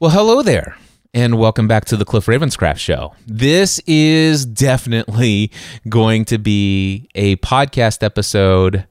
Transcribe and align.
Well, 0.00 0.12
hello 0.12 0.40
there, 0.40 0.78
and 1.12 1.36
welcome 1.36 1.68
back 1.68 1.84
to 1.84 1.96
the 1.98 2.06
Cliff 2.06 2.24
Ravenscraft 2.24 2.78
Show. 2.78 3.12
This 3.26 3.80
is 3.86 4.46
definitely 4.46 5.52
going 5.90 6.24
to 6.24 6.38
be 6.38 7.10
a 7.14 7.36
podcast 7.36 8.02
episode 8.02 8.86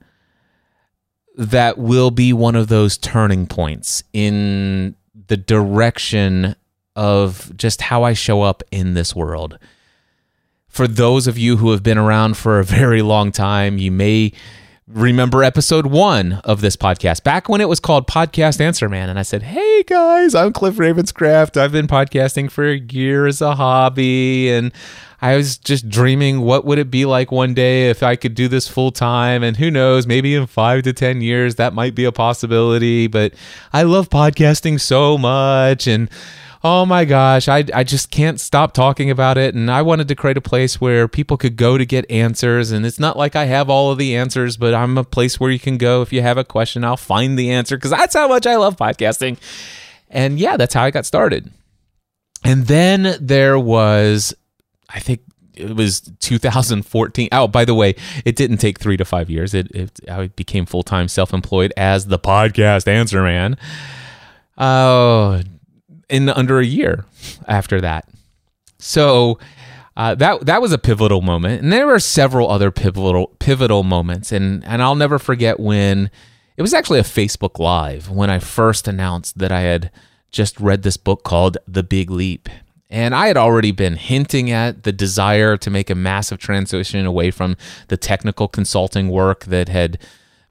that 1.36 1.80
will 1.80 2.12
be 2.12 2.32
one 2.32 2.56
of 2.56 2.68
those 2.68 2.96
turning 2.96 3.48
points 3.48 4.04
in 4.14 4.96
the 5.30 5.36
direction 5.36 6.56
of 6.96 7.58
just 7.58 7.82
how 7.82 8.04
I 8.04 8.14
show 8.14 8.44
up 8.44 8.62
in 8.70 8.94
this 8.94 9.16
world. 9.16 9.58
For 10.68 10.88
those 10.88 11.26
of 11.26 11.40
you 11.40 11.58
who 11.58 11.72
have 11.72 11.82
been 11.82 11.98
around 11.98 12.38
for 12.38 12.60
a 12.60 12.64
very 12.80 13.02
long 13.02 13.32
time, 13.32 13.80
you 13.80 13.92
may 13.92 14.32
remember 14.90 15.44
episode 15.44 15.86
one 15.86 16.34
of 16.44 16.62
this 16.62 16.76
podcast, 16.76 17.24
back 17.24 17.48
when 17.48 17.62
it 17.62 17.70
was 17.70 17.80
called 17.80 18.08
Podcast 18.08 18.60
Answer 18.60 18.90
Man. 18.90 19.08
And 19.10 19.20
I 19.20 19.22
said, 19.22 19.44
Hey 19.44 19.84
guys, 19.84 20.34
I'm 20.34 20.52
Cliff 20.52 20.76
Ravenscraft. 20.76 21.58
I've 21.58 21.72
been 21.72 21.88
podcasting 21.88 22.50
for 22.50 22.68
a 22.68 22.78
year 22.78 23.28
as 23.28 23.40
a 23.40 23.56
hobby. 23.56 24.50
And 24.50 24.72
I 25.22 25.36
was 25.36 25.58
just 25.58 25.90
dreaming, 25.90 26.42
what 26.42 26.66
would 26.66 26.80
it 26.80 26.90
be 26.90 27.06
like 27.06 27.32
one 27.32 27.54
day 27.54 27.90
if 27.90 28.02
I 28.02 28.16
could 28.16 28.34
do 28.34 28.48
this 28.48 28.68
full 28.68 28.92
time? 28.92 29.44
And 29.44 29.58
who 29.58 29.70
knows, 29.70 30.08
maybe 30.08 30.34
in 30.34 30.48
five 30.48 30.84
to 30.84 30.94
10 30.94 31.22
years, 31.22 31.56
that 31.56 31.74
might 31.74 31.94
be 31.94 32.06
a 32.06 32.12
possibility. 32.12 33.06
But 33.06 33.34
I 33.72 33.84
love 33.84 34.10
podcasting 34.10 34.80
so 34.80 35.20
much. 35.20 35.86
And 35.86 36.10
oh 36.64 36.86
my 36.86 37.06
gosh, 37.06 37.48
I, 37.48 37.64
I 37.74 37.84
just 37.84 38.12
can't 38.12 38.40
stop 38.40 38.74
talking 38.74 39.10
about 39.10 39.38
it. 39.38 39.56
And 39.56 39.72
I 39.72 39.82
wanted 39.82 40.08
to 40.10 40.16
create 40.16 40.38
a 40.38 40.42
place 40.42 40.82
where 40.82 41.08
people 41.08 41.38
could 41.38 41.56
go 41.56 41.78
to 41.78 41.86
get 41.86 42.10
answers. 42.12 42.72
And 42.72 42.86
it's 42.86 43.00
not 43.00 43.18
like 43.18 43.36
I 43.36 43.46
have 43.46 43.70
all 43.70 43.92
of 43.92 43.98
the 43.98 44.16
answers, 44.16 44.58
but 44.58 44.74
I'm 44.74 44.98
a 44.98 45.04
place 45.04 45.40
where 45.40 45.52
you 45.52 45.60
can 45.60 45.78
go. 45.78 46.02
If 46.02 46.12
you 46.12 46.22
have 46.22 46.38
a 46.38 46.44
question, 46.44 46.84
I'll 46.84 46.98
find 46.98 47.40
the 47.40 47.52
answer 47.52 47.78
because 47.78 47.92
that's 47.92 48.16
how 48.16 48.28
much 48.28 48.46
I 48.46 48.56
love 48.58 48.76
podcasting. 48.76 49.38
And 50.10 50.40
yeah, 50.40 50.58
that's 50.58 50.74
how 50.74 50.84
I 50.84 50.92
got 50.92 51.06
started. 51.06 51.52
And 52.44 52.68
then 52.68 53.16
there 53.22 53.60
was, 53.60 54.34
I 54.90 55.00
think 55.00 55.22
it 55.56 55.76
was 55.76 56.02
2014. 56.20 57.30
Oh, 57.32 57.48
by 57.48 57.66
the 57.66 57.76
way, 57.76 57.96
it 58.26 58.36
didn't 58.36 58.58
take 58.58 58.80
three 58.80 58.98
to 58.98 59.06
five 59.06 59.30
years. 59.30 59.54
It, 59.54 59.72
it 59.72 60.00
I 60.10 60.28
became 60.28 60.66
full 60.66 60.84
time 60.84 61.08
self 61.08 61.34
employed 61.34 61.74
as 61.78 62.08
the 62.08 62.20
podcast 62.20 62.88
answer 62.88 63.22
man. 63.24 63.58
Oh, 64.58 65.42
in 66.10 66.30
under 66.30 66.60
a 66.60 66.66
year 66.66 67.06
after 67.48 67.82
that. 67.82 68.08
So 68.78 69.40
uh, 69.98 70.16
that 70.16 70.46
that 70.46 70.62
was 70.62 70.72
a 70.72 70.78
pivotal 70.78 71.22
moment, 71.22 71.62
and 71.62 71.72
there 71.72 71.88
were 71.88 72.00
several 72.00 72.50
other 72.50 72.72
pivotal 72.72 73.36
pivotal 73.40 73.84
moments, 73.84 74.32
and 74.32 74.64
and 74.66 74.82
I'll 74.82 74.96
never 74.96 75.20
forget 75.20 75.60
when 75.60 76.10
it 76.58 76.62
was 76.62 76.74
actually 76.74 77.00
a 77.00 77.04
Facebook 77.04 77.60
Live 77.60 78.10
when 78.10 78.30
I 78.30 78.40
first 78.40 78.88
announced 78.88 79.38
that 79.40 79.52
I 79.52 79.62
had 79.62 79.92
just 80.32 80.60
read 80.60 80.84
this 80.84 80.98
book 80.98 81.24
called 81.24 81.58
The 81.68 81.84
Big 81.84 82.12
Leap. 82.12 82.50
And 82.90 83.14
I 83.14 83.28
had 83.28 83.38
already 83.38 83.72
been 83.72 83.96
hinting 83.96 84.50
at 84.52 84.84
the 84.84 84.92
desire 84.92 85.58
to 85.58 85.70
make 85.70 85.90
a 85.90 85.96
massive 85.96 86.40
transition 86.40 87.06
away 87.06 87.30
from 87.30 87.56
the 87.88 87.98
technical 87.98 88.48
consulting 88.48 89.10
work 89.10 89.46
that 89.46 89.70
had 89.70 90.00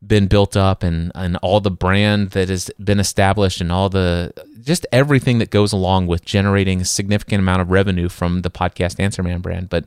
been 0.07 0.29
built 0.29 0.57
up 0.57 0.83
and, 0.83 1.11
and 1.15 1.37
all 1.39 1.61
the 1.61 1.71
brand 1.71 2.31
that 2.31 2.49
has 2.49 2.71
been 2.83 3.01
established 3.01 3.61
and 3.61 3.73
all 3.73 3.89
the 3.89 4.33
just 4.69 4.87
everything 4.93 5.39
that 5.39 5.51
goes 5.51 5.73
along 5.73 6.07
with 6.07 6.25
generating 6.25 6.83
a 6.83 6.85
significant 6.85 7.41
amount 7.41 7.63
of 7.63 7.71
revenue 7.71 8.09
from 8.09 8.43
the 8.43 8.51
podcast 8.51 9.01
Answer 9.01 9.23
Man 9.23 9.41
brand. 9.41 9.71
But 9.71 9.87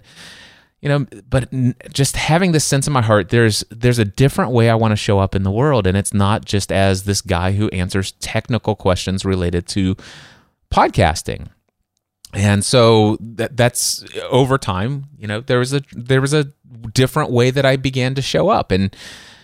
you 0.82 0.90
know, 0.90 1.06
but 1.30 1.48
just 1.94 2.18
having 2.18 2.52
this 2.52 2.66
sense 2.66 2.88
in 2.88 2.94
my 2.94 3.04
heart, 3.04 3.30
there's 3.30 3.64
there's 3.70 4.00
a 4.00 4.06
different 4.06 4.52
way 4.52 4.70
I 4.70 4.76
want 4.76 4.92
to 4.92 4.96
show 4.96 5.20
up 5.20 5.36
in 5.36 5.44
the 5.44 5.52
world, 5.52 5.86
and 5.86 5.96
it's 5.96 6.16
not 6.16 6.44
just 6.46 6.72
as 6.72 7.04
this 7.04 7.22
guy 7.22 7.52
who 7.52 7.70
answers 7.70 8.14
technical 8.14 8.76
questions 8.76 9.24
related 9.24 9.68
to 9.68 9.96
podcasting. 10.74 11.50
And 12.34 12.66
so 12.66 13.18
that 13.22 13.56
that's 13.56 14.04
over 14.30 14.58
time, 14.58 15.06
you 15.16 15.28
know, 15.28 15.42
there 15.42 15.60
was 15.60 15.74
a 15.74 15.84
there 15.92 16.22
was 16.22 16.34
a 16.34 16.52
different 16.94 17.30
way 17.30 17.52
that 17.52 17.66
I 17.66 17.76
began 17.76 18.16
to 18.16 18.22
show 18.24 18.50
up 18.50 18.72
and 18.72 18.96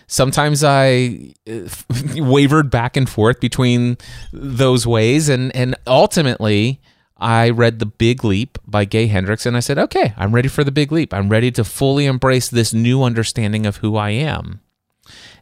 sometimes 0.08 0.64
I 0.64 1.34
uh, 1.48 1.68
wavered 2.16 2.70
back 2.70 2.96
and 2.96 3.08
forth 3.08 3.38
between 3.38 3.96
those 4.32 4.86
ways, 4.86 5.28
and 5.28 5.54
and 5.54 5.76
ultimately. 5.86 6.80
I 7.20 7.50
read 7.50 7.80
The 7.80 7.86
Big 7.86 8.22
Leap 8.22 8.58
by 8.64 8.84
Gay 8.84 9.08
Hendricks 9.08 9.44
and 9.44 9.56
I 9.56 9.58
said, 9.58 9.76
okay, 9.76 10.14
I'm 10.16 10.32
ready 10.32 10.46
for 10.46 10.62
the 10.62 10.70
big 10.70 10.92
leap. 10.92 11.12
I'm 11.12 11.28
ready 11.28 11.50
to 11.50 11.64
fully 11.64 12.06
embrace 12.06 12.48
this 12.48 12.72
new 12.72 13.02
understanding 13.02 13.66
of 13.66 13.78
who 13.78 13.96
I 13.96 14.10
am 14.10 14.60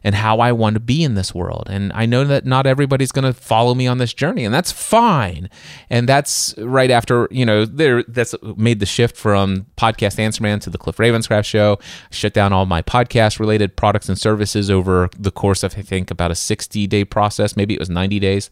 and 0.03 0.15
how 0.15 0.39
I 0.39 0.51
want 0.51 0.75
to 0.75 0.79
be 0.79 1.03
in 1.03 1.15
this 1.15 1.33
world. 1.33 1.67
And 1.69 1.91
I 1.93 2.05
know 2.05 2.23
that 2.25 2.45
not 2.45 2.65
everybody's 2.67 3.11
going 3.11 3.25
to 3.25 3.33
follow 3.33 3.73
me 3.73 3.87
on 3.87 3.97
this 3.97 4.13
journey, 4.13 4.45
and 4.45 4.53
that's 4.53 4.71
fine. 4.71 5.49
And 5.89 6.07
that's 6.07 6.53
right 6.57 6.91
after, 6.91 7.27
you 7.31 7.45
know, 7.45 7.65
there 7.65 8.03
that's 8.03 8.35
made 8.55 8.79
the 8.79 8.85
shift 8.85 9.15
from 9.15 9.67
podcast 9.77 10.19
Answer 10.19 10.43
Man 10.43 10.59
to 10.61 10.69
the 10.69 10.77
Cliff 10.77 10.97
Ravenscraft 10.97 11.45
show. 11.45 11.79
shut 12.11 12.33
down 12.33 12.53
all 12.53 12.65
my 12.65 12.81
podcast 12.81 13.39
related 13.39 13.75
products 13.75 14.09
and 14.09 14.17
services 14.17 14.69
over 14.69 15.09
the 15.17 15.31
course 15.31 15.63
of 15.63 15.77
I 15.77 15.81
think 15.81 16.11
about 16.11 16.31
a 16.31 16.35
60 16.35 16.87
day 16.87 17.05
process, 17.05 17.55
maybe 17.55 17.73
it 17.73 17.79
was 17.79 17.89
90 17.89 18.19
days. 18.19 18.49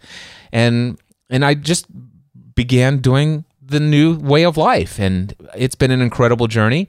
And 0.51 0.99
and 1.29 1.43
I 1.43 1.55
just 1.55 1.87
began 2.55 2.99
doing 2.99 3.45
the 3.61 3.79
new 3.79 4.17
way 4.17 4.45
of 4.45 4.57
life 4.57 4.99
and 4.99 5.33
it's 5.55 5.75
been 5.75 5.91
an 5.91 6.01
incredible 6.01 6.47
journey. 6.47 6.87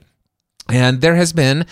And 0.69 1.01
there 1.01 1.15
has 1.15 1.33
been 1.33 1.65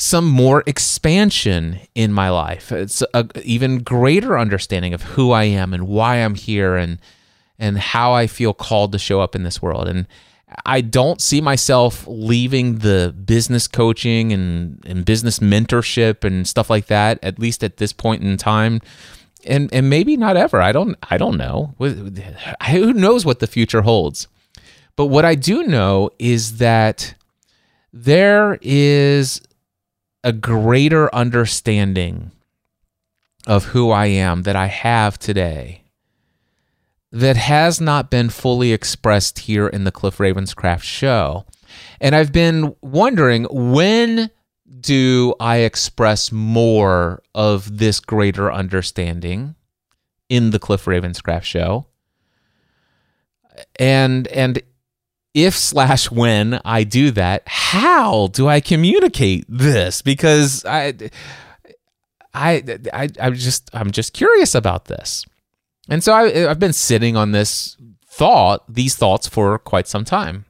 some 0.00 0.26
more 0.26 0.62
expansion 0.64 1.80
in 1.96 2.12
my 2.12 2.30
life. 2.30 2.70
It's 2.70 3.02
a 3.12 3.26
even 3.42 3.80
greater 3.80 4.38
understanding 4.38 4.94
of 4.94 5.02
who 5.02 5.32
I 5.32 5.44
am 5.44 5.74
and 5.74 5.88
why 5.88 6.16
I'm 6.18 6.36
here 6.36 6.76
and 6.76 6.98
and 7.58 7.76
how 7.76 8.12
I 8.12 8.28
feel 8.28 8.54
called 8.54 8.92
to 8.92 8.98
show 8.98 9.20
up 9.20 9.34
in 9.34 9.42
this 9.42 9.60
world. 9.60 9.88
And 9.88 10.06
I 10.64 10.82
don't 10.82 11.20
see 11.20 11.40
myself 11.40 12.04
leaving 12.06 12.78
the 12.78 13.12
business 13.24 13.66
coaching 13.66 14.32
and, 14.32 14.80
and 14.86 15.04
business 15.04 15.40
mentorship 15.40 16.22
and 16.22 16.46
stuff 16.46 16.70
like 16.70 16.86
that, 16.86 17.18
at 17.20 17.40
least 17.40 17.64
at 17.64 17.78
this 17.78 17.92
point 17.92 18.22
in 18.22 18.36
time. 18.36 18.80
And 19.44 19.68
and 19.72 19.90
maybe 19.90 20.16
not 20.16 20.36
ever. 20.36 20.62
I 20.62 20.70
don't 20.70 20.96
I 21.10 21.18
don't 21.18 21.36
know. 21.36 21.74
Who 22.70 22.92
knows 22.92 23.26
what 23.26 23.40
the 23.40 23.48
future 23.48 23.82
holds? 23.82 24.28
But 24.94 25.06
what 25.06 25.24
I 25.24 25.34
do 25.34 25.64
know 25.64 26.10
is 26.20 26.58
that 26.58 27.14
there 27.92 28.60
is 28.62 29.40
a 30.24 30.32
greater 30.32 31.14
understanding 31.14 32.32
of 33.46 33.66
who 33.66 33.90
I 33.90 34.06
am 34.06 34.42
that 34.42 34.56
I 34.56 34.66
have 34.66 35.18
today 35.18 35.82
that 37.10 37.36
has 37.36 37.80
not 37.80 38.10
been 38.10 38.28
fully 38.28 38.72
expressed 38.72 39.40
here 39.40 39.66
in 39.66 39.84
the 39.84 39.92
Cliff 39.92 40.18
Ravenscraft 40.18 40.82
show. 40.82 41.46
And 42.00 42.14
I've 42.14 42.32
been 42.32 42.74
wondering 42.82 43.46
when 43.50 44.30
do 44.80 45.34
I 45.40 45.58
express 45.58 46.30
more 46.30 47.22
of 47.34 47.78
this 47.78 48.00
greater 48.00 48.52
understanding 48.52 49.54
in 50.28 50.50
the 50.50 50.58
Cliff 50.58 50.84
Ravenscraft 50.84 51.44
show? 51.44 51.86
And 53.78 54.28
and 54.28 54.62
if 55.38 55.56
slash 55.56 56.10
when 56.10 56.60
I 56.64 56.82
do 56.82 57.12
that, 57.12 57.44
how 57.46 58.26
do 58.28 58.48
I 58.48 58.60
communicate 58.60 59.44
this? 59.48 60.02
Because 60.02 60.64
I, 60.64 60.94
I, 62.34 62.64
I, 62.92 63.08
I'm 63.20 63.34
just, 63.34 63.70
I'm 63.72 63.92
just 63.92 64.14
curious 64.14 64.56
about 64.56 64.86
this. 64.86 65.24
And 65.88 66.02
so 66.02 66.12
I, 66.12 66.50
I've 66.50 66.58
been 66.58 66.72
sitting 66.72 67.16
on 67.16 67.30
this 67.30 67.76
thought, 68.04 68.64
these 68.68 68.96
thoughts 68.96 69.28
for 69.28 69.60
quite 69.60 69.86
some 69.86 70.04
time. 70.04 70.44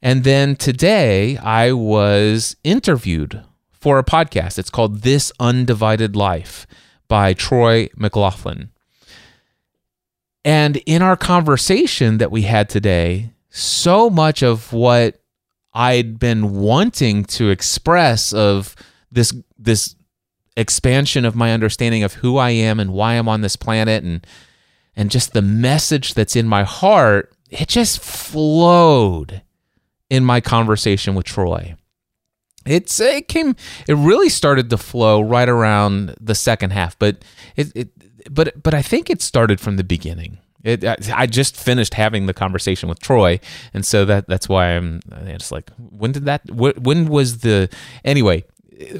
And 0.00 0.24
then 0.24 0.56
today 0.56 1.36
I 1.36 1.72
was 1.72 2.56
interviewed 2.64 3.44
for 3.72 3.98
a 3.98 4.04
podcast. 4.04 4.58
It's 4.58 4.70
called 4.70 5.02
This 5.02 5.30
Undivided 5.38 6.16
Life 6.16 6.66
by 7.08 7.34
Troy 7.34 7.90
McLaughlin. 7.94 8.70
And 10.46 10.78
in 10.86 11.02
our 11.02 11.16
conversation 11.16 12.16
that 12.18 12.32
we 12.32 12.42
had 12.42 12.70
today, 12.70 13.31
so 13.52 14.08
much 14.08 14.42
of 14.42 14.72
what 14.72 15.20
I'd 15.74 16.18
been 16.18 16.54
wanting 16.54 17.24
to 17.24 17.50
express 17.50 18.32
of 18.32 18.74
this 19.10 19.32
this 19.58 19.94
expansion 20.56 21.24
of 21.24 21.34
my 21.34 21.52
understanding 21.52 22.02
of 22.02 22.14
who 22.14 22.36
I 22.36 22.50
am 22.50 22.80
and 22.80 22.92
why 22.92 23.14
I'm 23.14 23.28
on 23.28 23.42
this 23.42 23.56
planet 23.56 24.02
and 24.02 24.26
and 24.96 25.10
just 25.10 25.32
the 25.32 25.42
message 25.42 26.14
that's 26.14 26.36
in 26.36 26.46
my 26.46 26.64
heart, 26.64 27.34
it 27.50 27.68
just 27.68 28.00
flowed 28.00 29.42
in 30.10 30.24
my 30.24 30.40
conversation 30.40 31.14
with 31.14 31.24
Troy. 31.24 31.74
It's 32.64 33.00
it 33.00 33.28
came 33.28 33.56
it 33.86 33.94
really 33.94 34.28
started 34.28 34.70
to 34.70 34.78
flow 34.78 35.20
right 35.20 35.48
around 35.48 36.14
the 36.20 36.34
second 36.34 36.70
half, 36.70 36.98
but 36.98 37.24
it, 37.56 37.72
it 37.74 38.34
but 38.34 38.62
but 38.62 38.72
I 38.74 38.82
think 38.82 39.10
it 39.10 39.20
started 39.20 39.60
from 39.60 39.76
the 39.76 39.84
beginning. 39.84 40.38
It, 40.64 40.84
I 41.10 41.26
just 41.26 41.56
finished 41.56 41.94
having 41.94 42.26
the 42.26 42.34
conversation 42.34 42.88
with 42.88 43.00
Troy, 43.00 43.40
and 43.74 43.84
so 43.84 44.04
that 44.04 44.28
that's 44.28 44.48
why 44.48 44.68
I'm 44.68 45.00
just 45.26 45.50
like, 45.50 45.70
when 45.76 46.12
did 46.12 46.24
that? 46.26 46.42
When 46.50 47.08
was 47.08 47.38
the? 47.38 47.68
Anyway, 48.04 48.44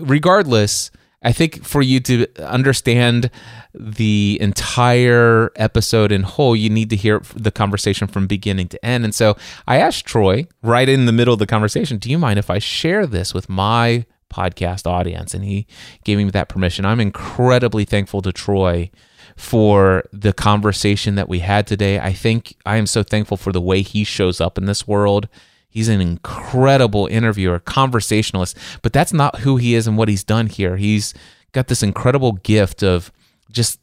regardless, 0.00 0.90
I 1.22 1.32
think 1.32 1.64
for 1.64 1.82
you 1.82 2.00
to 2.00 2.26
understand 2.44 3.30
the 3.74 4.38
entire 4.40 5.52
episode 5.56 6.10
in 6.10 6.24
whole, 6.24 6.56
you 6.56 6.68
need 6.68 6.90
to 6.90 6.96
hear 6.96 7.22
the 7.34 7.50
conversation 7.50 8.08
from 8.08 8.26
beginning 8.26 8.68
to 8.68 8.84
end. 8.84 9.04
And 9.04 9.14
so 9.14 9.36
I 9.66 9.78
asked 9.78 10.04
Troy 10.04 10.46
right 10.62 10.88
in 10.88 11.06
the 11.06 11.12
middle 11.12 11.32
of 11.32 11.38
the 11.38 11.46
conversation, 11.46 11.98
Do 11.98 12.10
you 12.10 12.18
mind 12.18 12.38
if 12.38 12.50
I 12.50 12.58
share 12.58 13.06
this 13.06 13.32
with 13.32 13.48
my 13.48 14.04
podcast 14.30 14.86
audience? 14.86 15.32
And 15.32 15.44
he 15.44 15.66
gave 16.04 16.18
me 16.18 16.28
that 16.30 16.48
permission. 16.48 16.84
I'm 16.84 17.00
incredibly 17.00 17.84
thankful 17.84 18.20
to 18.22 18.32
Troy 18.32 18.90
for 19.36 20.04
the 20.12 20.32
conversation 20.32 21.14
that 21.14 21.28
we 21.28 21.40
had 21.40 21.66
today. 21.66 21.98
I 21.98 22.12
think 22.12 22.56
I 22.66 22.76
am 22.76 22.86
so 22.86 23.02
thankful 23.02 23.36
for 23.36 23.52
the 23.52 23.60
way 23.60 23.82
he 23.82 24.04
shows 24.04 24.40
up 24.40 24.58
in 24.58 24.66
this 24.66 24.86
world 24.86 25.28
He's 25.72 25.88
an 25.88 26.02
incredible 26.02 27.06
interviewer, 27.06 27.58
conversationalist, 27.58 28.58
but 28.82 28.92
that's 28.92 29.14
not 29.14 29.38
who 29.38 29.56
he 29.56 29.74
is 29.74 29.86
and 29.86 29.96
what 29.96 30.10
he's 30.10 30.22
done 30.22 30.46
here. 30.48 30.76
He's 30.76 31.14
got 31.52 31.68
this 31.68 31.82
incredible 31.82 32.32
gift 32.32 32.82
of 32.82 33.10
just 33.50 33.80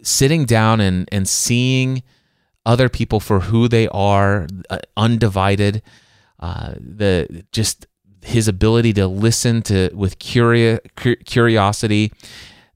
sitting 0.00 0.44
down 0.44 0.80
and, 0.80 1.08
and 1.10 1.28
seeing 1.28 2.04
other 2.64 2.88
people 2.88 3.18
for 3.18 3.40
who 3.40 3.66
they 3.66 3.88
are, 3.88 4.46
uh, 4.70 4.78
undivided. 4.96 5.82
Uh, 6.38 6.74
the 6.78 7.44
just 7.50 7.88
his 8.22 8.46
ability 8.46 8.92
to 8.92 9.08
listen 9.08 9.62
to 9.62 9.90
with 9.94 10.20
curio- 10.20 10.78
curiosity 11.24 12.12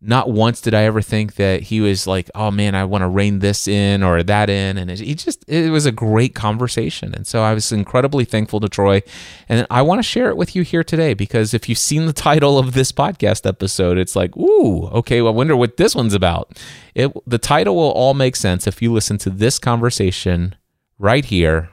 not 0.07 0.31
once 0.31 0.61
did 0.61 0.73
I 0.73 0.85
ever 0.85 1.03
think 1.03 1.35
that 1.35 1.63
he 1.63 1.81
was 1.81 2.07
like, 2.07 2.31
oh 2.35 2.53
man, 2.53 2.77
I 2.77 2.85
want 2.85 3.03
to 3.03 3.09
rein 3.09 3.41
this 3.41 3.67
in 3.67 4.05
or 4.05 4.23
that 4.23 4.49
in. 4.49 4.79
And 4.79 4.89
he 4.89 5.15
just, 5.15 5.45
it 5.49 5.71
was 5.71 5.85
a 5.85 5.93
great 5.93 6.35
conversation. 6.35 7.13
And 7.13 7.27
so 7.27 7.43
I 7.43 7.53
was 7.53 7.73
incredibly 7.73 8.25
thankful 8.25 8.61
to 8.61 8.69
Troy. 8.69 9.03
And 9.49 9.67
I 9.69 9.83
want 9.83 9.99
to 9.99 10.05
share 10.05 10.29
it 10.29 10.37
with 10.37 10.55
you 10.55 10.63
here 10.63 10.85
today 10.85 11.13
because 11.13 11.53
if 11.53 11.69
you've 11.69 11.79
seen 11.79 12.07
the 12.07 12.13
title 12.27 12.57
of 12.57 12.73
this 12.73 12.93
podcast 12.93 13.47
episode, 13.47 13.99
it's 13.99 14.15
like, 14.15 14.37
ooh, 14.37 14.87
okay, 14.87 15.23
well, 15.23 15.33
I 15.33 15.37
wonder 15.37 15.57
what 15.57 15.77
this 15.77 15.97
one's 15.97 16.15
about. 16.15 16.57
It, 16.95 17.13
the 17.27 17.39
title 17.39 17.75
will 17.75 17.91
all 17.91 18.15
make 18.15 18.37
sense 18.37 18.69
if 18.69 18.81
you 18.81 18.93
listen 18.93 19.19
to 19.19 19.31
this 19.31 19.59
conversation 19.59 20.55
right 20.99 21.25
here, 21.25 21.71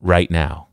right 0.00 0.30
now. 0.30 0.68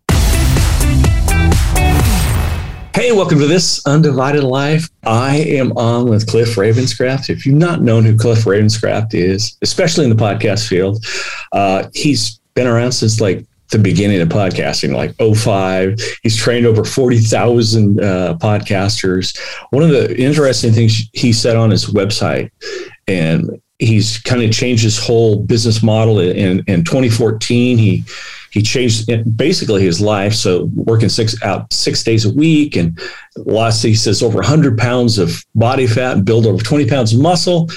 Hey, 2.94 3.14
welcome 3.14 3.40
to 3.40 3.48
this 3.48 3.86
Undivided 3.86 4.44
Life. 4.44 4.90
I 5.04 5.38
am 5.38 5.72
on 5.78 6.10
with 6.10 6.28
Cliff 6.28 6.56
Ravenscraft. 6.56 7.30
If 7.30 7.46
you've 7.46 7.56
not 7.56 7.82
known 7.82 8.04
who 8.04 8.18
Cliff 8.18 8.40
Ravenscraft 8.40 9.14
is, 9.14 9.58
especially 9.62 10.04
in 10.04 10.10
the 10.10 10.22
podcast 10.22 10.68
field, 10.68 11.06
uh, 11.54 11.88
he's 11.94 12.42
been 12.54 12.68
around 12.68 12.92
since 12.92 13.22
like 13.22 13.46
the 13.72 13.80
beginning 13.80 14.20
of 14.20 14.28
podcasting, 14.28 14.94
like 14.94 15.16
05. 15.38 16.02
He's 16.22 16.36
trained 16.36 16.66
over 16.66 16.84
40,000 16.84 18.04
uh, 18.04 18.38
podcasters. 18.40 19.40
One 19.70 19.84
of 19.84 19.90
the 19.90 20.14
interesting 20.20 20.74
things 20.74 21.10
he 21.14 21.32
said 21.32 21.56
on 21.56 21.72
his 21.72 21.86
website, 21.86 22.52
and 23.08 23.62
he's 23.82 24.20
kind 24.20 24.44
of 24.44 24.52
changed 24.52 24.84
his 24.84 24.98
whole 24.98 25.38
business 25.38 25.82
model 25.82 26.20
in, 26.20 26.64
in 26.68 26.84
2014. 26.84 27.78
He 27.78 28.04
he 28.52 28.62
changed 28.62 29.10
basically 29.38 29.82
his 29.82 30.02
life. 30.02 30.34
So 30.34 30.66
working 30.76 31.08
six 31.08 31.42
out 31.42 31.72
six 31.72 32.04
days 32.04 32.26
a 32.26 32.34
week 32.34 32.76
and 32.76 33.00
lost, 33.38 33.82
he 33.82 33.96
says, 33.96 34.22
over 34.22 34.36
100 34.36 34.78
pounds 34.78 35.18
of 35.18 35.46
body 35.56 35.88
fat 35.88 36.18
and 36.18 36.26
build 36.26 36.46
over 36.46 36.62
20 36.62 36.86
pounds 36.88 37.14
of 37.14 37.22
muscle. 37.22 37.70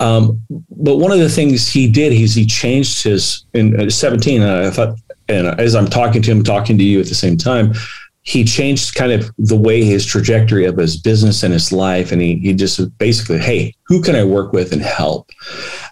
Um, 0.00 0.42
but 0.70 0.96
one 0.96 1.12
of 1.12 1.20
the 1.20 1.28
things 1.28 1.68
he 1.68 1.88
did, 1.88 2.12
he's 2.12 2.34
he 2.34 2.44
changed 2.44 3.04
his 3.04 3.46
in 3.54 3.78
uh, 3.80 3.88
17. 3.88 4.42
And 4.42 4.66
I 4.66 4.70
thought, 4.70 4.98
and 5.28 5.46
as 5.60 5.76
I'm 5.76 5.86
talking 5.86 6.22
to 6.22 6.30
him, 6.32 6.42
talking 6.42 6.76
to 6.76 6.84
you 6.84 6.98
at 6.98 7.06
the 7.06 7.14
same 7.14 7.36
time, 7.36 7.72
he 8.26 8.42
changed 8.42 8.96
kind 8.96 9.12
of 9.12 9.30
the 9.38 9.56
way 9.56 9.84
his 9.84 10.04
trajectory 10.04 10.64
of 10.64 10.76
his 10.76 10.96
business 10.96 11.44
and 11.44 11.52
his 11.52 11.70
life. 11.70 12.10
And 12.10 12.20
he, 12.20 12.36
he 12.38 12.54
just 12.54 12.98
basically, 12.98 13.38
hey, 13.38 13.72
who 13.84 14.02
can 14.02 14.16
I 14.16 14.24
work 14.24 14.52
with 14.52 14.72
and 14.72 14.82
help? 14.82 15.30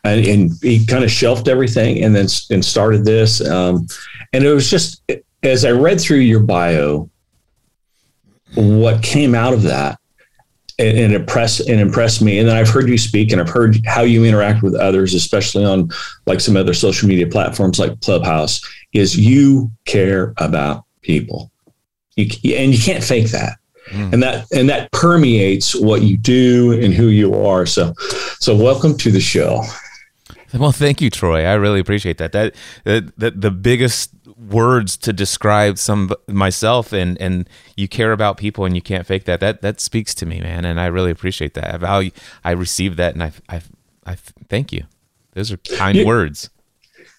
And, 0.02 0.26
and 0.26 0.50
he 0.60 0.84
kind 0.84 1.04
of 1.04 1.12
shelved 1.12 1.48
everything 1.48 2.02
and 2.02 2.14
then 2.14 2.26
and 2.50 2.64
started 2.64 3.04
this. 3.04 3.40
Um, 3.48 3.86
and 4.32 4.42
it 4.42 4.52
was 4.52 4.68
just 4.68 5.00
as 5.44 5.64
I 5.64 5.70
read 5.70 6.00
through 6.00 6.18
your 6.18 6.40
bio, 6.40 7.08
what 8.56 9.00
came 9.00 9.36
out 9.36 9.52
of 9.52 9.62
that 9.62 10.00
and, 10.80 10.98
and 10.98 11.14
impressed 11.14 11.60
and 11.68 11.80
impressed 11.80 12.20
me. 12.20 12.40
And 12.40 12.48
then 12.48 12.56
I've 12.56 12.68
heard 12.68 12.88
you 12.88 12.98
speak 12.98 13.30
and 13.30 13.40
I've 13.40 13.48
heard 13.48 13.78
how 13.86 14.02
you 14.02 14.24
interact 14.24 14.64
with 14.64 14.74
others, 14.74 15.14
especially 15.14 15.64
on 15.64 15.88
like 16.26 16.40
some 16.40 16.56
other 16.56 16.74
social 16.74 17.08
media 17.08 17.28
platforms 17.28 17.78
like 17.78 18.00
Clubhouse, 18.00 18.60
is 18.92 19.16
you 19.16 19.70
care 19.84 20.34
about 20.38 20.84
people. 21.00 21.52
You, 22.16 22.56
and 22.56 22.72
you 22.72 22.80
can't 22.80 23.02
fake 23.02 23.30
that. 23.30 23.58
Mm. 23.90 24.12
And 24.14 24.22
that 24.22 24.46
and 24.52 24.68
that 24.68 24.90
permeates 24.92 25.74
what 25.74 26.02
you 26.02 26.16
do 26.16 26.72
and 26.80 26.94
who 26.94 27.08
you 27.08 27.34
are. 27.34 27.66
So 27.66 27.92
so 28.40 28.56
welcome 28.56 28.96
to 28.98 29.10
the 29.10 29.20
show. 29.20 29.62
Well, 30.54 30.72
thank 30.72 31.00
you, 31.00 31.10
Troy. 31.10 31.44
I 31.44 31.54
really 31.54 31.80
appreciate 31.80 32.18
that. 32.18 32.30
That, 32.30 32.54
that, 32.84 33.18
that 33.18 33.40
the 33.40 33.50
biggest 33.50 34.10
words 34.38 34.96
to 34.98 35.12
describe 35.12 35.78
some 35.78 36.12
myself 36.28 36.92
and 36.92 37.20
and 37.20 37.48
you 37.76 37.88
care 37.88 38.12
about 38.12 38.36
people 38.36 38.64
and 38.64 38.74
you 38.74 38.82
can't 38.82 39.06
fake 39.06 39.24
that 39.24 39.40
that 39.40 39.62
that 39.62 39.80
speaks 39.80 40.14
to 40.14 40.26
me 40.26 40.40
man 40.40 40.64
and 40.64 40.80
i 40.80 40.86
really 40.86 41.10
appreciate 41.10 41.54
that 41.54 41.72
i 41.72 41.76
value 41.76 42.10
i 42.42 42.50
received 42.50 42.96
that 42.96 43.14
and 43.14 43.22
i 43.22 43.32
i, 43.48 43.62
I 44.04 44.16
thank 44.48 44.72
you 44.72 44.84
those 45.32 45.52
are 45.52 45.56
kind 45.56 46.04
words 46.04 46.50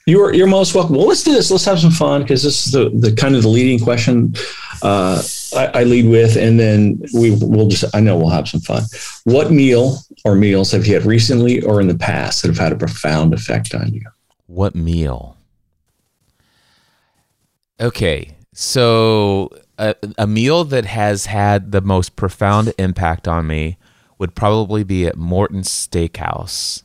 you're 0.06 0.34
you're 0.34 0.48
most 0.48 0.76
welcome. 0.76 0.96
Well 0.96 1.08
let's 1.08 1.24
do 1.24 1.34
this. 1.34 1.50
Let's 1.50 1.66
have 1.66 1.80
some 1.80 1.92
fun 1.92 2.22
because 2.22 2.44
this 2.44 2.68
is 2.68 2.72
the 2.72 2.90
the 2.90 3.16
kind 3.16 3.36
of 3.36 3.42
the 3.42 3.50
leading 3.50 3.80
question 3.80 4.34
uh, 4.82 5.22
I, 5.56 5.66
I 5.68 5.84
lead 5.84 6.08
with 6.08 6.36
and 6.36 6.60
then 6.60 7.02
we 7.14 7.32
will 7.32 7.68
just 7.68 7.86
i 7.96 8.00
know 8.00 8.18
we'll 8.18 8.30
have 8.30 8.48
some 8.48 8.62
fun. 8.62 8.84
What 9.24 9.52
meal 9.52 10.00
or 10.24 10.36
meals 10.36 10.72
have 10.72 10.86
you 10.86 10.94
had 10.94 11.06
recently 11.06 11.62
or 11.62 11.82
in 11.82 11.88
the 11.88 11.98
past 11.98 12.42
that 12.42 12.50
have 12.50 12.58
had 12.58 12.72
a 12.72 12.78
profound 12.78 13.34
effect 13.34 13.74
on 13.74 13.94
you? 13.94 14.04
What 14.48 14.76
meal? 14.76 15.38
Okay, 17.80 18.36
so 18.54 19.50
a, 19.78 19.96
a 20.18 20.28
meal 20.28 20.64
that 20.64 20.86
has 20.86 21.26
had 21.26 21.72
the 21.72 21.82
most 21.82 22.16
profound 22.16 22.74
impact 22.78 23.28
on 23.28 23.48
me 23.48 23.78
would 24.18 24.34
probably 24.34 24.84
be 24.84 25.06
at 25.06 25.18
Morton's 25.18 25.70
Steakhouse. 25.70 26.84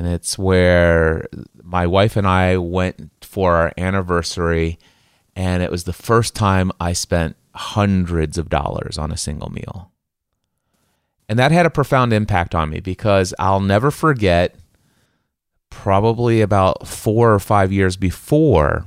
And 0.00 0.08
it's 0.08 0.38
where 0.38 1.28
my 1.62 1.86
wife 1.86 2.16
and 2.16 2.26
I 2.26 2.56
went 2.56 3.10
for 3.20 3.56
our 3.56 3.72
anniversary. 3.76 4.78
And 5.36 5.62
it 5.62 5.70
was 5.70 5.84
the 5.84 5.92
first 5.92 6.34
time 6.34 6.72
I 6.80 6.94
spent 6.94 7.36
hundreds 7.54 8.38
of 8.38 8.48
dollars 8.48 8.96
on 8.96 9.12
a 9.12 9.18
single 9.18 9.50
meal. 9.50 9.92
And 11.28 11.38
that 11.38 11.52
had 11.52 11.66
a 11.66 11.70
profound 11.70 12.14
impact 12.14 12.54
on 12.54 12.70
me 12.70 12.80
because 12.80 13.34
I'll 13.38 13.60
never 13.60 13.90
forget 13.90 14.54
probably 15.68 16.40
about 16.40 16.88
four 16.88 17.34
or 17.34 17.38
five 17.38 17.70
years 17.70 17.98
before 17.98 18.86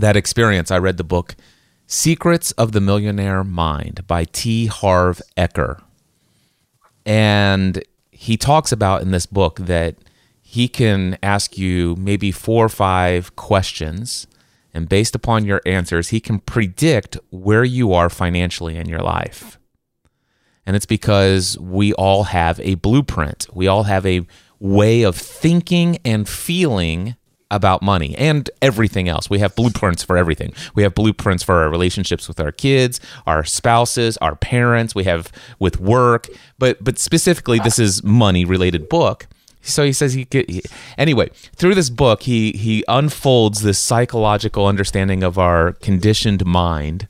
that 0.00 0.16
experience, 0.16 0.70
I 0.70 0.76
read 0.80 0.98
the 0.98 1.02
book 1.02 1.34
Secrets 1.86 2.52
of 2.52 2.72
the 2.72 2.82
Millionaire 2.82 3.42
Mind 3.42 4.06
by 4.06 4.24
T. 4.24 4.66
Harv 4.66 5.22
Eker. 5.38 5.80
And 7.06 7.82
he 8.10 8.36
talks 8.36 8.70
about 8.70 9.00
in 9.00 9.12
this 9.12 9.24
book 9.24 9.60
that 9.60 9.96
he 10.50 10.66
can 10.66 11.16
ask 11.22 11.56
you 11.56 11.94
maybe 11.94 12.32
four 12.32 12.64
or 12.64 12.68
five 12.68 13.36
questions. 13.36 14.26
And 14.74 14.88
based 14.88 15.14
upon 15.14 15.44
your 15.44 15.60
answers, 15.64 16.08
he 16.08 16.18
can 16.18 16.40
predict 16.40 17.16
where 17.30 17.62
you 17.62 17.92
are 17.92 18.10
financially 18.10 18.76
in 18.76 18.88
your 18.88 18.98
life. 18.98 19.60
And 20.66 20.74
it's 20.74 20.86
because 20.86 21.56
we 21.60 21.92
all 21.92 22.24
have 22.24 22.58
a 22.58 22.74
blueprint. 22.74 23.46
We 23.52 23.68
all 23.68 23.84
have 23.84 24.04
a 24.04 24.26
way 24.58 25.04
of 25.04 25.14
thinking 25.14 25.98
and 26.04 26.28
feeling 26.28 27.14
about 27.52 27.80
money 27.80 28.16
and 28.18 28.50
everything 28.60 29.08
else. 29.08 29.30
We 29.30 29.38
have 29.38 29.54
blueprints 29.54 30.02
for 30.02 30.16
everything. 30.16 30.52
We 30.74 30.82
have 30.82 30.96
blueprints 30.96 31.44
for 31.44 31.62
our 31.62 31.70
relationships 31.70 32.26
with 32.26 32.40
our 32.40 32.50
kids, 32.50 33.00
our 33.24 33.44
spouses, 33.44 34.16
our 34.16 34.34
parents, 34.34 34.96
we 34.96 35.04
have 35.04 35.30
with 35.60 35.78
work, 35.78 36.26
but 36.58 36.82
but 36.82 36.98
specifically 36.98 37.60
this 37.60 37.78
is 37.78 38.02
money 38.02 38.44
related 38.44 38.88
book. 38.88 39.28
So 39.62 39.84
he 39.84 39.92
says 39.92 40.14
he, 40.14 40.24
could, 40.24 40.48
he 40.48 40.62
anyway, 40.96 41.30
through 41.54 41.74
this 41.74 41.90
book 41.90 42.22
he 42.22 42.52
he 42.52 42.84
unfolds 42.88 43.62
this 43.62 43.78
psychological 43.78 44.66
understanding 44.66 45.22
of 45.22 45.38
our 45.38 45.72
conditioned 45.74 46.44
mind. 46.44 47.06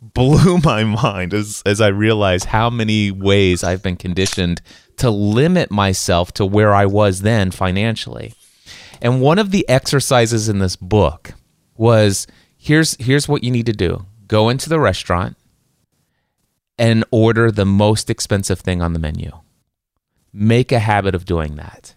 Blew 0.00 0.58
my 0.58 0.84
mind 0.84 1.34
as 1.34 1.62
as 1.66 1.80
I 1.80 1.88
realized 1.88 2.46
how 2.46 2.70
many 2.70 3.10
ways 3.10 3.64
I've 3.64 3.82
been 3.82 3.96
conditioned 3.96 4.62
to 4.98 5.10
limit 5.10 5.70
myself 5.70 6.32
to 6.34 6.46
where 6.46 6.74
I 6.74 6.86
was 6.86 7.22
then 7.22 7.50
financially 7.50 8.34
and 9.02 9.20
one 9.20 9.38
of 9.38 9.50
the 9.50 9.68
exercises 9.68 10.48
in 10.48 10.58
this 10.58 10.76
book 10.76 11.34
was 11.76 12.26
here's 12.56 12.96
here's 13.00 13.28
what 13.28 13.42
you 13.42 13.50
need 13.50 13.66
to 13.66 13.72
do. 13.72 14.06
Go 14.26 14.48
into 14.48 14.68
the 14.68 14.78
restaurant 14.78 15.36
and 16.78 17.04
order 17.10 17.50
the 17.50 17.64
most 17.64 18.10
expensive 18.10 18.60
thing 18.60 18.82
on 18.82 18.92
the 18.92 18.98
menu. 18.98 19.30
Make 20.32 20.72
a 20.72 20.78
habit 20.78 21.14
of 21.14 21.24
doing 21.24 21.56
that. 21.56 21.94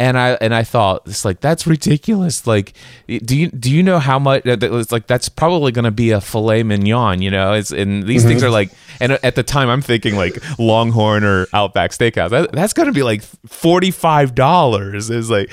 and 0.00 0.18
I 0.18 0.30
and 0.40 0.54
I 0.54 0.64
thought 0.64 1.02
it's 1.04 1.26
like 1.26 1.40
that's 1.40 1.66
ridiculous. 1.66 2.46
Like, 2.46 2.72
do 3.06 3.36
you 3.36 3.48
do 3.48 3.70
you 3.70 3.82
know 3.82 3.98
how 3.98 4.18
much? 4.18 4.42
It's 4.46 4.90
like 4.90 5.06
that's 5.06 5.28
probably 5.28 5.72
going 5.72 5.84
to 5.84 5.90
be 5.90 6.10
a 6.12 6.22
filet 6.22 6.62
mignon, 6.62 7.20
you 7.20 7.30
know. 7.30 7.52
It's 7.52 7.70
and 7.70 8.04
these 8.04 8.22
mm-hmm. 8.22 8.30
things 8.30 8.42
are 8.42 8.48
like, 8.48 8.70
and 8.98 9.12
at 9.22 9.34
the 9.34 9.42
time 9.42 9.68
I'm 9.68 9.82
thinking 9.82 10.16
like 10.16 10.38
Longhorn 10.58 11.22
or 11.22 11.48
Outback 11.52 11.90
Steakhouse. 11.90 12.30
That, 12.30 12.50
that's 12.50 12.72
going 12.72 12.86
to 12.86 12.94
be 12.94 13.02
like 13.02 13.22
forty 13.22 13.90
five 13.90 14.34
dollars. 14.34 15.10
Is 15.10 15.28
like, 15.28 15.50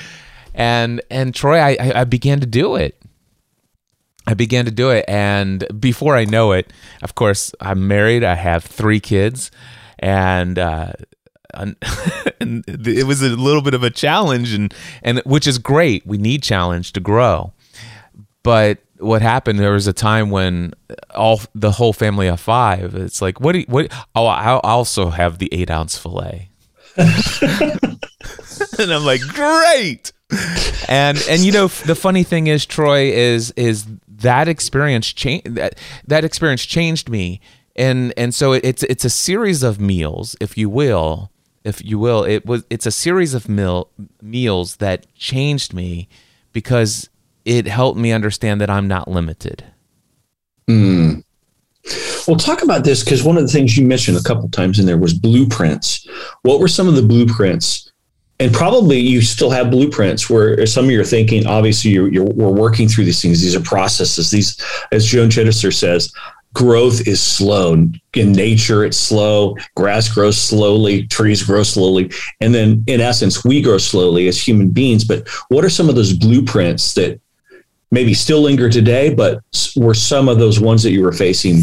and 0.54 1.02
and 1.10 1.34
Troy, 1.34 1.58
I 1.58 1.76
I 1.94 2.04
began 2.04 2.40
to 2.40 2.46
do 2.46 2.76
it. 2.76 2.98
I 4.26 4.32
began 4.32 4.64
to 4.64 4.70
do 4.70 4.88
it, 4.88 5.04
and 5.08 5.66
before 5.78 6.16
I 6.16 6.24
know 6.24 6.52
it, 6.52 6.72
of 7.02 7.14
course, 7.14 7.52
I'm 7.60 7.86
married. 7.86 8.24
I 8.24 8.34
have 8.34 8.64
three 8.64 9.00
kids, 9.00 9.50
and 9.98 10.58
uh, 10.58 10.92
and 11.54 12.64
it 12.68 13.06
was 13.06 13.22
a 13.22 13.28
little 13.28 13.62
bit 13.62 13.74
of 13.74 13.82
a 13.82 13.90
challenge 13.90 14.52
and 14.52 14.74
and 15.02 15.20
which 15.24 15.46
is 15.46 15.58
great. 15.58 16.06
We 16.06 16.18
need 16.18 16.42
challenge 16.42 16.92
to 16.92 17.00
grow. 17.00 17.52
But 18.42 18.78
what 18.98 19.22
happened 19.22 19.58
there 19.58 19.72
was 19.72 19.86
a 19.86 19.92
time 19.92 20.30
when 20.30 20.72
all 21.14 21.40
the 21.54 21.72
whole 21.72 21.92
family 21.92 22.26
of 22.26 22.40
five 22.40 22.94
it's 22.94 23.22
like 23.22 23.40
what 23.40 23.52
do 23.52 23.60
you, 23.60 23.64
what 23.68 23.92
oh 24.14 24.26
i 24.26 24.58
also 24.64 25.10
have 25.10 25.38
the 25.38 25.48
eight 25.52 25.70
ounce 25.70 25.96
fillet 25.96 26.50
and 26.96 28.92
i'm 28.92 29.04
like 29.04 29.20
great! 29.20 30.12
And 30.88 31.22
and 31.28 31.42
you 31.42 31.52
know 31.52 31.68
the 31.68 31.94
funny 31.94 32.24
thing 32.24 32.48
is 32.48 32.66
troy 32.66 33.12
is 33.12 33.52
is 33.52 33.86
that 34.08 34.48
experience 34.48 35.12
changed 35.12 35.54
that 35.54 35.78
that 36.06 36.24
experience 36.24 36.66
changed 36.66 37.08
me 37.08 37.40
and 37.78 38.12
and 38.18 38.34
so 38.34 38.52
it's 38.52 38.82
it's 38.82 39.04
a 39.04 39.10
series 39.10 39.62
of 39.62 39.80
meals 39.80 40.36
if 40.40 40.58
you 40.58 40.68
will 40.68 41.30
if 41.68 41.84
you 41.84 41.98
will. 41.98 42.24
It 42.24 42.46
was 42.46 42.64
it's 42.70 42.86
a 42.86 42.90
series 42.90 43.34
of 43.34 43.48
meal 43.48 43.90
meals 44.22 44.76
that 44.76 45.06
changed 45.14 45.72
me 45.74 46.08
because 46.52 47.08
it 47.44 47.66
helped 47.66 47.98
me 47.98 48.10
understand 48.12 48.60
that 48.60 48.70
I'm 48.70 48.88
not 48.88 49.08
limited. 49.08 49.64
Mm. 50.68 51.22
Well, 52.26 52.36
talk 52.36 52.62
about 52.62 52.84
this 52.84 53.04
because 53.04 53.22
one 53.22 53.36
of 53.36 53.42
the 53.42 53.52
things 53.52 53.76
you 53.76 53.86
mentioned 53.86 54.16
a 54.16 54.22
couple 54.22 54.48
times 54.50 54.78
in 54.78 54.86
there 54.86 54.98
was 54.98 55.14
blueprints. 55.14 56.06
What 56.42 56.60
were 56.60 56.68
some 56.68 56.88
of 56.88 56.94
the 56.94 57.02
blueprints? 57.02 57.90
And 58.40 58.52
probably 58.52 58.98
you 58.98 59.20
still 59.20 59.50
have 59.50 59.70
blueprints 59.70 60.30
where 60.30 60.64
some 60.66 60.84
of 60.84 60.90
you 60.90 61.00
are 61.00 61.04
thinking, 61.04 61.46
obviously, 61.46 61.90
you're, 61.90 62.08
you're 62.12 62.24
we're 62.24 62.52
working 62.52 62.86
through 62.86 63.04
these 63.04 63.20
things. 63.20 63.40
These 63.40 63.56
are 63.56 63.60
processes. 63.60 64.30
These, 64.30 64.62
as 64.92 65.06
Joan 65.06 65.28
Chittister 65.28 65.74
says, 65.74 66.12
growth 66.54 67.06
is 67.06 67.22
slow. 67.22 67.74
In 68.14 68.32
nature, 68.32 68.84
it's 68.84 68.96
slow. 68.96 69.56
Grass 69.76 70.12
grows 70.12 70.38
slowly, 70.38 71.06
trees 71.06 71.42
grow 71.42 71.62
slowly. 71.62 72.10
And 72.40 72.54
then, 72.54 72.84
in 72.86 73.00
essence, 73.00 73.44
we 73.44 73.62
grow 73.62 73.78
slowly 73.78 74.28
as 74.28 74.40
human 74.40 74.70
beings. 74.70 75.04
But 75.04 75.28
what 75.48 75.64
are 75.64 75.70
some 75.70 75.88
of 75.88 75.94
those 75.94 76.12
blueprints 76.12 76.94
that 76.94 77.20
maybe 77.90 78.14
still 78.14 78.40
linger 78.40 78.68
today, 78.68 79.14
but 79.14 79.40
were 79.76 79.94
some 79.94 80.28
of 80.28 80.38
those 80.38 80.60
ones 80.60 80.82
that 80.82 80.90
you 80.90 81.02
were 81.02 81.12
facing 81.12 81.60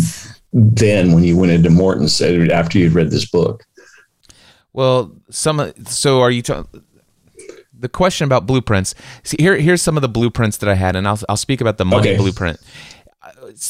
then 0.54 1.12
when 1.12 1.24
you 1.24 1.38
went 1.38 1.52
into 1.52 1.70
Morton's 1.70 2.22
after 2.22 2.80
you'd 2.80 2.94
read 2.94 3.12
this 3.12 3.30
book? 3.30 3.64
Well, 4.74 5.16
some 5.30 5.74
so 5.86 6.22
are 6.22 6.32
you 6.32 6.42
talking? 6.42 6.84
the 7.78 7.90
question 7.90 8.24
about 8.24 8.48
blueprints. 8.48 8.96
See, 9.24 9.36
here, 9.38 9.58
here's 9.58 9.82
some 9.82 9.98
of 9.98 10.02
the 10.02 10.08
blueprints 10.08 10.58
that 10.58 10.70
I 10.70 10.76
had, 10.76 10.96
and 10.96 11.06
I'll, 11.06 11.20
I'll 11.28 11.38
speak 11.38 11.60
about 11.60 11.78
the 11.78 11.84
money 11.84 12.12
okay. 12.12 12.18
blueprint 12.18 12.58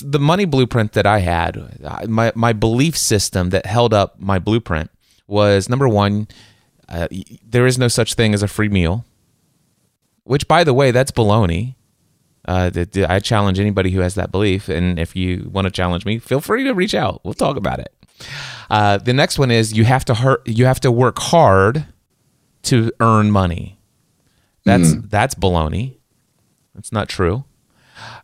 the 0.01 0.19
money 0.19 0.45
blueprint 0.45 0.93
that 0.93 1.05
I 1.05 1.19
had, 1.19 2.07
my 2.07 2.31
my 2.35 2.53
belief 2.53 2.97
system 2.97 3.49
that 3.51 3.65
held 3.65 3.93
up 3.93 4.19
my 4.19 4.39
blueprint 4.39 4.91
was 5.27 5.69
number 5.69 5.87
one, 5.87 6.27
uh, 6.89 7.07
there 7.43 7.65
is 7.65 7.77
no 7.77 7.87
such 7.87 8.13
thing 8.13 8.33
as 8.33 8.43
a 8.43 8.47
free 8.47 8.69
meal. 8.69 9.05
Which, 10.23 10.47
by 10.47 10.63
the 10.63 10.73
way, 10.73 10.89
that's 10.89 11.11
baloney. 11.11 11.75
Uh, 12.47 12.71
I 13.07 13.19
challenge 13.19 13.59
anybody 13.59 13.91
who 13.91 13.99
has 13.99 14.15
that 14.15 14.31
belief, 14.31 14.69
and 14.69 14.99
if 14.99 15.15
you 15.15 15.49
want 15.51 15.65
to 15.65 15.71
challenge 15.71 16.05
me, 16.05 16.19
feel 16.19 16.41
free 16.41 16.63
to 16.63 16.73
reach 16.73 16.95
out. 16.95 17.21
We'll 17.23 17.33
talk 17.33 17.57
about 17.57 17.79
it. 17.79 17.93
Uh, 18.69 18.97
the 18.97 19.13
next 19.13 19.37
one 19.37 19.51
is 19.51 19.73
you 19.73 19.83
have 19.83 20.05
to 20.05 20.15
hurt, 20.15 20.47
you 20.47 20.65
have 20.65 20.79
to 20.81 20.91
work 20.91 21.19
hard 21.19 21.85
to 22.63 22.91
earn 22.99 23.31
money. 23.31 23.79
That's 24.63 24.95
mm. 24.95 25.09
that's 25.09 25.35
baloney. 25.35 25.97
That's 26.73 26.91
not 26.91 27.07
true. 27.07 27.45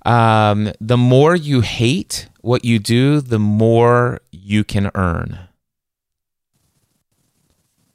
Um, 0.06 0.72
the 0.80 0.98
more 0.98 1.36
you 1.36 1.62
hate 1.62 2.28
what 2.42 2.66
you 2.66 2.80
do, 2.80 3.22
the 3.22 3.40
more 3.40 4.22
you 4.32 4.64
can 4.64 4.92
earn. 4.96 5.40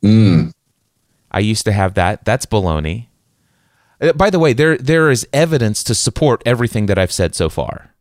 Mm. 0.03 0.53
I 1.31 1.41
used 1.41 1.65
to 1.65 1.73
have 1.73 1.95
that. 1.95 2.25
That's 2.25 2.47
baloney. 2.47 3.09
Uh, 4.01 4.13
by 4.13 4.31
the 4.31 4.39
way, 4.39 4.53
there 4.53 4.77
there 4.77 5.11
is 5.11 5.27
evidence 5.33 5.83
to 5.85 5.95
support 5.95 6.43
everything 6.47 6.87
that 6.87 6.99
I've 6.99 7.13
said 7.13 7.35
so 7.35 7.49
far. 7.49 7.95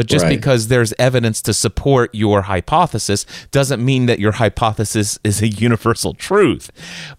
But 0.00 0.06
just 0.06 0.22
right. 0.22 0.34
because 0.34 0.68
there's 0.68 0.94
evidence 0.98 1.42
to 1.42 1.52
support 1.52 2.14
your 2.14 2.40
hypothesis 2.40 3.26
doesn't 3.50 3.84
mean 3.84 4.06
that 4.06 4.18
your 4.18 4.32
hypothesis 4.32 5.18
is 5.24 5.42
a 5.42 5.48
universal 5.48 6.14
truth. 6.14 6.70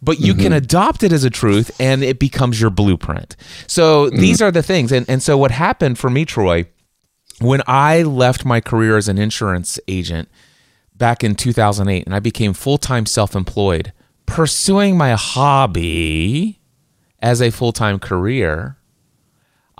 But 0.01 0.19
you 0.19 0.33
mm-hmm. 0.33 0.41
can 0.41 0.53
adopt 0.53 1.03
it 1.03 1.13
as 1.13 1.23
a 1.23 1.29
truth 1.29 1.69
and 1.79 2.03
it 2.03 2.17
becomes 2.17 2.59
your 2.59 2.71
blueprint. 2.71 3.35
So 3.67 4.09
mm 4.09 4.21
these 4.21 4.41
are 4.41 4.49
the 4.49 4.63
things. 4.63 4.91
And, 4.91 5.07
and 5.07 5.21
so 5.21 5.37
what 5.37 5.51
happened 5.51 5.99
for 5.99 6.09
me, 6.09 6.25
Troy, 6.25 6.65
when 7.39 7.61
I 7.67 8.01
left 8.01 8.45
my 8.45 8.61
career 8.61 8.97
as 8.97 9.07
an 9.07 9.19
insurance 9.19 9.79
agent 9.87 10.27
back 10.95 11.23
in 11.23 11.35
2008 11.35 12.03
and 12.07 12.15
I 12.15 12.19
became 12.19 12.53
full 12.53 12.79
time 12.79 13.05
self 13.05 13.35
employed, 13.35 13.93
pursuing 14.25 14.97
my 14.97 15.11
hobby 15.11 16.59
as 17.19 17.43
a 17.43 17.51
full 17.51 17.73
time 17.73 17.99
career 17.99 18.77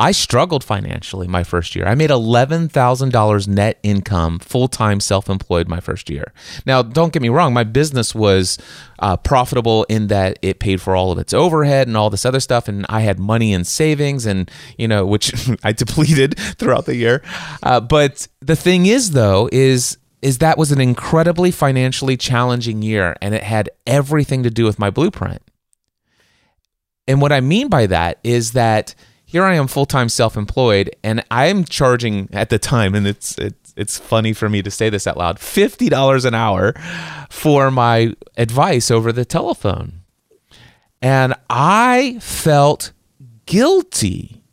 I 0.02 0.14
struggled 0.14 0.64
financially 0.64 1.28
my 1.28 1.44
first 1.44 1.76
year. 1.76 1.86
I 1.86 1.94
made 1.94 2.10
$11,000 2.10 3.48
net 3.48 3.80
income 3.84 4.40
full 4.40 4.68
time 4.68 5.00
self 5.00 5.30
employed 5.30 5.68
my 5.68 5.80
first 5.80 6.10
year. 6.10 6.34
Now, 6.66 6.82
don't 6.82 7.14
get 7.14 7.22
me 7.22 7.30
wrong, 7.30 7.54
my 7.54 7.64
business 7.64 8.16
was 8.16 8.58
uh, 8.98 9.18
profitable 9.18 9.84
in 9.90 10.08
that 10.08 10.40
it 10.42 10.60
paid 10.60 10.82
for 10.82 10.96
all 10.96 11.12
of 11.12 11.20
its 11.20 11.36
overhead 11.36 11.88
and 11.88 11.96
all 11.96 12.10
this 12.10 12.26
other 12.26 12.40
stuff. 12.40 12.68
And 12.68 12.84
I 12.90 13.02
had 13.02 13.20
money 13.20 13.54
in 13.54 13.64
savings 13.64 14.26
and, 14.26 14.50
you 14.76 14.88
know, 14.88 15.06
which 15.06 15.36
I 15.64 15.72
depleted 15.72 16.36
throughout 16.58 16.88
the 16.88 16.96
year. 16.96 17.22
Uh, 17.62 17.80
but 17.80 18.28
the 18.40 18.56
thing 18.56 18.88
is, 18.88 19.12
though, 19.12 19.50
is 19.52 20.00
is 20.24 20.40
that 20.40 20.58
was 20.58 20.72
an 20.72 20.82
incredibly 20.82 21.52
financially 21.52 22.18
challenging 22.18 22.82
year 22.82 23.16
and 23.22 23.36
it 23.36 23.44
had 23.44 23.70
everything 23.86 24.42
to 24.44 24.50
do 24.50 24.66
with 24.66 24.80
my 24.80 24.90
blueprint. 24.90 25.44
And 27.08 27.22
what 27.22 27.32
I 27.32 27.40
mean 27.40 27.70
by 27.70 27.86
that 27.86 28.20
is 28.24 28.54
that 28.54 28.96
here 29.32 29.46
I 29.46 29.54
am 29.54 29.68
full 29.68 29.86
time 29.86 30.10
self 30.10 30.36
employed, 30.36 30.94
and 31.06 31.24
I'm 31.32 31.64
charging 31.64 32.28
at 32.34 32.50
the 32.50 32.60
time, 32.60 32.94
and 32.94 33.08
it's 33.08 33.38
it's 33.38 33.74
it's 33.78 33.98
funny 33.98 34.34
for 34.34 34.50
me 34.50 34.62
to 34.62 34.70
say 34.70 34.90
this 34.90 35.08
out 35.08 35.16
loud, 35.16 35.40
fifty 35.40 35.88
dollars 35.88 36.26
an 36.26 36.36
hour 36.36 36.74
for 37.30 37.72
my 37.72 38.14
advice 38.36 38.92
over 38.92 39.14
the 39.14 39.24
telephone, 39.24 40.02
and 41.02 41.34
I 41.50 42.18
felt 42.20 42.92
guilty 43.46 44.44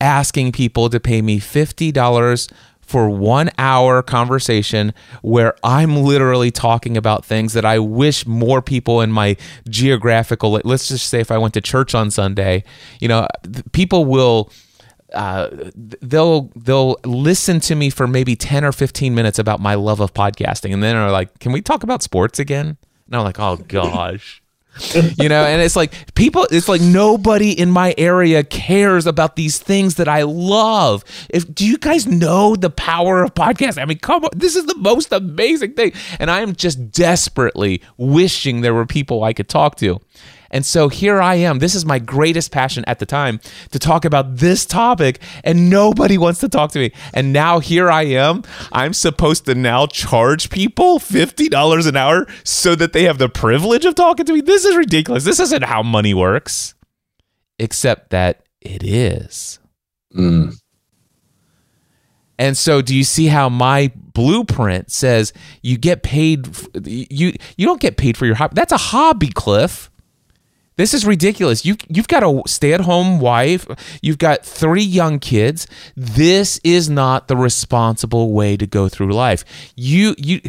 asking 0.00 0.52
people 0.52 0.88
to 0.90 1.00
pay 1.00 1.22
me 1.22 1.40
fifty 1.40 1.90
dollars 1.90 2.46
for 2.90 3.08
one 3.08 3.50
hour 3.56 4.02
conversation 4.02 4.92
where 5.22 5.54
I'm 5.62 5.96
literally 5.98 6.50
talking 6.50 6.96
about 6.96 7.24
things 7.24 7.52
that 7.52 7.64
I 7.64 7.78
wish 7.78 8.26
more 8.26 8.60
people 8.60 9.00
in 9.00 9.12
my 9.12 9.36
geographical, 9.68 10.60
let's 10.64 10.88
just 10.88 11.08
say 11.08 11.20
if 11.20 11.30
I 11.30 11.38
went 11.38 11.54
to 11.54 11.60
church 11.60 11.94
on 11.94 12.10
Sunday, 12.10 12.64
you 13.00 13.06
know, 13.06 13.28
people 13.72 14.04
will. 14.04 14.50
Uh, 15.12 15.48
they'll 15.74 16.52
they'll 16.54 16.94
listen 17.04 17.58
to 17.58 17.74
me 17.74 17.90
for 17.90 18.06
maybe 18.06 18.36
10 18.36 18.64
or 18.64 18.70
15 18.70 19.12
minutes 19.12 19.40
about 19.40 19.58
my 19.58 19.74
love 19.74 19.98
of 19.98 20.14
podcasting 20.14 20.72
and 20.72 20.84
then 20.84 20.94
are 20.94 21.10
like 21.10 21.36
can 21.40 21.50
we 21.50 21.60
talk 21.60 21.82
about 21.82 22.00
sports 22.00 22.38
again 22.38 22.76
and 23.06 23.16
i'm 23.16 23.24
like 23.24 23.40
oh 23.40 23.56
gosh 23.56 24.39
you 25.18 25.28
know 25.28 25.44
and 25.44 25.60
it's 25.60 25.76
like 25.76 26.14
people 26.14 26.46
it's 26.50 26.68
like 26.68 26.80
nobody 26.80 27.58
in 27.58 27.70
my 27.70 27.94
area 27.98 28.42
cares 28.42 29.06
about 29.06 29.36
these 29.36 29.58
things 29.58 29.96
that 29.96 30.08
i 30.08 30.22
love. 30.22 31.04
If 31.28 31.52
do 31.54 31.66
you 31.66 31.78
guys 31.78 32.06
know 32.06 32.56
the 32.56 32.70
power 32.70 33.22
of 33.22 33.34
podcast 33.34 33.80
i 33.80 33.84
mean 33.84 33.98
come 33.98 34.24
on 34.24 34.30
this 34.34 34.56
is 34.56 34.66
the 34.66 34.76
most 34.76 35.12
amazing 35.12 35.74
thing. 35.74 35.92
And 36.18 36.30
i 36.30 36.40
am 36.40 36.54
just 36.54 36.90
desperately 36.90 37.82
wishing 37.96 38.60
there 38.60 38.74
were 38.74 38.86
people 38.86 39.24
i 39.24 39.32
could 39.32 39.48
talk 39.48 39.76
to 39.76 40.00
and 40.50 40.66
so 40.66 40.88
here 40.88 41.20
I 41.20 41.36
am. 41.36 41.60
This 41.60 41.74
is 41.74 41.84
my 41.86 41.98
greatest 41.98 42.50
passion 42.50 42.84
at 42.86 42.98
the 42.98 43.06
time 43.06 43.40
to 43.70 43.78
talk 43.78 44.04
about 44.04 44.36
this 44.36 44.66
topic, 44.66 45.20
and 45.44 45.70
nobody 45.70 46.18
wants 46.18 46.40
to 46.40 46.48
talk 46.48 46.72
to 46.72 46.78
me. 46.80 46.92
And 47.14 47.32
now 47.32 47.60
here 47.60 47.90
I 47.90 48.02
am. 48.02 48.42
I'm 48.72 48.92
supposed 48.92 49.46
to 49.46 49.54
now 49.54 49.86
charge 49.86 50.50
people 50.50 50.98
$50 50.98 51.86
an 51.86 51.96
hour 51.96 52.26
so 52.42 52.74
that 52.74 52.92
they 52.92 53.04
have 53.04 53.18
the 53.18 53.28
privilege 53.28 53.84
of 53.84 53.94
talking 53.94 54.26
to 54.26 54.32
me. 54.32 54.40
This 54.40 54.64
is 54.64 54.76
ridiculous. 54.76 55.24
This 55.24 55.40
isn't 55.40 55.64
how 55.64 55.82
money 55.82 56.14
works, 56.14 56.74
except 57.58 58.10
that 58.10 58.42
it 58.60 58.82
is. 58.82 59.60
Mm. 60.14 60.56
And 62.38 62.56
so 62.56 62.80
do 62.80 62.96
you 62.96 63.04
see 63.04 63.26
how 63.26 63.50
my 63.50 63.92
blueprint 63.94 64.90
says 64.90 65.32
you 65.62 65.76
get 65.76 66.02
paid 66.02 66.48
you 66.86 67.34
you 67.56 67.66
don't 67.66 67.80
get 67.80 67.96
paid 67.96 68.16
for 68.16 68.26
your 68.26 68.34
hobby. 68.34 68.54
That's 68.54 68.72
a 68.72 68.78
hobby, 68.78 69.28
Cliff 69.28 69.89
This 70.76 70.94
is 70.94 71.04
ridiculous. 71.04 71.64
You 71.64 71.76
you've 71.88 72.08
got 72.08 72.22
a 72.22 72.42
stay-at-home 72.46 73.20
wife, 73.20 73.66
you've 74.02 74.18
got 74.18 74.44
three 74.44 74.82
young 74.82 75.18
kids. 75.18 75.66
This 75.96 76.58
is 76.64 76.88
not 76.88 77.28
the 77.28 77.36
responsible 77.36 78.32
way 78.32 78.56
to 78.56 78.66
go 78.66 78.88
through 78.88 79.12
life. 79.12 79.44
You 79.76 80.14
you 80.16 80.40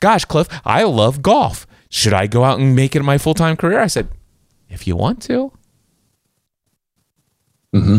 gosh, 0.00 0.24
Cliff, 0.24 0.48
I 0.64 0.82
love 0.84 1.22
golf. 1.22 1.66
Should 1.88 2.12
I 2.12 2.26
go 2.26 2.44
out 2.44 2.58
and 2.58 2.74
make 2.74 2.96
it 2.96 3.02
my 3.04 3.18
full-time 3.18 3.56
career? 3.56 3.80
I 3.80 3.86
said, 3.86 4.08
if 4.68 4.86
you 4.86 4.96
want 4.96 5.22
to. 5.22 5.52
Mm-hmm. 7.72 7.98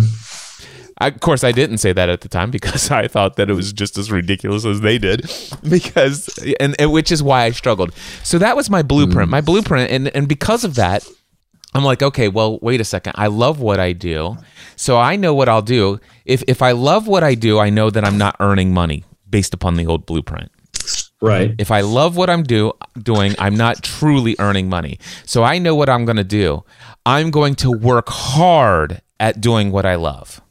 I, 0.98 1.08
of 1.08 1.20
course, 1.20 1.44
I 1.44 1.52
didn't 1.52 1.80
say 1.80 1.92
that 1.94 2.10
at 2.10 2.22
the 2.22 2.30
time 2.30 2.52
because 2.52 2.92
I 3.02 3.08
thought 3.08 3.36
that 3.36 3.50
it 3.50 3.54
was 3.54 3.74
just 3.74 3.98
as 3.98 4.12
ridiculous 4.12 4.66
as 4.66 4.82
they 4.82 4.98
did. 4.98 5.30
Because, 5.68 6.28
and, 6.60 6.76
and 6.78 6.92
which 6.92 7.12
is 7.12 7.24
why 7.24 7.44
I 7.44 7.52
struggled. 7.52 7.92
So 8.24 8.38
that 8.38 8.56
was 8.56 8.70
my 8.70 8.84
blueprint. 8.84 9.32
My 9.32 9.42
blueprint, 9.42 9.90
and 9.90 10.10
and 10.10 10.28
because 10.28 10.64
of 10.64 10.76
that, 10.76 11.04
I'm 11.75 11.84
like, 11.84 12.01
okay, 12.01 12.29
well, 12.29 12.58
wait 12.62 12.79
a 12.79 12.86
second. 12.86 13.13
I 13.17 13.27
love 13.27 13.60
what 13.60 13.82
I 13.82 13.91
do, 13.91 14.38
so 14.77 14.98
I 14.98 15.17
know 15.17 15.34
what 15.34 15.50
I'll 15.50 15.62
do. 15.62 16.00
If 16.24 16.41
if 16.48 16.62
I 16.62 16.72
love 16.72 17.05
what 17.05 17.22
I 17.22 17.36
do, 17.36 17.60
I 17.60 17.70
know 17.70 17.89
that 17.89 18.05
I'm 18.05 18.17
not 18.17 18.38
earning 18.39 18.74
money 18.74 19.03
based 19.29 19.53
upon 19.53 19.75
the 19.75 19.86
old 19.86 20.05
blueprint. 20.05 20.51
Right. 21.22 21.53
If 21.58 21.72
I 21.72 21.82
love 21.82 22.15
what 22.15 22.29
I'm 22.29 22.44
do 22.44 22.72
doing, 23.01 23.36
I'm 23.39 23.55
not 23.55 23.84
truly 23.84 24.36
earning 24.39 24.70
money. 24.70 25.00
So 25.25 25.44
I 25.44 25.58
know 25.58 25.75
what 25.75 25.89
I'm 25.89 26.05
going 26.05 26.17
to 26.17 26.24
do. 26.24 26.63
I'm 27.05 27.29
going 27.29 27.55
to 27.55 27.72
work 27.72 28.08
hard 28.10 29.01
at 29.20 29.41
doing 29.41 29.72
what 29.72 29.86
I 29.86 29.96
love. 29.96 30.41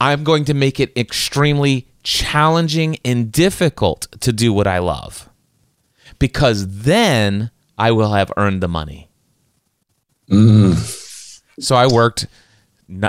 I'm 0.00 0.24
going 0.24 0.44
to 0.46 0.54
make 0.54 0.80
it 0.80 0.96
extremely 0.96 1.88
challenging 2.02 2.98
and 3.04 3.30
difficult 3.30 4.08
to 4.20 4.32
do 4.32 4.52
what 4.52 4.66
I 4.66 4.78
love. 4.78 5.28
Because 6.18 6.82
then 6.82 7.50
I 7.76 7.92
will 7.92 8.12
have 8.12 8.32
earned 8.36 8.62
the 8.62 8.68
money. 8.68 9.07
So 11.58 11.76
I 11.76 11.86
worked 11.86 12.26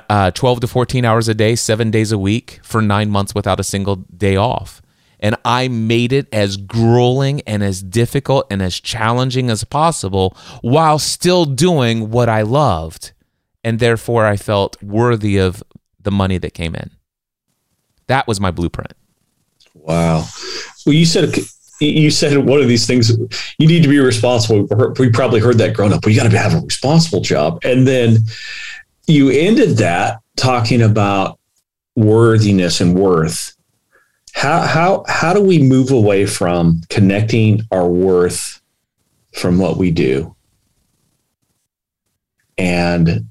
uh, 0.10 0.32
12 0.32 0.62
to 0.62 0.68
14 0.68 1.06
hours 1.06 1.28
a 1.28 1.34
day, 1.34 1.56
seven 1.56 1.92
days 1.92 2.12
a 2.12 2.18
week 2.18 2.60
for 2.64 2.82
nine 2.82 3.10
months 3.10 3.34
without 3.36 3.60
a 3.60 3.64
single 3.64 3.98
day 3.98 4.36
off. 4.36 4.82
And 5.20 5.36
I 5.44 5.68
made 5.68 6.14
it 6.14 6.28
as 6.34 6.56
grueling 6.56 7.42
and 7.42 7.62
as 7.62 7.84
difficult 7.84 8.48
and 8.50 8.62
as 8.62 8.80
challenging 8.80 9.50
as 9.50 9.64
possible 9.66 10.36
while 10.62 10.98
still 10.98 11.46
doing 11.46 12.10
what 12.10 12.30
I 12.30 12.42
loved. 12.42 13.12
And 13.64 13.80
therefore, 13.80 14.26
I 14.26 14.38
felt 14.38 14.82
worthy 14.82 15.38
of 15.38 15.62
the 16.00 16.12
money 16.12 16.38
that 16.38 16.54
came 16.54 16.74
in. 16.74 16.92
That 18.08 18.28
was 18.28 18.40
my 18.40 18.52
blueprint. 18.52 18.94
Wow. 19.74 20.26
Well, 20.86 20.96
you 20.96 21.06
said 21.06 21.36
you 21.80 22.12
said 22.12 22.38
one 22.38 22.62
of 22.62 22.68
these 22.68 22.86
things 22.86 23.10
you 23.58 23.68
need 23.68 23.84
to 23.84 23.90
be 23.90 24.00
responsible. 24.00 24.68
We 25.00 25.10
probably 25.10 25.40
heard 25.40 25.58
that 25.60 25.76
growing 25.76 25.94
up. 25.94 26.02
But 26.02 26.12
you 26.12 26.20
got 26.20 26.30
to 26.30 26.38
have 26.38 26.54
a 26.54 26.66
responsible 26.66 27.22
job, 27.22 27.60
and 27.64 27.88
then 27.88 28.18
you 29.08 29.30
ended 29.30 29.78
that 29.78 30.20
talking 30.36 30.82
about 30.82 31.40
worthiness 31.96 32.82
and 32.82 32.98
worth. 32.98 33.56
How 34.34 34.62
how 34.62 35.04
how 35.08 35.34
do 35.34 35.42
we 35.42 35.62
move 35.62 35.92
away 35.92 36.26
from 36.26 36.82
connecting 36.90 37.62
our 37.72 37.88
worth 37.88 38.62
from 39.34 39.58
what 39.58 39.78
we 39.78 39.92
do 39.92 40.36
and 42.58 43.26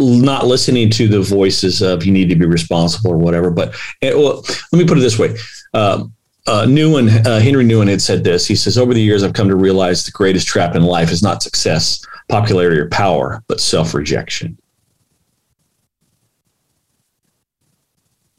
not 0.00 0.46
listening 0.46 0.90
to 0.90 1.08
the 1.08 1.20
voices 1.20 1.82
of 1.82 2.04
you 2.04 2.12
need 2.12 2.28
to 2.30 2.36
be 2.36 2.46
responsible 2.46 3.12
or 3.12 3.18
whatever. 3.18 3.50
But 3.50 3.74
well, 4.02 4.42
let 4.72 4.78
me 4.78 4.86
put 4.86 4.98
it 4.98 5.02
this 5.02 5.18
way. 5.18 5.36
Um, 5.74 6.14
uh, 6.50 6.66
Nouwen, 6.66 7.24
uh, 7.24 7.38
Henri 7.38 7.64
Nouwen 7.64 7.88
had 7.88 8.02
said 8.02 8.24
this. 8.24 8.44
He 8.44 8.56
says, 8.56 8.76
Over 8.76 8.92
the 8.92 9.00
years, 9.00 9.22
I've 9.22 9.34
come 9.34 9.48
to 9.48 9.54
realize 9.54 10.04
the 10.04 10.10
greatest 10.10 10.48
trap 10.48 10.74
in 10.74 10.82
life 10.82 11.12
is 11.12 11.22
not 11.22 11.44
success, 11.44 12.04
popularity, 12.28 12.80
or 12.80 12.88
power, 12.88 13.44
but 13.46 13.60
self 13.60 13.94
rejection. 13.94 14.58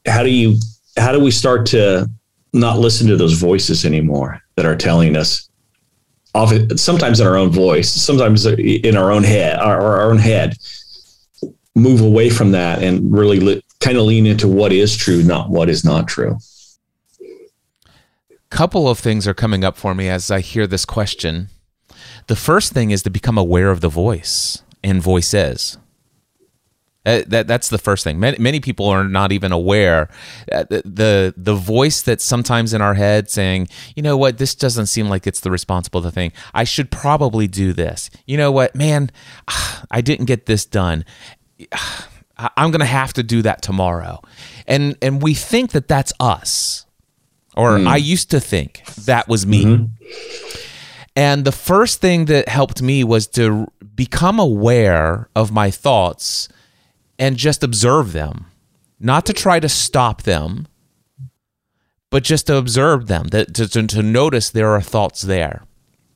How 0.06 0.24
do 0.24 0.30
you, 0.30 0.58
how 0.98 1.13
do 1.13 1.22
we 1.22 1.32
start 1.32 1.65
to 1.68 2.10
not 2.51 2.80
listen 2.80 3.08
to 3.08 3.15
those 3.15 3.34
voices 3.34 3.86
anymore 3.86 4.41
that 4.56 4.65
are 4.65 4.75
telling 4.75 5.15
us, 5.15 5.50
often, 6.36 6.77
sometimes 6.77 7.22
in 7.22 7.27
our 7.27 7.38
own 7.38 7.50
voice, 7.50 7.89
sometimes 7.89 8.46
in 8.46 8.98
our 8.98 9.12
own 9.12 9.24
head, 9.24 9.58
our, 9.58 9.80
our 9.80 10.12
own 10.12 10.18
head, 10.18 10.58
move 11.75 12.01
away 12.01 12.30
from 12.30 12.51
that 12.51 12.84
and 12.84 13.10
really 13.15 13.39
li- 13.39 13.63
kind 13.80 13.98
of 13.98 14.03
lean 14.03 14.25
into 14.25 14.50
what 14.50 14.74
is 14.74 14.98
true, 14.98 15.24
not 15.24 15.50
what 15.50 15.70
is 15.70 15.85
not 15.85 16.09
true. 16.09 16.38
Couple 18.61 18.87
of 18.87 19.00
things 19.00 19.27
are 19.27 19.33
coming 19.33 19.63
up 19.63 19.75
for 19.75 19.95
me 19.95 20.07
as 20.07 20.29
I 20.29 20.39
hear 20.39 20.67
this 20.67 20.85
question. 20.85 21.50
The 22.27 22.35
first 22.35 22.74
thing 22.74 22.91
is 22.91 23.01
to 23.01 23.09
become 23.09 23.35
aware 23.35 23.71
of 23.71 23.81
the 23.81 23.89
voice 23.89 24.61
and 24.83 25.01
voices. 25.01 25.79
Uh, 27.03 27.24
that 27.25 27.47
that's 27.47 27.69
the 27.69 27.79
first 27.79 28.03
thing. 28.03 28.19
Many, 28.19 28.37
many 28.37 28.59
people 28.59 28.85
are 28.85 29.03
not 29.03 29.31
even 29.31 29.51
aware 29.51 30.09
uh, 30.51 30.65
the, 30.69 30.83
the 30.85 31.33
the 31.35 31.55
voice 31.55 32.03
that's 32.03 32.24
sometimes 32.24 32.71
in 32.71 32.83
our 32.83 32.93
head 32.93 33.31
saying, 33.31 33.67
"You 33.95 34.03
know 34.03 34.15
what? 34.15 34.37
This 34.37 34.53
doesn't 34.53 34.85
seem 34.85 35.09
like 35.09 35.25
it's 35.25 35.39
the 35.39 35.50
responsible 35.50 36.07
thing. 36.11 36.31
I 36.53 36.63
should 36.63 36.91
probably 36.91 37.47
do 37.47 37.74
this. 37.74 38.11
You 38.27 38.37
know 38.37 38.51
what, 38.51 38.75
man? 38.75 39.09
I 39.89 40.01
didn't 40.01 40.25
get 40.25 40.45
this 40.45 40.65
done. 40.65 41.03
I'm 42.37 42.71
to 42.71 42.85
have 42.85 43.13
to 43.13 43.24
do 43.24 43.41
that 43.41 43.63
tomorrow. 43.63 44.21
And 44.67 45.00
and 45.01 45.19
we 45.19 45.33
think 45.33 45.71
that 45.71 45.87
that's 45.87 46.13
us. 46.19 46.85
Or 47.55 47.77
mm. 47.77 47.87
I 47.87 47.98
used 47.98 48.31
to 48.31 48.40
think 48.40 48.83
that 49.05 49.27
was 49.27 49.46
me. 49.46 49.66
Mm-hmm. 49.66 50.57
And 51.16 51.44
the 51.44 51.51
first 51.51 52.00
thing 52.00 52.25
that 52.25 52.48
helped 52.48 52.81
me 52.81 53.03
was 53.03 53.27
to 53.27 53.68
become 53.96 54.40
aware 54.40 55.29
of 55.35 55.51
my 55.51 55.70
thoughts 55.70 56.48
and 57.20 57.35
just 57.37 57.64
observe 57.64 58.14
them. 58.14 58.46
Not 59.00 59.25
to 59.25 59.33
try 59.33 59.59
to 59.59 59.68
stop 59.68 60.24
them, 60.24 60.68
but 62.09 62.24
just 62.24 62.48
to 62.48 62.55
observe 62.55 63.07
them, 63.07 63.27
that 63.29 63.53
to, 63.55 63.68
to, 63.68 63.87
to 63.87 64.03
notice 64.03 64.50
there 64.50 64.70
are 64.70 64.81
thoughts 64.81 65.22
there. 65.22 65.64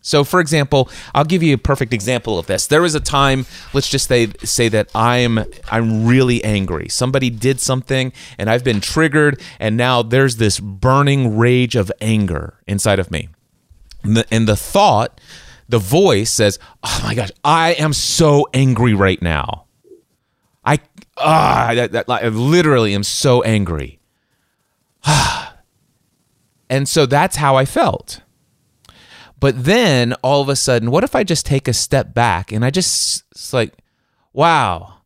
So, 0.05 0.23
for 0.23 0.39
example, 0.39 0.87
I'll 1.15 1.25
give 1.25 1.41
you 1.41 1.55
a 1.55 1.57
perfect 1.57 1.91
example 1.91 2.37
of 2.37 2.45
this. 2.45 2.67
There 2.67 2.83
was 2.83 2.93
a 2.93 2.99
time, 2.99 3.47
let's 3.73 3.89
just 3.89 4.07
say, 4.07 4.27
say 4.43 4.69
that 4.69 4.87
I'm 4.93 5.39
I'm 5.71 6.05
really 6.05 6.43
angry. 6.43 6.89
Somebody 6.89 7.31
did 7.31 7.59
something, 7.59 8.13
and 8.37 8.47
I've 8.47 8.63
been 8.63 8.81
triggered, 8.81 9.41
and 9.59 9.75
now 9.75 10.03
there's 10.03 10.35
this 10.35 10.59
burning 10.59 11.35
rage 11.35 11.75
of 11.75 11.91
anger 12.01 12.59
inside 12.67 12.99
of 12.99 13.09
me. 13.09 13.29
And 14.03 14.17
the, 14.17 14.27
and 14.29 14.47
the 14.47 14.55
thought, 14.55 15.19
the 15.67 15.79
voice 15.79 16.29
says, 16.29 16.59
"Oh 16.83 17.01
my 17.03 17.15
gosh, 17.15 17.31
I 17.43 17.71
am 17.71 17.91
so 17.91 18.47
angry 18.53 18.93
right 18.93 19.19
now. 19.23 19.65
I 20.63 20.81
ah, 21.17 21.71
that, 21.73 21.93
that, 21.93 22.05
I 22.07 22.27
literally 22.27 22.93
am 22.93 23.03
so 23.03 23.41
angry." 23.41 23.97
and 26.69 26.87
so 26.87 27.07
that's 27.07 27.37
how 27.37 27.55
I 27.55 27.65
felt. 27.65 28.21
But 29.39 29.63
then 29.63 30.13
all 30.23 30.41
of 30.41 30.49
a 30.49 30.55
sudden, 30.55 30.91
what 30.91 31.03
if 31.03 31.15
I 31.15 31.23
just 31.23 31.45
take 31.45 31.67
a 31.67 31.73
step 31.73 32.13
back 32.13 32.51
and 32.51 32.63
I 32.63 32.69
just, 32.69 33.23
it's 33.31 33.53
like, 33.53 33.73
wow, 34.33 35.01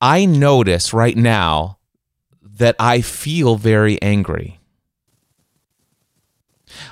I 0.00 0.26
notice 0.26 0.92
right 0.92 1.16
now 1.16 1.78
that 2.42 2.76
I 2.78 3.00
feel 3.00 3.56
very 3.56 4.00
angry. 4.02 4.60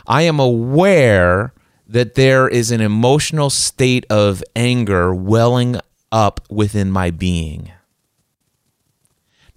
I 0.07 0.23
am 0.23 0.39
aware 0.39 1.53
that 1.87 2.15
there 2.15 2.49
is 2.49 2.71
an 2.71 2.81
emotional 2.81 3.51
state 3.51 4.07
of 4.09 4.43
anger 4.57 5.15
welling 5.15 5.77
up 6.11 6.41
within 6.49 6.91
my 6.91 7.11
being. 7.11 7.71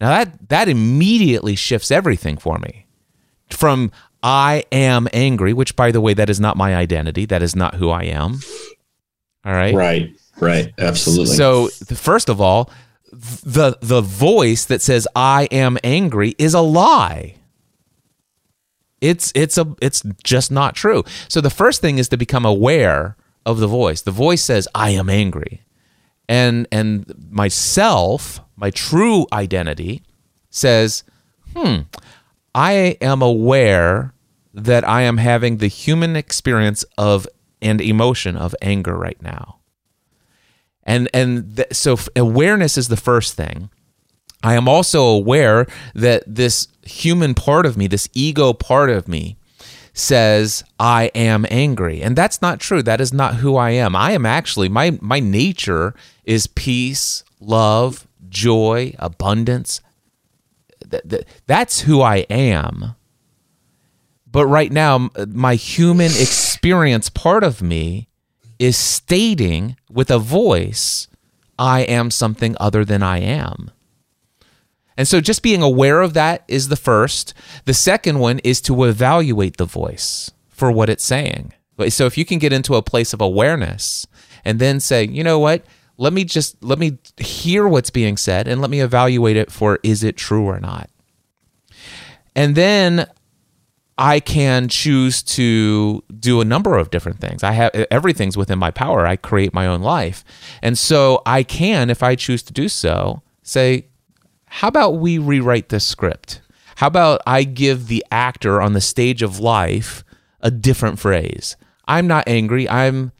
Now 0.01 0.09
that 0.09 0.49
that 0.49 0.67
immediately 0.67 1.55
shifts 1.55 1.91
everything 1.91 2.37
for 2.37 2.57
me. 2.59 2.87
From 3.49 3.91
I 4.25 4.63
am 4.71 5.07
angry, 5.13 5.53
which 5.53 5.75
by 5.75 5.91
the 5.91 6.01
way, 6.01 6.15
that 6.15 6.31
is 6.31 6.39
not 6.39 6.57
my 6.57 6.75
identity. 6.75 7.25
That 7.25 7.43
is 7.43 7.55
not 7.55 7.75
who 7.75 7.91
I 7.91 8.05
am. 8.05 8.39
All 9.45 9.53
right. 9.53 9.75
Right. 9.75 10.09
Right. 10.39 10.73
Absolutely. 10.79 11.35
So 11.35 11.67
first 11.93 12.27
of 12.27 12.41
all, 12.41 12.71
the 13.13 13.77
the 13.81 14.01
voice 14.01 14.65
that 14.65 14.81
says 14.81 15.07
I 15.15 15.43
am 15.51 15.77
angry 15.83 16.33
is 16.39 16.55
a 16.55 16.61
lie. 16.61 17.35
It's 18.99 19.31
it's 19.35 19.59
a 19.59 19.75
it's 19.79 20.01
just 20.23 20.51
not 20.51 20.73
true. 20.73 21.03
So 21.27 21.39
the 21.39 21.51
first 21.51 21.79
thing 21.79 21.99
is 21.99 22.09
to 22.09 22.17
become 22.17 22.45
aware 22.45 23.15
of 23.45 23.59
the 23.59 23.67
voice. 23.67 24.01
The 24.01 24.09
voice 24.09 24.43
says 24.43 24.67
I 24.73 24.89
am 24.89 25.07
angry. 25.07 25.61
And 26.27 26.67
and 26.71 27.13
myself, 27.29 28.39
my 28.55 28.71
true 28.71 29.27
identity 29.31 30.01
says, 30.49 31.03
"Hmm, 31.55 31.81
I 32.55 32.97
am 33.01 33.21
aware 33.21 34.13
that 34.55 34.87
I 34.87 35.01
am 35.01 35.17
having 35.17 35.57
the 35.57 35.67
human 35.67 36.15
experience 36.15 36.85
of 36.97 37.27
and 37.61 37.81
emotion 37.81 38.37
of 38.37 38.55
anger 38.61 38.95
right 38.95 39.21
now. 39.21 39.59
And 40.83 41.09
and 41.13 41.57
th- 41.57 41.73
so 41.73 41.97
awareness 42.15 42.77
is 42.77 42.87
the 42.87 42.97
first 42.97 43.33
thing. 43.33 43.69
I 44.43 44.53
am 44.53 44.67
also 44.67 45.03
aware 45.03 45.65
that 45.93 46.23
this 46.27 46.67
human 46.83 47.33
part 47.33 47.65
of 47.65 47.75
me, 47.75 47.87
this 47.87 48.07
ego 48.13 48.53
part 48.53 48.89
of 48.89 49.07
me 49.07 49.37
says 49.93 50.63
I 50.79 51.05
am 51.15 51.45
angry. 51.49 52.01
And 52.01 52.15
that's 52.15 52.41
not 52.41 52.59
true. 52.59 52.83
That 52.83 53.01
is 53.01 53.11
not 53.11 53.35
who 53.35 53.55
I 53.57 53.71
am. 53.71 53.95
I 53.95 54.11
am 54.11 54.25
actually 54.25 54.69
my 54.69 54.97
my 55.01 55.19
nature 55.19 55.95
is 56.23 56.47
peace, 56.47 57.23
love, 57.41 58.07
joy, 58.29 58.95
abundance. 58.99 59.81
That's 61.47 61.81
who 61.81 62.01
I 62.01 62.17
am. 62.29 62.95
But 64.35 64.47
right 64.47 64.69
now 64.69 65.11
my 65.29 65.55
human 65.55 66.07
experience 66.07 67.09
part 67.09 67.41
of 67.41 67.61
me 67.61 68.09
is 68.59 68.75
stating 68.75 69.77
with 69.89 70.11
a 70.11 70.19
voice 70.19 71.07
I 71.57 71.83
am 71.83 72.11
something 72.11 72.57
other 72.59 72.83
than 72.83 73.01
I 73.01 73.19
am. 73.19 73.71
And 74.97 75.07
so 75.07 75.21
just 75.21 75.41
being 75.41 75.61
aware 75.61 76.01
of 76.01 76.15
that 76.15 76.43
is 76.49 76.67
the 76.67 76.75
first. 76.75 77.33
The 77.63 77.73
second 77.73 78.19
one 78.19 78.39
is 78.39 78.59
to 78.63 78.83
evaluate 78.83 79.55
the 79.55 79.63
voice 79.63 80.31
for 80.49 80.69
what 80.69 80.89
it's 80.89 81.05
saying. 81.05 81.53
So 81.87 82.05
if 82.05 82.17
you 82.17 82.25
can 82.25 82.37
get 82.37 82.51
into 82.51 82.75
a 82.75 82.81
place 82.81 83.13
of 83.13 83.21
awareness 83.21 84.05
and 84.43 84.59
then 84.59 84.81
say, 84.81 85.07
you 85.07 85.23
know 85.23 85.39
what? 85.39 85.63
Let 85.95 86.11
me 86.11 86.25
just 86.25 86.61
let 86.61 86.77
me 86.77 86.97
hear 87.15 87.69
what's 87.69 87.89
being 87.89 88.17
said 88.17 88.49
and 88.49 88.59
let 88.59 88.69
me 88.69 88.81
evaluate 88.81 89.37
it 89.37 89.49
for 89.49 89.79
is 89.81 90.03
it 90.03 90.17
true 90.17 90.43
or 90.43 90.59
not. 90.59 90.89
And 92.35 92.57
then 92.57 93.07
I 93.97 94.19
can 94.19 94.67
choose 94.67 95.23
to 95.23 96.03
do 96.19 96.41
a 96.41 96.45
number 96.45 96.77
of 96.77 96.91
different 96.91 97.19
things. 97.19 97.43
I 97.43 97.53
have 97.53 97.73
everything's 97.91 98.35
within 98.35 98.59
my 98.59 98.71
power. 98.71 99.05
I 99.05 99.15
create 99.15 99.53
my 99.53 99.67
own 99.67 99.81
life. 99.81 100.25
And 100.61 100.77
so 100.77 101.21
I 101.25 101.43
can 101.43 101.89
if 101.89 102.03
I 102.03 102.15
choose 102.15 102.43
to 102.43 102.53
do 102.53 102.67
so, 102.67 103.21
say 103.41 103.87
how 104.47 104.67
about 104.67 104.97
we 104.97 105.17
rewrite 105.17 105.69
this 105.69 105.85
script? 105.85 106.41
How 106.75 106.87
about 106.87 107.21
I 107.25 107.43
give 107.43 107.87
the 107.87 108.05
actor 108.11 108.61
on 108.61 108.73
the 108.73 108.81
stage 108.81 109.21
of 109.21 109.39
life 109.39 110.03
a 110.41 110.51
different 110.51 110.99
phrase? 110.99 111.55
I'm 111.87 112.07
not 112.07 112.27
angry. 112.27 112.69
I'm 112.69 113.13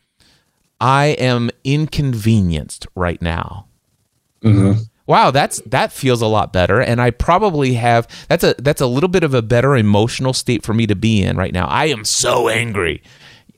I 0.81 1.07
am 1.07 1.51
inconvenienced 1.63 2.85
right 2.95 3.21
now. 3.21 3.67
Mm-hmm. 4.43 4.81
Wow, 5.07 5.29
that's 5.31 5.61
that 5.67 5.91
feels 5.91 6.21
a 6.21 6.27
lot 6.27 6.51
better, 6.51 6.81
and 6.81 6.99
I 6.99 7.11
probably 7.11 7.73
have 7.75 8.07
that's 8.27 8.43
a 8.43 8.55
that's 8.57 8.81
a 8.81 8.87
little 8.87 9.07
bit 9.09 9.23
of 9.23 9.33
a 9.33 9.41
better 9.41 9.75
emotional 9.75 10.33
state 10.33 10.63
for 10.63 10.73
me 10.73 10.87
to 10.87 10.95
be 10.95 11.21
in 11.21 11.37
right 11.37 11.53
now. 11.53 11.67
I 11.67 11.85
am 11.85 12.03
so 12.03 12.49
angry. 12.49 13.03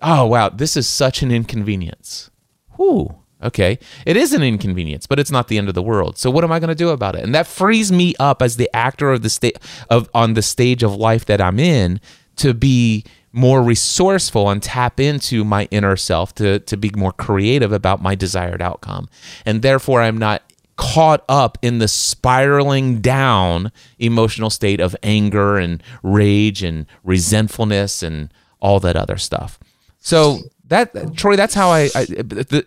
Oh 0.02 0.26
wow, 0.26 0.50
this 0.50 0.76
is 0.76 0.88
such 0.88 1.22
an 1.22 1.32
inconvenience. 1.32 2.30
Whew. 2.76 3.16
Okay, 3.42 3.78
it 4.06 4.18
is 4.18 4.34
an 4.34 4.42
inconvenience, 4.42 5.06
but 5.06 5.20
it's 5.20 5.32
not 5.32 5.48
the 5.48 5.60
end 5.60 5.70
of 5.70 5.76
the 5.76 5.84
world. 5.84 6.18
So 6.18 6.32
what 6.32 6.44
am 6.44 6.52
I 6.52 6.60
going 6.60 6.70
to 6.70 6.76
do 6.76 6.90
about 6.90 7.16
it? 7.16 7.24
And 7.24 7.36
that 7.36 7.46
frees 7.46 7.92
me 7.92 8.16
up 8.20 8.42
as 8.42 8.58
the 8.58 8.70
actor 8.74 9.12
of 9.12 9.22
the 9.22 9.30
state 9.30 9.60
of 9.90 10.10
on 10.14 10.34
the 10.34 10.42
stage 10.42 10.82
of 10.82 10.96
life 10.96 11.26
that 11.26 11.40
I'm 11.40 11.60
in 11.60 12.02
to 12.38 12.56
be 12.56 13.06
more 13.32 13.62
resourceful 13.62 14.50
and 14.50 14.64
tap 14.64 15.00
into 15.00 15.44
my 15.44 15.68
inner 15.70 15.96
self 15.96 16.34
to 16.36 16.60
to 16.60 16.76
be 16.76 16.90
more 16.96 17.12
creative 17.12 17.72
about 17.72 18.02
my 18.02 18.16
desired 18.16 18.62
outcome. 18.62 19.08
And 19.46 19.62
therefore 19.62 20.02
I'm 20.02 20.18
not 20.18 20.42
caught 20.78 21.26
up 21.28 21.58
in 21.62 21.80
the 21.80 21.88
spiraling 21.88 23.02
down 23.02 23.72
emotional 24.00 24.50
state 24.50 24.80
of 24.80 24.96
anger 25.04 25.58
and 25.58 25.84
rage 26.04 26.64
and 26.64 26.86
resentfulness 27.04 28.02
and 28.04 28.32
all 28.60 28.80
that 28.80 28.96
other 28.96 29.18
stuff. 29.18 29.60
So 30.00 30.40
that 30.68 31.16
Troy, 31.16 31.36
that's 31.36 31.54
how 31.54 31.70
I, 31.70 31.90
I, 31.96 32.08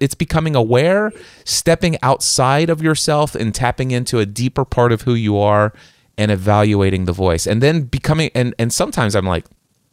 It's 0.01 0.15
becoming 0.15 0.57
aware, 0.57 1.13
stepping 1.45 1.99
outside 2.03 2.69
of 2.69 2.83
yourself 2.83 3.35
and 3.35 3.55
tapping 3.55 3.91
into 3.91 4.19
a 4.19 4.27
deeper 4.27 4.65
part 4.65 4.93
of 4.93 5.03
who 5.03 5.15
you 5.15 5.39
are, 5.39 5.73
and 6.19 6.31
evaluating 6.31 7.07
the 7.07 7.13
voice, 7.13 7.47
and 7.47 7.63
then 7.63 7.83
becoming. 7.83 8.31
And 8.35 8.55
and 8.59 8.73
sometimes 8.73 9.15
I'm 9.15 9.27
like, 9.27 9.47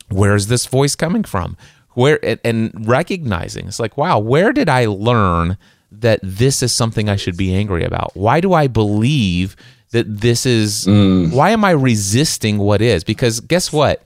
where's 0.09 0.47
this 0.47 0.65
voice 0.65 0.95
coming 0.95 1.23
from? 1.23 1.55
Where 1.93 2.19
and 2.45 2.71
recognizing 2.87 3.67
it's 3.67 3.79
like, 3.79 3.97
wow, 3.97 4.19
where 4.19 4.51
did 4.53 4.69
I 4.69 4.85
learn 4.85 5.57
that 5.91 6.19
this 6.23 6.61
is 6.61 6.71
something 6.71 7.09
I 7.09 7.15
should 7.15 7.37
be 7.37 7.53
angry 7.53 7.83
about? 7.83 8.15
Why 8.15 8.41
do 8.41 8.53
I 8.53 8.67
believe 8.67 9.55
that 9.91 10.21
this 10.21 10.45
is? 10.45 10.85
Mm. 10.85 11.33
Why 11.33 11.51
am 11.51 11.63
I 11.63 11.71
resisting 11.71 12.57
what 12.57 12.81
is? 12.81 13.03
Because 13.03 13.39
guess 13.39 13.71
what? 13.71 14.03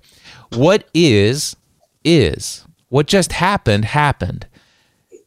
What 0.51 0.87
is 0.93 1.55
is 2.03 2.65
what 2.89 3.07
just 3.07 3.33
happened, 3.33 3.85
happened. 3.85 4.47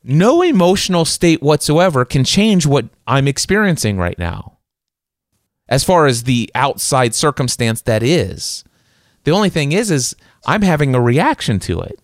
No 0.02 0.42
emotional 0.42 1.06
state 1.06 1.42
whatsoever 1.42 2.04
can 2.04 2.24
change 2.24 2.66
what 2.66 2.86
I'm 3.06 3.26
experiencing 3.26 3.96
right 3.96 4.18
now. 4.18 4.58
As 5.66 5.82
far 5.82 6.06
as 6.06 6.24
the 6.24 6.50
outside 6.54 7.14
circumstance 7.14 7.80
that 7.82 8.02
is, 8.02 8.64
the 9.24 9.30
only 9.30 9.48
thing 9.48 9.72
is, 9.72 9.90
is 9.90 10.14
I'm 10.46 10.60
having 10.60 10.94
a 10.94 11.00
reaction 11.00 11.58
to 11.60 11.80
it. 11.80 11.98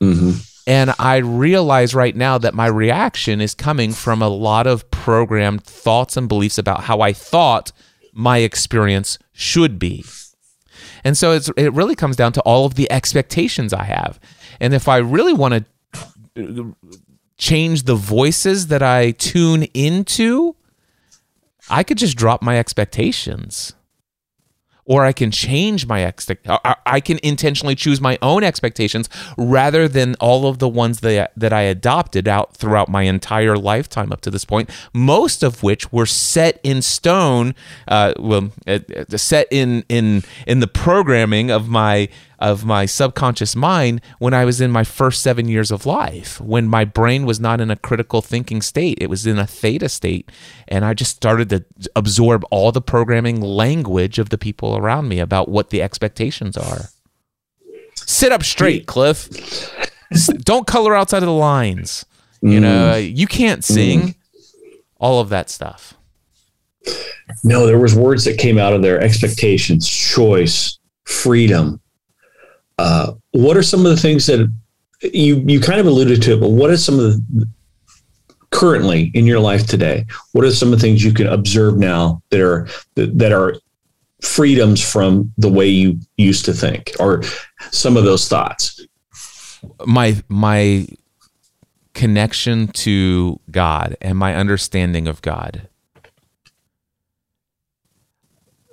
Mm-hmm. 0.00 0.32
And 0.66 0.92
I 0.98 1.18
realize 1.18 1.94
right 1.94 2.16
now 2.16 2.38
that 2.38 2.52
my 2.52 2.66
reaction 2.66 3.40
is 3.40 3.54
coming 3.54 3.92
from 3.92 4.20
a 4.20 4.28
lot 4.28 4.66
of 4.66 4.90
programmed 4.90 5.62
thoughts 5.62 6.16
and 6.16 6.28
beliefs 6.28 6.58
about 6.58 6.84
how 6.84 7.00
I 7.00 7.12
thought 7.12 7.70
my 8.12 8.38
experience 8.38 9.18
should 9.32 9.78
be. 9.78 10.04
And 11.04 11.16
so 11.16 11.32
it 11.32 11.72
really 11.72 11.94
comes 11.94 12.16
down 12.16 12.32
to 12.32 12.40
all 12.40 12.66
of 12.66 12.74
the 12.74 12.90
expectations 12.90 13.72
I 13.72 13.84
have. 13.84 14.18
And 14.58 14.74
if 14.74 14.88
I 14.88 14.96
really 14.96 15.32
want 15.32 15.64
to 16.34 16.74
change 17.38 17.84
the 17.84 17.94
voices 17.94 18.66
that 18.66 18.82
I 18.82 19.12
tune 19.12 19.64
into, 19.72 20.56
I 21.70 21.84
could 21.84 21.98
just 21.98 22.16
drop 22.16 22.42
my 22.42 22.58
expectations 22.58 23.74
or 24.86 25.04
I 25.04 25.12
can 25.12 25.30
change 25.30 25.86
my 25.86 26.04
expect. 26.04 26.46
I 26.86 27.00
can 27.00 27.18
intentionally 27.22 27.74
choose 27.74 28.00
my 28.00 28.18
own 28.22 28.44
expectations 28.44 29.08
rather 29.36 29.88
than 29.88 30.14
all 30.20 30.46
of 30.46 30.58
the 30.58 30.68
ones 30.68 31.00
that 31.00 31.32
that 31.36 31.52
I 31.52 31.62
adopted 31.62 32.28
out 32.28 32.56
throughout 32.56 32.88
my 32.88 33.02
entire 33.02 33.56
lifetime 33.56 34.12
up 34.12 34.20
to 34.22 34.30
this 34.30 34.44
point. 34.44 34.70
Most 34.92 35.42
of 35.42 35.62
which 35.62 35.92
were 35.92 36.06
set 36.06 36.60
in 36.62 36.82
stone, 36.82 37.54
uh, 37.88 38.14
well, 38.18 38.52
uh, 38.66 38.78
set 39.16 39.48
in 39.50 39.84
in 39.88 40.22
in 40.46 40.60
the 40.60 40.68
programming 40.68 41.50
of 41.50 41.68
my 41.68 42.08
of 42.38 42.64
my 42.64 42.86
subconscious 42.86 43.56
mind 43.56 44.00
when 44.18 44.34
I 44.34 44.44
was 44.44 44.60
in 44.60 44.70
my 44.70 44.84
first 44.84 45.22
seven 45.22 45.48
years 45.48 45.70
of 45.70 45.86
life, 45.86 46.40
when 46.40 46.66
my 46.66 46.84
brain 46.84 47.26
was 47.26 47.40
not 47.40 47.60
in 47.60 47.70
a 47.70 47.76
critical 47.76 48.22
thinking 48.22 48.62
state. 48.62 48.98
It 49.00 49.08
was 49.08 49.26
in 49.26 49.38
a 49.38 49.46
theta 49.46 49.88
state. 49.88 50.30
And 50.68 50.84
I 50.84 50.94
just 50.94 51.16
started 51.16 51.48
to 51.50 51.64
absorb 51.94 52.44
all 52.50 52.72
the 52.72 52.82
programming 52.82 53.40
language 53.40 54.18
of 54.18 54.28
the 54.28 54.38
people 54.38 54.76
around 54.76 55.08
me 55.08 55.18
about 55.18 55.48
what 55.48 55.70
the 55.70 55.82
expectations 55.82 56.56
are. 56.56 56.90
Sit 57.94 58.32
up 58.32 58.42
straight, 58.42 58.86
Cliff. 58.86 59.28
Don't 60.38 60.66
color 60.66 60.94
outside 60.94 61.22
of 61.22 61.26
the 61.26 61.32
lines. 61.32 62.04
You 62.42 62.60
know, 62.60 62.92
mm. 62.94 63.16
you 63.16 63.26
can't 63.26 63.64
sing. 63.64 64.00
Mm. 64.00 64.14
All 64.98 65.20
of 65.20 65.28
that 65.28 65.50
stuff. 65.50 65.94
No, 67.44 67.66
there 67.66 67.78
was 67.78 67.94
words 67.94 68.24
that 68.24 68.38
came 68.38 68.56
out 68.56 68.72
of 68.72 68.82
there: 68.82 69.00
expectations, 69.00 69.88
choice, 69.88 70.78
freedom, 71.04 71.80
uh, 72.78 73.12
what 73.32 73.56
are 73.56 73.62
some 73.62 73.80
of 73.80 73.90
the 73.90 73.96
things 73.96 74.26
that 74.26 74.50
you 75.02 75.36
you 75.46 75.60
kind 75.60 75.80
of 75.80 75.86
alluded 75.86 76.22
to 76.22 76.34
it, 76.34 76.40
but 76.40 76.50
what 76.50 76.70
are 76.70 76.76
some 76.76 76.98
of 76.98 77.14
the 77.36 77.48
currently 78.50 79.10
in 79.14 79.26
your 79.26 79.40
life 79.40 79.66
today? 79.66 80.06
What 80.32 80.44
are 80.44 80.50
some 80.50 80.72
of 80.72 80.78
the 80.78 80.86
things 80.86 81.04
you 81.04 81.12
can 81.12 81.26
observe 81.26 81.78
now 81.78 82.22
that 82.30 82.40
are 82.40 82.68
that 82.94 83.32
are 83.32 83.56
freedoms 84.20 84.82
from 84.82 85.32
the 85.36 85.48
way 85.48 85.68
you 85.68 86.00
used 86.16 86.44
to 86.46 86.52
think, 86.52 86.92
or 86.98 87.22
some 87.70 87.96
of 87.96 88.04
those 88.04 88.28
thoughts? 88.28 88.86
My 89.84 90.22
my 90.28 90.86
connection 91.94 92.68
to 92.68 93.40
God 93.50 93.96
and 94.02 94.18
my 94.18 94.34
understanding 94.34 95.08
of 95.08 95.22
God 95.22 95.68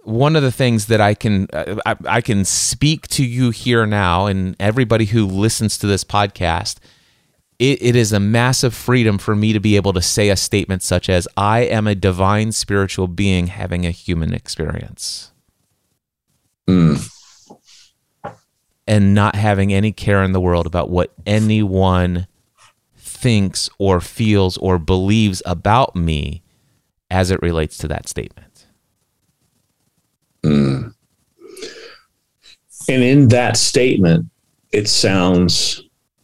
one 0.03 0.35
of 0.35 0.43
the 0.43 0.51
things 0.51 0.87
that 0.87 1.01
I 1.01 1.13
can 1.13 1.47
uh, 1.53 1.77
I, 1.85 1.95
I, 2.05 2.21
can 2.21 2.45
speak 2.45 3.07
to 3.09 3.25
you 3.25 3.51
here 3.51 3.85
now, 3.85 4.27
and 4.27 4.55
everybody 4.59 5.05
who 5.05 5.25
listens 5.25 5.77
to 5.79 5.87
this 5.87 6.03
podcast, 6.03 6.77
it, 7.59 7.81
it 7.81 7.95
is 7.95 8.11
a 8.11 8.19
massive 8.19 8.73
freedom 8.73 9.17
for 9.17 9.35
me 9.35 9.53
to 9.53 9.59
be 9.59 9.75
able 9.75 9.93
to 9.93 10.01
say 10.01 10.29
a 10.29 10.35
statement 10.35 10.83
such 10.83 11.09
as 11.09 11.27
"I 11.37 11.61
am 11.61 11.87
a 11.87 11.95
divine 11.95 12.51
spiritual 12.51 13.07
being 13.07 13.47
having 13.47 13.85
a 13.85 13.91
human 13.91 14.33
experience," 14.33 15.31
mm. 16.67 17.09
and 18.85 19.13
not 19.13 19.35
having 19.35 19.73
any 19.73 19.91
care 19.91 20.23
in 20.23 20.33
the 20.33 20.41
world 20.41 20.65
about 20.65 20.89
what 20.89 21.13
anyone 21.25 22.27
thinks 22.97 23.69
or 23.77 24.01
feels 24.01 24.57
or 24.57 24.77
believes 24.77 25.41
about 25.45 25.95
me 25.95 26.43
as 27.09 27.31
it 27.31 27.41
relates 27.41 27.77
to 27.77 27.87
that 27.87 28.09
statement. 28.09 28.52
Mm. 30.43 30.93
And 32.89 33.03
in 33.03 33.27
that 33.29 33.57
statement, 33.57 34.27
it 34.71 34.87
sounds 34.89 35.81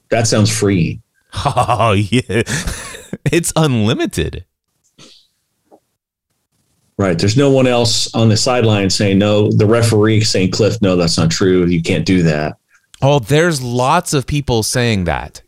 that 0.10 0.28
sounds 0.28 0.56
free. 0.56 1.02
Oh 1.34 1.92
yeah, 1.98 2.44
it's 3.32 3.54
unlimited. 3.56 4.46
Right. 6.98 7.18
There's 7.18 7.38
no 7.38 7.50
one 7.50 7.66
else 7.66 8.14
on 8.14 8.28
the 8.28 8.36
sideline 8.36 8.90
saying 8.90 9.20
no. 9.20 9.50
The 9.52 9.66
referee 9.66 10.22
saying, 10.22 10.52
"Cliff, 10.52 10.82
no, 10.82 10.98
that's 10.98 11.18
not 11.18 11.32
true. 11.32 11.66
You 11.66 11.82
can't 11.82 12.06
do 12.06 12.24
that." 12.24 12.58
Oh, 13.02 13.20
there's 13.20 13.62
lots 13.62 14.14
of 14.14 14.28
people 14.28 14.64
saying 14.64 15.06
that. 15.06 15.42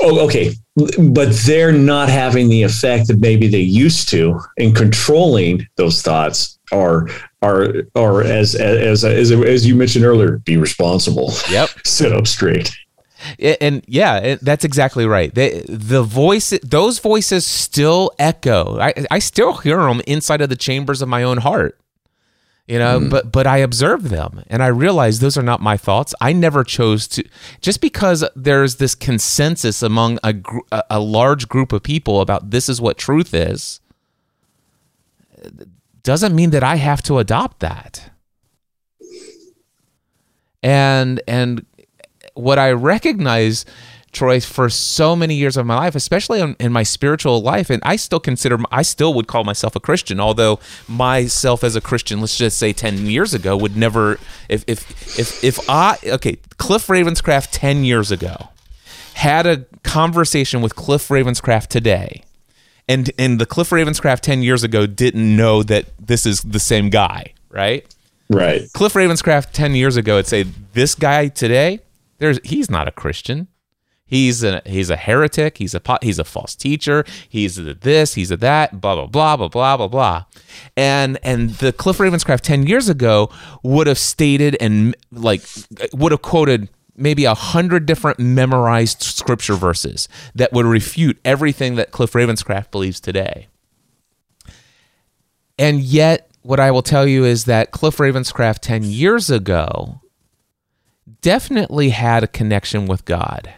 Oh, 0.00 0.24
okay. 0.24 0.54
But 0.98 1.32
they're 1.44 1.72
not 1.72 2.08
having 2.08 2.48
the 2.48 2.62
effect 2.62 3.08
that 3.08 3.20
maybe 3.20 3.48
they 3.48 3.60
used 3.60 4.08
to 4.10 4.40
in 4.56 4.74
controlling 4.74 5.66
those 5.76 6.00
thoughts 6.00 6.58
or 6.72 7.08
or 7.46 7.84
or 7.94 8.22
as 8.22 8.54
as 8.54 9.04
as 9.04 9.32
as 9.32 9.66
you 9.66 9.74
mentioned 9.74 10.04
earlier, 10.04 10.38
be 10.38 10.56
responsible. 10.56 11.32
Yep. 11.50 11.70
Sit 11.84 12.12
up 12.12 12.26
straight. 12.26 12.76
And 13.38 13.82
yeah, 13.88 14.36
that's 14.42 14.64
exactly 14.64 15.06
right. 15.06 15.34
They, 15.34 15.64
the 15.68 16.02
voice, 16.02 16.50
those 16.62 16.98
voices 16.98 17.46
still 17.46 18.12
echo. 18.18 18.78
I, 18.78 18.92
I 19.10 19.18
still 19.20 19.54
hear 19.54 19.78
them 19.78 20.02
inside 20.06 20.42
of 20.42 20.48
the 20.48 20.54
chambers 20.54 21.02
of 21.02 21.08
my 21.08 21.22
own 21.22 21.38
heart 21.38 21.80
you 22.66 22.78
know 22.78 23.00
mm. 23.00 23.10
but 23.10 23.30
but 23.30 23.46
i 23.46 23.58
observe 23.58 24.08
them 24.08 24.42
and 24.48 24.62
i 24.62 24.66
realize 24.66 25.20
those 25.20 25.36
are 25.36 25.42
not 25.42 25.60
my 25.60 25.76
thoughts 25.76 26.14
i 26.20 26.32
never 26.32 26.64
chose 26.64 27.06
to 27.06 27.24
just 27.60 27.80
because 27.80 28.24
there's 28.34 28.76
this 28.76 28.94
consensus 28.94 29.82
among 29.82 30.18
a, 30.22 30.34
a 30.90 31.00
large 31.00 31.48
group 31.48 31.72
of 31.72 31.82
people 31.82 32.20
about 32.20 32.50
this 32.50 32.68
is 32.68 32.80
what 32.80 32.98
truth 32.98 33.32
is 33.32 33.80
doesn't 36.06 36.34
mean 36.34 36.50
that 36.50 36.62
i 36.62 36.76
have 36.76 37.02
to 37.02 37.18
adopt 37.18 37.60
that 37.60 38.10
and 40.62 41.20
and 41.28 41.66
what 42.34 42.58
i 42.58 42.70
recognize 42.70 43.66
Troy, 44.16 44.40
for 44.40 44.70
so 44.70 45.14
many 45.14 45.34
years 45.34 45.58
of 45.58 45.66
my 45.66 45.76
life, 45.76 45.94
especially 45.94 46.40
in, 46.40 46.56
in, 46.58 46.72
my 46.72 46.82
spiritual 46.82 47.42
life. 47.42 47.68
And 47.68 47.82
I 47.84 47.96
still 47.96 48.18
consider, 48.18 48.58
I 48.72 48.80
still 48.80 49.12
would 49.12 49.26
call 49.26 49.44
myself 49.44 49.76
a 49.76 49.80
Christian, 49.80 50.18
although 50.18 50.58
myself 50.88 51.62
as 51.62 51.76
a 51.76 51.82
Christian, 51.82 52.20
let's 52.20 52.38
just 52.38 52.56
say 52.56 52.72
10 52.72 53.06
years 53.06 53.34
ago, 53.34 53.54
would 53.58 53.76
never, 53.76 54.18
if, 54.48 54.64
if, 54.66 55.18
if, 55.18 55.44
if 55.44 55.68
I, 55.68 55.98
okay, 56.02 56.38
Cliff 56.56 56.86
Ravenscraft 56.86 57.48
10 57.52 57.84
years 57.84 58.10
ago 58.10 58.48
had 59.14 59.46
a 59.46 59.66
conversation 59.82 60.62
with 60.62 60.74
Cliff 60.74 61.08
Ravenscraft 61.08 61.66
today, 61.66 62.24
and, 62.88 63.10
and 63.18 63.40
the 63.40 63.46
Cliff 63.46 63.70
Ravenscraft 63.70 64.20
10 64.20 64.42
years 64.42 64.62
ago 64.62 64.86
didn't 64.86 65.36
know 65.36 65.62
that 65.62 65.86
this 65.98 66.26
is 66.26 66.42
the 66.42 66.60
same 66.60 66.90
guy, 66.90 67.34
right? 67.50 67.86
Right. 68.30 68.72
Cliff 68.72 68.94
Ravenscraft 68.94 69.52
10 69.52 69.74
years 69.74 69.96
ago 69.96 70.16
would 70.16 70.26
say, 70.26 70.44
this 70.72 70.94
guy 70.94 71.28
today, 71.28 71.80
there's, 72.18 72.40
he's 72.44 72.70
not 72.70 72.88
a 72.88 72.92
Christian 72.92 73.48
He's 74.08 74.44
a 74.44 74.62
he's 74.64 74.88
a 74.88 74.96
heretic. 74.96 75.58
He's 75.58 75.74
a 75.74 75.82
he's 76.00 76.20
a 76.20 76.24
false 76.24 76.54
teacher. 76.54 77.04
He's 77.28 77.58
a 77.58 77.74
this. 77.74 78.14
He's 78.14 78.30
a 78.30 78.36
that. 78.36 78.80
Blah 78.80 78.94
blah 78.94 79.06
blah 79.06 79.36
blah 79.36 79.48
blah 79.48 79.76
blah 79.76 79.88
blah. 79.88 80.24
And 80.76 81.18
and 81.24 81.50
the 81.50 81.72
Cliff 81.72 81.98
Ravenscraft 81.98 82.42
ten 82.42 82.68
years 82.68 82.88
ago 82.88 83.30
would 83.64 83.88
have 83.88 83.98
stated 83.98 84.56
and 84.60 84.94
like 85.10 85.42
would 85.92 86.12
have 86.12 86.22
quoted 86.22 86.68
maybe 86.96 87.24
a 87.24 87.34
hundred 87.34 87.86
different 87.86 88.18
memorized 88.18 89.02
scripture 89.02 89.54
verses 89.54 90.08
that 90.34 90.52
would 90.52 90.66
refute 90.66 91.18
everything 91.24 91.76
that 91.76 91.90
Cliff 91.90 92.12
Ravenscraft 92.12 92.70
believes 92.70 93.00
today. 93.00 93.48
And 95.58 95.80
yet, 95.80 96.30
what 96.42 96.60
I 96.60 96.70
will 96.70 96.82
tell 96.82 97.06
you 97.06 97.24
is 97.24 97.44
that 97.44 97.70
Cliff 97.70 97.96
Ravenscraft 97.96 98.60
ten 98.60 98.82
years 98.84 99.30
ago 99.30 100.00
definitely 101.20 101.90
had 101.90 102.22
a 102.22 102.28
connection 102.28 102.86
with 102.86 103.04
God 103.04 103.54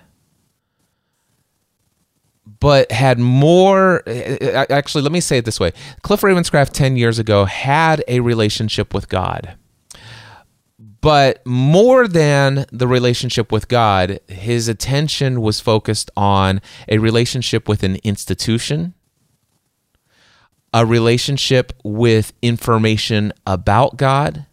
but 2.61 2.91
had 2.91 3.19
more. 3.19 4.03
Actually, 4.09 5.03
let 5.03 5.13
me 5.13 5.21
say 5.21 5.39
it 5.39 5.45
this 5.45 5.61
way 5.61 5.73
Cliff 6.03 6.21
Ravenscraft 6.21 6.71
10 6.71 6.97
years 6.97 7.19
ago 7.19 7.45
had 7.45 8.03
a 8.09 8.21
relationship 8.21 8.95
with 8.95 9.09
God. 9.09 9.55
But 11.01 11.47
more 11.47 12.09
than 12.09 12.67
the 12.73 12.89
relationship 12.89 13.53
with 13.53 13.69
God, 13.69 14.19
his 14.29 14.69
attention 14.69 15.41
was 15.41 15.61
focused 15.61 16.11
on 16.17 16.61
a 16.89 16.99
relationship 16.99 17.69
with 17.69 17.85
an 17.85 17.97
institution, 18.03 18.95
a 20.75 20.85
relationship 20.85 21.73
with 21.85 22.33
information 22.43 23.33
about 23.47 23.97
God, 23.97 24.47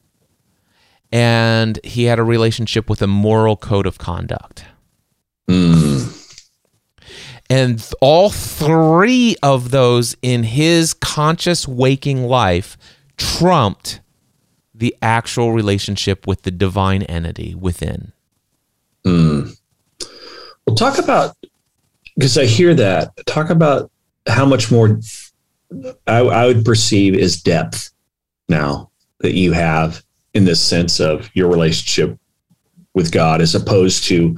and 1.12 1.80
he 1.84 2.04
had 2.04 2.20
a 2.20 2.24
relationship 2.24 2.90
with 2.90 3.02
a 3.02 3.08
moral 3.08 3.58
code 3.58 3.88
of 3.88 3.98
conduct. 3.98 4.66
Mm. 5.50 6.12
And 7.50 7.90
all 8.02 8.30
three 8.30 9.36
of 9.42 9.72
those 9.72 10.16
in 10.22 10.44
his 10.44 10.94
conscious 10.94 11.68
waking 11.68 12.26
life 12.26 12.78
trumped 13.18 14.02
the 14.78 14.96
actual 15.02 15.54
relationship 15.54 16.28
with 16.28 16.42
the 16.42 16.52
divine 16.52 17.04
entity 17.04 17.56
within. 17.56 18.12
Mm. 19.06 19.58
Well, 20.66 20.76
talk 20.76 20.98
about, 20.98 21.36
because 22.16 22.38
I 22.38 22.46
hear 22.46 22.74
that, 22.76 23.14
talk 23.26 23.50
about 23.50 23.92
how 24.28 24.46
much 24.46 24.72
more 24.72 25.00
I, 26.08 26.20
I 26.20 26.46
would 26.48 26.66
perceive 26.66 27.16
is 27.16 27.42
depth 27.42 27.92
now 28.50 28.90
that 29.20 29.34
you 29.34 29.54
have 29.54 30.04
in 30.34 30.46
this 30.46 30.62
sense 30.62 31.00
of 31.00 31.30
your 31.34 31.50
relationship 31.50 32.18
with 32.94 33.12
God 33.12 33.42
as 33.42 33.56
opposed 33.56 34.04
to 34.06 34.38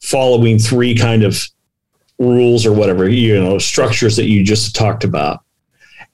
following 0.00 0.58
three 0.58 0.94
kind 0.94 1.22
of 1.22 1.42
rules 2.18 2.66
or 2.66 2.72
whatever, 2.72 3.08
you 3.08 3.40
know, 3.40 3.58
structures 3.58 4.16
that 4.16 4.28
you 4.28 4.44
just 4.44 4.74
talked 4.74 5.04
about. 5.04 5.40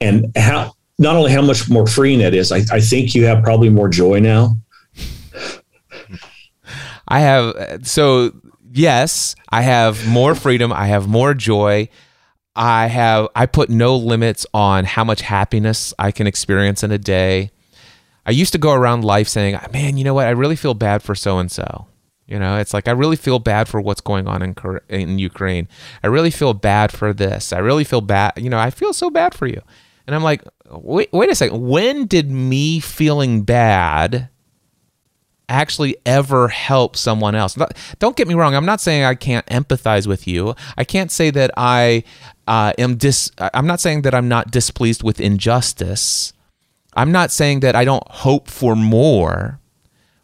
And 0.01 0.33
how 0.37 0.73
not 0.98 1.16
only 1.16 1.33
how 1.33 1.42
much 1.42 1.68
more 1.68 1.87
freeing 1.87 2.20
it 2.20 2.35
is, 2.35 2.52
I, 2.52 2.62
I 2.72 2.80
think 2.80 3.14
you 3.14 3.24
have 3.26 3.42
probably 3.42 3.68
more 3.68 3.88
joy 3.88 4.20
now. 4.20 4.57
I 7.09 7.20
have 7.20 7.87
so 7.87 8.33
yes, 8.72 9.35
I 9.50 9.62
have 9.62 10.07
more 10.07 10.35
freedom, 10.35 10.72
I 10.72 10.87
have 10.87 11.07
more 11.09 11.35
joy. 11.35 11.88
I 12.57 12.87
have 12.87 13.28
I 13.35 13.46
put 13.46 13.68
no 13.68 13.96
limits 13.96 14.46
on 14.54 14.85
how 14.85 15.02
much 15.02 15.22
happiness 15.22 15.92
I 15.98 16.12
can 16.12 16.26
experience 16.26 16.83
in 16.83 16.92
a 16.92 16.98
day. 16.98 17.50
I 18.26 18.30
used 18.30 18.52
to 18.52 18.59
go 18.59 18.72
around 18.72 19.04
life 19.04 19.28
saying, 19.28 19.59
"Man, 19.72 19.96
you 19.96 20.04
know 20.04 20.14
what? 20.14 20.26
I 20.26 20.30
really 20.30 20.57
feel 20.57 20.74
bad 20.74 21.02
for 21.02 21.14
so 21.14 21.38
and 21.38 21.50
so." 21.50 21.88
You 22.26 22.38
know, 22.38 22.57
it's 22.57 22.72
like 22.72 22.88
I 22.88 22.92
really 22.92 23.16
feel 23.16 23.38
bad 23.38 23.68
for 23.68 23.80
what's 23.80 24.00
going 24.00 24.26
on 24.26 24.40
in 24.40 24.54
in 24.88 25.18
Ukraine. 25.18 25.68
I 26.02 26.07
really 26.07 26.30
feel 26.30 26.54
bad 26.54 26.90
for 26.92 27.12
this. 27.12 27.52
I 27.52 27.59
really 27.59 27.85
feel 27.85 28.00
bad. 28.00 28.33
You 28.37 28.48
know, 28.48 28.59
I 28.59 28.70
feel 28.70 28.92
so 28.92 29.11
bad 29.11 29.35
for 29.35 29.46
you. 29.46 29.61
And 30.06 30.14
I'm 30.14 30.22
like, 30.22 30.42
wait, 30.70 31.10
wait 31.12 31.30
a 31.30 31.34
second. 31.34 31.66
When 31.66 32.06
did 32.06 32.30
me 32.30 32.80
feeling 32.80 33.42
bad 33.42 34.28
actually 35.48 35.96
ever 36.04 36.48
help 36.48 36.96
someone 36.96 37.34
else? 37.34 37.56
Don't 37.98 38.16
get 38.16 38.28
me 38.28 38.34
wrong. 38.34 38.54
I'm 38.54 38.66
not 38.66 38.80
saying 38.80 39.04
I 39.04 39.14
can't 39.14 39.46
empathize 39.46 40.06
with 40.06 40.26
you. 40.26 40.54
I 40.76 40.84
can't 40.84 41.10
say 41.10 41.30
that 41.30 41.50
I 41.56 42.04
uh, 42.46 42.72
am 42.78 42.96
dis. 42.96 43.30
I'm 43.38 43.66
not 43.66 43.80
saying 43.80 44.02
that 44.02 44.14
I'm 44.14 44.28
not 44.28 44.50
displeased 44.50 45.02
with 45.02 45.20
injustice. 45.20 46.32
I'm 46.94 47.10
not 47.10 47.30
saying 47.30 47.60
that 47.60 47.74
I 47.74 47.84
don't 47.84 48.06
hope 48.08 48.48
for 48.48 48.76
more. 48.76 49.60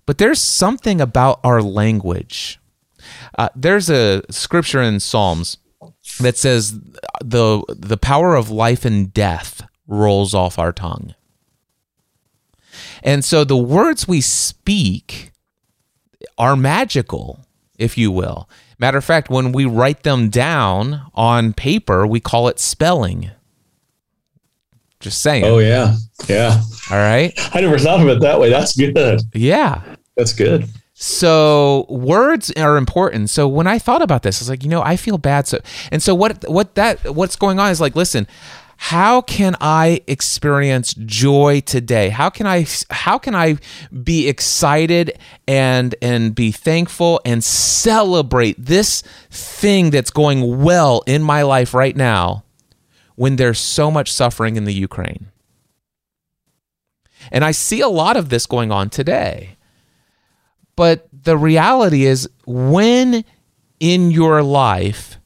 But 0.06 0.18
there's 0.18 0.40
something 0.40 1.00
about 1.00 1.40
our 1.44 1.62
language. 1.62 2.58
Uh, 3.38 3.48
there's 3.54 3.88
a 3.88 4.22
scripture 4.30 4.82
in 4.82 5.00
Psalms 5.00 5.58
that 6.20 6.36
says 6.36 6.78
the 7.20 7.62
the 7.68 7.96
power 7.96 8.34
of 8.34 8.50
life 8.50 8.84
and 8.84 9.12
death 9.14 9.62
rolls 9.90 10.33
off 10.33 10.59
our 10.59 10.72
tongue. 10.72 11.14
And 13.03 13.24
so 13.24 13.44
the 13.44 13.57
words 13.57 14.09
we 14.09 14.20
speak 14.20 15.33
are 16.38 16.57
magical, 16.57 17.40
if 17.79 17.98
you 17.98 18.11
will. 18.11 18.48
Matter 18.79 18.98
of 18.98 19.05
fact, 19.05 19.29
when 19.29 19.53
we 19.53 19.66
write 19.66 20.05
them 20.05 20.31
down 20.31 21.03
on 21.14 21.53
paper, 21.53 22.07
we 22.07 22.20
call 22.20 22.48
it 22.48 22.59
spelling. 22.59 23.31
Just 25.00 25.20
saying. 25.22 25.44
Oh 25.44 25.59
yeah. 25.59 25.96
Yeah. 26.29 26.62
All 26.90 26.96
right. 26.96 27.33
I 27.55 27.61
never 27.61 27.79
thought 27.79 28.00
of 28.00 28.09
it 28.09 28.20
that 28.20 28.38
way. 28.38 28.50
That's 28.50 28.76
good. 28.76 29.20
Yeah. 29.35 29.83
That's 30.16 30.33
good. 30.33 30.68
So 30.94 31.87
words 31.88 32.53
are 32.59 32.76
important. 32.76 33.31
So 33.31 33.48
when 33.48 33.66
I 33.66 33.79
thought 33.79 34.03
about 34.03 34.22
this, 34.22 34.40
I 34.40 34.42
was 34.42 34.50
like, 34.50 34.62
you 34.62 34.68
know, 34.68 34.83
I 34.83 34.96
feel 34.96 35.16
bad. 35.16 35.46
So 35.48 35.59
and 35.90 36.03
so 36.03 36.14
what 36.14 36.46
what 36.48 36.74
that 36.74 37.14
what's 37.14 37.37
going 37.37 37.59
on 37.59 37.70
is 37.70 37.81
like, 37.81 37.96
listen, 37.96 38.26
how 38.82 39.20
can 39.20 39.56
I 39.60 40.00
experience 40.06 40.94
joy 40.94 41.60
today? 41.60 42.08
How 42.08 42.30
can 42.30 42.46
I 42.46 42.66
how 42.88 43.18
can 43.18 43.34
I 43.34 43.58
be 44.02 44.26
excited 44.26 45.18
and 45.46 45.94
and 46.00 46.34
be 46.34 46.50
thankful 46.50 47.20
and 47.26 47.44
celebrate 47.44 48.56
this 48.58 49.02
thing 49.30 49.90
that's 49.90 50.10
going 50.10 50.62
well 50.62 51.02
in 51.06 51.22
my 51.22 51.42
life 51.42 51.74
right 51.74 51.94
now 51.94 52.42
when 53.16 53.36
there's 53.36 53.58
so 53.58 53.90
much 53.90 54.10
suffering 54.10 54.56
in 54.56 54.64
the 54.64 54.72
Ukraine? 54.72 55.26
And 57.30 57.44
I 57.44 57.50
see 57.50 57.82
a 57.82 57.88
lot 57.88 58.16
of 58.16 58.30
this 58.30 58.46
going 58.46 58.72
on 58.72 58.88
today. 58.88 59.58
But 60.74 61.06
the 61.12 61.36
reality 61.36 62.06
is, 62.06 62.30
when 62.46 63.26
in 63.78 64.10
your 64.10 64.42
life 64.42 65.19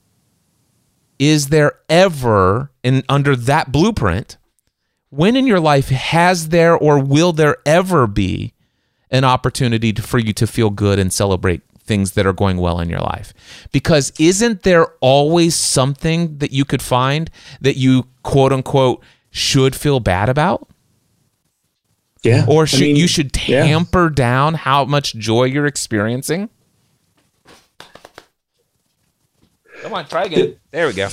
is 1.19 1.49
there 1.49 1.73
ever, 1.89 2.71
in 2.83 3.03
under 3.09 3.37
that 3.37 3.73
blueprint, 3.73 4.37
when 5.11 5.37
in 5.37 5.47
your 5.47 5.61
life 5.61 5.89
has 5.89 6.49
there 6.49 6.77
or 6.77 6.99
will 6.99 7.33
there 7.33 7.57
ever 7.65 8.07
be 8.07 8.53
an 9.11 9.25
opportunity 9.25 9.93
to, 9.93 10.03
for 10.03 10.19
you 10.19 10.33
to 10.33 10.47
feel 10.47 10.71
good 10.71 10.99
and 10.99 11.13
celebrate 11.13 11.63
things 11.85 12.13
that 12.13 12.27
are 12.27 12.33
going 12.33 12.57
well 12.57 12.81
in 12.81 12.89
your 12.89 13.01
life. 13.01 13.33
Because 13.71 14.13
isn't 14.19 14.63
there 14.63 14.87
always 15.01 15.55
something 15.55 16.39
that 16.39 16.51
you 16.51 16.65
could 16.65 16.83
find 16.83 17.31
that 17.61 17.77
you 17.77 18.09
quote 18.23 18.53
unquote 18.53 19.03
should 19.31 19.77
feel 19.77 20.01
bad 20.01 20.29
about? 20.29 20.69
Yeah. 22.23 22.47
Or 22.49 22.67
should, 22.67 22.81
I 22.81 22.87
mean, 22.87 22.97
you 22.97 23.07
should 23.07 23.33
tamper 23.33 24.05
yeah. 24.05 24.15
down 24.15 24.55
how 24.55 24.87
much 24.87 25.15
joy 25.15 25.45
you're 25.45 25.67
experiencing? 25.67 26.49
Come 29.85 29.93
on, 29.93 30.07
try 30.07 30.25
again. 30.25 30.57
There 30.71 30.87
we 30.87 30.95
go. 30.95 31.11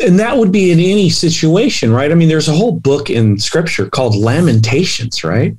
And 0.00 0.18
that 0.18 0.36
would 0.36 0.50
be 0.50 0.72
in 0.72 0.80
any 0.80 1.08
situation, 1.08 1.92
right? 1.92 2.10
I 2.10 2.16
mean, 2.16 2.28
there's 2.28 2.48
a 2.48 2.52
whole 2.52 2.72
book 2.72 3.10
in 3.10 3.38
scripture 3.38 3.88
called 3.88 4.16
Lamentations, 4.16 5.22
right? 5.22 5.56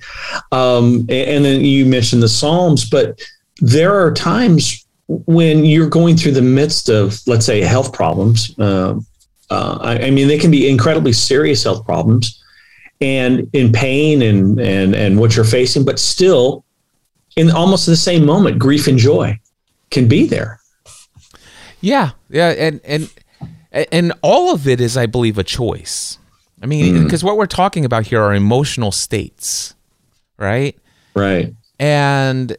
Um, 0.51 1.05
and 1.07 1.45
then 1.45 1.63
you 1.63 1.85
mentioned 1.85 2.21
the 2.21 2.27
Psalms, 2.27 2.89
but 2.89 3.21
there 3.61 3.95
are 3.95 4.13
times 4.13 4.85
when 5.07 5.63
you're 5.63 5.87
going 5.87 6.17
through 6.17 6.33
the 6.33 6.41
midst 6.41 6.89
of, 6.89 7.17
let's 7.27 7.45
say, 7.45 7.61
health 7.61 7.93
problems. 7.93 8.53
Uh, 8.59 8.99
uh, 9.49 9.79
I, 9.81 10.07
I 10.07 10.11
mean, 10.11 10.27
they 10.27 10.37
can 10.37 10.51
be 10.51 10.69
incredibly 10.69 11.13
serious 11.13 11.63
health 11.63 11.85
problems 11.85 12.43
and 12.99 13.49
in 13.53 13.71
pain 13.71 14.21
and, 14.21 14.59
and, 14.59 14.93
and 14.95 15.17
what 15.17 15.37
you're 15.37 15.45
facing, 15.45 15.85
but 15.85 15.97
still 15.97 16.65
in 17.37 17.49
almost 17.51 17.85
the 17.85 17.95
same 17.95 18.25
moment, 18.25 18.59
grief 18.59 18.87
and 18.87 18.97
joy 18.97 19.39
can 19.91 20.09
be 20.09 20.27
there. 20.27 20.58
Yeah, 21.81 22.11
yeah, 22.29 22.49
and 22.49 22.81
and 22.83 23.09
and 23.71 24.13
all 24.21 24.53
of 24.53 24.67
it 24.67 24.81
is, 24.81 24.97
I 24.97 25.05
believe, 25.05 25.37
a 25.37 25.43
choice. 25.43 26.17
I 26.61 26.65
mean, 26.65 27.03
because 27.03 27.21
mm. 27.21 27.25
what 27.25 27.37
we're 27.37 27.45
talking 27.45 27.85
about 27.85 28.07
here 28.07 28.21
are 28.21 28.33
emotional 28.33 28.91
states, 28.91 29.75
right? 30.37 30.77
Right. 31.15 31.53
And 31.79 32.57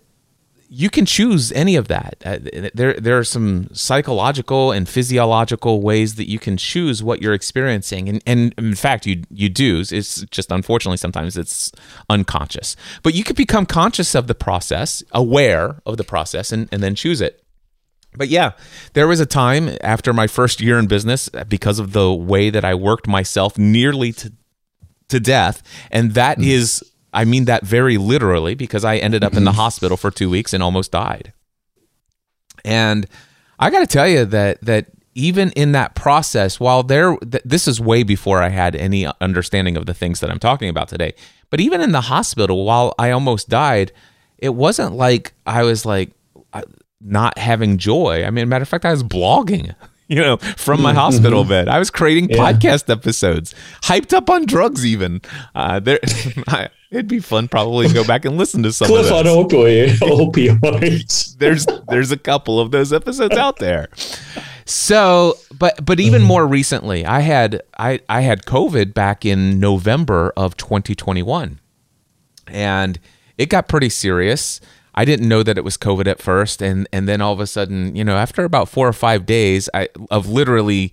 you 0.73 0.89
can 0.89 1.05
choose 1.05 1.51
any 1.53 1.75
of 1.75 1.89
that. 1.89 2.15
Uh, 2.25 2.39
there, 2.73 2.95
there 2.95 3.19
are 3.19 3.25
some 3.25 3.69
psychological 3.73 4.71
and 4.71 4.89
physiological 4.89 5.83
ways 5.83 6.15
that 6.15 6.31
you 6.31 6.39
can 6.39 6.57
choose 6.57 7.03
what 7.03 7.21
you're 7.21 7.35
experiencing, 7.35 8.09
and, 8.09 8.23
and 8.25 8.55
in 8.57 8.75
fact, 8.75 9.05
you 9.05 9.25
you 9.31 9.49
do. 9.49 9.81
It's 9.81 10.23
just 10.31 10.51
unfortunately 10.53 10.97
sometimes 10.97 11.37
it's 11.37 11.73
unconscious, 12.09 12.77
but 13.03 13.15
you 13.15 13.25
could 13.25 13.37
become 13.37 13.67
conscious 13.67 14.15
of 14.15 14.29
the 14.29 14.35
process, 14.35 15.03
aware 15.13 15.83
of 15.85 15.97
the 15.97 16.05
process, 16.05 16.53
and, 16.53 16.69
and 16.73 16.83
then 16.83 16.95
choose 16.95 17.21
it 17.21 17.43
but 18.17 18.29
yeah, 18.29 18.53
there 18.95 19.07
was 19.07 19.21
a 19.21 19.27
time 19.27 19.77
after 19.83 20.13
my 20.13 20.27
first 20.27 20.61
year 20.61 20.79
in 20.79 20.87
business 20.87 21.29
because 21.49 21.79
of 21.79 21.93
the 21.93 22.13
way 22.13 22.51
that 22.51 22.65
I 22.65 22.75
worked 22.75 23.07
myself 23.07 23.59
nearly 23.59 24.13
to 24.15 24.33
to 25.09 25.21
death, 25.21 25.63
and 25.91 26.15
that 26.15 26.39
mm. 26.39 26.47
is 26.47 26.85
I 27.13 27.25
mean 27.25 27.45
that 27.47 27.65
very 27.65 27.99
literally 27.99 28.55
because 28.55 28.85
I 28.85 28.97
ended 28.97 29.25
up 29.25 29.35
in 29.35 29.45
the 29.45 29.51
mm-hmm. 29.51 29.61
hospital 29.61 29.97
for 29.97 30.11
2 30.11 30.31
weeks 30.31 30.53
and 30.53 30.63
almost 30.63 30.93
died. 30.93 31.33
And 32.65 33.07
I 33.59 33.71
got 33.71 33.81
to 33.81 33.87
tell 33.87 34.09
you 34.09 34.25
that 34.27 34.61
that 34.63 34.87
even 35.15 35.51
in 35.53 35.73
that 35.73 35.95
process 35.95 36.61
while 36.61 36.83
there 36.83 37.17
th- 37.17 37.43
this 37.45 37.67
is 37.67 37.81
way 37.81 38.03
before 38.03 38.43
I 38.43 38.49
had 38.49 38.77
any 38.77 39.07
understanding 39.21 39.77
of 39.77 39.87
the 39.87 39.95
things 39.95 40.21
that 40.21 40.31
I'm 40.31 40.39
talking 40.39 40.69
about 40.69 40.89
today. 40.89 41.15
But 41.51 41.61
even 41.61 41.81
in 41.81 41.93
the 41.93 42.03
hospital 42.03 42.65
while 42.65 42.95
I 42.99 43.11
almost 43.11 43.49
died, 43.49 43.93
it 44.39 44.55
wasn't 44.55 44.95
like 44.95 45.33
I 45.47 45.63
was 45.63 45.85
like 45.85 46.13
not 47.01 47.39
having 47.39 47.79
joy. 47.79 48.25
I 48.25 48.31
mean, 48.31 48.49
matter 48.49 48.63
of 48.63 48.69
fact, 48.69 48.85
I 48.85 48.91
was 48.91 49.03
blogging, 49.03 49.75
you 50.09 50.21
know, 50.21 50.37
from 50.37 50.83
my 50.83 50.91
mm-hmm. 50.91 50.99
hospital 50.99 51.45
bed. 51.45 51.69
I 51.69 51.79
was 51.79 51.91
creating 51.91 52.31
yeah. 52.31 52.37
podcast 52.37 52.91
episodes, 52.91 53.55
hyped 53.83 54.13
up 54.13 54.29
on 54.29 54.47
drugs. 54.47 54.85
Even 54.85 55.21
uh, 55.55 55.81
there, 55.81 55.99
it'd 56.91 57.09
be 57.09 57.21
fun 57.21 57.49
probably 57.49 57.89
to 57.89 57.95
go 57.95 58.05
back 58.05 58.25
and 58.25 58.37
listen 58.37 58.63
to 58.65 58.73
some. 58.73 58.89
Cliff 58.89 59.11
of 59.11 59.25
those. 59.25 59.37
on 59.37 59.47
opioids. 60.33 61.39
there's 61.39 61.67
there's 61.89 62.13
a 62.13 62.19
couple 62.19 62.61
of 62.61 62.71
those 62.71 62.93
episodes 62.93 63.37
out 63.37 63.59
there. 63.59 63.89
So, 64.67 65.37
but 65.59 65.85
but 65.85 65.99
even 65.99 66.23
more 66.23 66.47
recently, 66.47 67.05
I 67.05 67.21
had 67.21 67.63
I 67.79 68.01
I 68.09 68.21
had 68.21 68.45
COVID 68.45 68.95
back 68.95 69.25
in 69.25 69.59
November 69.59 70.33
of 70.37 70.57
2021, 70.57 71.59
and 72.47 73.01
it 73.37 73.49
got 73.49 73.67
pretty 73.67 73.89
serious. 73.89 74.61
I 75.01 75.07
didn't 75.07 75.31
know 75.31 75.43
that 75.43 75.57
it 75.57 75.65
was 75.65 75.79
COVID 75.79 76.07
at 76.07 76.21
first, 76.21 76.61
and 76.61 76.87
and 76.93 77.09
then 77.09 77.23
all 77.23 77.33
of 77.33 77.41
a 77.41 77.47
sudden, 77.47 77.97
you 77.97 78.05
know, 78.05 78.19
after 78.19 78.45
about 78.45 78.69
four 78.69 78.87
or 78.87 78.93
five 78.93 79.25
days 79.25 79.67
I, 79.73 79.89
of 80.11 80.29
literally 80.29 80.93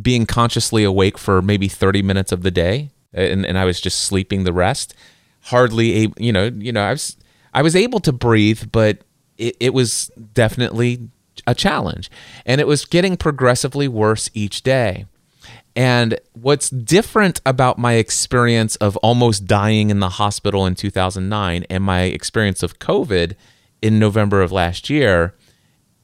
being 0.00 0.26
consciously 0.26 0.84
awake 0.84 1.18
for 1.18 1.42
maybe 1.42 1.66
thirty 1.66 2.02
minutes 2.02 2.30
of 2.30 2.42
the 2.42 2.52
day, 2.52 2.90
and, 3.12 3.44
and 3.44 3.58
I 3.58 3.64
was 3.64 3.80
just 3.80 4.04
sleeping 4.04 4.44
the 4.44 4.52
rest, 4.52 4.94
hardly 5.40 5.92
able, 5.94 6.22
you 6.22 6.32
know, 6.32 6.52
you 6.56 6.70
know, 6.70 6.84
I 6.84 6.92
was 6.92 7.16
I 7.52 7.62
was 7.62 7.74
able 7.74 7.98
to 8.00 8.12
breathe, 8.12 8.70
but 8.70 8.98
it, 9.38 9.56
it 9.58 9.74
was 9.74 10.12
definitely 10.34 11.08
a 11.44 11.54
challenge, 11.56 12.12
and 12.46 12.60
it 12.60 12.68
was 12.68 12.84
getting 12.84 13.16
progressively 13.16 13.88
worse 13.88 14.30
each 14.34 14.62
day. 14.62 15.06
And 15.74 16.18
what's 16.34 16.68
different 16.68 17.40
about 17.46 17.78
my 17.78 17.94
experience 17.94 18.76
of 18.76 18.96
almost 18.98 19.46
dying 19.46 19.90
in 19.90 20.00
the 20.00 20.10
hospital 20.10 20.66
in 20.66 20.74
2009 20.74 21.64
and 21.70 21.82
my 21.82 22.02
experience 22.02 22.62
of 22.62 22.78
COVID 22.78 23.34
in 23.80 23.98
November 23.98 24.42
of 24.42 24.52
last 24.52 24.90
year, 24.90 25.34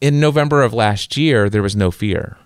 in 0.00 0.20
November 0.20 0.62
of 0.62 0.72
last 0.72 1.16
year, 1.16 1.50
there 1.50 1.62
was 1.62 1.76
no 1.76 1.90
fear. 1.90 2.38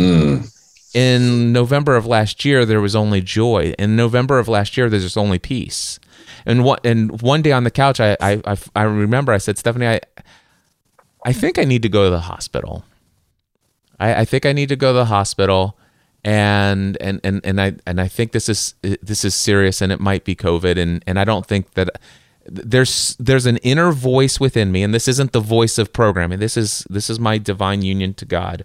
Mm. 0.00 0.52
In 0.94 1.52
November 1.52 1.94
of 1.94 2.06
last 2.06 2.44
year, 2.44 2.64
there 2.64 2.80
was 2.80 2.96
only 2.96 3.20
joy. 3.20 3.74
In 3.78 3.96
November 3.96 4.38
of 4.38 4.48
last 4.48 4.76
year, 4.76 4.88
there's 4.88 5.16
only 5.16 5.38
peace. 5.38 6.00
And 6.44 6.64
what? 6.64 6.84
And 6.84 7.20
one 7.20 7.42
day 7.42 7.52
on 7.52 7.64
the 7.64 7.70
couch, 7.70 8.00
I 8.00 8.16
I, 8.20 8.56
I 8.74 8.82
remember 8.82 9.32
I 9.32 9.38
said, 9.38 9.58
Stephanie, 9.58 9.86
I 9.86 10.00
I 11.24 11.32
think 11.32 11.58
I 11.58 11.64
need 11.64 11.82
to 11.82 11.88
go 11.88 12.04
to 12.04 12.10
the 12.10 12.20
hospital. 12.20 12.84
I, 13.98 14.22
I 14.22 14.24
think 14.24 14.46
I 14.46 14.52
need 14.52 14.68
to 14.70 14.76
go 14.76 14.92
to 14.92 14.98
the 14.98 15.04
hospital 15.06 15.78
and 16.26 16.96
and 17.00 17.20
and 17.22 17.40
and 17.44 17.60
I 17.60 17.74
and 17.86 18.00
I 18.00 18.08
think 18.08 18.32
this 18.32 18.48
is 18.48 18.74
this 18.82 19.24
is 19.24 19.32
serious 19.32 19.80
and 19.80 19.92
it 19.92 20.00
might 20.00 20.24
be 20.24 20.34
COVID. 20.34 20.76
And 20.76 21.02
and 21.06 21.20
I 21.20 21.24
don't 21.24 21.46
think 21.46 21.74
that 21.74 21.88
there's 22.44 23.16
there's 23.20 23.46
an 23.46 23.58
inner 23.58 23.92
voice 23.92 24.40
within 24.40 24.72
me 24.72 24.82
and 24.82 24.92
this 24.92 25.06
isn't 25.06 25.30
the 25.30 25.40
voice 25.40 25.78
of 25.78 25.92
programming. 25.92 26.40
This 26.40 26.56
is 26.56 26.84
this 26.90 27.08
is 27.08 27.20
my 27.20 27.38
divine 27.38 27.82
union 27.82 28.12
to 28.14 28.24
God. 28.24 28.64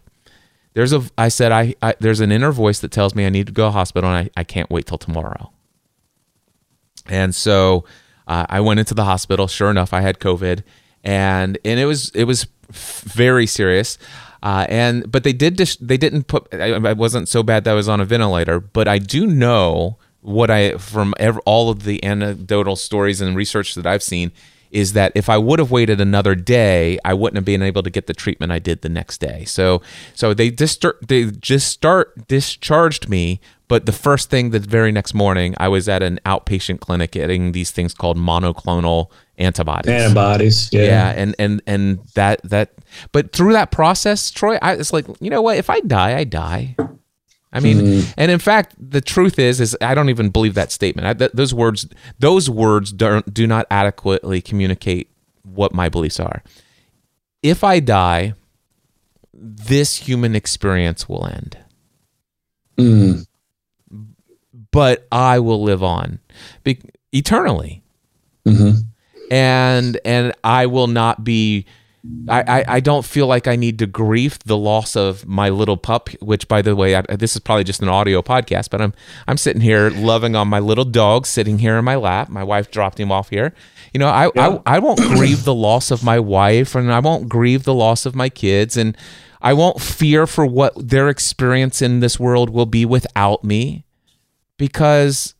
There's 0.74 0.92
a 0.92 1.04
I 1.20 1.28
said 1.28 1.52
I, 1.52 1.76
I 1.84 1.94
there's 2.00 2.20
an 2.20 2.32
inner 2.32 2.52
voice 2.52 2.80
that 2.80 2.90
tells 2.90 3.14
me 3.14 3.28
I 3.28 3.30
need 3.30 3.46
to 3.46 3.54
go 3.54 3.68
to 3.68 3.72
hospital 3.72 4.10
and 4.10 4.30
I, 4.36 4.40
I 4.42 4.44
can't 4.44 4.72
wait 4.72 4.88
till 4.88 4.98
tomorrow. 4.98 5.52
And 7.06 7.36
so 7.36 7.86
uh, 8.28 8.48
I 8.50 8.60
went 8.62 8.80
into 8.80 8.96
the 8.96 9.06
hospital. 9.06 9.48
Sure 9.48 9.70
enough 9.70 9.94
I 9.94 10.02
had 10.02 10.18
COVID. 10.18 10.64
And 11.04 11.60
and 11.64 11.80
it 11.80 11.86
was 11.86 12.10
it 12.16 12.24
was 12.24 12.48
very 12.72 13.46
serious 13.46 14.00
uh, 14.44 14.66
and 14.70 15.12
but 15.12 15.24
they 15.24 15.34
did 15.34 15.56
dis- 15.56 15.78
they 15.78 15.98
didn't 15.98 16.24
put 16.24 16.54
I 16.54 16.94
wasn't 16.94 17.30
so 17.30 17.44
bad 17.44 17.64
that 17.64 17.72
I 17.72 17.76
was 17.76 17.90
on 17.90 18.02
a 18.02 18.06
ventilator, 18.06 18.60
but 18.60 18.88
I 18.88 18.98
do 18.98 19.28
know 19.28 19.98
what 20.22 20.50
I 20.50 20.78
from 20.78 21.14
all 21.46 21.70
of 21.70 21.84
the 21.84 22.04
anecdotal 22.04 22.76
stories 22.76 23.22
and 23.22 23.36
research 23.36 23.76
that 23.76 23.86
I've 23.86 24.04
seen 24.04 24.32
is 24.72 24.94
that 24.94 25.12
if 25.16 25.30
I 25.30 25.38
would 25.38 25.60
have 25.60 25.70
waited 25.70 26.00
another 26.00 26.34
day, 26.34 26.98
I 27.04 27.14
wouldn't 27.14 27.36
have 27.36 27.46
been 27.46 27.62
able 27.62 27.84
to 27.84 27.90
get 27.90 28.08
the 28.08 28.14
treatment 28.14 28.54
I 28.54 28.60
did 28.60 28.82
the 28.82 28.90
next 28.90 29.20
day. 29.20 29.46
So 29.46 29.82
so 30.16 30.34
they 30.34 30.50
just 30.50 30.84
they 31.08 31.26
just 31.26 31.68
start 31.68 32.28
discharged 32.28 33.10
me, 33.10 33.42
but 33.68 33.86
the 33.86 33.92
first 33.92 34.30
thing 34.30 34.52
the 34.52 34.60
very 34.60 34.92
next 34.92 35.14
morning, 35.14 35.56
I 35.58 35.68
was 35.68 35.88
at 35.88 36.02
an 36.02 36.20
outpatient 36.26 36.80
clinic 36.80 37.12
getting 37.12 37.52
these 37.52 37.72
things 37.72 37.94
called 37.94 38.18
monoclonal 38.18 39.12
antibodies. 39.42 39.92
Antibodies, 39.92 40.70
yeah. 40.72 40.84
Yeah, 40.84 41.10
and 41.10 41.36
and 41.40 41.62
and 41.66 42.00
that 42.16 42.42
that 42.44 42.74
but 43.12 43.34
through 43.34 43.54
that 43.54 43.72
process, 43.72 44.32
Troy, 44.32 44.58
I 44.62 44.76
was 44.76 44.94
like, 44.94 45.06
you 45.20 45.30
know 45.30 45.42
what? 45.42 45.58
If 45.58 45.70
I 45.70 45.80
die, 45.82 46.18
I 46.18 46.24
die. 46.24 46.76
I 47.54 47.60
mean, 47.60 47.78
mm. 47.78 48.14
and 48.18 48.32
in 48.32 48.40
fact, 48.40 48.76
the 48.80 49.02
truth 49.02 49.38
is, 49.38 49.60
is 49.60 49.76
I 49.82 49.94
don't 49.94 50.10
even 50.10 50.30
believe 50.30 50.54
that 50.54 50.72
statement. 50.72 51.06
I, 51.06 51.14
th- 51.14 51.32
those 51.34 51.54
words, 51.54 51.86
those 52.18 52.50
words 52.50 52.94
don't 52.94 53.34
do 53.34 53.46
not 53.46 53.68
adequately 53.70 54.42
communicate 54.42 55.10
what 55.44 55.74
my 55.74 55.90
beliefs 55.90 56.20
are. 56.20 56.44
If 57.44 57.64
I 57.64 57.82
die, 57.82 58.36
this 59.34 59.98
human 59.98 60.34
experience 60.34 61.10
will 61.10 61.26
end. 61.26 61.58
Mm. 62.78 63.26
But 64.72 65.06
I 65.12 65.40
will 65.40 65.62
live 65.62 65.84
on 65.84 66.20
be- 66.64 66.80
eternally. 67.12 67.84
Mm-hmm 68.48 68.91
and 69.32 70.00
and 70.06 70.34
I 70.44 70.68
will 70.68 70.88
not 70.88 71.24
be. 71.24 71.66
I, 72.28 72.42
I, 72.42 72.66
I 72.68 72.80
don't 72.80 73.06
feel 73.06 73.28
like 73.28 73.48
I 73.48 73.56
need 73.56 73.78
to 73.78 73.86
grieve 73.86 74.40
the 74.40 74.58
loss 74.58 74.96
of 74.96 75.28
my 75.28 75.50
little 75.50 75.78
pup, 75.78 76.10
which, 76.20 76.48
by 76.48 76.64
the 76.64 76.76
way, 76.76 76.96
I, 76.96 77.02
this 77.02 77.36
is 77.36 77.40
probably 77.40 77.64
just 77.64 77.84
an 77.84 77.90
audio 77.90 78.24
podcast, 78.24 78.72
but 78.72 78.82
I'm 78.82 78.92
I'm 79.28 79.38
sitting 79.38 79.62
here 79.62 79.92
loving 79.92 80.36
on 80.36 80.48
my 80.48 80.60
little 80.60 80.84
dog 80.84 81.28
sitting 81.28 81.60
here 81.60 81.78
in 81.78 81.86
my 81.86 81.96
lap. 81.96 82.28
My 82.30 82.44
wife 82.44 82.72
dropped 82.72 83.00
him 83.00 83.12
off 83.12 83.30
here. 83.30 83.54
You 83.94 84.00
know, 84.00 84.08
I 84.08 84.32
yeah. 84.34 84.58
I, 84.66 84.78
I 84.78 84.80
won't 84.80 85.00
grieve 85.00 85.44
the 85.44 85.54
loss 85.54 85.92
of 85.92 86.04
my 86.04 86.20
wife, 86.20 86.74
and 86.74 86.92
I 86.92 87.00
won't 87.00 87.30
grieve 87.30 87.66
the 87.66 87.74
loss 87.74 88.08
of 88.08 88.16
my 88.16 88.30
kids, 88.30 88.78
and 88.78 88.98
I 89.40 89.54
won't 89.54 89.80
fear 89.80 90.26
for 90.26 90.46
what 90.46 90.74
their 90.76 91.08
experience 91.08 91.84
in 91.84 92.00
this 92.00 92.20
world 92.20 92.50
will 92.50 92.66
be 92.66 92.84
without 92.84 93.44
me, 93.44 93.86
because 94.58 95.36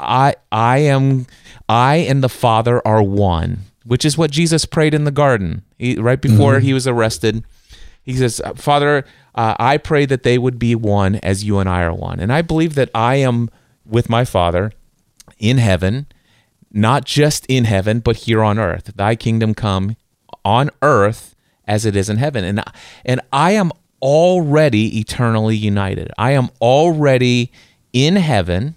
I 0.00 0.34
I 0.50 0.78
am 0.78 1.26
I 1.68 1.96
and 1.96 2.22
the 2.22 2.28
Father 2.28 2.86
are 2.86 3.02
one, 3.02 3.60
which 3.84 4.04
is 4.04 4.18
what 4.18 4.30
Jesus 4.30 4.64
prayed 4.64 4.94
in 4.94 5.04
the 5.04 5.10
garden 5.10 5.62
he, 5.78 5.96
right 5.96 6.20
before 6.20 6.54
mm-hmm. 6.54 6.66
he 6.66 6.74
was 6.74 6.86
arrested. 6.86 7.44
He 8.02 8.14
says, 8.16 8.40
"Father, 8.56 9.04
uh, 9.34 9.54
I 9.58 9.76
pray 9.76 10.06
that 10.06 10.22
they 10.22 10.38
would 10.38 10.58
be 10.58 10.74
one 10.74 11.16
as 11.16 11.44
you 11.44 11.58
and 11.58 11.68
I 11.68 11.82
are 11.82 11.94
one." 11.94 12.20
And 12.20 12.32
I 12.32 12.42
believe 12.42 12.74
that 12.74 12.90
I 12.94 13.16
am 13.16 13.50
with 13.84 14.08
my 14.08 14.24
Father 14.24 14.72
in 15.38 15.58
heaven, 15.58 16.06
not 16.72 17.04
just 17.04 17.44
in 17.46 17.64
heaven, 17.64 18.00
but 18.00 18.16
here 18.16 18.42
on 18.42 18.58
earth. 18.58 18.92
Thy 18.96 19.14
kingdom 19.14 19.54
come 19.54 19.96
on 20.44 20.70
earth 20.82 21.34
as 21.66 21.84
it 21.84 21.94
is 21.94 22.08
in 22.08 22.16
heaven. 22.16 22.44
And 22.44 22.62
and 23.04 23.20
I 23.32 23.52
am 23.52 23.70
already 24.00 24.98
eternally 24.98 25.56
united. 25.56 26.10
I 26.16 26.32
am 26.32 26.48
already 26.60 27.52
in 27.92 28.16
heaven 28.16 28.74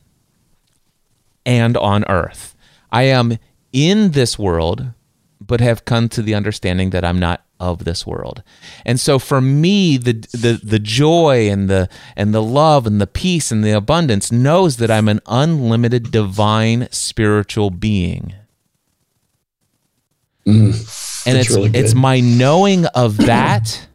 and 1.46 1.78
on 1.78 2.04
earth. 2.06 2.56
I 2.92 3.04
am 3.04 3.38
in 3.72 4.12
this 4.12 4.38
world, 4.38 4.92
but 5.40 5.62
have 5.62 5.86
come 5.86 6.10
to 6.10 6.22
the 6.22 6.36
understanding 6.36 6.90
that 6.92 7.06
I'm 7.06 7.20
not 7.20 7.46
of 7.60 7.86
this 7.86 8.06
world. 8.08 8.42
And 8.86 9.00
so 9.00 9.20
for 9.20 9.40
me, 9.40 9.98
the 9.98 10.14
the 10.34 10.60
the 10.62 10.80
joy 10.80 11.50
and 11.50 11.70
the 11.70 11.88
and 12.16 12.34
the 12.34 12.42
love 12.42 12.88
and 12.88 13.00
the 13.00 13.08
peace 13.08 13.52
and 13.52 13.64
the 13.64 13.72
abundance 13.72 14.32
knows 14.32 14.78
that 14.78 14.90
I'm 14.90 15.08
an 15.08 15.22
unlimited 15.28 16.12
divine 16.12 16.88
spiritual 16.92 17.70
being. 17.70 18.34
Mm, 20.46 21.28
and 21.28 21.38
it's 21.38 21.52
really 21.52 21.70
it's 21.74 21.94
my 21.94 22.20
knowing 22.20 22.88
of 22.88 23.18
that 23.28 23.88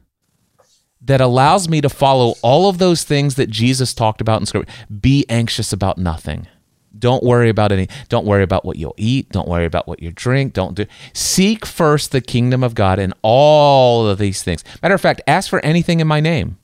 that 1.02 1.20
allows 1.20 1.68
me 1.68 1.80
to 1.80 1.88
follow 1.88 2.34
all 2.42 2.68
of 2.68 2.78
those 2.78 3.04
things 3.04 3.34
that 3.34 3.50
Jesus 3.50 3.94
talked 3.94 4.20
about 4.20 4.40
in 4.40 4.46
scripture. 4.46 4.72
Be 5.00 5.24
anxious 5.28 5.72
about 5.72 5.98
nothing. 5.98 6.46
Don't 6.98 7.22
worry 7.22 7.48
about 7.48 7.72
any. 7.72 7.88
Don't 8.08 8.26
worry 8.26 8.42
about 8.42 8.64
what 8.64 8.76
you'll 8.76 8.94
eat. 8.96 9.30
Don't 9.30 9.48
worry 9.48 9.64
about 9.64 9.86
what 9.88 10.02
you 10.02 10.12
drink. 10.12 10.52
Don't 10.52 10.74
do. 10.74 10.86
Seek 11.12 11.66
first 11.66 12.12
the 12.12 12.20
kingdom 12.20 12.62
of 12.62 12.74
God 12.74 12.98
and 12.98 13.14
all 13.22 14.06
of 14.06 14.18
these 14.18 14.42
things. 14.42 14.64
Matter 14.82 14.94
of 14.94 15.00
fact, 15.00 15.20
ask 15.26 15.50
for 15.50 15.60
anything 15.64 16.00
in 16.00 16.06
my 16.06 16.20
name, 16.20 16.58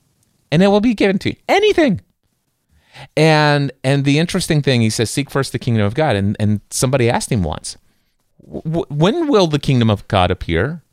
and 0.51 0.63
it 0.63 0.67
will 0.67 0.81
be 0.81 0.93
given 0.93 1.19
to 1.19 1.29
you. 1.29 1.35
Anything. 1.47 2.01
And 3.17 3.71
and 3.83 4.05
the 4.05 4.19
interesting 4.19 4.61
thing, 4.61 4.81
he 4.81 4.89
says, 4.89 5.09
seek 5.09 5.29
first 5.29 5.51
the 5.51 5.59
kingdom 5.59 5.85
of 5.85 5.95
God. 5.95 6.15
And 6.15 6.37
and 6.39 6.61
somebody 6.69 7.09
asked 7.09 7.31
him 7.31 7.43
once, 7.43 7.77
when 8.39 9.27
will 9.27 9.47
the 9.47 9.59
kingdom 9.59 9.89
of 9.89 10.07
God 10.07 10.29
appear? 10.31 10.83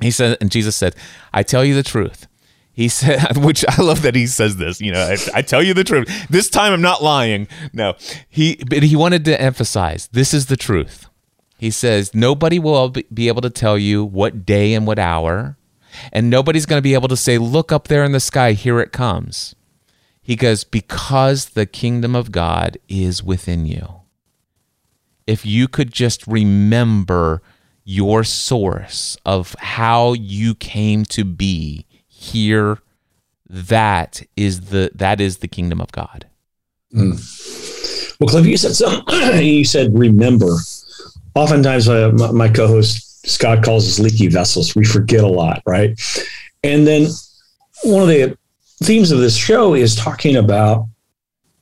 He 0.00 0.10
said, 0.10 0.36
and 0.40 0.50
Jesus 0.50 0.76
said, 0.76 0.94
I 1.32 1.42
tell 1.42 1.64
you 1.64 1.74
the 1.74 1.82
truth. 1.82 2.26
He 2.74 2.88
said, 2.88 3.36
which 3.44 3.64
I 3.68 3.80
love 3.80 4.02
that 4.02 4.14
he 4.14 4.26
says 4.26 4.56
this. 4.56 4.80
You 4.80 4.92
know, 4.92 5.00
I, 5.00 5.16
I, 5.38 5.42
tell 5.42 5.62
you 5.62 5.74
the 5.74 5.84
truth. 5.84 6.08
This 6.28 6.50
time 6.50 6.72
I'm 6.72 6.82
not 6.82 7.02
lying. 7.02 7.48
No, 7.72 7.94
he, 8.28 8.56
but 8.68 8.82
he 8.82 8.96
wanted 8.96 9.24
to 9.26 9.40
emphasize 9.40 10.08
this 10.12 10.34
is 10.34 10.46
the 10.46 10.56
truth. 10.56 11.08
He 11.56 11.70
says 11.70 12.14
nobody 12.14 12.58
will 12.58 12.92
be 13.12 13.28
able 13.28 13.42
to 13.42 13.50
tell 13.50 13.78
you 13.78 14.04
what 14.04 14.44
day 14.44 14.74
and 14.74 14.86
what 14.86 14.98
hour, 14.98 15.56
and 16.12 16.28
nobody's 16.28 16.66
going 16.66 16.78
to 16.78 16.82
be 16.82 16.94
able 16.94 17.08
to 17.08 17.16
say, 17.16 17.38
"Look 17.38 17.70
up 17.70 17.88
there 17.88 18.04
in 18.04 18.12
the 18.12 18.20
sky, 18.20 18.52
here 18.52 18.80
it 18.80 18.92
comes." 18.92 19.54
He 20.20 20.36
goes, 20.36 20.64
because 20.64 21.50
the 21.50 21.66
kingdom 21.66 22.16
of 22.16 22.32
God 22.32 22.78
is 22.88 23.22
within 23.22 23.66
you. 23.66 24.00
If 25.26 25.44
you 25.44 25.68
could 25.68 25.92
just 25.92 26.26
remember 26.26 27.42
your 27.84 28.24
source 28.24 29.18
of 29.26 29.54
how 29.58 30.14
you 30.14 30.54
came 30.54 31.04
to 31.04 31.24
be 31.24 31.84
here 32.24 32.78
that 33.48 34.22
is 34.36 34.70
the 34.70 34.90
that 34.94 35.20
is 35.20 35.38
the 35.38 35.48
kingdom 35.48 35.80
of 35.80 35.92
god. 35.92 36.26
Mm. 36.94 38.20
well 38.20 38.28
cliff 38.28 38.46
you 38.46 38.56
said 38.56 38.74
something 38.74 39.42
you 39.44 39.64
said 39.64 39.96
remember. 39.96 40.56
Oftentimes 41.34 41.88
uh, 41.88 42.12
my, 42.14 42.30
my, 42.30 42.48
co-host 42.48 43.26
scott 43.28 43.64
calls 43.64 43.88
us 43.88 43.98
leaky 43.98 44.28
vessels. 44.28 44.76
We 44.76 44.84
forget 44.84 45.24
a 45.24 45.28
lot 45.28 45.62
right? 45.66 45.98
And 46.62 46.86
then 46.86 47.08
one 47.82 48.02
of 48.02 48.08
the 48.08 48.38
themes 48.82 49.10
of 49.10 49.18
this 49.18 49.36
show 49.36 49.74
is 49.74 49.96
talking 49.96 50.36
about 50.36 50.86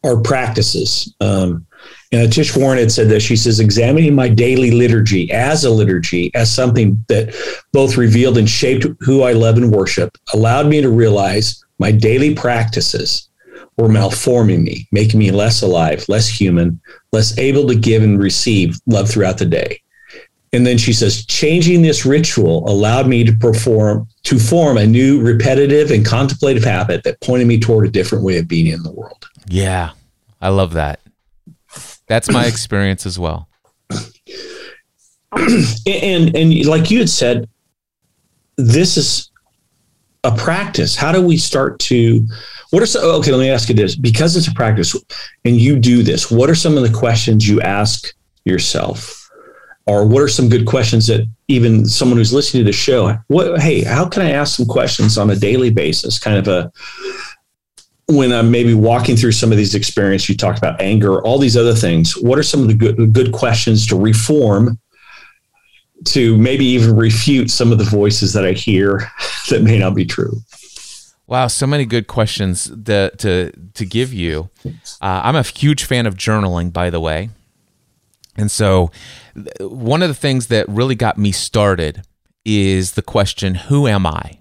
our 0.04 0.20
practices. 0.20 1.14
Um, 1.20 1.66
and 2.12 2.32
Tish 2.32 2.54
Warren 2.54 2.78
had 2.78 2.92
said 2.92 3.08
this. 3.08 3.22
She 3.22 3.36
says, 3.36 3.58
examining 3.58 4.14
my 4.14 4.28
daily 4.28 4.70
liturgy 4.70 5.32
as 5.32 5.64
a 5.64 5.70
liturgy, 5.70 6.32
as 6.34 6.54
something 6.54 7.02
that 7.08 7.34
both 7.72 7.96
revealed 7.96 8.36
and 8.36 8.48
shaped 8.48 8.86
who 9.00 9.22
I 9.22 9.32
love 9.32 9.56
and 9.56 9.72
worship, 9.72 10.16
allowed 10.34 10.66
me 10.66 10.82
to 10.82 10.90
realize 10.90 11.64
my 11.78 11.90
daily 11.90 12.34
practices 12.34 13.28
were 13.78 13.88
malforming 13.88 14.62
me, 14.62 14.86
making 14.92 15.18
me 15.18 15.30
less 15.30 15.62
alive, 15.62 16.04
less 16.08 16.28
human, 16.28 16.80
less 17.12 17.36
able 17.38 17.66
to 17.68 17.74
give 17.74 18.02
and 18.02 18.22
receive 18.22 18.78
love 18.86 19.08
throughout 19.08 19.38
the 19.38 19.46
day. 19.46 19.80
And 20.52 20.66
then 20.66 20.76
she 20.76 20.92
says, 20.92 21.24
changing 21.24 21.80
this 21.80 22.04
ritual 22.04 22.68
allowed 22.68 23.08
me 23.08 23.24
to 23.24 23.32
perform, 23.32 24.06
to 24.24 24.38
form 24.38 24.76
a 24.76 24.86
new 24.86 25.22
repetitive 25.22 25.90
and 25.90 26.04
contemplative 26.04 26.62
habit 26.62 27.04
that 27.04 27.18
pointed 27.22 27.48
me 27.48 27.58
toward 27.58 27.86
a 27.86 27.90
different 27.90 28.22
way 28.22 28.36
of 28.36 28.46
being 28.46 28.66
in 28.66 28.82
the 28.82 28.92
world. 28.92 29.26
Yeah, 29.48 29.92
I 30.42 30.50
love 30.50 30.74
that. 30.74 31.00
That's 32.12 32.30
my 32.30 32.44
experience 32.44 33.06
as 33.06 33.18
well. 33.18 33.48
and 35.34 36.36
and 36.36 36.66
like 36.66 36.90
you 36.90 36.98
had 36.98 37.08
said, 37.08 37.48
this 38.58 38.98
is 38.98 39.30
a 40.22 40.30
practice. 40.30 40.94
How 40.94 41.10
do 41.10 41.22
we 41.22 41.38
start 41.38 41.78
to? 41.78 42.26
What 42.68 42.82
are 42.82 42.86
some? 42.86 43.02
Okay, 43.02 43.30
let 43.32 43.40
me 43.40 43.48
ask 43.48 43.70
you 43.70 43.74
this: 43.74 43.96
because 43.96 44.36
it's 44.36 44.46
a 44.46 44.52
practice, 44.52 44.94
and 45.46 45.56
you 45.56 45.78
do 45.78 46.02
this, 46.02 46.30
what 46.30 46.50
are 46.50 46.54
some 46.54 46.76
of 46.76 46.82
the 46.82 46.92
questions 46.92 47.48
you 47.48 47.62
ask 47.62 48.12
yourself, 48.44 49.30
or 49.86 50.06
what 50.06 50.20
are 50.20 50.28
some 50.28 50.50
good 50.50 50.66
questions 50.66 51.06
that 51.06 51.26
even 51.48 51.86
someone 51.86 52.18
who's 52.18 52.34
listening 52.34 52.62
to 52.62 52.68
the 52.70 52.76
show? 52.76 53.16
What? 53.28 53.58
Hey, 53.58 53.84
how 53.84 54.06
can 54.06 54.20
I 54.20 54.32
ask 54.32 54.56
some 54.58 54.66
questions 54.66 55.16
on 55.16 55.30
a 55.30 55.36
daily 55.36 55.70
basis? 55.70 56.18
Kind 56.18 56.36
of 56.36 56.46
a 56.46 56.70
when 58.08 58.32
I'm 58.32 58.50
maybe 58.50 58.74
walking 58.74 59.16
through 59.16 59.32
some 59.32 59.52
of 59.52 59.58
these 59.58 59.74
experiences, 59.74 60.28
you 60.28 60.36
talked 60.36 60.58
about 60.58 60.80
anger, 60.80 61.22
all 61.22 61.38
these 61.38 61.56
other 61.56 61.74
things. 61.74 62.16
What 62.16 62.38
are 62.38 62.42
some 62.42 62.60
of 62.60 62.68
the 62.68 62.74
good, 62.74 63.12
good 63.12 63.32
questions 63.32 63.86
to 63.88 63.96
reform, 63.96 64.78
to 66.06 66.36
maybe 66.36 66.64
even 66.64 66.96
refute 66.96 67.50
some 67.50 67.70
of 67.70 67.78
the 67.78 67.84
voices 67.84 68.32
that 68.32 68.44
I 68.44 68.52
hear 68.52 69.08
that 69.50 69.62
may 69.62 69.78
not 69.78 69.94
be 69.94 70.04
true? 70.04 70.36
Wow, 71.26 71.46
so 71.46 71.66
many 71.66 71.86
good 71.86 72.08
questions 72.08 72.64
to 72.64 73.10
to, 73.18 73.52
to 73.74 73.86
give 73.86 74.12
you. 74.12 74.50
Uh, 74.66 74.70
I'm 75.00 75.36
a 75.36 75.42
huge 75.42 75.84
fan 75.84 76.04
of 76.04 76.14
journaling, 76.16 76.72
by 76.72 76.90
the 76.90 77.00
way, 77.00 77.30
and 78.36 78.50
so 78.50 78.90
one 79.60 80.02
of 80.02 80.08
the 80.08 80.14
things 80.14 80.48
that 80.48 80.68
really 80.68 80.94
got 80.94 81.16
me 81.16 81.32
started 81.32 82.02
is 82.44 82.92
the 82.92 83.02
question, 83.02 83.54
"Who 83.54 83.86
am 83.86 84.04
I?" 84.04 84.40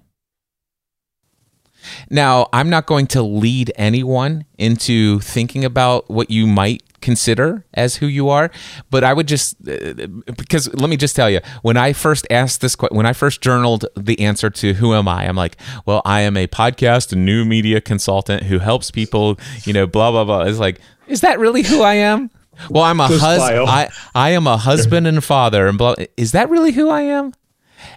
Now, 2.09 2.47
I'm 2.53 2.69
not 2.69 2.85
going 2.85 3.07
to 3.07 3.21
lead 3.21 3.71
anyone 3.75 4.45
into 4.57 5.19
thinking 5.19 5.65
about 5.65 6.09
what 6.09 6.29
you 6.29 6.47
might 6.47 6.83
consider 7.01 7.65
as 7.73 7.95
who 7.95 8.05
you 8.05 8.29
are 8.29 8.51
but 8.91 9.03
i 9.03 9.11
would 9.11 9.27
just 9.27 9.55
uh, 9.67 10.07
because 10.37 10.71
let 10.75 10.87
me 10.87 10.95
just 10.95 11.15
tell 11.15 11.29
you 11.31 11.39
when 11.63 11.75
i 11.75 11.91
first 11.91 12.27
asked 12.29 12.61
this 12.61 12.75
when 12.91 13.07
i 13.07 13.11
first 13.11 13.41
journaled 13.41 13.85
the 13.97 14.19
answer 14.19 14.51
to 14.51 14.73
who 14.75 14.93
am 14.93 15.07
i 15.07 15.27
i'm 15.27 15.35
like 15.35 15.57
well 15.87 16.03
i 16.05 16.21
am 16.21 16.37
a 16.37 16.45
podcast 16.45 17.11
and 17.11 17.25
new 17.25 17.43
media 17.43 17.81
consultant 17.81 18.43
who 18.43 18.59
helps 18.59 18.91
people 18.91 19.37
you 19.63 19.73
know 19.73 19.87
blah 19.87 20.11
blah 20.11 20.23
blah. 20.23 20.41
It's 20.41 20.59
like 20.59 20.79
is 21.07 21.21
that 21.21 21.39
really 21.39 21.63
who 21.63 21.81
i 21.81 21.95
am? 21.95 22.29
Well 22.69 22.83
i'm 22.83 22.99
a 22.99 23.07
husband 23.07 23.67
i 23.67 23.89
i 24.13 24.29
am 24.29 24.45
a 24.45 24.57
husband 24.57 25.07
and 25.07 25.23
father 25.23 25.67
and 25.67 25.79
blah 25.79 25.95
is 26.17 26.33
that 26.33 26.51
really 26.51 26.71
who 26.71 26.89
i 26.89 27.01
am 27.01 27.33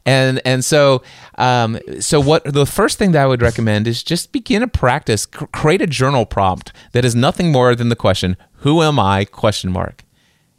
and 0.04 0.40
and 0.44 0.64
so 0.64 1.02
um, 1.38 1.78
so 2.00 2.20
what 2.20 2.44
the 2.44 2.66
first 2.66 2.98
thing 2.98 3.12
that 3.12 3.22
I 3.22 3.26
would 3.26 3.42
recommend 3.42 3.86
is 3.86 4.02
just 4.02 4.32
begin 4.32 4.62
a 4.62 4.68
practice, 4.68 5.22
C- 5.22 5.46
create 5.52 5.82
a 5.82 5.86
journal 5.86 6.26
prompt 6.26 6.72
that 6.92 7.04
is 7.04 7.14
nothing 7.14 7.50
more 7.52 7.74
than 7.74 7.88
the 7.88 7.96
question, 7.96 8.36
"Who 8.58 8.82
am 8.82 8.98
I?" 8.98 9.24
question 9.24 9.72
mark, 9.72 10.04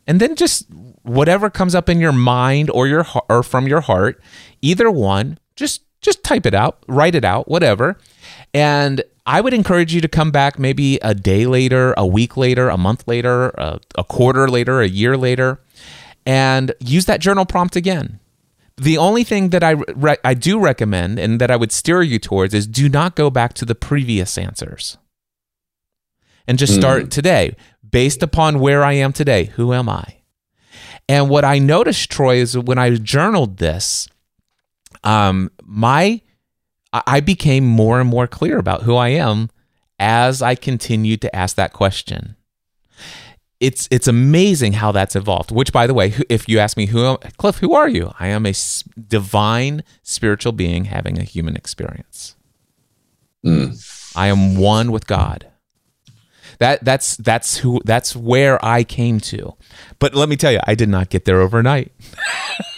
and 0.08 0.20
then 0.20 0.36
just 0.36 0.68
whatever 1.04 1.50
comes 1.50 1.76
up 1.76 1.90
in 1.90 2.00
your 2.00 2.12
mind 2.12 2.70
or 2.72 2.88
your 2.88 3.06
or 3.30 3.44
from 3.44 3.68
your 3.68 3.82
heart, 3.82 4.22
either 4.62 4.90
one, 4.90 5.38
just 5.56 5.82
just 6.02 6.24
type 6.24 6.46
it 6.46 6.54
out, 6.54 6.80
write 6.88 7.16
it 7.16 7.26
out, 7.26 7.48
whatever, 7.48 7.98
and 8.54 9.04
I 9.26 9.42
would 9.42 9.54
encourage 9.54 9.94
you 9.94 10.02
to 10.02 10.08
come 10.08 10.30
back 10.30 10.60
maybe 10.60 10.98
a 11.02 11.16
day 11.16 11.48
later, 11.48 11.96
a 11.98 12.06
week 12.06 12.38
later, 12.38 12.70
a 12.70 12.78
month 12.78 13.08
later, 13.08 13.50
a, 13.58 13.80
a 13.98 14.04
quarter 14.04 14.48
later, 14.48 14.82
a 14.82 14.88
year 14.88 15.18
later, 15.18 15.60
and 16.28 16.74
use 16.80 17.06
that 17.06 17.22
journal 17.22 17.46
prompt 17.46 17.76
again 17.76 18.20
the 18.78 18.98
only 18.98 19.24
thing 19.24 19.50
that 19.50 19.64
I 19.64 19.72
re- 19.72 20.18
I 20.24 20.34
do 20.34 20.60
recommend 20.60 21.20
and 21.20 21.40
that 21.40 21.52
I 21.52 21.56
would 21.56 21.72
steer 21.72 22.02
you 22.02 22.20
towards 22.20 22.54
is 22.54 22.68
do 22.68 22.90
not 22.90 23.16
go 23.16 23.30
back 23.30 23.54
to 23.56 23.66
the 23.66 23.76
previous 23.76 24.38
answers. 24.38 24.98
And 26.48 26.60
just 26.60 26.76
start 26.76 27.06
mm. 27.06 27.10
today 27.10 27.56
based 27.90 28.22
upon 28.22 28.60
where 28.60 28.84
I 28.84 28.94
am 28.94 29.14
today. 29.14 29.46
Who 29.56 29.74
am 29.74 29.90
I? 29.90 30.18
And 31.08 31.30
what 31.30 31.46
I 31.46 31.60
noticed, 31.60 32.12
Troy, 32.12 32.36
is 32.38 32.58
when 32.58 32.78
I 32.78 32.96
journaled 32.96 33.58
this, 33.58 34.08
um, 35.04 35.52
my 35.64 36.22
I 36.94 37.20
became 37.20 37.66
more 37.66 38.00
and 38.00 38.10
more 38.10 38.28
clear 38.28 38.58
about 38.58 38.84
who 38.84 38.96
I 38.96 39.10
am 39.10 39.50
as 40.00 40.42
I 40.42 40.56
continued 40.56 41.22
to 41.22 41.36
ask 41.36 41.56
that 41.58 41.74
question 41.74 42.36
it's 43.66 43.88
it's 43.90 44.08
amazing 44.08 44.74
how 44.74 44.92
that's 44.92 45.16
evolved. 45.16 45.52
Which, 45.52 45.74
by 45.74 45.88
the 45.88 45.94
way, 45.94 46.14
if 46.30 46.48
you 46.48 46.60
ask 46.60 46.78
me 46.78 46.86
who 46.86 47.18
Cliff, 47.38 47.58
who 47.58 47.74
are 47.74 47.90
you? 47.90 48.14
I 48.20 48.28
am 48.28 48.46
a 48.46 48.54
divine 49.08 49.84
spiritual 50.04 50.52
being 50.52 50.86
having 50.86 51.18
a 51.18 51.24
human 51.24 51.56
experience. 51.56 52.36
Mm. 53.44 54.14
I 54.16 54.28
am 54.28 54.58
one 54.58 54.92
with 54.92 55.08
God. 55.08 55.48
That 56.60 56.86
that's 56.86 57.18
that's 57.18 57.58
who 57.58 57.82
that's 57.84 58.16
where 58.16 58.64
I 58.64 58.84
came 58.84 59.20
to. 59.22 59.56
But 60.00 60.14
let 60.14 60.30
me 60.30 60.38
tell 60.38 60.52
you, 60.52 60.60
I 60.66 60.76
did 60.76 60.90
not 60.90 61.10
get 61.10 61.26
there 61.26 61.42
overnight. 61.42 61.92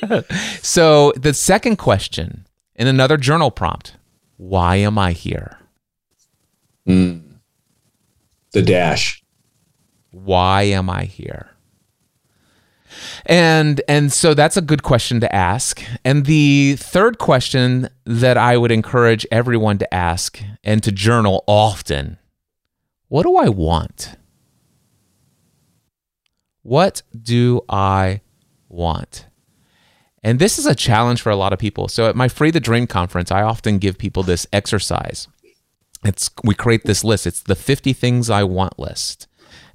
so 0.62 1.12
the 1.16 1.34
second 1.34 1.76
question 1.76 2.48
in 2.76 2.88
another 2.88 3.18
journal 3.18 3.52
prompt: 3.52 3.96
Why 4.38 4.78
am 4.78 4.98
I 4.98 5.12
here? 5.12 5.60
Mm. 6.88 7.22
The 8.54 8.62
dash. 8.62 9.22
Why 10.24 10.64
am 10.64 10.90
I 10.90 11.04
here? 11.04 11.52
And 13.26 13.82
and 13.88 14.12
so 14.12 14.34
that's 14.34 14.58
a 14.58 14.62
good 14.62 14.84
question 14.84 15.20
to 15.20 15.36
ask. 15.36 15.84
And 16.04 16.26
the 16.26 16.76
third 16.78 17.18
question 17.18 17.90
that 18.06 18.38
I 18.38 18.58
would 18.58 18.72
encourage 18.72 19.26
everyone 19.32 19.78
to 19.80 19.94
ask 19.94 20.40
and 20.64 20.82
to 20.84 20.92
journal 20.92 21.44
often, 21.48 22.18
what 23.10 23.24
do 23.24 23.36
I 23.36 23.50
want? 23.50 24.16
What 26.64 27.02
do 27.20 27.62
I 27.70 28.22
want? 28.70 29.28
And 30.24 30.40
this 30.40 30.58
is 30.58 30.66
a 30.66 30.76
challenge 30.76 31.22
for 31.22 31.30
a 31.30 31.36
lot 31.36 31.54
of 31.54 31.60
people. 31.60 31.88
So 31.88 32.10
at 32.10 32.16
my 32.16 32.28
Free 32.28 32.52
the 32.52 32.60
Dream 32.60 32.88
conference, 32.88 33.32
I 33.32 33.44
often 33.44 33.78
give 33.78 33.98
people 33.98 34.24
this 34.24 34.48
exercise. 34.52 35.28
It's 36.04 36.30
we 36.44 36.56
create 36.56 36.84
this 36.86 37.04
list. 37.04 37.28
It's 37.28 37.42
the 37.42 37.56
50 37.56 37.94
things 37.94 38.30
I 38.30 38.44
want 38.44 38.80
list. 38.80 39.27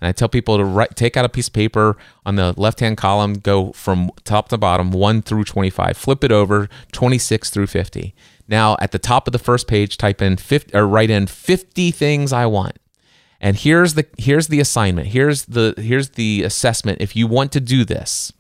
And 0.02 0.08
I 0.08 0.12
tell 0.12 0.28
people 0.28 0.56
to 0.56 0.64
write, 0.64 0.96
take 0.96 1.16
out 1.16 1.24
a 1.24 1.28
piece 1.28 1.46
of 1.46 1.52
paper 1.52 1.96
on 2.26 2.34
the 2.34 2.52
left 2.60 2.80
hand 2.80 2.96
column, 2.96 3.34
go 3.34 3.70
from 3.70 4.10
top 4.24 4.48
to 4.48 4.58
bottom, 4.58 4.90
1 4.90 5.22
through 5.22 5.44
25, 5.44 5.96
flip 5.96 6.24
it 6.24 6.32
over, 6.32 6.68
26 6.90 7.50
through 7.50 7.68
50. 7.68 8.12
Now, 8.48 8.76
at 8.80 8.90
the 8.90 8.98
top 8.98 9.28
of 9.28 9.32
the 9.32 9.38
first 9.38 9.68
page, 9.68 9.96
type 9.96 10.20
in 10.20 10.38
50, 10.38 10.74
or 10.74 10.88
write 10.88 11.08
in 11.08 11.28
50 11.28 11.92
things 11.92 12.32
I 12.32 12.46
want. 12.46 12.80
And 13.40 13.56
here's 13.56 13.94
the 13.94 14.04
here's 14.18 14.48
the 14.48 14.58
assignment. 14.58 15.06
Here's 15.06 15.44
the 15.44 15.74
here's 15.76 16.10
the 16.10 16.42
assessment 16.42 17.00
if 17.00 17.14
you 17.14 17.28
want 17.28 17.52
to 17.52 17.60
do 17.60 17.84
this. 17.84 18.32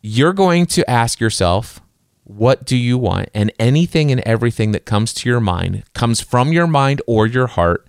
You're 0.00 0.32
going 0.32 0.66
to 0.66 0.90
ask 0.90 1.20
yourself, 1.20 1.80
what 2.24 2.64
do 2.64 2.76
you 2.76 2.98
want? 2.98 3.28
And 3.34 3.52
anything 3.56 4.10
and 4.10 4.20
everything 4.22 4.72
that 4.72 4.84
comes 4.84 5.12
to 5.14 5.28
your 5.28 5.38
mind, 5.38 5.84
comes 5.94 6.20
from 6.20 6.52
your 6.52 6.66
mind 6.66 7.02
or 7.06 7.28
your 7.28 7.46
heart, 7.46 7.88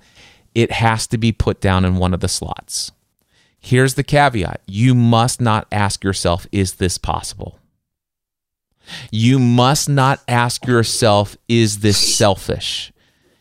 it 0.56 0.72
has 0.72 1.08
to 1.08 1.18
be 1.18 1.32
put 1.32 1.62
down 1.62 1.86
in 1.86 1.98
one 1.98 2.14
of 2.14 2.20
the 2.20 2.28
slots. 2.28 2.92
Here's 3.60 3.94
the 3.94 4.04
caveat 4.04 4.62
you 4.68 4.94
must 4.94 5.40
not 5.40 5.68
ask 5.72 6.04
yourself, 6.04 6.46
is 6.52 6.74
this 6.76 6.98
possible? 6.98 7.60
You 9.12 9.40
must 9.40 9.88
not 9.88 10.22
ask 10.28 10.66
yourself, 10.68 11.38
is 11.48 11.80
this 11.80 12.18
selfish? 12.18 12.92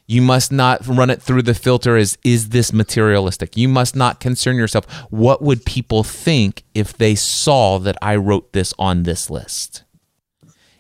You 0.07 0.23
must 0.23 0.53
not 0.53 0.87
run 0.87 1.11
it 1.11 1.23
through 1.23 1.43
the 1.43 1.55
filter 1.55 1.97
as, 1.97 2.19
is 2.23 2.51
this 2.51 2.73
materialistic? 2.73 3.57
You 3.57 3.69
must 3.69 3.97
not 3.97 4.21
concern 4.21 4.57
yourself, 4.57 4.87
what 5.11 5.43
would 5.43 5.65
people 5.65 6.05
think 6.05 6.65
if 6.75 6.97
they 6.97 7.15
saw 7.15 7.79
that 7.79 7.97
I 8.03 8.17
wrote 8.17 8.53
this 8.53 8.75
on 8.79 9.05
this 9.05 9.31
list? 9.31 9.85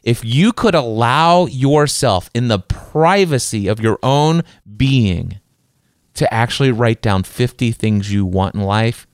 If 0.02 0.24
you 0.24 0.52
could 0.52 0.74
allow 0.74 1.46
yourself 1.46 2.28
in 2.34 2.48
the 2.48 2.58
privacy 2.58 3.68
of 3.68 3.80
your 3.80 3.98
own 4.02 4.42
being 4.76 5.40
to 6.14 6.32
actually 6.32 6.70
write 6.70 7.02
down 7.02 7.22
50 7.22 7.72
things 7.72 8.12
you 8.12 8.26
want 8.26 8.54
in 8.54 8.60
life, 8.62 9.06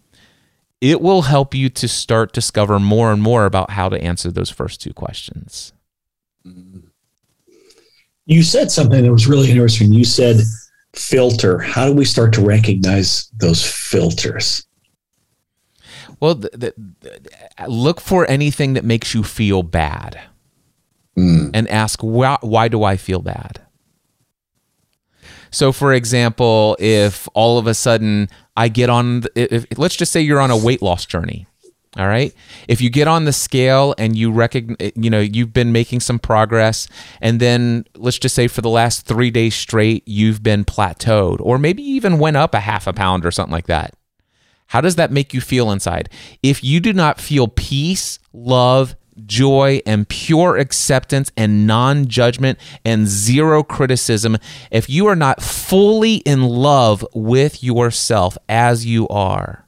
it 0.81 1.01
will 1.01 1.23
help 1.23 1.55
you 1.55 1.69
to 1.71 1.89
start 1.89 2.33
discover 2.33 2.79
more 2.79 3.13
and 3.13 3.23
more 3.23 3.45
about 3.45 3.71
how 3.71 3.89
to 3.89 4.01
answer 4.01 4.31
those 4.31 4.51
first 4.51 4.81
two 4.81 4.93
questions. 4.93 5.73
You 8.27 8.43
said 8.43 8.71
something 8.71 9.03
that 9.03 9.13
was 9.13 9.27
really 9.27 9.51
interesting. 9.51 9.93
You 9.93 10.05
said 10.05 10.37
filter. 10.95 11.59
How 11.59 11.87
do 11.87 11.95
we 11.95 12.05
start 12.05 12.33
to 12.35 12.43
recognize 12.43 13.29
those 13.37 13.65
filters? 13.65 14.67
Well, 16.21 16.35
the, 16.35 16.51
the, 16.53 16.75
the, 17.01 17.69
look 17.69 18.01
for 18.01 18.29
anything 18.29 18.75
that 18.75 18.85
makes 18.85 19.15
you 19.15 19.23
feel 19.23 19.63
bad 19.63 20.21
mm. 21.17 21.51
and 21.55 21.69
ask, 21.69 22.01
why, 22.01 22.39
why 22.41 22.69
do 22.69 22.83
I 22.83 22.97
feel 22.97 23.21
bad? 23.21 23.63
So, 25.51 25.73
for 25.73 25.93
example, 25.93 26.77
if 26.79 27.29
all 27.35 27.59
of 27.59 27.67
a 27.67 27.75
sudden 27.75 28.29
I 28.57 28.69
get 28.69 28.91
on, 28.91 29.25
if, 29.35 29.67
let's 29.79 29.97
just 29.97 30.13
say 30.13 30.21
you're 30.21 30.41
on 30.41 30.51
a 30.51 30.57
weight 30.57 30.83
loss 30.83 31.07
journey. 31.07 31.47
All 31.97 32.07
right. 32.07 32.33
If 32.69 32.81
you 32.81 32.91
get 32.91 33.09
on 33.09 33.25
the 33.25 33.33
scale 33.33 33.95
and 33.99 34.15
you 34.15 34.31
recognize, 34.31 34.93
you 34.95 35.11
know, 35.11 35.21
you've 35.21 35.53
been 35.53 35.73
making 35.73 36.01
some 36.01 36.19
progress, 36.19 36.87
and 37.21 37.41
then 37.41 37.87
let's 37.97 38.19
just 38.19 38.35
say 38.35 38.47
for 38.47 38.61
the 38.61 38.69
last 38.69 39.07
three 39.07 39.31
days 39.31 39.55
straight, 39.55 40.07
you've 40.07 40.43
been 40.43 40.65
plateaued, 40.65 41.41
or 41.41 41.59
maybe 41.59 41.83
even 41.83 42.19
went 42.19 42.37
up 42.37 42.55
a 42.55 42.61
half 42.61 42.87
a 42.87 42.93
pound 42.93 43.25
or 43.25 43.31
something 43.31 43.53
like 43.53 43.67
that. 43.67 43.95
How 44.67 44.83
does 44.83 44.97
that 44.97 45.11
make 45.11 45.33
you 45.33 45.41
feel 45.41 45.73
inside? 45.73 46.11
If 46.43 46.63
you 46.63 46.79
do 46.79 46.93
not 46.93 47.21
feel 47.21 47.49
peace, 47.49 48.19
love, 48.35 48.95
joy 49.27 49.81
and 49.87 50.09
pure 50.09 50.57
acceptance 50.57 51.31
and 51.37 51.67
non 51.67 52.07
judgment 52.07 52.59
and 52.85 53.07
zero 53.07 53.63
criticism, 53.63 54.37
if 54.71 54.89
you 54.89 55.07
are 55.07 55.17
not 55.17 55.43
fully 55.43 56.17
in 56.17 56.43
love 56.43 57.07
with 57.15 57.63
yourself 57.63 58.39
as 58.49 58.87
you 58.87 59.09
are, 59.09 59.67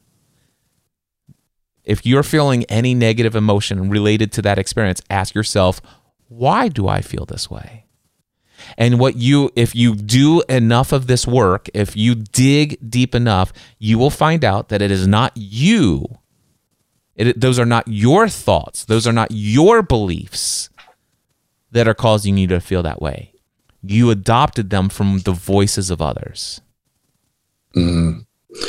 if 1.85 2.07
you're 2.07 2.23
feeling 2.23 2.65
any 2.65 2.95
negative 2.95 3.35
emotion 3.35 3.91
related 3.91 4.33
to 4.33 4.43
that 4.43 4.59
experience, 4.59 5.03
ask 5.11 5.35
yourself, 5.35 5.81
why 6.29 6.69
do 6.69 6.87
I 6.87 7.01
feel 7.01 7.25
this 7.25 7.51
way? 7.51 7.87
And 8.77 9.01
what 9.01 9.17
you, 9.17 9.51
if 9.57 9.75
you 9.75 9.95
do 9.95 10.43
enough 10.49 10.93
of 10.93 11.07
this 11.07 11.27
work, 11.27 11.69
if 11.75 11.97
you 11.97 12.15
dig 12.15 12.79
deep 12.89 13.15
enough, 13.15 13.53
you 13.79 13.99
will 13.99 14.11
find 14.11 14.45
out 14.45 14.69
that 14.69 14.83
it 14.83 14.91
is 14.91 15.07
not 15.07 15.33
you 15.35 16.20
it, 17.17 17.41
those 17.41 17.59
are 17.59 17.67
not 17.67 17.87
your 17.87 18.29
thoughts, 18.29 18.85
those 18.85 19.07
are 19.07 19.13
not 19.13 19.29
your 19.31 19.83
beliefs 19.83 20.71
that 21.71 21.87
are 21.87 21.95
causing 21.95 22.37
you 22.37 22.47
to 22.49 22.61
feel 22.61 22.83
that 22.83 23.01
way. 23.01 23.33
You 23.83 24.11
adopted 24.11 24.71
them 24.71 24.89
from 24.89 25.21
the 25.21 25.33
voices 25.33 25.91
of 25.91 26.03
others. 26.03 26.61
Mm. 27.75 28.27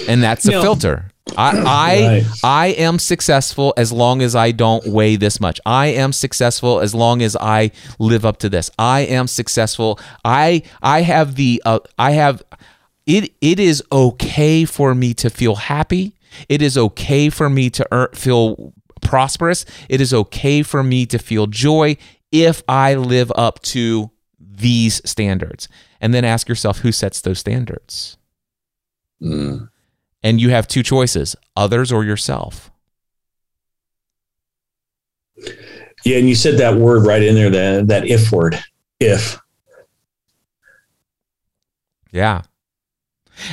And 0.07 0.23
that's 0.23 0.45
a 0.45 0.51
no. 0.51 0.61
filter. 0.61 1.11
I 1.37 1.57
I, 1.57 2.07
right. 2.07 2.23
I 2.43 2.67
am 2.67 2.99
successful 2.99 3.73
as 3.77 3.91
long 3.91 4.21
as 4.21 4.35
I 4.35 4.51
don't 4.51 4.85
weigh 4.87 5.15
this 5.15 5.39
much. 5.39 5.59
I 5.65 5.87
am 5.87 6.13
successful 6.13 6.79
as 6.79 6.93
long 6.93 7.21
as 7.21 7.35
I 7.35 7.71
live 7.99 8.25
up 8.25 8.37
to 8.37 8.49
this. 8.49 8.69
I 8.77 9.01
am 9.01 9.27
successful. 9.27 9.99
I 10.25 10.63
I 10.81 11.01
have 11.01 11.35
the 11.35 11.61
uh, 11.65 11.79
I 11.97 12.11
have 12.11 12.43
it 13.05 13.33
it 13.41 13.59
is 13.59 13.83
okay 13.91 14.65
for 14.65 14.93
me 14.93 15.13
to 15.15 15.29
feel 15.29 15.55
happy 15.55 16.13
it 16.49 16.61
is 16.61 16.77
okay 16.77 17.29
for 17.29 17.49
me 17.49 17.69
to 17.71 17.87
earn, 17.91 18.09
feel 18.13 18.73
prosperous. 19.01 19.65
It 19.89 20.01
is 20.01 20.13
okay 20.13 20.63
for 20.63 20.83
me 20.83 21.05
to 21.07 21.17
feel 21.17 21.47
joy 21.47 21.97
if 22.31 22.63
I 22.67 22.95
live 22.95 23.31
up 23.35 23.61
to 23.63 24.11
these 24.39 25.01
standards. 25.09 25.67
And 25.99 26.13
then 26.13 26.25
ask 26.25 26.47
yourself 26.47 26.79
who 26.79 26.91
sets 26.91 27.21
those 27.21 27.39
standards? 27.39 28.17
Mm. 29.21 29.69
And 30.23 30.41
you 30.41 30.49
have 30.49 30.67
two 30.67 30.83
choices 30.83 31.35
others 31.55 31.91
or 31.91 32.03
yourself. 32.03 32.71
Yeah, 36.03 36.17
and 36.17 36.27
you 36.27 36.35
said 36.35 36.57
that 36.57 36.75
word 36.75 37.05
right 37.05 37.21
in 37.21 37.35
there, 37.35 37.49
that, 37.49 37.87
that 37.87 38.07
if 38.07 38.31
word, 38.31 38.59
if. 38.99 39.39
Yeah 42.11 42.41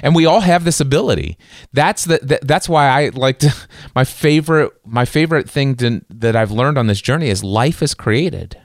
and 0.02 0.14
we 0.14 0.26
all 0.26 0.40
have 0.40 0.64
this 0.64 0.80
ability. 0.80 1.36
That's 1.72 2.04
the, 2.04 2.38
that's 2.42 2.68
why 2.68 2.88
i 2.88 3.08
like 3.10 3.38
to 3.40 3.54
my 3.94 4.04
favorite 4.04 4.72
my 4.84 5.04
favorite 5.04 5.48
thing 5.48 5.76
to, 5.76 6.02
that 6.10 6.36
i've 6.36 6.50
learned 6.50 6.78
on 6.78 6.86
this 6.86 7.00
journey 7.00 7.28
is 7.28 7.44
life 7.44 7.82
is 7.82 7.94
created. 7.94 8.60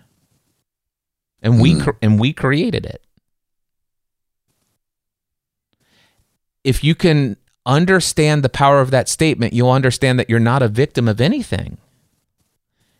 And 1.41 1.61
we 1.61 1.75
mm. 1.75 1.95
and 2.01 2.19
we 2.19 2.31
created 2.33 2.85
it. 2.85 3.05
If 6.63 6.83
you 6.83 6.95
can 6.95 7.35
understand 7.65 8.43
the 8.43 8.49
power 8.49 8.81
of 8.81 8.91
that 8.91 9.07
statement 9.07 9.53
you'll 9.53 9.71
understand 9.71 10.19
that 10.19 10.29
you're 10.29 10.39
not 10.39 10.61
a 10.61 10.67
victim 10.67 11.07
of 11.07 11.21
anything 11.21 11.77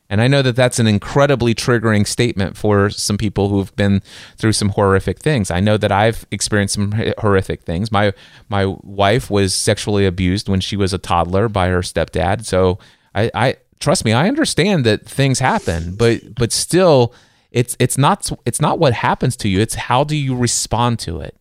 and 0.10 0.22
I 0.22 0.28
know 0.28 0.42
that 0.42 0.56
that's 0.56 0.80
an 0.80 0.88
incredibly 0.88 1.56
triggering 1.56 2.06
statement 2.06 2.58
for 2.58 2.90
some 2.90 3.18
people 3.18 3.50
who've 3.50 3.76
been 3.76 4.02
through 4.38 4.54
some 4.54 4.70
horrific 4.70 5.20
things. 5.20 5.50
I 5.50 5.60
know 5.60 5.78
that 5.78 5.92
I've 5.92 6.26
experienced 6.30 6.76
some 6.76 6.94
horrific 7.18 7.64
things. 7.64 7.92
My 7.92 8.14
my 8.50 8.66
wife 8.84 9.32
was 9.32 9.56
sexually 9.56 10.06
abused 10.06 10.50
when 10.50 10.60
she 10.60 10.76
was 10.76 10.94
a 10.94 10.98
toddler 10.98 11.50
by 11.50 11.70
her 11.70 11.80
stepdad. 11.80 12.46
So 12.46 12.80
I, 13.16 13.32
I 13.34 13.56
trust 13.80 14.06
me, 14.06 14.14
I 14.14 14.28
understand 14.28 14.86
that 14.86 15.06
things 15.06 15.40
happen, 15.40 15.96
but 15.96 16.36
but 16.36 16.52
still 16.52 17.14
it's 17.52 17.78
it's 17.80 17.98
not 17.98 18.30
it's 18.46 18.60
not 18.60 18.80
what 18.80 18.94
happens 18.94 19.36
to 19.38 19.50
you. 19.50 19.60
It's 19.60 19.76
how 19.76 20.04
do 20.04 20.16
you 20.16 20.36
respond 20.36 21.00
to 21.00 21.22
it. 21.22 21.36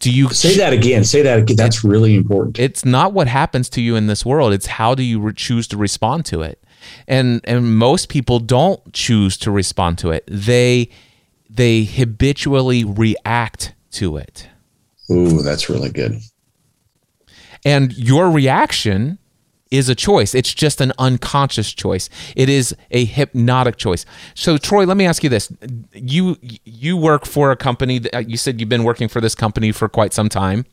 Do 0.00 0.10
you 0.10 0.28
say 0.30 0.56
that 0.58 0.74
again? 0.74 1.04
Say 1.04 1.22
that 1.22 1.38
again. 1.38 1.56
That's 1.56 1.82
really 1.82 2.14
important. 2.14 2.58
It's 2.58 2.84
not 2.84 3.14
what 3.14 3.26
happens 3.26 3.70
to 3.70 3.80
you 3.80 3.96
in 3.96 4.06
this 4.06 4.26
world. 4.26 4.52
It's 4.52 4.66
how 4.66 4.94
do 4.94 5.02
you 5.02 5.18
re- 5.18 5.32
choose 5.32 5.66
to 5.68 5.78
respond 5.78 6.26
to 6.26 6.42
it. 6.42 6.62
And 7.06 7.40
and 7.44 7.76
most 7.76 8.08
people 8.08 8.38
don't 8.38 8.92
choose 8.92 9.36
to 9.38 9.50
respond 9.50 9.98
to 9.98 10.10
it. 10.10 10.24
They 10.26 10.88
they 11.48 11.84
habitually 11.84 12.84
react 12.84 13.74
to 13.92 14.16
it. 14.16 14.48
Ooh, 15.10 15.42
that's 15.42 15.68
really 15.70 15.90
good. 15.90 16.20
And 17.64 17.96
your 17.96 18.30
reaction 18.30 19.18
is 19.70 19.88
a 19.88 19.94
choice. 19.94 20.34
It's 20.34 20.54
just 20.54 20.80
an 20.80 20.92
unconscious 20.98 21.72
choice. 21.72 22.08
It 22.36 22.48
is 22.48 22.74
a 22.90 23.04
hypnotic 23.04 23.76
choice. 23.76 24.06
So 24.34 24.56
Troy, 24.56 24.86
let 24.86 24.96
me 24.96 25.06
ask 25.06 25.22
you 25.22 25.28
this. 25.28 25.52
You 25.92 26.36
you 26.64 26.96
work 26.96 27.26
for 27.26 27.50
a 27.50 27.56
company 27.56 27.98
that 27.98 28.30
you 28.30 28.36
said 28.36 28.60
you've 28.60 28.68
been 28.68 28.84
working 28.84 29.08
for 29.08 29.20
this 29.20 29.34
company 29.34 29.72
for 29.72 29.88
quite 29.88 30.12
some 30.12 30.28
time. 30.28 30.64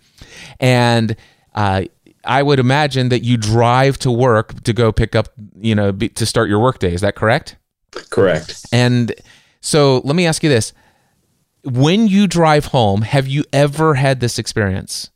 And 0.59 1.15
uh, 1.53 1.85
I 2.25 2.43
would 2.43 2.59
imagine 2.59 3.09
that 3.09 3.23
you 3.23 3.37
drive 3.37 3.97
to 3.99 4.11
work 4.11 4.63
to 4.63 4.73
go 4.73 4.91
pick 4.91 5.15
up, 5.15 5.29
you 5.57 5.75
know, 5.75 5.91
to 5.91 6.25
start 6.25 6.49
your 6.49 6.59
workday. 6.59 6.93
Is 6.93 7.01
that 7.01 7.15
correct? 7.15 7.57
Correct. 8.09 8.65
And 8.71 9.13
so 9.61 10.01
let 10.03 10.15
me 10.15 10.25
ask 10.25 10.43
you 10.43 10.49
this. 10.49 10.73
When 11.63 12.07
you 12.07 12.27
drive 12.27 12.65
home, 12.65 13.01
have 13.01 13.27
you 13.27 13.43
ever 13.51 13.95
had 13.95 14.19
this 14.19 14.37
experience? 14.37 15.09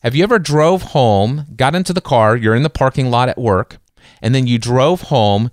Have 0.00 0.14
you 0.14 0.22
ever 0.22 0.38
drove 0.38 0.82
home, 0.82 1.46
got 1.56 1.74
into 1.74 1.94
the 1.94 2.02
car, 2.02 2.36
you're 2.36 2.54
in 2.54 2.62
the 2.62 2.70
parking 2.70 3.10
lot 3.10 3.30
at 3.30 3.38
work, 3.38 3.78
and 4.20 4.34
then 4.34 4.46
you 4.46 4.58
drove 4.58 5.02
home 5.02 5.50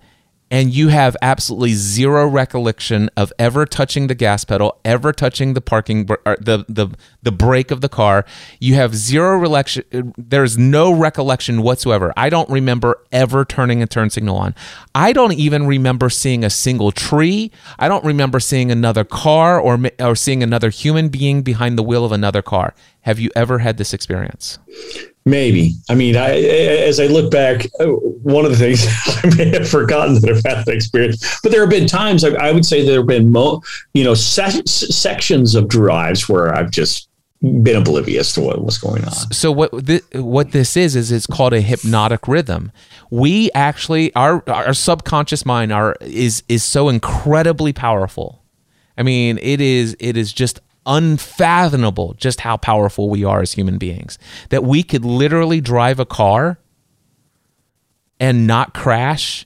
and 0.52 0.74
you 0.74 0.90
have 0.90 1.16
absolutely 1.22 1.72
zero 1.74 2.28
recollection 2.28 3.10
of 3.16 3.32
ever 3.40 3.66
touching 3.66 4.08
the 4.08 4.16
gas 4.16 4.44
pedal, 4.44 4.78
ever 4.84 5.14
touching 5.14 5.54
the 5.54 5.62
parking 5.62 6.06
the 6.06 6.66
the 6.68 6.94
the 7.24 7.32
brake 7.32 7.72
of 7.72 7.80
the 7.80 7.88
car. 7.88 8.26
You 8.60 8.76
have 8.76 8.94
zero 8.94 9.38
recollection. 9.38 10.14
There's 10.18 10.58
no 10.58 10.94
recollection 10.94 11.62
whatsoever. 11.62 12.14
I 12.18 12.30
don't 12.30 12.50
remember 12.50 13.00
ever 13.14 13.46
turning 13.46 13.82
a 13.82 13.88
turn 13.88 14.10
signal 14.10 14.36
on. 14.36 14.54
I 14.94 15.14
don't 15.14 15.34
even 15.34 15.66
remember 15.66 16.10
seeing 16.10 16.44
a 16.44 16.50
single 16.50 16.92
tree. 16.92 17.52
I 17.80 17.88
don't 17.88 18.04
remember 18.04 18.42
seeing 18.42 18.72
another 18.72 19.06
car 19.06 19.60
or 19.60 19.80
or 20.00 20.16
seeing 20.18 20.44
another 20.44 20.70
human 20.70 21.08
being 21.08 21.44
behind 21.44 21.78
the 21.78 21.84
wheel 21.84 22.04
of 22.04 22.12
another 22.12 22.42
car. 22.42 22.74
Have 23.02 23.20
you 23.20 23.32
ever 23.36 23.60
had 23.60 23.78
this 23.78 23.94
experience? 23.94 24.60
Maybe. 25.26 25.74
I 25.90 25.96
mean, 25.96 26.16
I, 26.16 26.40
as 26.42 27.00
I 27.00 27.06
look 27.06 27.32
back, 27.32 27.68
uh, 27.80 27.86
one 27.86 28.46
of 28.46 28.52
the 28.52 28.58
things 28.58 28.86
I 29.24 29.36
may 29.36 29.50
have 29.58 29.70
forgotten 29.70 30.16
that 30.16 30.30
I've 30.30 30.44
had 30.44 30.66
that 30.66 30.74
experience, 30.74 31.40
but 31.44 31.52
there 31.52 31.62
have 31.62 31.70
been 31.70 31.88
times 31.88 32.24
I, 32.24 32.30
I 32.30 32.52
would 32.52 32.66
say 32.66 32.86
there 32.86 32.98
have 33.00 33.08
been, 33.08 33.32
mo, 33.32 33.62
you 33.94 34.04
know, 34.04 34.14
se- 34.14 34.64
sections 34.66 35.54
of 35.54 35.68
drives 35.68 36.28
where 36.28 36.54
I've 36.56 36.72
just 36.72 37.10
been 37.42 37.76
oblivious 37.76 38.34
to 38.34 38.42
what 38.42 38.64
was 38.64 38.78
going 38.78 39.04
on. 39.04 39.12
So 39.12 39.52
what 39.52 39.86
th- 39.86 40.04
what 40.14 40.52
this 40.52 40.78
is 40.78 40.96
is 40.96 41.12
it's 41.12 41.26
called 41.26 41.54
a 41.54 41.62
hypnotic 41.62 42.28
rhythm. 42.28 42.72
We 43.10 43.50
actually 43.54 44.14
our 44.16 44.48
our 44.48 44.74
subconscious 44.76 45.44
mind 45.46 45.74
are 45.74 45.96
is 46.02 46.44
is 46.48 46.64
so 46.64 46.88
incredibly 46.88 47.74
powerful. 47.74 48.44
I 48.98 49.04
mean, 49.04 49.40
it 49.42 49.60
is 49.60 49.98
it 50.00 50.18
is 50.18 50.32
just 50.32 50.62
unfathomable 50.86 52.14
just 52.16 52.42
how 52.42 52.58
powerful 52.58 53.10
we 53.10 53.24
are 53.24 53.42
as 53.42 53.54
human 53.54 53.78
beings. 53.78 54.18
That 54.50 54.64
we 54.64 54.84
could 54.84 55.06
literally 55.06 55.62
drive 55.62 56.00
a 56.00 56.06
car 56.06 56.60
and 58.20 58.48
not 58.48 58.74
crash 58.74 59.46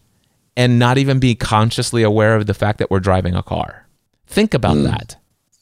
and 0.58 0.80
not 0.80 0.98
even 0.98 1.20
be 1.20 1.36
consciously 1.36 2.04
aware 2.04 2.36
of 2.36 2.46
the 2.46 2.54
fact 2.54 2.80
that 2.80 2.90
we're 2.90 3.00
driving 3.00 3.36
a 3.36 3.44
car. 3.44 3.88
Think 4.28 4.54
about 4.54 4.78
mm. 4.78 4.84
that. 4.86 5.18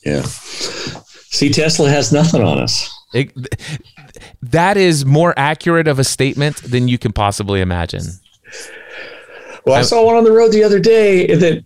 Yeah. 0.06 0.22
See, 0.24 1.50
Tesla 1.50 1.90
has 1.90 2.12
nothing 2.12 2.44
on 2.44 2.60
us. 2.60 2.94
It, 3.14 3.32
that 4.42 4.78
is 4.78 5.06
more 5.06 5.34
accurate 5.38 5.88
of 5.88 6.00
a 6.00 6.04
statement 6.04 6.58
than 6.58 6.88
you 6.88 6.98
can 6.98 7.14
possibly 7.14 7.62
imagine. 7.62 8.04
Well, 9.66 9.76
I, 9.76 9.80
I 9.80 9.82
saw 9.84 10.06
one 10.06 10.16
on 10.16 10.24
the 10.24 10.32
road 10.32 10.52
the 10.52 10.64
other 10.64 10.80
day 10.80 11.34
that 11.36 11.64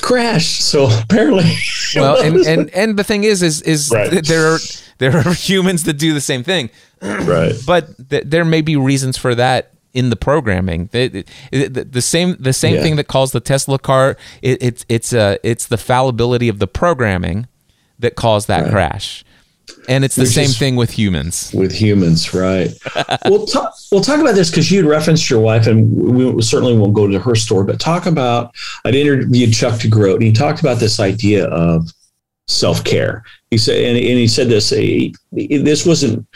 crashed. 0.00 0.62
So 0.62 0.88
apparently, 1.02 1.56
well, 1.96 2.20
and, 2.22 2.36
and 2.46 2.70
and 2.70 2.98
the 2.98 3.04
thing 3.04 3.24
is, 3.24 3.42
is 3.42 3.62
is 3.62 3.90
right. 3.92 4.24
there 4.24 4.54
are 4.54 4.58
there 4.98 5.16
are 5.16 5.32
humans 5.34 5.84
that 5.84 5.94
do 5.94 6.14
the 6.14 6.20
same 6.20 6.42
thing, 6.42 6.70
right? 7.02 7.54
But 7.66 8.08
th- 8.10 8.24
there 8.26 8.44
may 8.44 8.60
be 8.60 8.76
reasons 8.76 9.16
for 9.16 9.34
that 9.34 9.72
in 9.92 10.10
the 10.10 10.16
programming. 10.16 10.88
The, 10.92 11.24
the, 11.50 11.86
the 11.90 12.02
same 12.02 12.36
the 12.38 12.52
same 12.52 12.76
yeah. 12.76 12.82
thing 12.82 12.96
that 12.96 13.08
calls 13.08 13.32
the 13.32 13.40
Tesla 13.40 13.78
car. 13.78 14.16
It, 14.40 14.62
it's 14.62 14.86
it's 14.88 15.12
uh 15.12 15.36
it's 15.42 15.66
the 15.66 15.78
fallibility 15.78 16.48
of 16.48 16.58
the 16.58 16.66
programming 16.66 17.46
that 17.98 18.16
caused 18.16 18.48
that 18.48 18.64
right. 18.64 18.70
crash. 18.70 19.24
And 19.88 20.04
it's 20.04 20.16
the 20.16 20.26
same 20.26 20.50
thing 20.50 20.76
with 20.76 20.90
humans. 20.90 21.52
With 21.52 21.72
humans, 21.72 22.32
right? 22.34 22.72
we'll 23.26 23.46
talk. 23.46 23.74
We'll 23.90 24.00
talk 24.00 24.20
about 24.20 24.34
this 24.34 24.50
because 24.50 24.70
you 24.70 24.78
had 24.78 24.88
referenced 24.88 25.28
your 25.28 25.40
wife, 25.40 25.66
and 25.66 25.90
we 25.92 26.42
certainly 26.42 26.76
won't 26.76 26.94
go 26.94 27.08
to 27.08 27.18
her 27.18 27.34
story. 27.34 27.64
But 27.64 27.80
talk 27.80 28.06
about. 28.06 28.54
I'd 28.84 28.94
interviewed 28.94 29.52
Chuck 29.52 29.74
DeGroat, 29.74 30.14
and 30.14 30.22
he 30.22 30.32
talked 30.32 30.60
about 30.60 30.78
this 30.78 31.00
idea 31.00 31.46
of 31.46 31.90
self 32.46 32.84
care. 32.84 33.24
He 33.50 33.58
said, 33.58 33.76
and, 33.76 33.96
and, 33.96 34.18
he 34.18 34.28
said 34.28 34.48
this. 34.48 34.70
He, 34.70 35.14
this 35.32 35.84
wasn't 35.84 36.26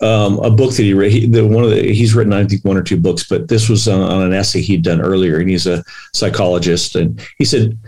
um, 0.00 0.38
a 0.38 0.50
book 0.50 0.70
that 0.74 0.82
he 0.82 0.94
read. 0.94 1.12
He, 1.12 1.26
the, 1.26 1.46
one 1.46 1.64
of 1.64 1.70
the 1.70 1.92
he's 1.92 2.14
written, 2.14 2.32
I 2.32 2.44
think, 2.44 2.64
one 2.64 2.76
or 2.76 2.82
two 2.82 2.96
books, 2.98 3.28
but 3.28 3.48
this 3.48 3.68
was 3.68 3.86
on, 3.88 4.00
on 4.00 4.22
an 4.22 4.32
essay 4.32 4.60
he'd 4.60 4.82
done 4.82 5.00
earlier, 5.00 5.38
and 5.38 5.50
he's 5.50 5.66
a 5.66 5.84
psychologist, 6.14 6.96
and 6.96 7.20
he 7.38 7.44
said 7.44 7.78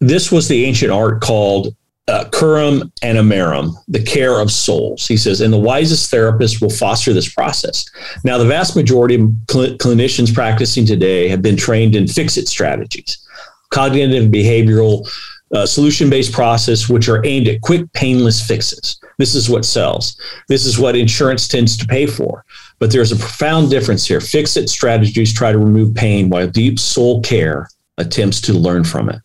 this 0.00 0.32
was 0.32 0.48
the 0.48 0.64
ancient 0.64 0.90
art 0.90 1.20
called 1.20 1.76
uh, 2.08 2.24
Curum 2.32 2.92
Animarum, 3.02 3.74
the 3.88 4.02
care 4.02 4.40
of 4.40 4.50
souls. 4.50 5.06
He 5.06 5.16
says, 5.16 5.40
and 5.40 5.52
the 5.52 5.58
wisest 5.58 6.12
therapists 6.12 6.60
will 6.60 6.70
foster 6.70 7.12
this 7.12 7.32
process. 7.32 7.88
Now, 8.24 8.38
the 8.38 8.44
vast 8.44 8.74
majority 8.74 9.14
of 9.16 9.32
cl- 9.50 9.76
clinicians 9.76 10.34
practicing 10.34 10.84
today 10.84 11.28
have 11.28 11.42
been 11.42 11.56
trained 11.56 11.94
in 11.94 12.08
fix 12.08 12.36
it 12.36 12.48
strategies, 12.48 13.26
cognitive 13.70 14.30
behavioral 14.30 15.08
uh, 15.54 15.66
solution 15.66 16.10
based 16.10 16.32
process, 16.32 16.88
which 16.88 17.08
are 17.08 17.24
aimed 17.24 17.46
at 17.46 17.60
quick, 17.60 17.90
painless 17.92 18.44
fixes. 18.44 18.98
This 19.18 19.34
is 19.34 19.48
what 19.48 19.64
sells. 19.64 20.18
This 20.48 20.66
is 20.66 20.78
what 20.78 20.96
insurance 20.96 21.46
tends 21.46 21.76
to 21.76 21.86
pay 21.86 22.06
for. 22.06 22.44
But 22.78 22.90
there's 22.90 23.12
a 23.12 23.16
profound 23.16 23.70
difference 23.70 24.06
here. 24.06 24.20
Fix 24.20 24.56
it 24.56 24.68
strategies 24.68 25.32
try 25.32 25.52
to 25.52 25.58
remove 25.58 25.94
pain, 25.94 26.30
while 26.30 26.48
deep 26.48 26.80
soul 26.80 27.20
care 27.20 27.68
attempts 27.98 28.40
to 28.42 28.52
learn 28.52 28.84
from 28.84 29.08
it. 29.08 29.20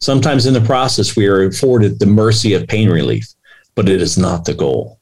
Sometimes 0.00 0.46
in 0.46 0.54
the 0.54 0.60
process, 0.60 1.16
we 1.16 1.26
are 1.26 1.44
afforded 1.44 1.98
the 1.98 2.06
mercy 2.06 2.54
of 2.54 2.66
pain 2.66 2.88
relief, 2.88 3.26
but 3.74 3.88
it 3.88 4.00
is 4.00 4.18
not 4.18 4.44
the 4.44 4.54
goal. 4.54 4.98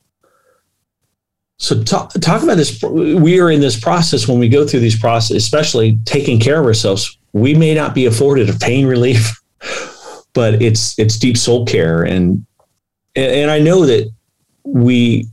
So 1.58 1.82
talk, 1.82 2.12
talk 2.14 2.42
about 2.42 2.56
this. 2.56 2.82
We 2.82 3.38
are 3.38 3.50
in 3.50 3.60
this 3.60 3.78
process 3.78 4.26
when 4.26 4.38
we 4.38 4.48
go 4.48 4.66
through 4.66 4.80
these 4.80 4.98
processes, 4.98 5.42
especially 5.42 5.98
taking 6.06 6.40
care 6.40 6.58
of 6.58 6.66
ourselves. 6.66 7.18
We 7.34 7.54
may 7.54 7.74
not 7.74 7.94
be 7.94 8.06
afforded 8.06 8.48
a 8.48 8.54
pain 8.54 8.86
relief, 8.86 9.38
but 10.32 10.62
it's 10.62 10.98
it's 10.98 11.18
deep 11.18 11.36
soul 11.36 11.66
care, 11.66 12.02
and 12.02 12.46
and 13.14 13.50
I 13.50 13.58
know 13.58 13.84
that 13.84 14.10
we 14.64 15.26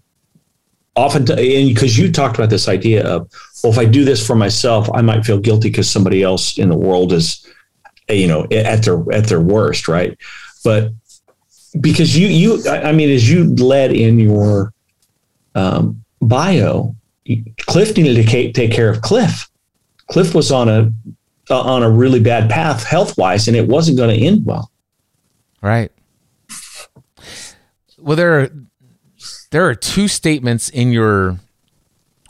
often 0.98 1.22
and 1.22 1.70
because 1.70 1.98
you 1.98 2.12
talked 2.12 2.38
about 2.38 2.50
this 2.50 2.68
idea 2.68 3.06
of 3.06 3.32
well, 3.64 3.72
if 3.72 3.80
I 3.80 3.86
do 3.86 4.04
this 4.04 4.26
for 4.26 4.36
myself, 4.36 4.90
I 4.94 5.02
might 5.02 5.26
feel 5.26 5.40
guilty 5.40 5.70
because 5.70 5.90
somebody 5.90 6.24
else 6.24 6.58
in 6.58 6.68
the 6.68 6.78
world 6.78 7.14
is 7.14 7.48
you 8.10 8.28
know 8.28 8.46
at 8.52 8.84
their 8.84 9.12
at 9.12 9.26
their 9.26 9.42
worst 9.42 9.88
right? 9.88 10.18
But 10.64 10.92
because 11.82 12.18
you 12.18 12.28
you 12.28 12.70
i 12.70 12.92
mean 12.92 13.10
as 13.10 13.30
you 13.30 13.54
led 13.56 13.92
in 13.92 14.20
your 14.20 14.74
um, 15.56 16.04
bio 16.22 16.96
cliff 17.66 17.98
needed 17.98 18.26
to 18.26 18.54
take 18.54 18.72
care 18.72 18.90
of 18.90 19.02
cliff. 19.02 19.50
Cliff 20.08 20.34
was 20.34 20.52
on 20.52 20.70
a 20.70 20.92
uh, 21.50 21.62
on 21.62 21.84
a 21.84 21.90
really 21.90 22.20
bad 22.20 22.50
path 22.50 22.84
health 22.84 23.18
wise 23.18 23.48
and 23.48 23.58
it 23.58 23.68
wasn't 23.68 23.98
going 23.98 24.16
to 24.16 24.26
end 24.26 24.46
well. 24.46 24.72
Right. 25.62 25.92
Well 27.98 28.16
there 28.16 28.40
are 28.40 28.50
there 29.52 29.68
are 29.68 29.76
two 29.76 30.08
statements 30.08 30.70
in 30.70 30.92
your 30.92 31.38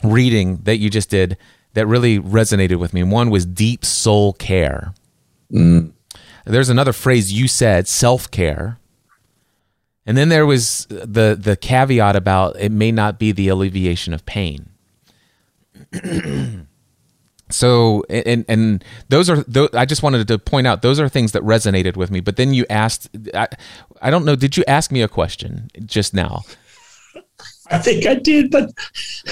reading 0.02 0.58
that 0.62 0.78
you 0.78 0.90
just 0.90 1.10
did 1.10 1.36
that 1.74 1.86
really 1.86 2.18
resonated 2.18 2.76
with 2.76 2.94
me. 2.94 3.02
One 3.02 3.30
was 3.30 3.44
deep 3.46 3.84
soul 3.84 4.32
care 4.32 4.94
Mm. 5.52 5.92
There's 6.44 6.68
another 6.68 6.92
phrase 6.92 7.32
you 7.32 7.48
said, 7.48 7.88
self 7.88 8.30
care. 8.30 8.78
And 10.06 10.16
then 10.16 10.30
there 10.30 10.46
was 10.46 10.86
the 10.88 11.36
the 11.38 11.56
caveat 11.56 12.16
about 12.16 12.58
it 12.58 12.72
may 12.72 12.90
not 12.90 13.18
be 13.18 13.30
the 13.30 13.48
alleviation 13.48 14.14
of 14.14 14.24
pain. 14.24 14.70
so 17.50 18.04
and 18.08 18.44
and 18.48 18.84
those 19.10 19.28
are 19.28 19.44
those, 19.46 19.68
I 19.74 19.84
just 19.84 20.02
wanted 20.02 20.26
to 20.28 20.38
point 20.38 20.66
out 20.66 20.80
those 20.80 20.98
are 20.98 21.10
things 21.10 21.32
that 21.32 21.42
resonated 21.42 21.96
with 21.96 22.10
me. 22.10 22.20
But 22.20 22.36
then 22.36 22.54
you 22.54 22.64
asked, 22.70 23.10
I, 23.34 23.48
I 24.00 24.08
don't 24.08 24.24
know, 24.24 24.34
did 24.34 24.56
you 24.56 24.64
ask 24.66 24.90
me 24.90 25.02
a 25.02 25.08
question 25.08 25.68
just 25.84 26.14
now? 26.14 26.42
I 27.70 27.78
think 27.78 28.06
I 28.06 28.14
did, 28.14 28.50
but 28.50 28.70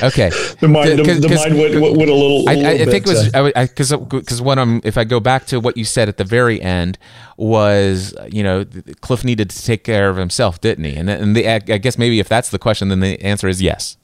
okay, 0.02 0.28
the 0.60 0.68
mind, 0.68 0.98
the, 0.98 1.04
the 1.04 1.34
mind 1.34 1.58
went, 1.58 1.74
went, 1.80 2.10
a 2.10 2.14
little. 2.14 2.48
I, 2.48 2.54
little 2.54 2.66
I, 2.66 2.84
think 2.84 3.06
it 3.06 3.08
was 3.08 3.34
uh, 3.34 3.50
because 3.62 3.92
because 3.92 4.42
what 4.42 4.58
I'm 4.58 4.80
if 4.84 4.98
I 4.98 5.04
go 5.04 5.20
back 5.20 5.46
to 5.46 5.60
what 5.60 5.76
you 5.76 5.84
said 5.84 6.08
at 6.08 6.18
the 6.18 6.24
very 6.24 6.60
end 6.60 6.98
was 7.36 8.14
you 8.30 8.42
know 8.42 8.64
Cliff 9.00 9.24
needed 9.24 9.50
to 9.50 9.64
take 9.64 9.84
care 9.84 10.10
of 10.10 10.16
himself, 10.16 10.60
didn't 10.60 10.84
he? 10.84 10.96
And 10.96 11.08
and 11.08 11.34
the, 11.34 11.48
I 11.48 11.58
guess 11.58 11.96
maybe 11.96 12.20
if 12.20 12.28
that's 12.28 12.50
the 12.50 12.58
question, 12.58 12.88
then 12.88 13.00
the 13.00 13.20
answer 13.22 13.48
is 13.48 13.62
yes. 13.62 13.96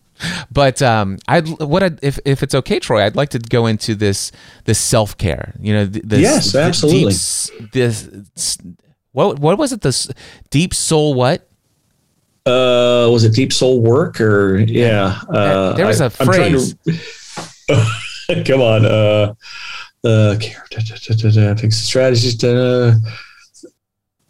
But 0.50 0.80
um, 0.82 1.18
I'd 1.28 1.48
what 1.60 1.82
I'd, 1.82 2.02
if 2.02 2.18
if 2.24 2.42
it's 2.42 2.54
okay, 2.54 2.78
Troy, 2.78 3.04
I'd 3.04 3.16
like 3.16 3.30
to 3.30 3.38
go 3.38 3.66
into 3.66 3.94
this 3.94 4.32
this 4.64 4.78
self 4.78 5.16
care. 5.18 5.54
You 5.60 5.74
know, 5.74 5.86
this, 5.86 6.20
Yes, 6.20 6.54
absolutely. 6.54 7.12
Deep, 7.12 7.72
this 7.72 8.58
what 9.12 9.38
what 9.38 9.58
was 9.58 9.72
it? 9.72 9.80
This 9.80 10.10
deep 10.50 10.74
soul 10.74 11.14
what? 11.14 11.48
Uh, 12.46 13.08
was 13.10 13.24
it 13.24 13.34
deep 13.34 13.52
soul 13.52 13.80
work 13.80 14.20
or 14.20 14.58
yeah? 14.58 15.20
Uh, 15.28 15.72
there 15.74 15.86
was 15.86 16.00
a 16.00 16.06
I, 16.06 16.08
phrase. 16.24 16.74
to- 16.86 18.44
come 18.46 18.60
on, 18.60 18.84
uh, 18.84 19.34
uh, 20.04 20.36
fix 20.38 20.58
the 21.00 21.70
strategies. 21.72 22.34
Da. 22.34 22.94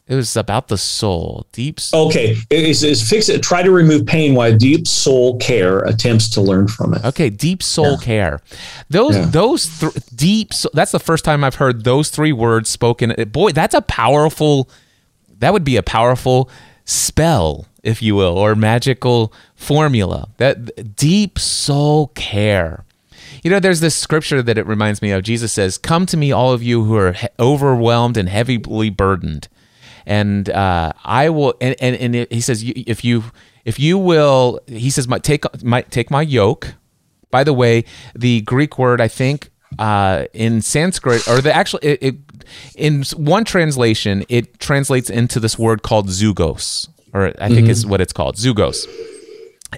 It 0.09 0.17
was 0.17 0.37
about 0.37 0.69
the 0.69 0.77
soul. 0.77 1.47
Deep. 1.53 1.81
soul. 1.81 2.09
Okay, 2.09 2.37
is 2.51 2.83
is 2.83 3.09
fix 3.09 3.29
it? 3.31 3.43
Try 3.43 3.63
to 3.63 3.71
remove 3.71 4.05
pain 4.05 4.35
while 4.35 4.55
deep 4.55 4.87
soul 4.87 5.39
care 5.39 5.79
attempts 5.81 6.29
to 6.31 6.41
learn 6.43 6.69
from 6.69 6.93
it. 6.93 7.05
Okay, 7.05 7.31
deep 7.31 7.63
soul 7.63 7.93
Yeah. 7.93 7.97
care. 8.05 8.41
Those 8.91 9.17
Yeah. 9.17 9.27
those 9.27 9.79
th- 9.79 9.93
deep. 10.15 10.53
So, 10.53 10.69
that's 10.75 10.93
the 10.93 11.01
first 11.01 11.25
time 11.25 11.43
I've 11.45 11.55
heard 11.55 11.85
those 11.85 12.11
three 12.11 12.33
words 12.33 12.69
spoken. 12.69 13.15
Boy, 13.31 13.53
that's 13.53 13.75
a 13.75 13.81
powerful. 13.81 14.69
That 15.39 15.53
would 15.55 15.65
be 15.65 15.77
a 15.77 15.83
powerful 15.83 16.51
spell, 16.85 17.67
if 17.83 18.03
you 18.03 18.15
will, 18.15 18.37
or 18.39 18.55
magical 18.55 19.33
formula. 19.55 20.29
That 20.37 20.97
deep 20.97 21.39
soul 21.39 22.09
care. 22.09 22.85
You 23.43 23.51
know, 23.51 23.61
there's 23.61 23.81
this 23.81 23.97
scripture 23.97 24.43
that 24.43 24.59
it 24.59 24.67
reminds 24.67 25.03
me 25.03 25.11
of. 25.11 25.23
Jesus 25.23 25.53
says, 25.53 25.79
"Come 25.79 26.07
to 26.07 26.17
me, 26.17 26.33
all 26.33 26.53
of 26.53 26.63
you 26.63 26.85
who 26.85 26.97
are 26.97 27.15
overwhelmed 27.39 28.17
and 28.17 28.29
heavily 28.29 28.91
burdened." 28.91 29.49
and 30.07 30.51
uh, 30.51 30.93
I 31.05 31.29
will. 31.31 31.55
And, 31.61 31.77
and 31.81 31.97
and 31.97 32.27
he 32.31 32.41
says, 32.41 32.63
if 32.65 33.05
you 33.05 33.25
if 33.65 33.79
you 33.79 33.99
will, 33.99 34.61
he 34.67 34.91
says, 34.91 35.09
my, 35.09 35.19
take 35.19 35.45
my 35.63 35.83
take 35.83 36.11
my 36.11 36.23
yoke. 36.23 36.75
By 37.31 37.45
the 37.45 37.53
way, 37.53 37.85
the 38.15 38.43
Greek 38.43 38.79
word 38.79 39.01
I 39.01 39.09
think 39.09 39.51
uh, 39.79 40.27
in 40.33 40.61
Sanskrit 40.61 41.27
or 41.29 41.41
the 41.41 41.55
actual 41.55 41.81
it, 41.83 41.99
it, 42.03 42.15
in 42.77 43.05
one 43.17 43.45
translation 43.45 44.25
it 44.29 44.59
translates 44.59 45.09
into 45.09 45.41
this 45.41 45.59
word 45.59 45.83
called 45.83 46.09
zugos, 46.09 46.89
or 47.13 47.33
I 47.41 47.49
think 47.49 47.69
is 47.69 47.83
mm-hmm. 47.83 47.91
what 47.91 48.01
it's 48.01 48.13
called, 48.13 48.37
zugos, 48.37 48.87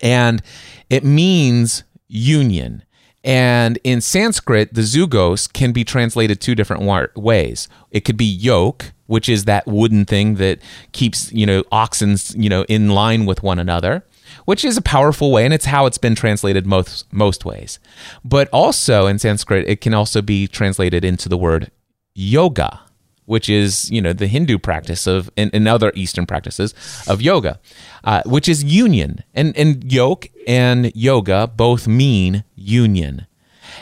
and 0.03 0.43
it 0.91 1.05
means 1.05 1.85
union. 2.09 2.83
And 3.25 3.79
in 3.85 4.03
Sanskrit, 4.03 4.75
the 4.75 4.83
zugos 4.83 5.51
can 5.51 5.73
be 5.73 5.83
translated 5.83 6.41
two 6.41 6.55
different 6.55 6.83
wa- 6.83 7.07
ways. 7.17 7.69
It 7.91 8.05
could 8.05 8.19
be 8.19 8.27
yoke, 8.27 8.93
which 9.07 9.31
is 9.31 9.47
that 9.47 9.67
wooden 9.67 10.05
thing 10.05 10.35
that 10.35 10.59
keeps, 10.93 11.33
you 11.33 11.47
know, 11.47 11.65
oxen, 11.73 12.17
you 12.35 12.51
know, 12.51 12.65
in 12.69 12.91
line 12.91 13.25
with 13.25 13.43
one 13.43 13.59
another, 13.59 14.05
which 14.45 14.63
is 14.63 14.77
a 14.77 14.83
powerful 14.83 15.33
way, 15.33 15.45
and 15.47 15.55
it's 15.55 15.65
how 15.65 15.87
it's 15.87 15.97
been 15.97 16.15
translated 16.15 16.67
most 16.67 17.11
most 17.13 17.47
ways. 17.47 17.79
But 18.25 18.49
also 18.53 19.07
in 19.07 19.19
Sanskrit, 19.19 19.67
it 19.67 19.81
can 19.81 19.95
also 19.95 20.21
be 20.21 20.47
translated 20.47 21.03
into 21.03 21.31
the 21.31 21.39
word 21.39 21.71
yoga, 22.15 22.81
which 23.27 23.49
is 23.49 23.91
you 23.91 24.01
know 24.01 24.13
the 24.13 24.27
Hindu 24.27 24.59
practice 24.59 25.07
of 25.07 25.31
and, 25.37 25.51
and 25.55 25.67
other 25.69 25.93
Eastern 25.95 26.27
practices 26.27 26.75
of 27.09 27.23
yoga, 27.23 27.61
uh, 28.05 28.23
which 28.27 28.49
is 28.49 28.65
union. 28.65 29.25
And 29.35 29.57
and 29.57 29.91
yoke 29.91 30.29
and 30.47 30.95
yoga 30.95 31.47
both 31.47 31.87
mean 31.87 32.45
union. 32.55 33.27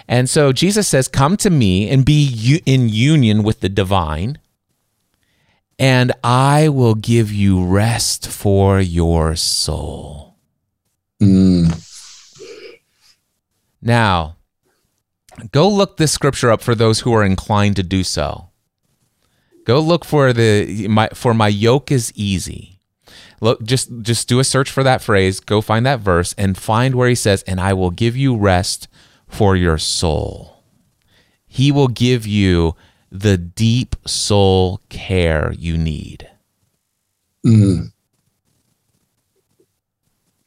And 0.08 0.28
so 0.28 0.52
Jesus 0.52 0.88
says, 0.88 1.08
"Come 1.08 1.36
to 1.38 1.50
me 1.50 1.88
and 1.88 2.04
be 2.04 2.22
u- 2.22 2.60
in 2.66 2.88
union 2.88 3.42
with 3.42 3.60
the 3.60 3.68
divine." 3.68 4.38
And 5.78 6.12
I 6.22 6.68
will 6.68 6.94
give 6.94 7.32
you 7.32 7.64
rest 7.64 8.28
for 8.28 8.78
your 8.80 9.34
soul. 9.34 10.36
Mm. 11.20 11.74
Now, 13.80 14.36
go 15.50 15.68
look 15.68 15.96
this 15.96 16.12
scripture 16.12 16.52
up 16.52 16.62
for 16.62 16.76
those 16.76 17.00
who 17.00 17.12
are 17.12 17.24
inclined 17.24 17.74
to 17.76 17.82
do 17.82 18.04
so. 18.04 18.51
Go 19.64 19.80
look 19.80 20.04
for 20.04 20.32
the 20.32 20.88
my 20.88 21.08
for 21.14 21.34
my 21.34 21.48
yoke 21.48 21.90
is 21.90 22.12
easy. 22.14 22.80
Look 23.40 23.62
just 23.62 23.90
just 24.02 24.28
do 24.28 24.38
a 24.38 24.44
search 24.44 24.70
for 24.70 24.82
that 24.82 25.02
phrase, 25.02 25.40
go 25.40 25.60
find 25.60 25.86
that 25.86 26.00
verse 26.00 26.34
and 26.36 26.56
find 26.56 26.94
where 26.94 27.08
he 27.08 27.14
says 27.14 27.42
and 27.44 27.60
I 27.60 27.72
will 27.72 27.90
give 27.90 28.16
you 28.16 28.36
rest 28.36 28.88
for 29.26 29.56
your 29.56 29.78
soul. 29.78 30.62
He 31.46 31.70
will 31.70 31.88
give 31.88 32.26
you 32.26 32.74
the 33.10 33.36
deep 33.36 33.94
soul 34.06 34.80
care 34.88 35.52
you 35.58 35.76
need. 35.76 36.28
Mm. 37.44 37.92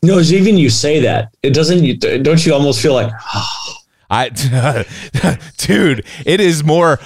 No, 0.01 0.19
even 0.19 0.57
you 0.57 0.69
say 0.69 0.99
that, 1.01 1.35
it 1.41 1.53
doesn't. 1.53 1.83
You, 1.83 1.97
don't 1.97 2.45
you 2.45 2.53
almost 2.53 2.81
feel 2.81 2.93
like 2.93 3.11
I, 4.09 4.29
dude, 5.57 6.05
it 6.25 6.39
is 6.39 6.63
more 6.63 6.99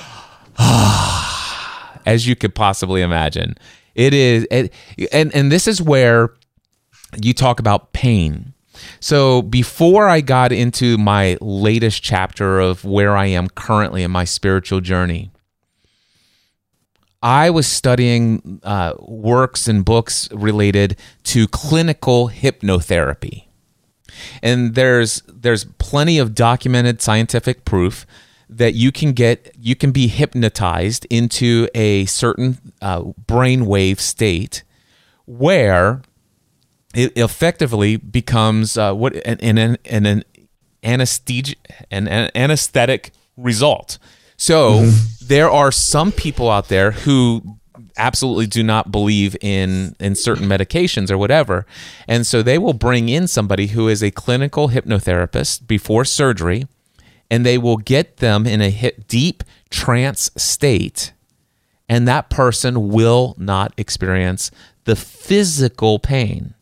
as 2.06 2.28
you 2.28 2.36
could 2.36 2.56
possibly 2.56 3.02
imagine. 3.02 3.56
It 3.96 4.14
is, 4.14 4.48
it, 4.52 4.74
and 5.12 5.34
and 5.36 5.52
this 5.52 5.68
is 5.68 5.82
where 5.82 6.34
you 7.22 7.34
talk 7.34 7.60
about 7.60 7.94
pain. 7.94 8.54
So 9.00 9.42
before 9.42 10.08
I 10.08 10.22
got 10.22 10.52
into 10.52 10.98
my 10.98 11.38
latest 11.42 12.02
chapter 12.02 12.60
of 12.60 12.86
where 12.86 13.18
I 13.18 13.26
am 13.26 13.50
currently 13.50 14.04
in 14.04 14.12
my 14.12 14.24
spiritual 14.24 14.80
journey, 14.80 15.32
I 17.22 17.50
was 17.50 17.68
studying 17.68 18.62
uh, 18.64 18.94
works 19.00 19.68
and 19.68 19.84
books 19.84 20.32
related 20.32 20.98
to 21.24 21.48
clinical 21.48 22.30
hypnotherapy 22.30 23.50
and 24.42 24.76
there's 24.76 25.22
there's 25.28 25.66
plenty 25.78 26.18
of 26.18 26.36
documented 26.36 27.02
scientific 27.02 27.66
proof 27.66 28.06
that 28.50 28.74
you 28.74 28.92
can 28.92 29.14
get 29.14 29.54
you 29.58 29.76
can 29.76 29.92
be 29.92 30.08
hypnotized 30.08 31.06
into 31.10 31.68
a 31.76 32.06
certain 32.06 32.58
uh, 32.82 33.02
brainwave 33.26 34.00
state 34.00 34.64
where 35.26 36.02
it 36.96 37.16
effectively 37.16 37.96
becomes 37.96 38.76
uh, 38.76 38.94
what 38.94 39.16
an, 39.28 39.40
an, 39.40 39.78
an, 39.86 40.06
an 40.06 40.24
anesthesia 40.84 41.56
an, 41.92 42.08
an 42.08 42.32
anesthetic 42.34 43.12
result. 43.38 44.00
So 44.38 44.86
there 45.22 45.50
are 45.50 45.72
some 45.72 46.12
people 46.12 46.50
out 46.50 46.70
there 46.70 46.92
who 46.92 47.60
absolutely 47.98 48.48
do 48.48 48.64
not 48.64 48.92
believe 48.92 49.36
in 49.42 49.96
in 50.00 50.16
certain 50.16 50.48
medications 50.48 51.12
or 51.12 51.18
whatever. 51.18 51.66
And 52.08 52.26
so 52.26 52.42
they 52.42 52.58
will 52.58 52.74
bring 52.74 53.10
in 53.10 53.28
somebody 53.28 53.68
who 53.68 53.88
is 53.88 54.02
a 54.02 54.12
clinical 54.12 54.70
hypnotherapist 54.70 55.68
before 55.68 56.06
surgery 56.06 56.66
and 57.30 57.46
they 57.46 57.58
will 57.58 57.78
get 57.78 58.18
them 58.18 58.46
in 58.46 58.62
a 58.62 58.92
deep 59.08 59.44
trance 59.70 60.32
state 60.36 61.14
and 61.88 62.08
that 62.08 62.30
person 62.30 62.90
will 62.90 63.36
not 63.38 63.74
experience 63.78 64.52
the 64.86 64.96
physical 64.96 66.00
pain 66.00 66.54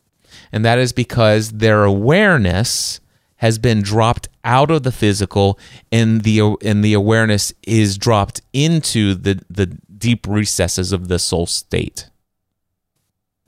and 0.52 0.64
that 0.66 0.80
is 0.80 0.94
because 0.94 1.52
their 1.52 1.84
awareness 1.84 3.00
has 3.38 3.58
been 3.60 3.82
dropped 3.82 4.28
out 4.44 4.72
of 4.72 4.84
the 4.84 4.92
physical 4.92 5.60
and 5.92 6.22
the 6.24 6.56
and 6.64 6.84
the 6.84 6.94
awareness 6.94 7.54
is 7.64 7.98
dropped 7.98 8.42
into 8.54 9.14
the 9.14 9.42
the 9.50 9.78
deep 9.98 10.28
recesses 10.28 10.92
of 10.92 11.08
the 11.08 11.20
soul 11.20 11.46
state. 11.46 12.10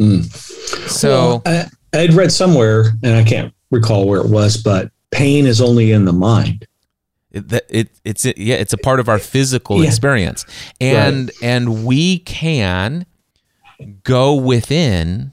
Mm. 0.01 0.23
So 0.89 1.41
Well, 1.45 1.69
I, 1.93 1.99
I'd 1.99 2.13
read 2.13 2.31
somewhere, 2.31 2.93
and 3.03 3.15
I 3.15 3.23
can't 3.23 3.53
recall 3.71 4.07
where 4.07 4.21
it 4.21 4.29
was, 4.29 4.57
but 4.57 4.91
pain 5.11 5.45
is 5.45 5.61
only 5.61 5.91
in 5.91 6.05
the 6.05 6.13
mind. 6.13 6.65
It, 7.31 7.49
that- 7.49 7.65
it 7.69 7.89
it's 8.03 8.25
yeah 8.25 8.55
it's 8.55 8.73
a 8.73 8.77
part 8.77 8.99
of 8.99 9.07
our 9.09 9.19
physical 9.19 9.81
Yeah. 9.81 9.87
experience. 9.89 10.45
And 10.81 11.31
and 11.41 11.85
we 11.85 12.19
can 12.19 13.05
go 14.03 14.33
within 14.35 15.31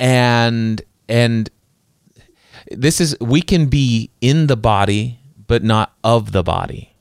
and 0.00 0.82
and 1.08 1.50
this 2.70 3.00
is 3.00 3.16
we 3.20 3.42
can 3.42 3.66
be 3.66 4.10
in 4.20 4.46
the 4.46 4.56
body 4.56 5.18
but 5.46 5.62
not 5.62 5.92
of 6.02 6.32
the 6.32 6.42
body. 6.42 6.94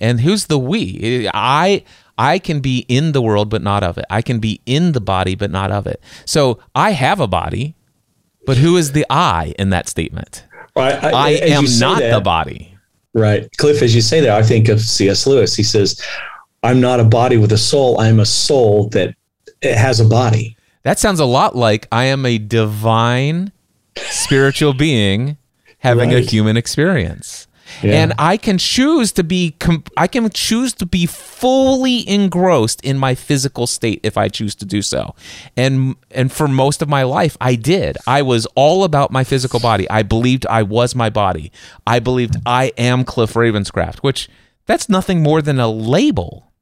And 0.00 0.20
who's 0.20 0.46
the 0.46 0.58
we? 0.58 1.28
I 1.34 1.84
i 2.18 2.38
can 2.38 2.60
be 2.60 2.84
in 2.88 3.12
the 3.12 3.22
world 3.22 3.48
but 3.50 3.62
not 3.62 3.82
of 3.82 3.98
it. 3.98 4.04
I 4.10 4.22
can 4.22 4.38
be 4.38 4.60
in 4.66 4.92
the 4.92 5.00
body 5.00 5.34
but 5.34 5.50
not 5.50 5.70
of 5.72 5.86
it. 5.86 6.00
So 6.24 6.60
i 6.74 6.90
have 6.92 7.20
a 7.20 7.26
body 7.26 7.74
but 8.46 8.56
who 8.56 8.76
is 8.76 8.92
the 8.92 9.06
i 9.10 9.54
in 9.58 9.70
that 9.70 9.88
statement 9.88 10.44
I, 10.76 11.10
i 11.10 11.30
as 11.32 11.50
am 11.50 11.80
not 11.80 12.00
that- 12.00 12.12
the 12.12 12.20
body 12.20 12.72
Right. 13.14 13.46
Cliff, 13.58 13.82
as 13.82 13.94
you 13.94 14.00
say 14.00 14.20
that, 14.20 14.30
I 14.30 14.42
think 14.42 14.68
of 14.68 14.80
C.S. 14.80 15.26
Lewis. 15.26 15.54
He 15.54 15.62
says, 15.62 16.00
I'm 16.62 16.80
not 16.80 17.00
a 17.00 17.04
body 17.04 17.36
with 17.36 17.52
a 17.52 17.58
soul. 17.58 18.00
I'm 18.00 18.20
a 18.20 18.24
soul 18.24 18.88
that 18.90 19.14
has 19.62 20.00
a 20.00 20.04
body. 20.04 20.56
That 20.82 20.98
sounds 20.98 21.20
a 21.20 21.24
lot 21.24 21.54
like 21.54 21.86
I 21.92 22.04
am 22.04 22.24
a 22.24 22.38
divine 22.38 23.52
spiritual 23.96 24.72
being 24.72 25.36
having 25.78 26.10
right. 26.10 26.24
a 26.24 26.30
human 26.30 26.56
experience. 26.56 27.46
Yeah. 27.82 28.02
And 28.02 28.12
I 28.18 28.36
can 28.36 28.58
choose 28.58 29.12
to 29.12 29.24
be 29.24 29.56
I 29.96 30.06
can 30.06 30.28
choose 30.30 30.72
to 30.74 30.86
be 30.86 31.06
fully 31.06 32.08
engrossed 32.08 32.80
in 32.82 32.98
my 32.98 33.14
physical 33.14 33.66
state 33.66 34.00
if 34.02 34.16
I 34.16 34.28
choose 34.28 34.54
to 34.56 34.64
do 34.64 34.82
so. 34.82 35.14
And 35.56 35.96
and 36.10 36.32
for 36.32 36.48
most 36.48 36.82
of 36.82 36.88
my 36.88 37.02
life 37.02 37.36
I 37.40 37.54
did. 37.54 37.96
I 38.06 38.22
was 38.22 38.46
all 38.54 38.84
about 38.84 39.10
my 39.10 39.24
physical 39.24 39.60
body. 39.60 39.88
I 39.90 40.02
believed 40.02 40.46
I 40.46 40.62
was 40.62 40.94
my 40.94 41.10
body. 41.10 41.52
I 41.86 41.98
believed 41.98 42.36
I 42.46 42.72
am 42.76 43.04
Cliff 43.04 43.34
Ravenscraft, 43.34 43.98
which 43.98 44.28
that's 44.66 44.88
nothing 44.88 45.22
more 45.22 45.42
than 45.42 45.58
a 45.58 45.68
label. 45.68 46.52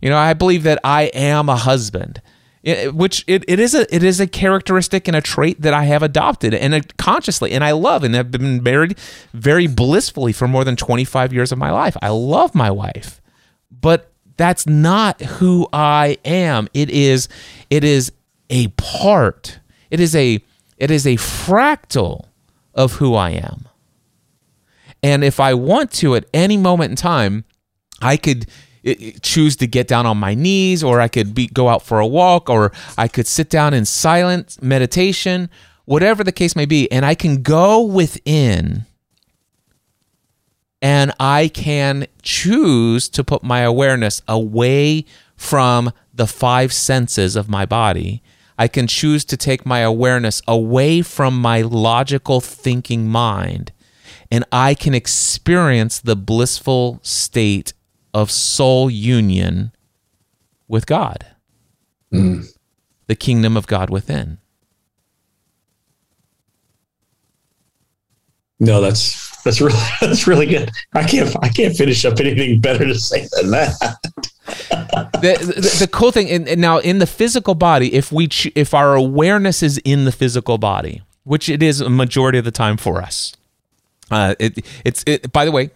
You 0.00 0.10
know, 0.10 0.18
I 0.18 0.34
believe 0.34 0.62
that 0.62 0.78
I 0.84 1.04
am 1.14 1.48
a 1.48 1.56
husband 1.56 2.22
which 2.64 3.24
it, 3.26 3.44
it 3.48 3.58
is 3.58 3.74
a 3.74 3.92
it 3.94 4.04
is 4.04 4.20
a 4.20 4.26
characteristic 4.26 5.08
and 5.08 5.16
a 5.16 5.20
trait 5.20 5.60
that 5.62 5.74
I 5.74 5.84
have 5.84 6.02
adopted 6.02 6.54
and 6.54 6.74
a, 6.74 6.82
consciously 6.96 7.50
and 7.52 7.64
I 7.64 7.72
love 7.72 8.04
and 8.04 8.14
have 8.14 8.30
been 8.30 8.62
married 8.62 8.98
very 9.32 9.66
blissfully 9.66 10.32
for 10.32 10.46
more 10.46 10.64
than 10.64 10.76
25 10.76 11.32
years 11.32 11.50
of 11.50 11.58
my 11.58 11.72
life. 11.72 11.96
I 12.00 12.10
love 12.10 12.54
my 12.54 12.70
wife. 12.70 13.20
But 13.70 14.12
that's 14.36 14.66
not 14.66 15.20
who 15.20 15.68
I 15.72 16.18
am. 16.24 16.68
It 16.72 16.90
is 16.90 17.28
it 17.68 17.82
is 17.82 18.12
a 18.48 18.68
part. 18.68 19.58
It 19.90 19.98
is 19.98 20.14
a 20.14 20.40
it 20.78 20.90
is 20.90 21.06
a 21.06 21.16
fractal 21.16 22.26
of 22.74 22.94
who 22.94 23.14
I 23.14 23.30
am. 23.30 23.68
And 25.02 25.24
if 25.24 25.40
I 25.40 25.54
want 25.54 25.90
to 25.94 26.14
at 26.14 26.26
any 26.32 26.56
moment 26.56 26.90
in 26.90 26.96
time, 26.96 27.44
I 28.00 28.16
could 28.16 28.46
choose 29.22 29.56
to 29.56 29.66
get 29.66 29.88
down 29.88 30.06
on 30.06 30.18
my 30.18 30.34
knees, 30.34 30.82
or 30.82 31.00
I 31.00 31.08
could 31.08 31.34
be, 31.34 31.46
go 31.46 31.68
out 31.68 31.82
for 31.82 32.00
a 32.00 32.06
walk, 32.06 32.50
or 32.50 32.72
I 32.98 33.08
could 33.08 33.26
sit 33.26 33.48
down 33.48 33.74
in 33.74 33.84
silent 33.84 34.62
meditation, 34.62 35.50
whatever 35.84 36.24
the 36.24 36.32
case 36.32 36.56
may 36.56 36.66
be. 36.66 36.90
And 36.90 37.04
I 37.04 37.14
can 37.14 37.42
go 37.42 37.82
within 37.82 38.86
and 40.82 41.12
I 41.20 41.46
can 41.46 42.06
choose 42.22 43.08
to 43.10 43.22
put 43.22 43.44
my 43.44 43.60
awareness 43.60 44.20
away 44.26 45.04
from 45.36 45.92
the 46.12 46.26
five 46.26 46.72
senses 46.72 47.36
of 47.36 47.48
my 47.48 47.64
body. 47.64 48.20
I 48.58 48.68
can 48.68 48.88
choose 48.88 49.24
to 49.26 49.36
take 49.36 49.64
my 49.64 49.78
awareness 49.78 50.42
away 50.46 51.02
from 51.02 51.40
my 51.40 51.62
logical 51.62 52.40
thinking 52.40 53.08
mind, 53.08 53.72
and 54.30 54.44
I 54.52 54.74
can 54.74 54.92
experience 54.92 56.00
the 56.00 56.16
blissful 56.16 57.00
state 57.02 57.72
of 58.14 58.30
soul 58.30 58.90
union 58.90 59.72
with 60.68 60.86
God, 60.86 61.26
mm. 62.12 62.46
the 63.06 63.14
kingdom 63.14 63.56
of 63.56 63.66
God 63.66 63.90
within. 63.90 64.38
No, 68.62 68.80
that's 68.80 69.42
that's 69.42 69.60
really 69.60 69.78
that's 70.00 70.26
really 70.26 70.46
good. 70.46 70.70
I 70.92 71.04
can't 71.04 71.34
I 71.42 71.48
can't 71.48 71.76
finish 71.76 72.04
up 72.04 72.20
anything 72.20 72.60
better 72.60 72.86
to 72.86 72.94
say 72.94 73.26
than 73.32 73.50
that. 73.50 73.74
the, 75.20 75.36
the, 75.38 75.76
the, 75.80 75.88
cool 75.90 76.12
thing, 76.12 76.28
and, 76.28 76.60
now 76.60 76.78
in 76.78 76.98
the 76.98 77.06
physical 77.06 77.54
body, 77.54 77.92
if 77.94 78.12
we 78.12 78.28
if 78.54 78.72
our 78.72 78.94
awareness 78.94 79.62
is 79.62 79.78
in 79.78 80.04
the 80.04 80.12
physical 80.12 80.58
body, 80.58 81.02
which 81.24 81.48
it 81.48 81.62
is 81.62 81.80
a 81.80 81.90
majority 81.90 82.38
of 82.38 82.44
the 82.44 82.50
time 82.50 82.76
for 82.76 83.02
us, 83.02 83.34
uh, 84.10 84.34
it, 84.38 84.64
it's 84.84 85.02
it, 85.06 85.32
by 85.32 85.44
the 85.44 85.50
way, 85.50 85.70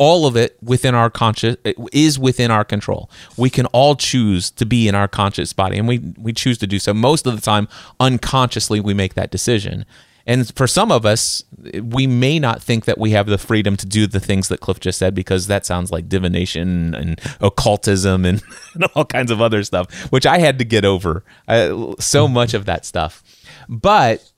all 0.00 0.24
of 0.24 0.34
it 0.34 0.56
within 0.62 0.94
our 0.94 1.10
conscious 1.10 1.56
is 1.92 2.18
within 2.18 2.50
our 2.50 2.64
control. 2.64 3.10
We 3.36 3.50
can 3.50 3.66
all 3.66 3.94
choose 3.94 4.50
to 4.52 4.64
be 4.64 4.88
in 4.88 4.94
our 4.94 5.06
conscious 5.06 5.52
body, 5.52 5.76
and 5.76 5.86
we 5.86 5.98
we 6.16 6.32
choose 6.32 6.56
to 6.58 6.66
do 6.66 6.78
so. 6.78 6.94
Most 6.94 7.26
of 7.26 7.36
the 7.36 7.42
time, 7.42 7.68
unconsciously, 8.00 8.80
we 8.80 8.94
make 8.94 9.12
that 9.14 9.30
decision. 9.30 9.84
And 10.26 10.54
for 10.56 10.66
some 10.66 10.90
of 10.90 11.04
us, 11.04 11.44
we 11.82 12.06
may 12.06 12.38
not 12.38 12.62
think 12.62 12.86
that 12.86 12.98
we 12.98 13.10
have 13.10 13.26
the 13.26 13.36
freedom 13.36 13.76
to 13.76 13.86
do 13.86 14.06
the 14.06 14.20
things 14.20 14.48
that 14.48 14.60
Cliff 14.60 14.80
just 14.80 14.98
said 14.98 15.14
because 15.14 15.48
that 15.48 15.66
sounds 15.66 15.90
like 15.90 16.08
divination 16.08 16.94
and 16.94 17.20
occultism 17.40 18.24
and, 18.24 18.42
and 18.74 18.84
all 18.94 19.04
kinds 19.04 19.30
of 19.30 19.42
other 19.42 19.62
stuff, 19.64 19.92
which 20.10 20.26
I 20.26 20.38
had 20.38 20.58
to 20.60 20.64
get 20.64 20.84
over. 20.84 21.24
Uh, 21.48 21.94
so 21.98 22.26
much 22.28 22.54
of 22.54 22.64
that 22.66 22.86
stuff. 22.86 23.22
But 23.68 24.30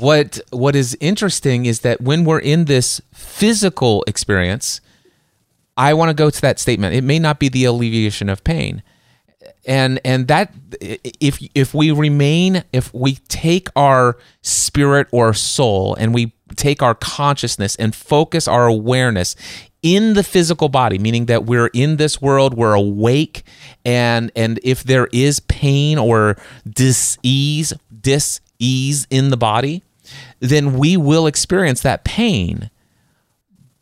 what 0.00 0.40
what 0.50 0.76
is 0.76 0.96
interesting 1.00 1.66
is 1.66 1.80
that 1.80 2.00
when 2.00 2.24
we're 2.24 2.38
in 2.38 2.66
this 2.66 3.00
physical 3.12 4.04
experience, 4.06 4.80
I 5.76 5.94
want 5.94 6.10
to 6.10 6.14
go 6.14 6.30
to 6.30 6.40
that 6.42 6.58
statement. 6.58 6.94
It 6.94 7.04
may 7.04 7.18
not 7.18 7.38
be 7.38 7.48
the 7.48 7.64
alleviation 7.64 8.28
of 8.28 8.44
pain. 8.44 8.82
And 9.66 10.00
and 10.04 10.28
that 10.28 10.52
if 10.80 11.38
if 11.54 11.74
we 11.74 11.90
remain 11.90 12.64
if 12.72 12.92
we 12.94 13.16
take 13.28 13.68
our 13.74 14.16
spirit 14.42 15.08
or 15.12 15.34
soul 15.34 15.94
and 15.96 16.14
we 16.14 16.34
take 16.54 16.82
our 16.82 16.94
consciousness 16.94 17.74
and 17.76 17.94
focus 17.94 18.46
our 18.46 18.66
awareness 18.66 19.34
in 19.82 20.14
the 20.14 20.22
physical 20.22 20.68
body 20.68 20.98
meaning 20.98 21.26
that 21.26 21.44
we're 21.44 21.68
in 21.68 21.96
this 21.96 22.20
world 22.20 22.54
we're 22.54 22.74
awake 22.74 23.42
and 23.84 24.30
and 24.36 24.58
if 24.62 24.84
there 24.84 25.08
is 25.12 25.40
pain 25.40 25.98
or 25.98 26.36
dis-ease 26.68 27.72
dis 28.00 28.40
ease 28.58 29.06
in 29.10 29.30
the 29.30 29.36
body, 29.36 29.82
then 30.40 30.78
we 30.78 30.96
will 30.96 31.26
experience 31.26 31.80
that 31.82 32.04
pain. 32.04 32.70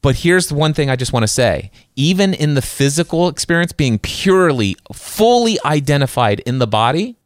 But 0.02 0.16
here's 0.16 0.48
the 0.48 0.54
one 0.54 0.74
thing 0.74 0.90
I 0.90 0.96
just 0.96 1.12
want 1.12 1.22
to 1.22 1.28
say 1.28 1.70
even 1.96 2.34
in 2.34 2.54
the 2.54 2.62
physical 2.62 3.28
experience, 3.28 3.72
being 3.72 3.98
purely, 3.98 4.76
fully 4.92 5.58
identified 5.64 6.40
in 6.40 6.58
the 6.58 6.66
body, 6.66 7.16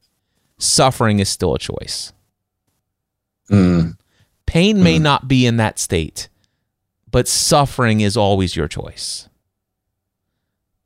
suffering 0.58 1.18
is 1.18 1.28
still 1.28 1.54
a 1.54 1.58
choice. 1.58 2.12
Mm. 3.50 3.96
Pain 4.46 4.82
may 4.82 4.98
mm. 4.98 5.02
not 5.02 5.28
be 5.28 5.46
in 5.46 5.56
that 5.56 5.78
state, 5.78 6.28
but 7.10 7.28
suffering 7.28 8.00
is 8.00 8.16
always 8.16 8.56
your 8.56 8.68
choice. 8.68 9.28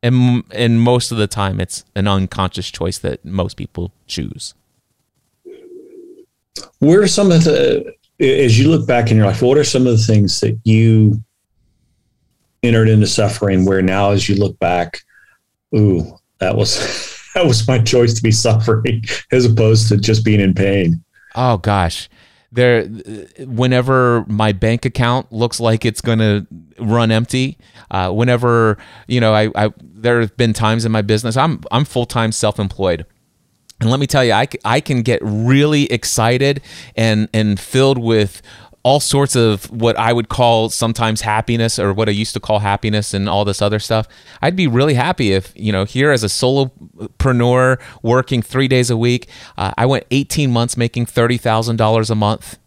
And, 0.03 0.43
and 0.51 0.81
most 0.81 1.13
of 1.13 1.19
the 1.19 1.29
time, 1.29 1.61
it's 1.61 1.85
an 1.95 2.09
unconscious 2.09 2.71
choice 2.71 2.99
that 2.99 3.25
most 3.25 3.57
people 3.57 3.93
choose. 4.07 4.55
What 6.81 6.99
are 6.99 7.07
some 7.07 7.31
of 7.31 7.45
the, 7.45 7.95
as 8.21 8.59
you 8.59 8.69
look 8.69 8.87
back 8.87 9.11
in 9.11 9.17
your 9.17 9.27
life, 9.27 9.43
what 9.43 9.59
are 9.59 9.65
some 9.65 9.87
of 9.87 9.97
the 9.97 10.05
things 10.05 10.41
that 10.41 10.59
you 10.65 11.23
entered 12.63 12.89
into 12.89 13.07
suffering 13.07 13.65
where 13.65 13.83
now, 13.83 14.11
as 14.11 14.29
you 14.29 14.37
look 14.37 14.59
back, 14.59 15.01
ooh, 15.77 16.17
that 16.39 16.57
was, 16.57 16.79
that 17.35 17.47
was 17.47 17.67
my 17.67 17.79
choice 17.79 18.15
to 18.15 18.23
be 18.23 18.33
suffering 18.33 19.03
as 19.33 19.45
opposed 19.45 19.89
to 19.89 19.97
just 19.97 20.25
being 20.25 20.41
in 20.41 20.55
pain? 20.55 21.03
Oh, 21.35 21.57
gosh 21.57 22.09
there 22.53 22.85
whenever 23.47 24.25
my 24.29 24.53
bank 24.53 24.85
account 24.85 25.33
looks 25.33 25.59
like 25.59 25.85
it's 25.85 26.03
going 26.03 26.19
to 26.19 26.47
run 26.79 27.11
empty 27.11 27.57
uh, 27.91 28.11
whenever 28.11 28.77
you 29.09 29.21
know 29.21 29.33
I, 29.33 29.51
I 29.57 29.73
there 29.81 30.21
have 30.21 30.37
been 30.37 30.53
times 30.53 30.85
in 30.85 30.93
my 30.93 31.03
business 31.03 31.37
i'm 31.37 31.63
i'm 31.73 31.85
full-time 31.85 32.31
self-employed 32.31 33.07
and 33.83 33.91
let 33.91 33.99
me 33.99 34.07
tell 34.07 34.25
you, 34.25 34.33
I, 34.33 34.47
I 34.65 34.81
can 34.81 35.03
get 35.03 35.19
really 35.25 35.91
excited 35.91 36.63
and, 36.95 37.29
and 37.35 37.59
filled 37.59 37.99
with 37.99 38.41
all 38.85 39.01
sorts 39.01 39.35
of 39.35 39.69
what 39.73 39.99
I 39.99 40.13
would 40.13 40.29
call 40.29 40.69
sometimes 40.69 41.23
happiness 41.23 41.81
or 41.81 41.93
what 41.93 42.09
I 42.09 42.13
used 42.13 42.33
to 42.35 42.41
call 42.41 42.61
happiness 42.61 43.13
and 43.13 43.29
all 43.29 43.45
this 43.45 43.61
other 43.61 43.81
stuff. 43.81 44.07
I'd 44.41 44.55
be 44.55 44.69
really 44.69 44.95
happy 44.95 45.33
if, 45.33 45.53
you 45.57 45.73
know, 45.73 45.85
here 45.85 46.13
as 46.13 46.23
a 46.23 46.29
solopreneur 46.29 47.81
working 48.03 48.41
three 48.41 48.69
days 48.69 48.89
a 48.89 48.97
week, 48.97 49.29
uh, 49.59 49.73
I 49.77 49.87
went 49.87 50.07
18 50.13 50.53
months 50.53 50.77
making 50.77 51.07
$30,000 51.07 52.09
a 52.11 52.15
month, 52.15 52.59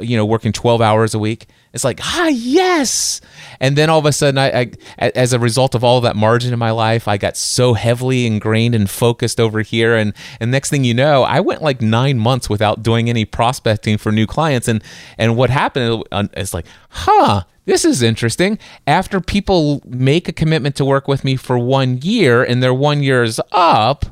you 0.00 0.16
know, 0.16 0.24
working 0.24 0.52
12 0.52 0.80
hours 0.80 1.14
a 1.14 1.18
week. 1.18 1.46
It's 1.72 1.84
like, 1.84 2.00
ah, 2.02 2.28
yes. 2.28 3.20
And 3.60 3.76
then 3.76 3.88
all 3.88 3.98
of 3.98 4.04
a 4.04 4.12
sudden, 4.12 4.38
I, 4.38 4.70
I, 4.98 5.08
as 5.14 5.32
a 5.32 5.38
result 5.38 5.74
of 5.74 5.82
all 5.82 6.00
that 6.02 6.14
margin 6.14 6.52
in 6.52 6.58
my 6.58 6.70
life, 6.70 7.08
I 7.08 7.16
got 7.16 7.36
so 7.36 7.74
heavily 7.74 8.26
ingrained 8.26 8.74
and 8.74 8.88
focused 8.88 9.40
over 9.40 9.62
here. 9.62 9.96
And, 9.96 10.12
and 10.38 10.50
next 10.50 10.70
thing 10.70 10.84
you 10.84 10.94
know, 10.94 11.22
I 11.22 11.40
went 11.40 11.62
like 11.62 11.80
nine 11.80 12.18
months 12.18 12.50
without 12.50 12.82
doing 12.82 13.08
any 13.08 13.24
prospecting 13.24 13.96
for 13.98 14.12
new 14.12 14.26
clients. 14.26 14.68
And, 14.68 14.84
and 15.18 15.36
what 15.36 15.50
happened 15.50 16.04
is 16.36 16.52
like, 16.52 16.66
huh, 16.90 17.44
this 17.64 17.84
is 17.84 18.02
interesting. 18.02 18.58
After 18.86 19.20
people 19.20 19.82
make 19.86 20.28
a 20.28 20.32
commitment 20.32 20.76
to 20.76 20.84
work 20.84 21.08
with 21.08 21.24
me 21.24 21.36
for 21.36 21.58
one 21.58 21.98
year 22.02 22.42
and 22.42 22.62
their 22.62 22.74
one 22.74 23.02
year 23.02 23.22
is 23.22 23.40
up, 23.50 24.04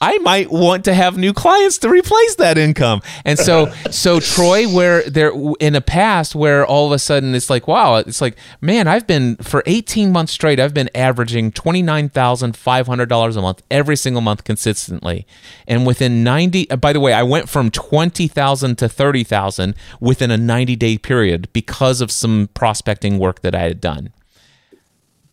I 0.00 0.18
might 0.18 0.50
want 0.50 0.84
to 0.84 0.94
have 0.94 1.16
new 1.16 1.32
clients 1.32 1.78
to 1.78 1.88
replace 1.88 2.34
that 2.36 2.58
income. 2.58 3.00
And 3.24 3.38
so, 3.38 3.72
so 3.90 4.20
Troy, 4.20 4.68
where 4.68 5.02
there 5.08 5.32
in 5.58 5.72
the 5.72 5.80
past, 5.80 6.34
where 6.34 6.66
all 6.66 6.86
of 6.86 6.92
a 6.92 6.98
sudden 6.98 7.34
it's 7.34 7.48
like, 7.48 7.66
wow, 7.66 7.96
it's 7.96 8.20
like, 8.20 8.36
man, 8.60 8.88
I've 8.88 9.06
been 9.06 9.36
for 9.36 9.62
18 9.64 10.12
months 10.12 10.32
straight, 10.32 10.60
I've 10.60 10.74
been 10.74 10.90
averaging 10.94 11.52
$29,500 11.52 13.36
a 13.36 13.40
month 13.40 13.62
every 13.70 13.96
single 13.96 14.22
month 14.22 14.44
consistently. 14.44 15.26
And 15.66 15.86
within 15.86 16.22
90, 16.22 16.70
uh, 16.70 16.76
by 16.76 16.92
the 16.92 17.00
way, 17.00 17.12
I 17.12 17.22
went 17.22 17.48
from 17.48 17.70
20,000 17.70 18.76
to 18.78 18.88
30,000 18.88 19.74
within 20.00 20.30
a 20.30 20.36
90 20.36 20.76
day 20.76 20.98
period 20.98 21.48
because 21.52 22.00
of 22.00 22.10
some 22.10 22.50
prospecting 22.52 23.18
work 23.18 23.40
that 23.40 23.54
I 23.54 23.62
had 23.62 23.80
done. 23.80 24.12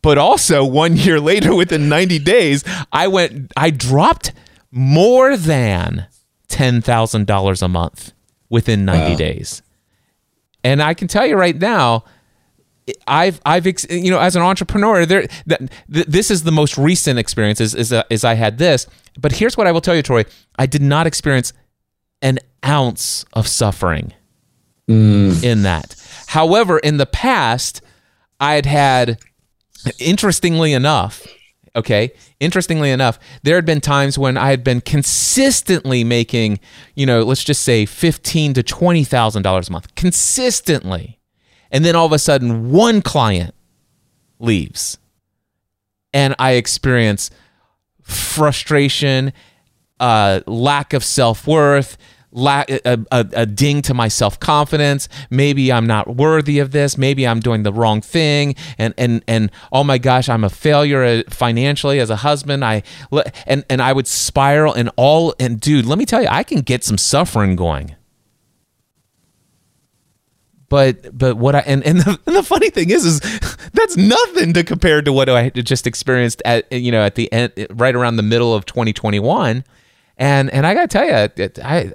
But 0.01 0.17
also, 0.17 0.63
one 0.63 0.95
year 0.95 1.19
later, 1.31 1.53
within 1.53 1.89
90 1.89 2.19
days, 2.19 2.63
I 2.91 3.07
went, 3.07 3.51
I 3.57 3.69
dropped 3.69 4.31
more 4.75 5.37
than 5.37 6.07
$10,000 6.49 7.61
a 7.61 7.67
month 7.67 8.11
within 8.49 8.85
90 8.85 9.11
Wow. 9.11 9.17
days. 9.17 9.61
And 10.63 10.81
I 10.81 10.93
can 10.95 11.07
tell 11.07 11.25
you 11.27 11.35
right 11.35 11.55
now, 11.57 12.05
I've 13.07 13.39
I've 13.45 13.65
you 13.89 14.11
know 14.11 14.19
as 14.19 14.35
an 14.35 14.41
entrepreneur 14.41 15.05
there 15.05 15.25
that 15.45 15.59
th- 15.93 16.05
this 16.05 16.29
is 16.29 16.43
the 16.43 16.51
most 16.51 16.77
recent 16.77 17.17
experience 17.17 17.61
is 17.61 17.73
is, 17.73 17.93
uh, 17.93 18.03
is 18.09 18.25
I 18.25 18.33
had 18.33 18.57
this 18.57 18.87
but 19.17 19.31
here's 19.31 19.55
what 19.55 19.67
I 19.67 19.71
will 19.71 19.79
tell 19.79 19.95
you 19.95 20.01
Troy 20.01 20.25
I 20.57 20.65
did 20.65 20.81
not 20.81 21.07
experience 21.07 21.53
an 22.21 22.39
ounce 22.65 23.23
of 23.31 23.47
suffering 23.47 24.11
in 24.89 25.61
that 25.61 25.95
however 26.27 26.77
in 26.77 26.97
the 26.97 27.05
past 27.05 27.81
I 28.41 28.55
had 28.55 28.65
had 28.65 29.17
interestingly 29.97 30.73
enough 30.73 31.25
okay? 31.75 32.11
Interestingly 32.39 32.91
enough 32.91 33.19
there 33.43 33.55
had 33.55 33.65
been 33.65 33.81
times 33.81 34.17
when 34.17 34.37
I 34.37 34.49
had 34.49 34.63
been 34.63 34.81
consistently 34.81 36.03
making 36.03 36.59
you 36.95 37.05
know 37.05 37.23
let's 37.23 37.43
just 37.43 37.63
say 37.63 37.85
15 37.85 38.53
to 38.55 38.63
20 38.63 39.03
thousand 39.03 39.43
dollars 39.43 39.69
a 39.69 39.71
month 39.71 39.93
consistently. 39.95 41.19
And 41.71 41.83
then 41.83 41.95
all 41.95 42.05
of 42.05 42.11
a 42.11 42.19
sudden 42.19 42.71
one 42.71 43.01
client 43.01 43.53
leaves. 44.39 44.97
And 46.13 46.35
i 46.37 46.51
experience 46.51 47.31
frustration 48.01 49.33
uh, 49.99 50.41
lack 50.45 50.93
of 50.93 51.03
self-worth 51.03 51.97
lack 52.33 52.69
a, 52.69 53.05
a, 53.11 53.25
a 53.33 53.45
ding 53.45 53.81
to 53.83 53.93
my 53.93 54.07
self-confidence. 54.07 55.09
Maybe 55.29 55.71
i'm 55.71 55.87
not 55.87 56.15
worthy 56.15 56.59
of 56.59 56.71
this. 56.71 56.97
Maybe 56.97 57.27
i'm 57.27 57.39
doing 57.39 57.63
the 57.63 57.73
wrong 57.73 58.01
thing. 58.01 58.55
And 58.77 58.93
and 58.97 59.23
and 59.27 59.51
oh 59.71 59.83
my 59.83 59.97
gosh 59.97 60.29
i'm 60.29 60.43
a 60.43 60.49
failure 60.49 61.03
uh, 61.03 61.23
financially 61.29 61.99
as 61.99 62.09
a 62.09 62.17
husband. 62.17 62.65
I 62.65 62.83
and 63.45 63.63
and 63.69 63.81
i 63.81 63.93
would 63.93 64.07
spiral 64.07 64.73
and 64.73 64.89
all 64.95 65.33
and 65.39 65.59
dude 65.59 65.85
let 65.85 65.97
me 65.97 66.05
tell 66.05 66.21
you 66.21 66.27
i 66.29 66.43
can 66.43 66.61
get 66.61 66.83
some 66.83 66.97
suffering 66.97 67.55
going. 67.55 67.95
But 70.73 71.15
but 71.15 71.37
what 71.37 71.53
I 71.53 71.59
and 71.59 71.85
and 71.85 71.99
the, 71.99 72.19
and 72.25 72.35
the 72.35 72.41
funny 72.41 72.71
thing 72.71 72.89
is 72.89 73.05
is 73.05 73.19
that's 73.73 73.95
nothing 73.95 74.53
to 74.53 74.63
compare 74.63 75.03
to 75.03 75.13
what 75.13 75.29
I 75.29 75.51
just 75.51 75.85
experienced 75.85 76.41
at 76.45 76.71
you 76.71 76.91
know 76.91 77.03
at 77.03 77.13
the 77.13 77.31
end 77.31 77.67
right 77.69 77.93
around 77.93 78.15
the 78.15 78.23
middle 78.23 78.55
of 78.55 78.65
2021 78.65 79.63
and 80.17 80.49
and 80.49 80.65
I 80.65 80.73
got 80.73 80.81
to 80.81 80.87
tell 80.87 81.05
you 81.05 81.63
I 81.63 81.91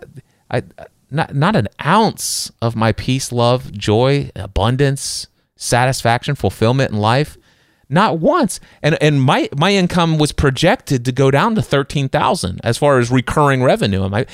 I 0.51 0.63
not 1.11 1.35
not 1.35 1.57
an 1.57 1.69
ounce 1.85 2.51
of 2.61 2.77
my 2.77 2.93
peace 2.93 3.33
love 3.33 3.73
joy 3.73 4.31
abundance 4.37 5.27
satisfaction 5.57 6.35
fulfillment 6.35 6.93
in 6.93 6.99
life. 6.99 7.37
Not 7.91 8.19
once. 8.19 8.61
And 8.83 8.97
and 9.03 9.23
my 9.23 9.49
my 9.57 9.73
income 9.73 10.19
was 10.19 10.33
projected 10.33 11.05
to 11.05 11.13
go 11.13 11.31
down 11.31 11.55
to 11.55 11.63
13,000 11.63 12.61
as 12.63 12.79
far 12.79 12.99
as 12.99 13.11
recurring 13.11 13.63
revenue. 13.63 14.05
Am 14.05 14.15
I 14.15 14.27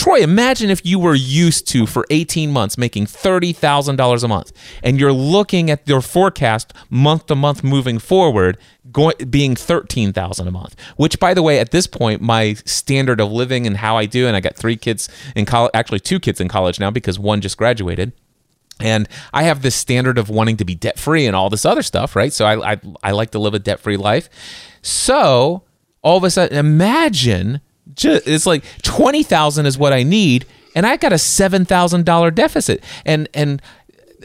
Troy, 0.00 0.20
imagine 0.20 0.70
if 0.70 0.86
you 0.86 0.98
were 0.98 1.14
used 1.14 1.68
to 1.68 1.84
for 1.84 2.06
18 2.08 2.50
months 2.50 2.78
making 2.78 3.04
$30,000 3.04 4.24
a 4.24 4.28
month 4.28 4.50
and 4.82 4.98
you're 4.98 5.12
looking 5.12 5.70
at 5.70 5.86
your 5.86 6.00
forecast 6.00 6.72
month 6.88 7.26
to 7.26 7.34
month 7.34 7.62
moving 7.62 7.98
forward 7.98 8.56
going 8.90 9.14
being 9.28 9.54
13,000 9.54 10.48
a 10.48 10.50
month. 10.50 10.74
Which 10.96 11.20
by 11.20 11.34
the 11.34 11.42
way, 11.42 11.58
at 11.58 11.70
this 11.70 11.86
point 11.86 12.22
my 12.22 12.54
standard 12.64 13.20
of 13.20 13.30
living 13.30 13.66
and 13.66 13.76
how 13.76 13.98
I 13.98 14.06
do 14.06 14.26
and 14.26 14.34
I 14.34 14.40
got 14.40 14.56
3 14.56 14.74
kids 14.76 15.10
in 15.36 15.44
college, 15.44 15.70
actually 15.74 16.00
2 16.00 16.18
kids 16.18 16.40
in 16.40 16.48
college 16.48 16.80
now 16.80 16.90
because 16.90 17.18
one 17.18 17.42
just 17.42 17.58
graduated. 17.58 18.14
And 18.80 19.06
I 19.34 19.42
have 19.42 19.60
this 19.60 19.76
standard 19.76 20.16
of 20.16 20.30
wanting 20.30 20.56
to 20.56 20.64
be 20.64 20.74
debt 20.74 20.98
free 20.98 21.26
and 21.26 21.36
all 21.36 21.50
this 21.50 21.66
other 21.66 21.82
stuff, 21.82 22.16
right? 22.16 22.32
So 22.32 22.46
I, 22.46 22.72
I, 22.72 22.80
I 23.02 23.10
like 23.10 23.32
to 23.32 23.38
live 23.38 23.52
a 23.52 23.58
debt 23.58 23.80
free 23.80 23.98
life. 23.98 24.30
So 24.80 25.64
all 26.00 26.16
of 26.16 26.24
a 26.24 26.30
sudden, 26.30 26.56
imagine 26.56 27.60
ju- 27.94 28.20
it's 28.26 28.46
like 28.46 28.64
twenty 28.82 29.22
thousand 29.22 29.66
is 29.66 29.78
what 29.78 29.92
I 29.92 30.02
need, 30.02 30.46
and 30.74 30.86
I 30.86 30.96
got 30.96 31.12
a 31.12 31.18
seven 31.18 31.64
thousand 31.64 32.04
dollar 32.04 32.30
deficit. 32.30 32.82
And 33.04 33.28
and 33.34 33.62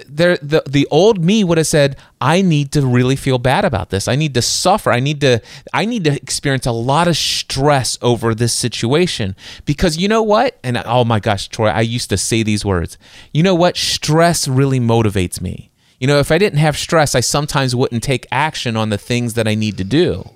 there 0.07 0.38
the 0.38 0.63
the 0.68 0.88
old 0.91 1.24
me 1.24 1.43
would 1.43 1.57
have 1.57 1.68
said 1.68 1.95
i 2.20 2.41
need 2.41 2.72
to 2.72 2.86
really 2.86 3.16
feel 3.16 3.38
bad 3.38 3.63
about 3.63 3.89
this. 3.89 4.07
I 4.07 4.16
need 4.16 4.34
to 4.34 4.41
suffer. 4.41 4.91
I 4.91 4.99
need 4.99 5.22
to 5.22 5.41
i 5.74 5.86
need 5.86 6.03
to 6.03 6.11
experience 6.11 6.66
a 6.66 6.72
lot 6.72 7.07
of 7.07 7.18
stress 7.18 7.97
over 8.01 8.36
this 8.36 8.53
situation. 8.53 9.36
Because 9.66 9.97
you 9.97 10.07
know 10.07 10.24
what? 10.24 10.57
And 10.63 10.82
oh 10.86 11.05
my 11.05 11.20
gosh 11.20 11.47
troy 11.47 11.68
i 11.68 11.82
used 11.82 12.09
to 12.09 12.18
say 12.18 12.43
these 12.43 12.66
words. 12.66 12.97
You 13.32 13.43
know 13.43 13.55
what? 13.55 13.78
Stress 13.78 14.47
really 14.47 14.80
motivates 14.80 15.39
me. 15.41 15.72
You 15.99 16.07
know 16.07 16.20
if 16.20 16.32
i 16.32 16.38
didn't 16.38 16.59
have 16.59 16.78
stress 16.78 17.16
i 17.16 17.22
sometimes 17.22 17.76
wouldn't 17.76 18.03
take 18.03 18.28
action 18.32 18.76
on 18.76 18.89
the 18.89 18.97
things 18.97 19.36
that 19.36 19.47
i 19.47 19.55
need 19.55 19.78
to 19.78 19.84
do 19.84 20.30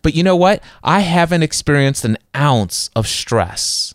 but 0.00 0.14
you 0.14 0.22
know 0.22 0.36
what? 0.36 0.62
I 0.82 1.00
haven't 1.00 1.42
experienced 1.42 2.04
an 2.04 2.16
ounce 2.34 2.90
of 2.96 3.06
stress 3.06 3.94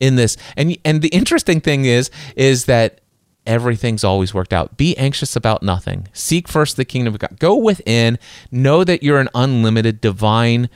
in 0.00 0.16
this. 0.16 0.36
And 0.56 0.76
and 0.84 1.02
the 1.02 1.08
interesting 1.08 1.60
thing 1.60 1.84
is 1.84 2.10
is 2.36 2.64
that 2.64 3.00
everything's 3.46 4.04
always 4.04 4.34
worked 4.34 4.52
out. 4.52 4.76
Be 4.76 4.96
anxious 4.96 5.34
about 5.34 5.62
nothing. 5.62 6.08
Seek 6.12 6.48
first 6.48 6.76
the 6.76 6.84
kingdom 6.84 7.14
of 7.14 7.20
god. 7.20 7.38
Go 7.38 7.56
within. 7.56 8.18
Know 8.50 8.84
that 8.84 9.02
you're 9.02 9.20
an 9.20 9.30
unlimited 9.34 10.00
divine 10.00 10.68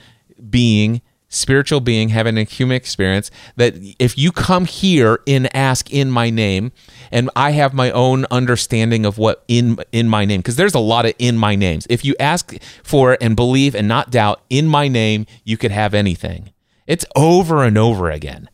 being 0.49 1.01
spiritual 1.33 1.79
being 1.79 2.09
having 2.09 2.37
a 2.37 2.43
human 2.43 2.77
experience 2.77 3.31
that 3.55 3.73
if 3.97 4.17
you 4.17 4.31
come 4.31 4.65
here 4.65 5.19
and 5.25 5.53
ask 5.55 5.91
in 5.91 6.11
my 6.11 6.29
name 6.29 6.71
and 7.13 7.29
i 7.35 7.51
have 7.51 7.73
my 7.73 7.89
own 7.91 8.25
understanding 8.29 9.05
of 9.05 9.17
what 9.17 9.43
in 9.47 9.77
in 9.93 10.09
my 10.09 10.25
name 10.25 10.41
because 10.41 10.57
there's 10.57 10.75
a 10.75 10.79
lot 10.79 11.05
of 11.05 11.13
in 11.19 11.37
my 11.37 11.55
names. 11.55 11.87
If 11.89 12.03
you 12.03 12.15
ask 12.19 12.53
for 12.83 13.17
and 13.21 13.35
believe 13.35 13.75
and 13.75 13.87
not 13.87 14.11
doubt 14.11 14.41
in 14.49 14.67
my 14.67 14.87
name 14.87 15.25
you 15.43 15.57
could 15.57 15.71
have 15.71 15.93
anything. 15.93 16.51
It's 16.85 17.05
over 17.15 17.63
and 17.63 17.77
over 17.77 18.11
again. 18.11 18.49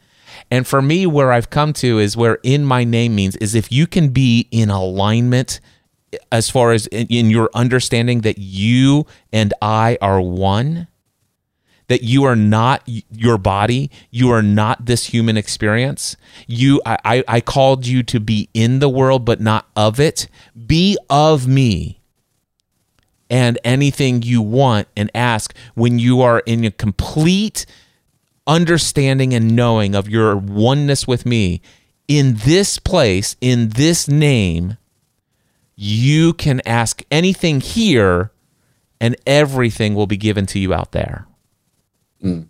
And 0.52 0.66
for 0.66 0.82
me, 0.82 1.06
where 1.06 1.32
I've 1.32 1.50
come 1.50 1.74
to 1.74 2.00
is 2.00 2.18
where 2.18 2.40
in 2.44 2.66
my 2.66 2.84
name 2.84 3.16
means 3.16 3.36
is 3.38 3.56
if 3.56 3.72
you 3.72 3.88
can 3.88 4.10
be 4.10 4.48
in 4.52 4.70
alignment 4.70 5.60
as 6.32 6.50
far 6.50 6.72
as 6.72 6.88
in, 6.88 7.08
in 7.08 7.30
your 7.30 7.50
understanding 7.54 8.22
that 8.22 8.38
you 8.40 9.06
and 9.32 9.54
I 9.62 9.98
are 10.02 10.22
one, 10.22 10.88
that 11.90 12.04
you 12.04 12.24
are 12.24 12.36
not 12.36 12.82
your 12.86 13.38
body, 13.38 13.92
you 14.12 14.32
are 14.32 14.44
not 14.44 14.86
this 14.86 15.08
human 15.08 15.36
experience. 15.36 16.16
You, 16.48 16.82
I, 16.86 17.24
I, 17.28 17.42
called 17.42 17.88
you 17.88 18.04
to 18.04 18.20
be 18.20 18.48
in 18.54 18.78
the 18.78 18.88
world, 18.88 19.26
but 19.26 19.42
not 19.42 19.68
of 19.76 20.00
it. 20.00 20.28
Be 20.68 20.98
of 21.10 21.48
me 21.48 22.00
and 23.28 23.58
anything 23.64 24.22
you 24.22 24.42
want 24.42 24.88
and 24.96 25.10
ask 25.16 25.56
when 25.74 25.98
you 25.98 26.22
are 26.22 26.40
in 26.46 26.64
a 26.64 26.72
complete 26.72 27.66
understanding 28.46 29.34
and 29.34 29.56
knowing 29.56 29.96
of 29.96 30.08
your 30.08 30.36
oneness 30.36 31.08
with 31.08 31.26
me 31.26 31.60
in 32.08 32.36
this 32.46 32.78
place, 32.78 33.36
in 33.42 33.70
this 33.70 34.08
name, 34.08 34.78
you 35.76 36.34
can 36.34 36.62
ask 36.68 37.02
anything 37.10 37.62
here 37.62 38.32
and 39.02 39.16
everything 39.26 39.96
will 39.96 40.08
be 40.08 40.18
given 40.18 40.46
to 40.48 40.60
you 40.60 40.72
out 40.74 40.92
there. 40.92 41.26
And, 42.22 42.48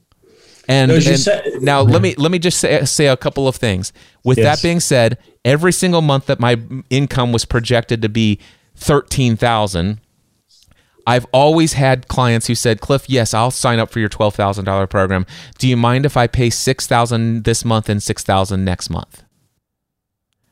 No, 0.67 0.95
and 0.95 1.19
said- 1.19 1.43
now 1.61 1.81
let 1.81 2.01
me 2.01 2.13
let 2.17 2.31
me 2.31 2.37
just 2.39 2.59
say, 2.59 2.85
say 2.85 3.07
a 3.07 3.17
couple 3.17 3.47
of 3.47 3.55
things. 3.55 3.91
With 4.23 4.37
Yes. 4.37 4.45
that 4.61 4.63
being 4.67 4.79
said, 4.79 5.17
every 5.43 5.71
single 5.73 6.01
month 6.01 6.27
that 6.27 6.39
my 6.39 6.57
income 6.89 7.31
was 7.31 7.45
projected 7.45 8.01
to 8.03 8.09
be 8.09 8.39
13,000, 8.75 9.99
I've 11.07 11.25
always 11.31 11.73
had 11.73 12.07
clients 12.07 12.45
who 12.47 12.53
said, 12.55 12.81
"Cliff, 12.81 13.09
yes, 13.09 13.33
I'll 13.33 13.49
sign 13.51 13.79
up 13.79 13.89
for 13.91 13.99
your 13.99 14.09
twelve 14.09 14.35
thousand 14.35 14.65
dollar 14.65 14.85
program. 14.85 15.25
Do 15.57 15.67
you 15.67 15.75
mind 15.75 16.05
if 16.05 16.15
I 16.15 16.27
pay 16.27 16.49
six 16.51 16.85
thousand 16.85 17.45
this 17.45 17.65
month 17.65 17.89
and 17.89 18.01
six 18.03 18.23
thousand 18.23 18.63
next 18.63 18.89
month?" 18.91 19.23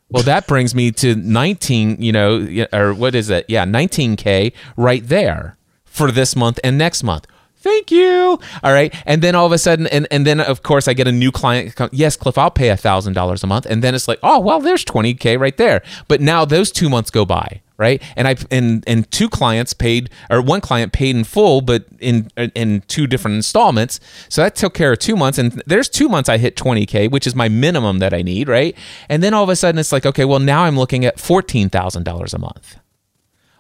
Well, 0.10 0.24
that 0.24 0.48
brings 0.48 0.74
me 0.74 0.92
to 0.94 1.14
nineteen. 1.16 2.02
You 2.02 2.12
know, 2.12 2.66
or 2.74 2.94
what 2.94 3.14
is 3.14 3.30
it? 3.30 3.46
Yeah, 3.48 3.66
nineteen 3.66 4.16
k 4.16 4.52
right 4.76 5.08
there 5.08 5.58
for 5.86 6.12
this 6.12 6.36
month 6.36 6.60
and 6.64 6.76
next 6.78 7.04
month. 7.04 7.28
Thank 7.68 7.92
you. 7.92 8.40
All 8.64 8.72
right, 8.72 8.96
and 9.06 9.22
then 9.22 9.36
all 9.36 9.46
of 9.46 9.52
a 9.52 9.58
sudden, 9.58 9.88
and 9.88 10.08
and 10.10 10.26
then 10.26 10.40
of 10.40 10.64
course 10.64 10.88
I 10.88 10.94
get 10.94 11.06
a 11.06 11.12
new 11.12 11.34
client. 11.34 11.76
Yes, 11.92 12.16
Cliff, 12.16 12.38
I'll 12.38 12.50
pay 12.50 12.70
a 12.70 12.78
thousand 12.78 13.12
dollars 13.12 13.44
a 13.44 13.48
month, 13.48 13.66
and 13.66 13.84
then 13.84 13.94
it's 13.94 14.08
like, 14.08 14.20
oh 14.24 14.40
well, 14.40 14.62
there's 14.62 14.86
twenty 14.86 15.14
k 15.14 15.36
right 15.36 15.58
there. 15.58 15.82
But 16.08 16.22
now 16.22 16.46
those 16.46 16.72
two 16.72 16.90
months 16.90 17.12
go 17.12 17.26
by 17.26 17.62
right? 17.78 18.02
And 18.16 18.28
I 18.28 18.36
and 18.50 18.84
and 18.88 19.10
two 19.12 19.30
clients 19.30 19.74
paid 19.74 20.10
or 20.30 20.42
one 20.42 20.62
client 20.62 20.94
paid 20.94 21.16
in 21.16 21.24
full, 21.26 21.62
but 21.62 21.86
in 22.00 22.30
in 22.56 22.82
two 22.88 23.06
different 23.06 23.36
installments. 23.36 24.00
So 24.30 24.42
that 24.42 24.56
took 24.56 24.74
care 24.74 24.94
of 24.94 25.00
two 25.00 25.16
months. 25.16 25.38
And 25.38 25.62
there's 25.68 25.90
two 25.90 26.10
months 26.10 26.28
I 26.30 26.38
hit 26.38 26.56
20k, 26.56 27.12
which 27.12 27.28
is 27.28 27.36
my 27.36 27.50
minimum 27.50 28.00
that 28.00 28.14
I 28.14 28.24
need, 28.24 28.48
right? 28.48 28.76
And 29.10 29.22
then 29.22 29.34
all 29.34 29.44
of 29.44 29.50
a 29.50 29.56
sudden 29.56 29.78
it's 29.78 29.92
like, 29.92 30.06
okay, 30.06 30.26
well 30.26 30.40
now 30.40 30.64
I'm 30.64 30.78
looking 30.78 31.06
at 31.06 31.20
fourteen 31.20 31.70
thousand 31.70 32.04
dollars 32.04 32.34
a 32.34 32.40
month. 32.40 32.78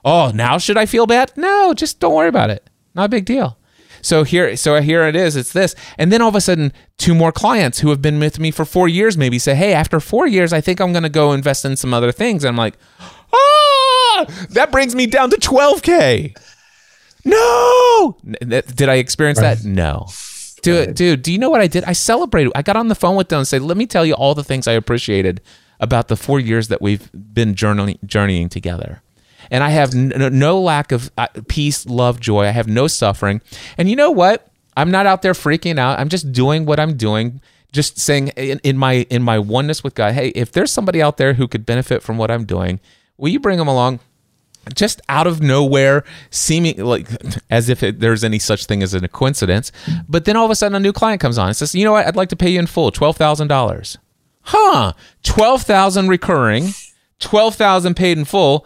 Oh, 0.03 0.31
now 0.33 0.57
should 0.57 0.77
I 0.77 0.85
feel 0.85 1.05
bad? 1.05 1.33
No, 1.35 1.73
just 1.73 1.99
don't 1.99 2.15
worry 2.15 2.29
about 2.29 2.49
it. 2.49 2.67
Not 2.95 3.05
a 3.05 3.09
big 3.09 3.25
deal. 3.25 3.57
So 4.01 4.23
here, 4.23 4.55
so 4.55 4.79
here 4.81 5.03
it 5.07 5.15
is. 5.15 5.35
It's 5.35 5.53
this, 5.53 5.75
and 5.97 6.11
then 6.11 6.21
all 6.21 6.29
of 6.29 6.35
a 6.35 6.41
sudden, 6.41 6.73
two 6.97 7.13
more 7.15 7.31
clients 7.31 7.79
who 7.79 7.89
have 7.89 8.01
been 8.01 8.19
with 8.19 8.39
me 8.39 8.51
for 8.51 8.65
four 8.65 8.87
years 8.87 9.17
maybe 9.17 9.39
say, 9.39 9.55
"Hey, 9.55 9.73
after 9.73 9.99
four 9.99 10.27
years, 10.27 10.53
I 10.53 10.61
think 10.61 10.79
I'm 10.79 10.91
going 10.91 11.03
to 11.03 11.09
go 11.09 11.33
invest 11.33 11.65
in 11.65 11.75
some 11.75 11.93
other 11.93 12.11
things." 12.11 12.43
And 12.43 12.49
I'm 12.49 12.57
like, 12.57 12.75
"Ah, 13.33 14.25
that 14.49 14.71
brings 14.71 14.95
me 14.95 15.05
down 15.05 15.29
to 15.29 15.37
12k." 15.37 16.35
No, 17.25 18.17
did 18.23 18.89
I 18.89 18.95
experience 18.95 19.39
that? 19.39 19.63
No. 19.65 20.07
Dude, 20.61 20.95
dude, 20.95 21.21
do 21.21 21.31
you 21.31 21.37
know 21.37 21.49
what 21.49 21.61
I 21.61 21.67
did? 21.67 21.83
I 21.83 21.93
celebrated. 21.93 22.51
I 22.55 22.61
got 22.61 22.75
on 22.75 22.87
the 22.87 22.95
phone 22.95 23.15
with 23.15 23.29
them 23.29 23.39
and 23.39 23.47
said, 23.47 23.61
"Let 23.61 23.77
me 23.77 23.85
tell 23.85 24.05
you 24.05 24.13
all 24.13 24.33
the 24.33 24.43
things 24.43 24.67
I 24.67 24.73
appreciated 24.73 25.41
about 25.79 26.07
the 26.07 26.15
four 26.15 26.39
years 26.39 26.67
that 26.69 26.81
we've 26.81 27.09
been 27.13 27.53
journeying, 27.53 27.99
journeying 28.05 28.49
together." 28.49 29.01
And 29.51 29.63
I 29.63 29.69
have 29.69 29.93
no, 29.93 30.29
no 30.29 30.61
lack 30.61 30.91
of 30.91 31.11
uh, 31.17 31.27
peace, 31.47 31.85
love, 31.85 32.19
joy. 32.19 32.45
I 32.45 32.51
have 32.51 32.67
no 32.67 32.87
suffering. 32.87 33.41
And 33.77 33.89
you 33.89 33.95
know 33.95 34.11
what? 34.11 34.47
I'm 34.75 34.91
not 34.91 35.05
out 35.05 35.21
there 35.21 35.33
freaking 35.33 35.79
out. 35.79 35.99
I'm 35.99 36.09
just 36.09 36.31
doing 36.31 36.65
what 36.65 36.79
I'm 36.79 36.95
doing. 36.95 37.41
Just 37.71 37.99
saying 37.99 38.29
in, 38.29 38.59
in 38.63 38.77
my 38.77 39.05
in 39.09 39.21
my 39.23 39.39
oneness 39.39 39.83
with 39.83 39.93
God. 39.93 40.13
Hey, 40.13 40.29
if 40.29 40.51
there's 40.51 40.71
somebody 40.71 41.01
out 41.01 41.17
there 41.17 41.33
who 41.33 41.47
could 41.47 41.65
benefit 41.65 42.01
from 42.01 42.17
what 42.17 42.31
I'm 42.31 42.45
doing, 42.45 42.79
will 43.17 43.29
you 43.29 43.39
bring 43.39 43.57
them 43.57 43.67
along? 43.67 43.99
just 44.75 45.01
out 45.09 45.27
of 45.27 45.41
nowhere, 45.41 46.03
seeming 46.29 46.77
like 46.77 47.07
as 47.49 47.69
if 47.69 47.83
it, 47.83 47.99
there's 47.99 48.23
any 48.23 48.39
such 48.39 48.65
thing 48.65 48.83
as 48.83 48.93
a 48.93 49.07
coincidence. 49.07 49.71
But 50.07 50.25
then 50.25 50.35
all 50.35 50.45
of 50.45 50.51
a 50.51 50.55
sudden, 50.55 50.75
a 50.75 50.79
new 50.79 50.93
client 50.93 51.21
comes 51.21 51.37
on 51.37 51.47
and 51.47 51.55
says, 51.55 51.75
"You 51.75 51.85
know 51.85 51.93
what? 51.93 52.05
I'd 52.05 52.15
like 52.15 52.29
to 52.29 52.35
pay 52.35 52.49
you 52.49 52.59
in 52.59 52.67
full, 52.67 52.91
twelve 52.91 53.17
thousand 53.17 53.47
dollars." 53.47 53.97
Huh? 54.41 54.93
Twelve 55.23 55.63
thousand 55.63 56.07
recurring, 56.07 56.69
twelve 57.19 57.55
thousand 57.55 57.95
paid 57.95 58.17
in 58.17 58.25
full. 58.25 58.65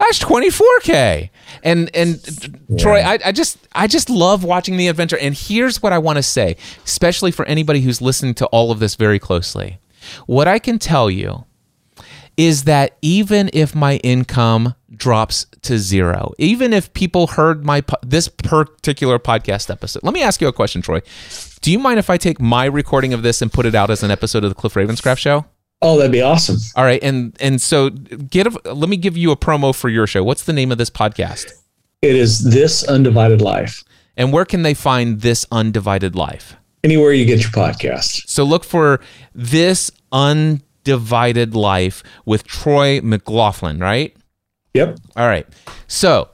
That's 0.00 0.18
twenty 0.18 0.50
four 0.50 0.80
k. 0.80 1.30
And 1.62 1.88
and 1.94 2.18
yeah. 2.68 2.78
Troy, 2.78 3.00
I, 3.00 3.18
I 3.26 3.32
just 3.32 3.58
I 3.72 3.86
just 3.86 4.10
love 4.10 4.42
watching 4.42 4.76
the 4.76 4.88
adventure. 4.88 5.18
And 5.18 5.34
here's 5.34 5.82
what 5.82 5.92
I 5.92 5.98
want 5.98 6.16
to 6.16 6.22
say, 6.22 6.56
especially 6.84 7.30
for 7.30 7.44
anybody 7.44 7.80
who's 7.82 8.00
listening 8.00 8.34
to 8.34 8.46
all 8.46 8.72
of 8.72 8.80
this 8.80 8.96
very 8.96 9.18
closely. 9.18 9.78
What 10.26 10.48
I 10.48 10.58
can 10.58 10.78
tell 10.78 11.10
you 11.10 11.44
is 12.36 12.64
that 12.64 12.96
even 13.02 13.50
if 13.52 13.74
my 13.74 13.96
income 13.96 14.74
drops 14.96 15.44
to 15.62 15.78
zero, 15.78 16.32
even 16.38 16.72
if 16.72 16.92
people 16.94 17.26
heard 17.26 17.64
my 17.64 17.84
this 18.02 18.28
particular 18.28 19.18
podcast 19.18 19.70
episode, 19.70 20.02
let 20.02 20.14
me 20.14 20.22
ask 20.22 20.40
you 20.40 20.48
a 20.48 20.52
question, 20.52 20.80
Troy. 20.80 21.02
Do 21.60 21.70
you 21.70 21.78
mind 21.78 21.98
if 21.98 22.08
I 22.08 22.16
take 22.16 22.40
my 22.40 22.64
recording 22.64 23.12
of 23.12 23.22
this 23.22 23.42
and 23.42 23.52
put 23.52 23.66
it 23.66 23.74
out 23.74 23.90
as 23.90 24.02
an 24.02 24.10
episode 24.10 24.44
of 24.44 24.50
the 24.50 24.54
Cliff 24.54 24.72
Ravenscraft 24.72 25.18
show? 25.18 25.44
Oh, 25.82 25.96
that'd 25.96 26.12
be 26.12 26.20
awesome. 26.20 26.58
All 26.76 26.84
right, 26.84 27.02
and 27.02 27.36
and 27.40 27.60
so 27.60 27.90
get 27.90 28.46
a, 28.46 28.74
let 28.74 28.88
me 28.88 28.96
give 28.96 29.16
you 29.16 29.30
a 29.30 29.36
promo 29.36 29.74
for 29.74 29.88
your 29.88 30.06
show. 30.06 30.22
What's 30.22 30.44
the 30.44 30.52
name 30.52 30.70
of 30.70 30.78
this 30.78 30.90
podcast? 30.90 31.52
It 32.02 32.16
is 32.16 32.44
This 32.44 32.84
Undivided 32.84 33.40
Life. 33.40 33.82
And 34.16 34.32
where 34.32 34.44
can 34.44 34.62
they 34.62 34.74
find 34.74 35.20
This 35.20 35.46
Undivided 35.50 36.14
Life? 36.14 36.56
Anywhere 36.84 37.12
you 37.12 37.24
get 37.24 37.40
your 37.40 37.50
podcast. 37.50 38.28
So 38.28 38.44
look 38.44 38.64
for 38.64 39.00
This 39.34 39.90
Undivided 40.12 41.54
Life 41.54 42.02
with 42.24 42.44
Troy 42.44 43.00
McLaughlin, 43.02 43.78
right? 43.78 44.14
Yep. 44.74 44.98
All 45.16 45.26
right. 45.26 45.46
So, 45.88 46.28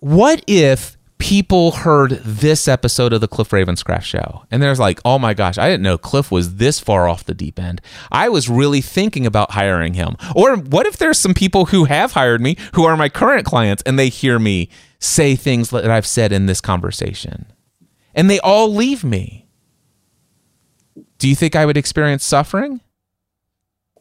what 0.00 0.42
if 0.46 0.95
people 1.18 1.72
heard 1.72 2.10
this 2.24 2.68
episode 2.68 3.12
of 3.12 3.20
the 3.20 3.28
Cliff 3.28 3.50
Ravenscraft 3.50 4.02
show 4.02 4.44
and 4.50 4.62
there's 4.62 4.78
like, 4.78 5.00
oh 5.04 5.18
my 5.18 5.34
gosh, 5.34 5.56
I 5.56 5.68
didn't 5.68 5.82
know 5.82 5.96
Cliff 5.96 6.30
was 6.30 6.56
this 6.56 6.78
far 6.78 7.08
off 7.08 7.24
the 7.24 7.34
deep 7.34 7.58
end. 7.58 7.80
I 8.12 8.28
was 8.28 8.48
really 8.48 8.80
thinking 8.80 9.26
about 9.26 9.52
hiring 9.52 9.94
him. 9.94 10.16
Or 10.34 10.56
what 10.56 10.86
if 10.86 10.98
there's 10.98 11.18
some 11.18 11.34
people 11.34 11.66
who 11.66 11.84
have 11.84 12.12
hired 12.12 12.40
me 12.40 12.56
who 12.74 12.84
are 12.84 12.96
my 12.96 13.08
current 13.08 13.46
clients 13.46 13.82
and 13.86 13.98
they 13.98 14.08
hear 14.08 14.38
me 14.38 14.68
say 14.98 15.36
things 15.36 15.70
that 15.70 15.90
I've 15.90 16.06
said 16.06 16.32
in 16.32 16.46
this 16.46 16.60
conversation 16.60 17.46
and 18.14 18.28
they 18.28 18.40
all 18.40 18.72
leave 18.72 19.02
me? 19.02 19.48
Do 21.18 21.28
you 21.28 21.34
think 21.34 21.56
I 21.56 21.64
would 21.64 21.78
experience 21.78 22.24
suffering? 22.24 22.80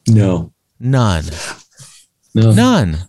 No. 0.08 0.54
None. 0.80 1.26
No. 2.34 2.52
None. 2.52 3.08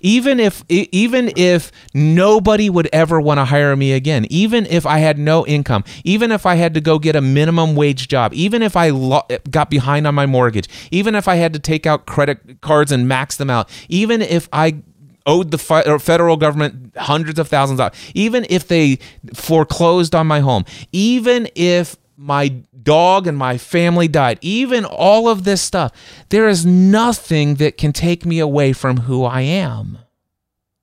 Even 0.00 0.40
if 0.40 0.64
even 0.68 1.32
if 1.36 1.72
nobody 1.94 2.68
would 2.70 2.88
ever 2.92 3.20
want 3.20 3.38
to 3.38 3.44
hire 3.44 3.74
me 3.76 3.92
again, 3.92 4.26
even 4.30 4.66
if 4.66 4.86
I 4.86 4.98
had 4.98 5.18
no 5.18 5.46
income, 5.46 5.84
even 6.04 6.32
if 6.32 6.46
I 6.46 6.54
had 6.56 6.74
to 6.74 6.80
go 6.80 6.98
get 6.98 7.16
a 7.16 7.20
minimum 7.20 7.74
wage 7.74 8.08
job, 8.08 8.32
even 8.34 8.62
if 8.62 8.76
I 8.76 8.90
lo- 8.90 9.26
got 9.50 9.70
behind 9.70 10.06
on 10.06 10.14
my 10.14 10.26
mortgage, 10.26 10.68
even 10.90 11.14
if 11.14 11.28
I 11.28 11.36
had 11.36 11.52
to 11.54 11.58
take 11.58 11.86
out 11.86 12.06
credit 12.06 12.60
cards 12.60 12.92
and 12.92 13.08
max 13.08 13.36
them 13.36 13.50
out, 13.50 13.68
even 13.88 14.22
if 14.22 14.48
I 14.52 14.82
owed 15.26 15.50
the 15.50 15.58
federal 15.58 16.36
government 16.36 16.96
hundreds 16.96 17.38
of 17.38 17.48
thousands 17.48 17.78
of 17.80 17.92
dollars, 17.92 18.12
even 18.14 18.46
if 18.48 18.68
they 18.68 18.98
foreclosed 19.34 20.14
on 20.14 20.26
my 20.26 20.40
home, 20.40 20.64
even 20.92 21.48
if 21.54 21.96
my 22.20 22.48
dog 22.82 23.26
and 23.26 23.36
my 23.36 23.56
family 23.56 24.06
died, 24.06 24.38
even 24.42 24.84
all 24.84 25.26
of 25.26 25.44
this 25.44 25.62
stuff, 25.62 25.90
there 26.28 26.48
is 26.48 26.66
nothing 26.66 27.54
that 27.54 27.78
can 27.78 27.94
take 27.94 28.26
me 28.26 28.38
away 28.38 28.74
from 28.74 28.98
who 28.98 29.24
I 29.24 29.40
am. 29.40 29.98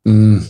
Mm. 0.07 0.49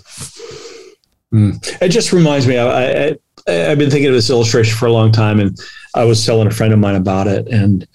Mm. 1.34 1.82
It 1.82 1.90
just 1.90 2.14
reminds 2.14 2.48
me, 2.48 2.58
I, 2.58 3.10
I, 3.10 3.18
I've 3.48 3.78
been 3.78 3.90
thinking 3.90 4.08
of 4.08 4.14
this 4.14 4.30
illustration 4.30 4.78
for 4.78 4.86
a 4.86 4.94
long 4.94 5.12
time, 5.12 5.42
and 5.42 5.60
I 5.94 6.06
was 6.06 6.26
telling 6.26 6.48
a 6.48 6.52
friend 6.52 6.72
of 6.72 6.80
mine 6.80 6.96
about 6.96 7.28
it. 7.28 7.50
And 7.50 7.86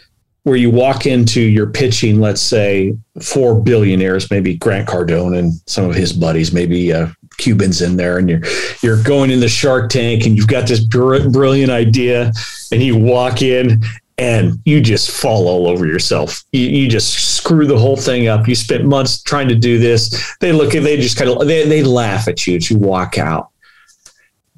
where 0.45 0.57
you 0.57 0.70
walk 0.70 1.07
into 1.07 1.40
your 1.40 1.66
pitching, 1.66 2.20
let's 2.20 2.40
say 2.40 2.97
four 3.20 3.61
billionaires, 3.61 4.30
maybe 4.30 4.57
Grant 4.57 4.88
Cardone 4.88 5.38
and 5.38 5.53
some 5.66 5.84
of 5.88 5.95
his 5.95 6.12
buddies, 6.12 6.53
maybe 6.53 6.93
uh, 6.93 7.09
Cubans 7.38 7.80
in 7.80 7.97
there, 7.97 8.18
and 8.18 8.28
you're 8.28 8.43
you're 8.82 9.03
going 9.03 9.30
in 9.30 9.40
the 9.40 9.49
Shark 9.49 9.90
Tank, 9.90 10.26
and 10.26 10.36
you've 10.36 10.49
got 10.49 10.66
this 10.66 10.84
brilliant 10.84 11.70
idea, 11.70 12.32
and 12.72 12.82
you 12.82 12.97
walk 12.97 13.43
in, 13.43 13.82
and 14.18 14.59
you 14.64 14.80
just 14.80 15.11
fall 15.11 15.47
all 15.49 15.68
over 15.68 15.86
yourself. 15.86 16.43
You, 16.53 16.66
you 16.66 16.88
just 16.88 17.36
screw 17.36 17.66
the 17.66 17.78
whole 17.78 17.97
thing 17.97 18.28
up. 18.28 18.49
You 18.49 18.55
spent 18.55 18.84
months 18.84 19.22
trying 19.22 19.49
to 19.49 19.55
do 19.55 19.78
this. 19.78 20.34
They 20.40 20.53
look 20.53 20.74
at, 20.74 20.82
they 20.82 20.97
just 20.97 21.16
kind 21.16 21.30
of 21.30 21.47
they 21.47 21.66
they 21.68 21.82
laugh 21.82 22.26
at 22.26 22.47
you 22.47 22.57
as 22.57 22.70
you 22.70 22.78
walk 22.78 23.16
out. 23.16 23.51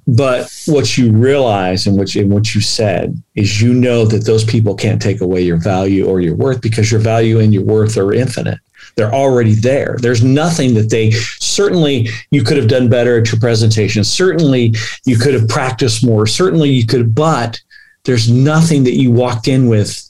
But 0.07 0.53
what 0.67 0.99
you 0.99 1.11
realize 1.11 1.87
and 1.87 1.97
what 1.97 2.15
you, 2.15 2.23
and 2.23 2.31
what 2.31 2.55
you 2.55 2.61
said 2.61 3.21
is 3.35 3.63
you 3.63 3.73
know 3.73 4.05
that 4.05 4.27
those 4.27 4.45
people 4.45 4.75
can't 4.75 5.01
take 5.01 5.21
away 5.21 5.41
your 5.41 5.57
value 5.57 6.07
or 6.07 6.21
your 6.21 6.35
worth 6.35 6.61
because 6.61 6.91
your 6.91 7.01
value 7.01 7.41
and 7.41 7.55
your 7.55 7.65
worth 7.65 7.97
are 7.97 8.13
infinite. 8.13 8.59
They're 8.97 9.15
already 9.15 9.55
there. 9.55 9.97
There's 10.01 10.23
nothing 10.23 10.75
that 10.75 10.91
they 10.91 11.11
certainly 11.11 12.09
you 12.31 12.45
could 12.45 12.59
have 12.59 12.69
done 12.69 12.89
better 12.89 13.19
at 13.19 13.33
your 13.33 13.41
presentation. 13.41 14.05
Certainly 14.05 14.75
you 15.05 15.17
could 15.17 15.35
have 15.35 15.49
practiced 15.49 16.05
more. 16.05 16.27
Certainly 16.27 16.71
you 16.71 16.87
could, 16.87 17.15
but 17.15 17.61
there's 18.05 18.31
nothing 18.31 18.85
that 18.85 18.95
you 18.95 19.11
walked 19.11 19.49
in 19.49 19.69
with 19.69 20.09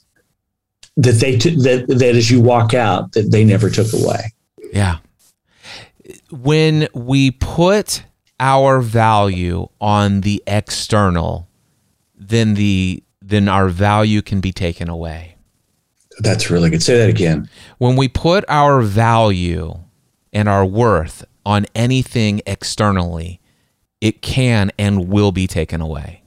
that 0.97 1.13
they 1.13 1.37
t- 1.37 1.55
that 1.55 1.87
that 1.87 2.15
as 2.15 2.29
you 2.29 2.41
walk 2.41 2.73
out 2.73 3.13
that 3.13 3.31
they 3.31 3.43
never 3.43 3.69
took 3.69 3.91
away. 3.93 4.33
Yeah. 4.71 4.97
When 6.29 6.87
we 6.93 7.31
put 7.31 8.03
our 8.39 8.81
value 8.81 9.67
on 9.79 10.21
the 10.21 10.43
external, 10.47 11.47
then 12.15 12.55
the 12.55 13.03
then 13.21 13.49
our 13.49 13.69
value 13.69 14.21
can 14.21 14.39
be 14.39 14.51
taken 14.51 14.87
away. 14.87 15.35
That's 16.19 16.49
really 16.49 16.69
good. 16.69 16.83
Say 16.83 16.97
that 16.97 17.09
again. 17.09 17.49
When 17.77 17.95
we 17.95 18.07
put 18.07 18.45
our 18.47 18.81
value 18.81 19.79
and 20.31 20.47
our 20.47 20.65
worth 20.65 21.25
on 21.45 21.65
anything 21.75 22.41
externally, 22.45 23.41
it 23.99 24.21
can 24.21 24.71
and 24.77 25.09
will 25.09 25.31
be 25.31 25.47
taken 25.47 25.81
away. 25.81 26.21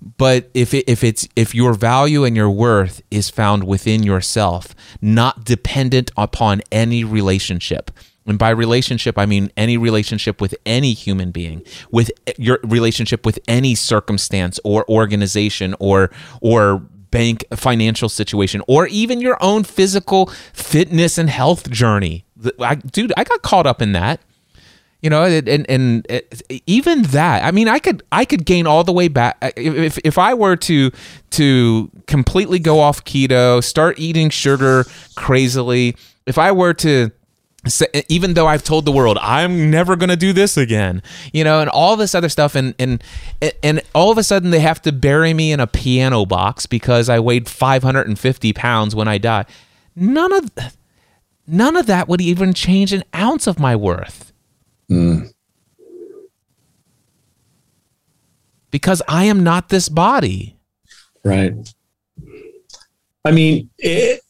But 0.00 0.50
if 0.52 0.74
it, 0.74 0.84
if 0.88 1.04
it's 1.04 1.28
if 1.36 1.54
your 1.54 1.74
value 1.74 2.24
and 2.24 2.34
your 2.34 2.50
worth 2.50 3.02
is 3.10 3.30
found 3.30 3.64
within 3.64 4.02
yourself, 4.02 4.74
not 5.00 5.44
dependent 5.44 6.10
upon 6.16 6.62
any 6.72 7.04
relationship, 7.04 7.92
and 8.26 8.38
by 8.38 8.50
relationship, 8.50 9.18
I 9.18 9.26
mean 9.26 9.50
any 9.56 9.76
relationship 9.76 10.40
with 10.40 10.54
any 10.64 10.92
human 10.92 11.30
being, 11.30 11.62
with 11.90 12.10
your 12.38 12.60
relationship 12.62 13.26
with 13.26 13.38
any 13.48 13.74
circumstance 13.74 14.60
or 14.64 14.88
organization 14.88 15.74
or 15.80 16.10
or 16.40 16.82
bank 17.10 17.44
financial 17.54 18.08
situation 18.08 18.62
or 18.66 18.86
even 18.88 19.20
your 19.20 19.36
own 19.40 19.64
physical 19.64 20.26
fitness 20.52 21.18
and 21.18 21.30
health 21.30 21.70
journey. 21.70 22.24
I, 22.58 22.74
dude, 22.76 23.12
I 23.16 23.24
got 23.24 23.42
caught 23.42 23.66
up 23.66 23.80
in 23.80 23.92
that. 23.92 24.20
You 25.00 25.10
know, 25.10 25.24
and, 25.24 25.48
and 25.48 25.68
and 25.68 26.06
uh, 26.08 26.20
even 26.64 27.02
that. 27.02 27.42
I 27.42 27.50
mean, 27.50 27.66
I 27.66 27.80
could 27.80 28.04
I 28.12 28.24
could 28.24 28.46
gain 28.46 28.68
all 28.68 28.84
the 28.84 28.92
way 28.92 29.08
back 29.08 29.36
if 29.56 29.98
if 30.04 30.16
I 30.16 30.32
were 30.34 30.54
to 30.54 30.92
to 31.30 31.90
completely 32.06 32.60
go 32.60 32.78
off 32.78 33.02
keto, 33.02 33.64
start 33.64 33.98
eating 33.98 34.30
sugar 34.30 34.84
crazily. 35.16 35.96
If 36.24 36.38
I 36.38 36.52
were 36.52 36.72
to 36.74 37.10
even 38.08 38.34
though 38.34 38.48
I've 38.48 38.64
told 38.64 38.84
the 38.84 38.92
world 38.92 39.18
I'm 39.20 39.70
never 39.70 39.94
going 39.94 40.08
to 40.08 40.16
do 40.16 40.32
this 40.32 40.56
again, 40.56 41.02
you 41.32 41.44
know, 41.44 41.60
and 41.60 41.70
all 41.70 41.96
this 41.96 42.14
other 42.14 42.28
stuff, 42.28 42.54
and 42.54 42.74
and 42.78 43.02
and 43.62 43.82
all 43.94 44.10
of 44.10 44.18
a 44.18 44.24
sudden 44.24 44.50
they 44.50 44.60
have 44.60 44.82
to 44.82 44.92
bury 44.92 45.32
me 45.32 45.52
in 45.52 45.60
a 45.60 45.66
piano 45.66 46.26
box 46.26 46.66
because 46.66 47.08
I 47.08 47.20
weighed 47.20 47.48
550 47.48 48.52
pounds 48.52 48.94
when 48.94 49.06
I 49.06 49.18
die. 49.18 49.44
None 49.94 50.32
of 50.32 50.50
none 51.46 51.76
of 51.76 51.86
that 51.86 52.08
would 52.08 52.20
even 52.20 52.52
change 52.52 52.92
an 52.92 53.04
ounce 53.14 53.46
of 53.46 53.60
my 53.60 53.76
worth. 53.76 54.32
Mm. 54.90 55.32
Because 58.70 59.02
I 59.06 59.24
am 59.24 59.44
not 59.44 59.68
this 59.68 59.88
body. 59.88 60.56
Right. 61.22 61.54
I 63.24 63.30
mean, 63.30 63.70
it, 63.78 64.20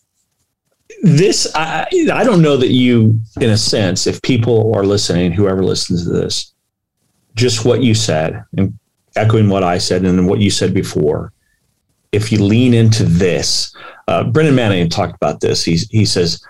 this 1.02 1.50
I, 1.54 1.86
I 2.12 2.24
don't 2.24 2.42
know 2.42 2.56
that 2.56 2.70
you 2.70 3.20
in 3.40 3.50
a 3.50 3.56
sense 3.56 4.06
if 4.06 4.22
people 4.22 4.72
are 4.74 4.84
listening 4.84 5.32
whoever 5.32 5.62
listens 5.62 6.04
to 6.04 6.10
this 6.10 6.52
just 7.34 7.64
what 7.64 7.82
you 7.82 7.94
said 7.94 8.44
and 8.56 8.78
echoing 9.16 9.48
what 9.48 9.62
I 9.62 9.78
said 9.78 10.04
and 10.04 10.26
what 10.26 10.40
you 10.40 10.50
said 10.50 10.74
before, 10.74 11.32
if 12.12 12.30
you 12.30 12.42
lean 12.42 12.74
into 12.74 13.04
this, 13.04 13.74
uh, 14.08 14.24
Brennan 14.24 14.54
Manning 14.54 14.88
talked 14.88 15.14
about 15.14 15.40
this. 15.40 15.64
He's, 15.64 15.88
he 15.88 16.04
says, 16.04 16.42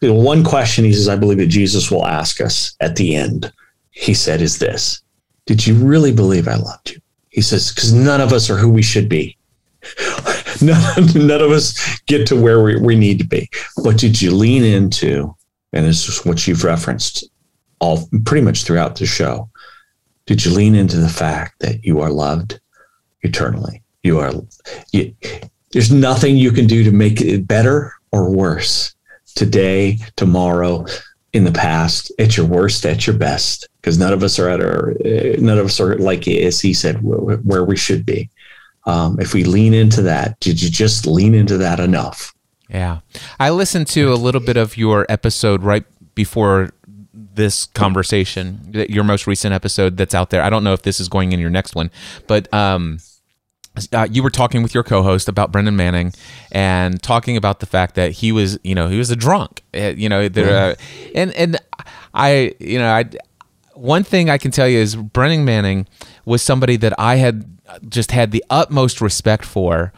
one 0.00 0.44
question 0.44 0.84
he 0.84 0.92
says, 0.92 1.08
I 1.08 1.16
believe 1.16 1.38
that 1.38 1.46
Jesus 1.46 1.90
will 1.90 2.06
ask 2.06 2.40
us 2.40 2.76
at 2.80 2.96
the 2.96 3.14
end, 3.14 3.52
he 3.90 4.12
said, 4.12 4.42
is 4.42 4.58
this 4.58 5.02
Did 5.46 5.66
you 5.66 5.74
really 5.74 6.12
believe 6.12 6.48
I 6.48 6.56
loved 6.56 6.90
you? 6.90 7.00
He 7.30 7.40
says, 7.40 7.72
because 7.72 7.92
none 7.92 8.20
of 8.20 8.32
us 8.32 8.50
are 8.50 8.56
who 8.56 8.70
we 8.70 8.82
should 8.82 9.08
be. 9.08 9.36
none, 10.96 11.26
none 11.26 11.40
of 11.40 11.50
us 11.50 12.00
get 12.06 12.26
to 12.28 12.40
where 12.40 12.62
we, 12.62 12.76
we 12.76 12.96
need 12.96 13.18
to 13.18 13.26
be. 13.26 13.48
What 13.76 13.98
did 13.98 14.20
you 14.20 14.32
lean 14.32 14.64
into, 14.64 15.34
and 15.72 15.84
this 15.84 16.08
is 16.08 16.24
what 16.24 16.46
you've 16.46 16.64
referenced 16.64 17.28
all 17.80 18.08
pretty 18.24 18.44
much 18.44 18.64
throughout 18.64 18.96
the 18.96 19.06
show, 19.06 19.50
did 20.26 20.44
you 20.44 20.52
lean 20.52 20.74
into 20.74 20.96
the 20.96 21.08
fact 21.08 21.60
that 21.60 21.84
you 21.84 22.00
are 22.00 22.10
loved 22.10 22.60
eternally? 23.22 23.82
You 24.02 24.20
are, 24.20 24.32
you, 24.92 25.14
there's 25.72 25.92
nothing 25.92 26.36
you 26.36 26.52
can 26.52 26.66
do 26.66 26.84
to 26.84 26.92
make 26.92 27.20
it 27.20 27.46
better 27.46 27.92
or 28.12 28.30
worse 28.30 28.94
today, 29.34 29.98
tomorrow, 30.16 30.86
in 31.32 31.44
the 31.44 31.52
past, 31.52 32.12
at 32.18 32.36
your 32.36 32.46
worst, 32.46 32.86
at 32.86 33.06
your 33.06 33.16
best, 33.16 33.68
because 33.80 33.98
none 33.98 34.12
of 34.12 34.22
us 34.22 34.38
are 34.38 34.48
at 34.48 34.60
our, 34.60 34.94
eh, 35.04 35.36
none 35.40 35.58
of 35.58 35.66
us 35.66 35.80
are 35.80 35.96
like 35.98 36.28
as 36.28 36.60
he 36.60 36.72
said, 36.72 37.02
where 37.02 37.64
we 37.64 37.76
should 37.76 38.06
be. 38.06 38.30
Um, 38.86 39.18
if 39.20 39.32
we 39.32 39.44
lean 39.44 39.74
into 39.74 40.02
that, 40.02 40.38
did 40.40 40.60
you 40.60 40.70
just 40.70 41.06
lean 41.06 41.34
into 41.34 41.56
that 41.58 41.80
enough? 41.80 42.34
Yeah, 42.68 43.00
I 43.38 43.50
listened 43.50 43.86
to 43.88 44.12
a 44.12 44.16
little 44.16 44.40
bit 44.40 44.56
of 44.56 44.76
your 44.76 45.06
episode 45.08 45.62
right 45.62 45.84
before 46.14 46.70
this 47.12 47.66
conversation, 47.66 48.70
your 48.88 49.04
most 49.04 49.26
recent 49.26 49.54
episode 49.54 49.96
that's 49.96 50.14
out 50.14 50.30
there. 50.30 50.42
I 50.42 50.50
don't 50.50 50.64
know 50.64 50.72
if 50.72 50.82
this 50.82 51.00
is 51.00 51.08
going 51.08 51.32
in 51.32 51.40
your 51.40 51.50
next 51.50 51.74
one, 51.74 51.90
but 52.26 52.52
um, 52.52 52.98
uh, 53.92 54.06
you 54.10 54.22
were 54.22 54.30
talking 54.30 54.62
with 54.62 54.74
your 54.74 54.84
co-host 54.84 55.28
about 55.28 55.50
Brennan 55.50 55.76
Manning 55.76 56.12
and 56.52 57.02
talking 57.02 57.36
about 57.36 57.60
the 57.60 57.66
fact 57.66 57.96
that 57.96 58.12
he 58.12 58.32
was, 58.32 58.58
you 58.62 58.74
know, 58.74 58.88
he 58.88 58.98
was 58.98 59.10
a 59.10 59.16
drunk, 59.16 59.62
uh, 59.74 59.92
you 59.96 60.08
know, 60.08 60.28
there, 60.28 60.72
uh, 60.72 60.74
and 61.14 61.32
and 61.34 61.58
I, 62.12 62.54
you 62.60 62.78
know, 62.78 62.90
I 62.90 63.04
one 63.74 64.04
thing 64.04 64.30
I 64.30 64.38
can 64.38 64.50
tell 64.50 64.68
you 64.68 64.78
is 64.78 64.94
Brennan 64.94 65.44
Manning 65.44 65.86
was 66.24 66.42
somebody 66.42 66.76
that 66.76 66.92
I 66.98 67.16
had 67.16 67.53
just 67.88 68.10
had 68.10 68.30
the 68.30 68.44
utmost 68.50 69.00
respect 69.00 69.44
for, 69.44 69.92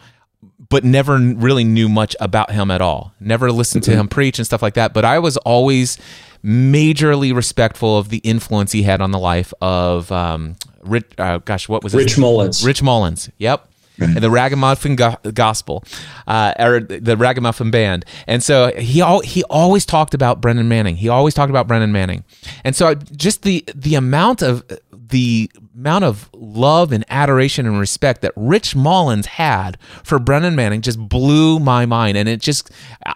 but 0.69 0.85
never 0.85 1.19
really 1.19 1.65
knew 1.65 1.89
much 1.89 2.17
about 2.21 2.51
him 2.51 2.71
at 2.71 2.81
all. 2.81 3.13
Never 3.21 3.53
listened 3.53 3.85
to 3.85 3.93
mm-hmm. 3.93 4.01
him 4.01 4.09
preach 4.09 4.39
and 4.39 4.47
stuff 4.47 4.63
like 4.63 4.75
that. 4.75 4.93
But 4.93 5.05
I 5.05 5.19
was 5.19 5.37
always 5.39 5.99
majorly 6.45 7.35
respectful 7.35 7.99
of 7.99 8.09
the 8.09 8.19
influence 8.19 8.73
he 8.73 8.83
had 8.83 9.01
on 9.01 9.11
the 9.11 9.19
life 9.19 9.53
of 9.61 10.11
um, 10.13 10.57
Rich, 10.83 11.07
uh, 11.19 11.39
gosh, 11.39 11.69
what 11.69 11.83
was 11.83 11.95
Rich 11.95 12.11
his? 12.11 12.19
Mullins? 12.19 12.65
Rich 12.65 12.83
Mullins. 12.83 13.31
Yep. 13.39 13.69
And 13.99 14.17
the 14.17 14.31
Ragamuffin 14.31 14.95
go- 14.95 15.17
Gospel, 15.33 15.83
uh, 16.27 16.53
or 16.59 16.81
the 16.81 17.17
Ragamuffin 17.17 17.71
Band, 17.71 18.05
and 18.27 18.43
so 18.43 18.71
he 18.77 19.01
al- 19.01 19.23
he 19.23 19.43
always 19.45 19.87
talked 19.87 20.13
about 20.13 20.43
Brennan 20.43 20.69
Manning. 20.69 20.97
He 20.97 21.09
always 21.09 21.33
talked 21.33 21.49
about 21.49 21.67
Brennan 21.67 21.93
Manning, 21.93 22.23
and 22.63 22.77
so 22.77 22.95
just 22.95 23.41
the 23.41 23.65
the 23.75 23.95
amount 23.95 24.43
of 24.43 24.63
the 25.09 25.51
amount 25.75 26.05
of 26.05 26.31
love 26.33 26.93
and 26.93 27.05
adoration 27.09 27.67
and 27.67 27.79
respect 27.79 28.23
that 28.23 28.33
Rich 28.37 28.75
Mullins 28.75 29.27
had 29.27 29.79
for 30.03 30.19
Brennan 30.19 30.57
Manning 30.57 30.83
just 30.83 30.99
blew 30.99 31.59
my 31.59 31.87
mind, 31.87 32.17
and 32.17 32.29
it 32.29 32.41
just 32.41 32.71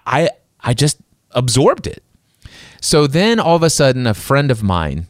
I 0.07 0.31
I 0.61 0.75
just 0.75 0.99
absorbed 1.33 1.87
it. 1.87 2.03
So 2.81 3.07
then 3.07 3.39
all 3.39 3.57
of 3.57 3.63
a 3.63 3.71
sudden, 3.71 4.07
a 4.07 4.15
friend 4.15 4.51
of 4.51 4.63
mine 4.63 5.07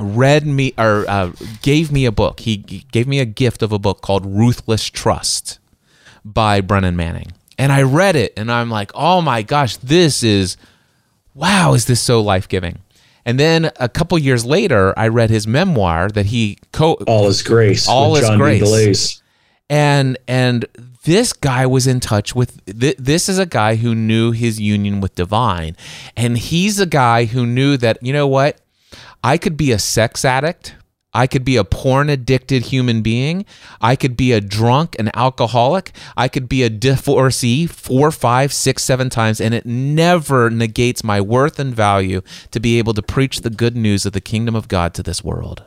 read 0.00 0.46
me 0.46 0.74
or 0.78 1.04
uh, 1.08 1.32
gave 1.62 1.90
me 1.90 2.04
a 2.04 2.12
book. 2.12 2.40
He 2.40 2.56
gave 2.56 3.06
me 3.06 3.20
a 3.20 3.24
gift 3.24 3.62
of 3.62 3.72
a 3.72 3.78
book 3.78 4.00
called 4.00 4.24
Ruthless 4.26 4.86
Trust 4.86 5.58
by 6.24 6.60
Brennan 6.60 6.96
Manning. 6.96 7.32
And 7.58 7.72
I 7.72 7.82
read 7.82 8.14
it 8.14 8.32
and 8.36 8.50
I'm 8.52 8.70
like, 8.70 8.92
oh 8.94 9.20
my 9.20 9.42
gosh, 9.42 9.76
this 9.78 10.22
is, 10.22 10.56
wow, 11.34 11.74
is 11.74 11.86
this 11.86 12.00
so 12.00 12.20
life 12.20 12.48
giving? 12.48 12.78
And 13.28 13.38
then 13.38 13.70
a 13.78 13.90
couple 13.90 14.18
years 14.18 14.46
later, 14.46 14.98
I 14.98 15.08
read 15.08 15.28
his 15.28 15.46
memoir 15.46 16.08
that 16.08 16.24
he 16.26 16.56
co 16.72 16.94
All 17.06 17.28
is 17.28 17.42
Grace. 17.42 17.86
All 17.86 18.16
is 18.16 18.26
John 18.26 18.38
Grace. 18.38 19.20
And 19.68 20.16
and 20.26 20.64
this 21.04 21.34
guy 21.34 21.66
was 21.66 21.86
in 21.86 22.00
touch 22.00 22.34
with 22.34 22.64
th- 22.64 22.96
this 22.98 23.28
is 23.28 23.38
a 23.38 23.44
guy 23.44 23.74
who 23.74 23.94
knew 23.94 24.32
his 24.32 24.58
union 24.58 25.02
with 25.02 25.14
divine 25.14 25.76
and 26.16 26.38
he's 26.38 26.80
a 26.80 26.86
guy 26.86 27.26
who 27.26 27.44
knew 27.44 27.76
that 27.76 27.98
you 28.02 28.14
know 28.14 28.26
what 28.26 28.62
I 29.22 29.36
could 29.36 29.58
be 29.58 29.72
a 29.72 29.78
sex 29.78 30.24
addict. 30.24 30.74
I 31.14 31.26
could 31.26 31.44
be 31.44 31.56
a 31.56 31.64
porn 31.64 32.10
addicted 32.10 32.66
human 32.66 33.00
being. 33.00 33.46
I 33.80 33.96
could 33.96 34.16
be 34.16 34.32
a 34.32 34.40
drunk, 34.40 34.94
an 34.98 35.10
alcoholic. 35.14 35.92
I 36.16 36.28
could 36.28 36.48
be 36.48 36.62
a 36.62 36.68
divorcee 36.68 37.66
four, 37.66 38.10
five, 38.10 38.52
six, 38.52 38.84
seven 38.84 39.08
times, 39.08 39.40
and 39.40 39.54
it 39.54 39.64
never 39.64 40.50
negates 40.50 41.02
my 41.02 41.20
worth 41.20 41.58
and 41.58 41.74
value 41.74 42.20
to 42.50 42.60
be 42.60 42.78
able 42.78 42.94
to 42.94 43.02
preach 43.02 43.40
the 43.40 43.50
good 43.50 43.76
news 43.76 44.04
of 44.04 44.12
the 44.12 44.20
kingdom 44.20 44.54
of 44.54 44.68
God 44.68 44.92
to 44.94 45.02
this 45.02 45.24
world. 45.24 45.64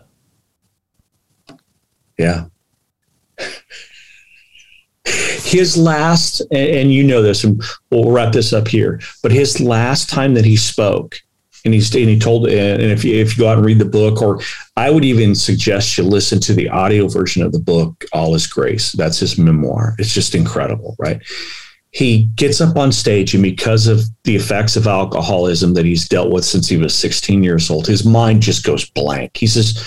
Yeah. 2.20 2.46
His 5.06 5.76
last, 5.76 6.42
and 6.52 6.94
you 6.94 7.04
know 7.04 7.24
this, 7.24 7.44
and 7.44 7.62
we'll 7.90 8.12
wrap 8.12 8.32
this 8.32 8.54
up 8.54 8.68
here, 8.68 9.02
but 9.24 9.32
his 9.32 9.60
last 9.60 10.08
time 10.08 10.36
that 10.36 10.46
he 10.46 10.56
spoke, 10.56 11.20
and 11.66 11.74
he's 11.74 11.94
and 11.96 12.10
he 12.10 12.20
told 12.20 12.48
and 12.48 12.82
if 12.82 13.04
you 13.04 13.16
if 13.16 13.38
you 13.38 13.44
go 13.44 13.50
out 13.50 13.58
and 13.58 13.66
read 13.66 13.80
the 13.80 13.86
book 13.86 14.22
or 14.22 14.42
I 14.76 14.90
would 14.90 15.06
even 15.06 15.36
suggest 15.36 15.98
you 15.98 16.04
listen 16.04 16.40
to 16.42 16.54
the 16.54 16.70
audio 16.70 17.08
version 17.08 17.44
of 17.44 17.52
the 17.52 17.60
book 17.60 18.06
All 18.14 18.36
Is 18.36 18.48
Grace. 18.48 18.92
That's 18.94 19.20
his 19.20 19.38
memoir. 19.38 19.96
It's 20.00 20.14
just 20.14 20.36
incredible, 20.36 20.96
right? 20.98 21.22
He 21.92 22.30
gets 22.36 22.62
up 22.62 22.78
on 22.78 22.92
stage 22.92 23.34
and 23.34 23.44
because 23.44 23.88
of 23.88 24.02
the 24.24 24.36
effects 24.36 24.76
of 24.76 24.88
alcoholism 24.88 25.74
that 25.74 25.86
he's 25.86 26.08
dealt 26.08 26.32
with 26.32 26.46
since 26.46 26.70
he 26.70 26.78
was 26.78 26.96
16 26.96 27.44
years 27.44 27.70
old, 27.70 27.86
his 27.86 28.06
mind 28.06 28.42
just 28.42 28.64
goes 28.64 28.90
blank. 28.90 29.36
He 29.36 29.48
says 29.48 29.86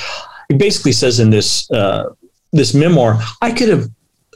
he 0.48 0.56
basically 0.56 0.92
says 0.92 1.18
in 1.18 1.30
this 1.30 1.70
uh, 1.70 2.10
this 2.52 2.74
memoir, 2.74 3.20
I 3.42 3.50
could 3.52 3.68
have 3.68 3.88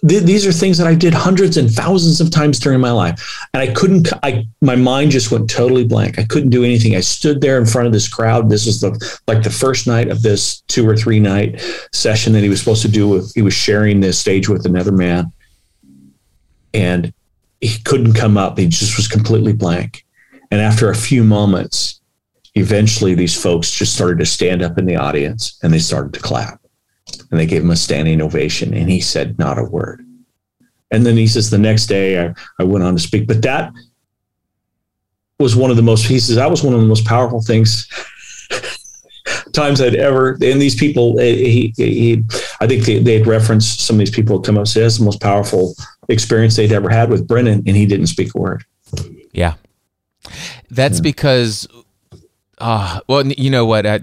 th- 0.06 0.22
these 0.22 0.46
are 0.46 0.52
things 0.52 0.78
that 0.78 0.86
I 0.86 0.94
did 0.94 1.14
hundreds 1.14 1.56
and 1.56 1.70
thousands 1.70 2.20
of 2.20 2.30
times 2.30 2.58
during 2.58 2.80
my 2.80 2.90
life. 2.90 3.46
And 3.54 3.62
I 3.62 3.72
couldn't, 3.72 4.12
I, 4.22 4.46
my 4.60 4.76
mind 4.76 5.10
just 5.10 5.30
went 5.30 5.50
totally 5.50 5.84
blank. 5.84 6.18
I 6.18 6.24
couldn't 6.24 6.50
do 6.50 6.64
anything. 6.64 6.94
I 6.96 7.00
stood 7.00 7.40
there 7.40 7.58
in 7.58 7.66
front 7.66 7.86
of 7.86 7.92
this 7.92 8.08
crowd. 8.08 8.50
This 8.50 8.66
was 8.66 8.80
the, 8.80 9.20
like 9.26 9.42
the 9.42 9.50
first 9.50 9.86
night 9.86 10.08
of 10.08 10.22
this 10.22 10.60
two 10.62 10.88
or 10.88 10.96
three 10.96 11.20
night 11.20 11.60
session 11.92 12.32
that 12.34 12.42
he 12.42 12.48
was 12.48 12.58
supposed 12.58 12.82
to 12.82 12.88
do 12.88 13.08
with, 13.08 13.32
he 13.34 13.42
was 13.42 13.54
sharing 13.54 14.00
this 14.00 14.18
stage 14.18 14.48
with 14.48 14.66
another 14.66 14.92
man. 14.92 15.32
And 16.74 17.12
he 17.60 17.78
couldn't 17.84 18.14
come 18.14 18.36
up. 18.36 18.58
He 18.58 18.68
just 18.68 18.96
was 18.96 19.08
completely 19.08 19.52
blank. 19.52 20.04
And 20.50 20.60
after 20.60 20.90
a 20.90 20.94
few 20.94 21.24
moments, 21.24 22.00
eventually 22.54 23.14
these 23.14 23.40
folks 23.40 23.70
just 23.70 23.94
started 23.94 24.18
to 24.18 24.26
stand 24.26 24.62
up 24.62 24.78
in 24.78 24.86
the 24.86 24.96
audience 24.96 25.58
and 25.62 25.72
they 25.72 25.78
started 25.78 26.12
to 26.14 26.20
clap 26.20 26.60
and 27.30 27.38
they 27.38 27.46
gave 27.46 27.62
him 27.62 27.70
a 27.70 27.76
standing 27.76 28.20
ovation 28.20 28.74
and 28.74 28.90
he 28.90 29.00
said 29.00 29.38
not 29.38 29.58
a 29.58 29.64
word 29.64 30.04
and 30.90 31.04
then 31.04 31.16
he 31.16 31.26
says 31.26 31.50
the 31.50 31.58
next 31.58 31.86
day 31.86 32.24
i, 32.24 32.34
I 32.58 32.64
went 32.64 32.84
on 32.84 32.94
to 32.94 33.00
speak 33.00 33.26
but 33.26 33.42
that 33.42 33.72
was 35.38 35.54
one 35.54 35.70
of 35.70 35.76
the 35.76 35.82
most 35.82 36.06
he 36.06 36.18
says 36.18 36.36
that 36.36 36.50
was 36.50 36.62
one 36.62 36.74
of 36.74 36.80
the 36.80 36.86
most 36.86 37.04
powerful 37.04 37.42
things 37.42 37.88
times 39.52 39.80
i'd 39.80 39.94
ever 39.94 40.32
and 40.32 40.60
these 40.60 40.74
people 40.74 41.18
eh, 41.20 41.34
he, 41.34 41.74
he 41.76 42.24
i 42.60 42.66
think 42.66 42.84
they, 42.84 42.98
they 42.98 43.18
had 43.18 43.26
referenced 43.26 43.80
some 43.80 43.96
of 43.96 44.00
these 44.00 44.10
people 44.10 44.40
come 44.40 44.56
up 44.56 44.60
and 44.60 44.68
say 44.68 44.80
that's 44.80 44.98
the 44.98 45.04
most 45.04 45.20
powerful 45.20 45.74
experience 46.08 46.56
they'd 46.56 46.72
ever 46.72 46.88
had 46.88 47.10
with 47.10 47.28
brennan 47.28 47.62
and 47.66 47.76
he 47.76 47.86
didn't 47.86 48.06
speak 48.06 48.34
a 48.34 48.38
word 48.38 48.64
yeah 49.32 49.54
that's 50.70 50.98
yeah. 50.98 51.02
because 51.02 51.68
uh, 52.60 53.00
well, 53.08 53.26
you 53.26 53.50
know 53.50 53.64
what? 53.64 53.86
I, 53.86 54.00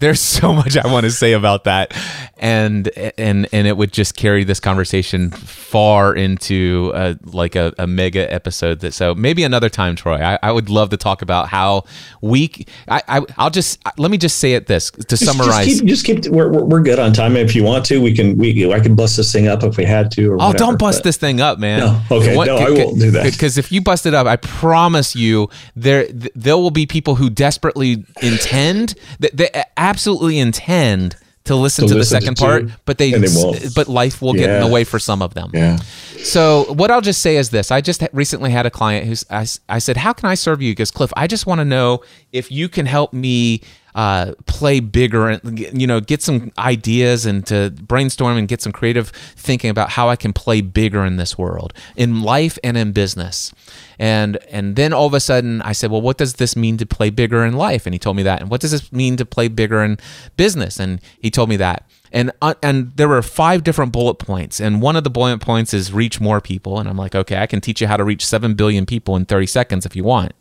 there's 0.00 0.20
so 0.36 0.52
much 0.52 0.76
I 0.76 0.90
want 0.90 1.04
to 1.04 1.10
say 1.10 1.32
about 1.32 1.64
that, 1.64 1.94
and 2.36 2.88
and 3.18 3.48
and 3.52 3.66
it 3.66 3.76
would 3.76 3.92
just 3.92 4.16
carry 4.16 4.44
this 4.44 4.60
conversation 4.60 5.30
far 5.30 6.14
into 6.14 6.92
a, 6.94 7.18
like 7.24 7.56
a, 7.56 7.74
a 7.78 7.86
mega 7.86 8.32
episode. 8.32 8.80
That 8.80 8.92
so 8.92 9.14
maybe 9.14 9.44
another 9.44 9.68
time, 9.68 9.96
Troy. 9.96 10.16
I, 10.16 10.38
I 10.42 10.52
would 10.52 10.68
love 10.68 10.90
to 10.90 10.96
talk 10.96 11.22
about 11.22 11.48
how 11.48 11.84
we. 12.20 12.66
I, 12.88 13.02
I 13.08 13.20
will 13.20 13.50
just 13.50 13.80
let 13.98 14.10
me 14.10 14.18
just 14.18 14.38
say 14.38 14.54
it 14.54 14.66
this 14.66 14.90
to 14.90 15.02
just, 15.04 15.24
summarize. 15.24 15.66
Just 15.66 15.80
keep, 15.80 15.88
just 15.88 16.06
keep 16.06 16.26
we're, 16.26 16.50
we're 16.50 16.82
good 16.82 16.98
on 16.98 17.12
time. 17.12 17.36
If 17.36 17.54
you 17.54 17.64
want 17.64 17.84
to, 17.86 18.00
we 18.00 18.14
can 18.14 18.36
we 18.36 18.72
I 18.72 18.80
can 18.80 18.94
bust 18.94 19.16
this 19.16 19.32
thing 19.32 19.48
up 19.48 19.62
if 19.62 19.76
we 19.76 19.84
had 19.84 20.10
to. 20.12 20.32
Or 20.32 20.34
oh, 20.34 20.36
whatever, 20.36 20.58
don't 20.58 20.78
bust 20.78 20.98
but. 20.98 21.04
this 21.04 21.16
thing 21.16 21.40
up, 21.40 21.58
man. 21.58 21.80
No, 21.80 22.02
okay, 22.10 22.36
what, 22.36 22.46
no, 22.46 22.56
I 22.56 22.70
won't 22.70 22.98
do 22.98 23.10
that. 23.12 23.24
Because 23.24 23.58
if 23.58 23.72
you 23.72 23.80
bust 23.80 24.06
it 24.06 24.14
up, 24.14 24.26
I 24.26 24.36
promise 24.36 25.14
you 25.14 25.48
there 25.74 26.06
there 26.08 26.56
will 26.56 26.70
be 26.70 26.86
people 26.86 27.16
who 27.16 27.30
desperately 27.30 28.04
intend 28.22 28.94
that. 29.20 29.36
They, 29.36 29.50
absolutely 29.86 30.38
intend 30.38 31.16
to 31.44 31.54
listen 31.54 31.86
to, 31.86 31.94
to 31.94 31.98
listen 31.98 32.16
the 32.16 32.20
second 32.20 32.36
to 32.36 32.42
part, 32.44 32.64
but 32.84 32.98
they, 32.98 33.12
they 33.12 33.28
but 33.74 33.88
life 33.88 34.20
will 34.20 34.34
get 34.34 34.50
in 34.50 34.60
the 34.60 34.72
way 34.72 34.84
for 34.84 34.98
some 34.98 35.22
of 35.22 35.34
them. 35.34 35.50
Yeah. 35.54 35.76
So 36.22 36.64
what 36.72 36.90
I'll 36.90 37.00
just 37.00 37.22
say 37.22 37.36
is 37.36 37.50
this: 37.50 37.70
I 37.70 37.80
just 37.80 38.02
recently 38.12 38.50
had 38.50 38.66
a 38.66 38.70
client 38.70 39.06
who's 39.06 39.24
I, 39.30 39.46
I 39.68 39.78
said, 39.78 39.96
"How 39.96 40.12
can 40.12 40.28
I 40.28 40.34
serve 40.34 40.60
you?" 40.60 40.72
Because 40.72 40.90
Cliff, 40.90 41.12
I 41.16 41.26
just 41.26 41.46
want 41.46 41.60
to 41.60 41.64
know 41.64 42.02
if 42.32 42.50
you 42.50 42.68
can 42.68 42.86
help 42.86 43.12
me 43.12 43.62
uh, 43.96 44.34
play 44.44 44.78
bigger 44.78 45.30
and 45.30 45.58
you 45.58 45.86
know 45.86 46.00
get 46.00 46.22
some 46.22 46.52
ideas 46.58 47.24
and 47.24 47.46
to 47.46 47.70
brainstorm 47.70 48.36
and 48.36 48.46
get 48.46 48.60
some 48.60 48.70
creative 48.70 49.08
thinking 49.08 49.70
about 49.70 49.88
how 49.88 50.10
I 50.10 50.16
can 50.16 50.34
play 50.34 50.60
bigger 50.60 51.02
in 51.06 51.16
this 51.16 51.38
world, 51.38 51.72
in 51.96 52.20
life 52.22 52.58
and 52.62 52.76
in 52.76 52.92
business. 52.92 53.54
And 53.98 54.36
and 54.50 54.76
then 54.76 54.92
all 54.92 55.06
of 55.06 55.14
a 55.14 55.20
sudden 55.20 55.62
I 55.62 55.72
said, 55.72 55.90
well, 55.90 56.02
what 56.02 56.18
does 56.18 56.34
this 56.34 56.54
mean 56.54 56.76
to 56.76 56.84
play 56.84 57.08
bigger 57.08 57.42
in 57.42 57.54
life? 57.54 57.86
And 57.86 57.94
he 57.94 57.98
told 57.98 58.18
me 58.18 58.22
that. 58.24 58.42
And 58.42 58.50
what 58.50 58.60
does 58.60 58.72
this 58.72 58.92
mean 58.92 59.16
to 59.16 59.24
play 59.24 59.48
bigger 59.48 59.82
in 59.82 59.96
business? 60.36 60.78
And 60.78 61.00
he 61.18 61.30
told 61.30 61.48
me 61.48 61.56
that 61.56 61.88
and 62.12 62.30
uh, 62.42 62.54
and 62.62 62.94
there 62.96 63.08
were 63.08 63.22
five 63.22 63.64
different 63.64 63.92
bullet 63.92 64.16
points 64.16 64.60
and 64.60 64.82
one 64.82 64.94
of 64.94 65.04
the 65.04 65.10
bullet 65.10 65.40
points 65.40 65.74
is 65.74 65.92
reach 65.92 66.20
more 66.20 66.40
people 66.40 66.78
and 66.78 66.88
i'm 66.88 66.96
like 66.96 67.16
okay 67.16 67.38
i 67.38 67.46
can 67.46 67.60
teach 67.60 67.80
you 67.80 67.88
how 67.88 67.96
to 67.96 68.04
reach 68.04 68.24
7 68.24 68.54
billion 68.54 68.86
people 68.86 69.16
in 69.16 69.24
30 69.24 69.46
seconds 69.46 69.84
if 69.84 69.96
you 69.96 70.04
want 70.04 70.32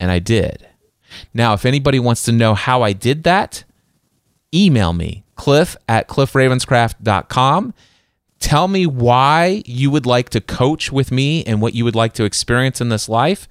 and 0.00 0.10
i 0.10 0.18
did 0.18 0.66
now 1.34 1.52
if 1.52 1.64
anybody 1.64 1.98
wants 1.98 2.22
to 2.22 2.32
know 2.32 2.54
how 2.54 2.82
i 2.82 2.92
did 2.92 3.22
that 3.22 3.64
email 4.54 4.92
me 4.92 5.24
cliff 5.36 5.76
at 5.88 6.08
cliffravenscraft.com 6.08 7.74
tell 8.38 8.68
me 8.68 8.86
why 8.86 9.62
you 9.66 9.90
would 9.90 10.06
like 10.06 10.28
to 10.28 10.40
coach 10.40 10.90
with 10.90 11.12
me 11.12 11.44
and 11.44 11.62
what 11.62 11.74
you 11.74 11.84
would 11.84 11.94
like 11.94 12.12
to 12.12 12.24
experience 12.24 12.80
in 12.80 12.88
this 12.88 13.08
life 13.08 13.48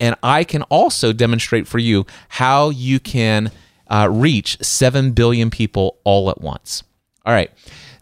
and 0.00 0.14
i 0.22 0.44
can 0.44 0.62
also 0.64 1.12
demonstrate 1.12 1.66
for 1.66 1.78
you 1.78 2.04
how 2.28 2.70
you 2.70 2.98
can 3.00 3.50
uh, 3.92 4.08
reach 4.10 4.56
7 4.62 5.12
billion 5.12 5.50
people 5.50 5.98
all 6.02 6.30
at 6.30 6.40
once. 6.40 6.82
All 7.26 7.34
right. 7.34 7.50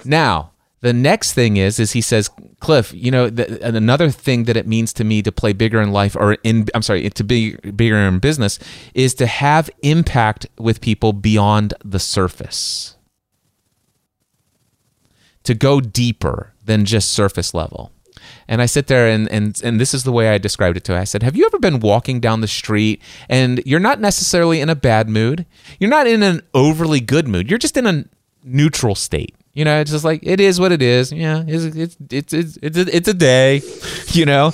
Now, 0.05 0.53
the 0.81 0.93
next 0.93 1.35
thing 1.35 1.57
is 1.57 1.79
is 1.79 1.93
he 1.93 2.01
says 2.01 2.31
cliff 2.61 2.93
you 2.93 3.11
know 3.11 3.29
the, 3.29 3.65
another 3.67 4.11
thing 4.11 4.45
that 4.45 4.57
it 4.57 4.67
means 4.67 4.93
to 4.93 5.03
me 5.03 5.23
to 5.23 5.33
play 5.33 5.53
bigger 5.53 5.81
in 5.81 5.93
life 5.93 6.15
or 6.15 6.35
in 6.45 6.67
i'm 6.75 6.83
sorry 6.83 7.09
to 7.09 7.25
be 7.25 7.57
bigger 7.57 7.97
in 7.97 8.19
business 8.19 8.59
is 8.95 9.15
to 9.15 9.27
have 9.27 9.71
impact 9.83 10.47
with 10.59 10.81
people 10.81 11.13
beyond 11.13 11.75
the 11.85 11.99
surface 11.99 12.97
to 15.43 15.55
go 15.55 15.81
deeper 15.81 16.53
than 16.65 16.85
just 16.85 17.11
surface 17.11 17.55
level 17.55 17.91
and 18.49 18.61
I 18.61 18.67
sit 18.67 18.89
there 18.89 19.09
and, 19.09 19.31
and 19.31 19.59
and 19.63 19.81
this 19.81 19.95
is 19.95 20.05
the 20.05 20.13
way 20.13 20.29
I 20.29 20.39
described 20.39 20.77
it 20.77 20.85
to 20.85 20.93
her. 20.93 20.99
I 20.99 21.05
said, 21.05 21.23
Have 21.23 21.37
you 21.37 21.47
ever 21.47 21.59
been 21.59 21.81
walking 21.81 22.21
down 22.21 22.41
the 22.41 22.49
street 22.49 23.01
and 23.29 23.63
you're 23.65 23.81
not 23.81 24.01
necessarily 24.01 24.61
in 24.61 24.69
a 24.69 24.75
bad 24.75 25.09
mood? 25.09 25.47
You're 25.79 25.91
not 25.91 26.07
in 26.07 26.23
an 26.23 26.43
overly 26.53 27.01
good 27.01 27.29
mood. 27.29 27.49
You're 27.49 27.59
just 27.59 27.77
in 27.77 27.87
a 27.87 28.05
neutral 28.45 28.95
state. 28.95 29.35
You 29.53 29.65
know, 29.65 29.81
it's 29.81 29.91
just 29.91 30.05
like 30.05 30.21
it 30.23 30.41
is 30.41 30.61
what 30.61 30.73
it 30.73 30.83
is. 30.83 31.13
Yeah, 31.13 31.43
it's 31.47 31.77
it's 31.77 31.97
it's 32.11 32.33
it's, 32.33 32.59
it's, 32.63 32.77
a, 32.77 32.97
it's 32.97 33.09
a 33.09 33.15
day, 33.15 33.63
you 34.09 34.25
know. 34.25 34.53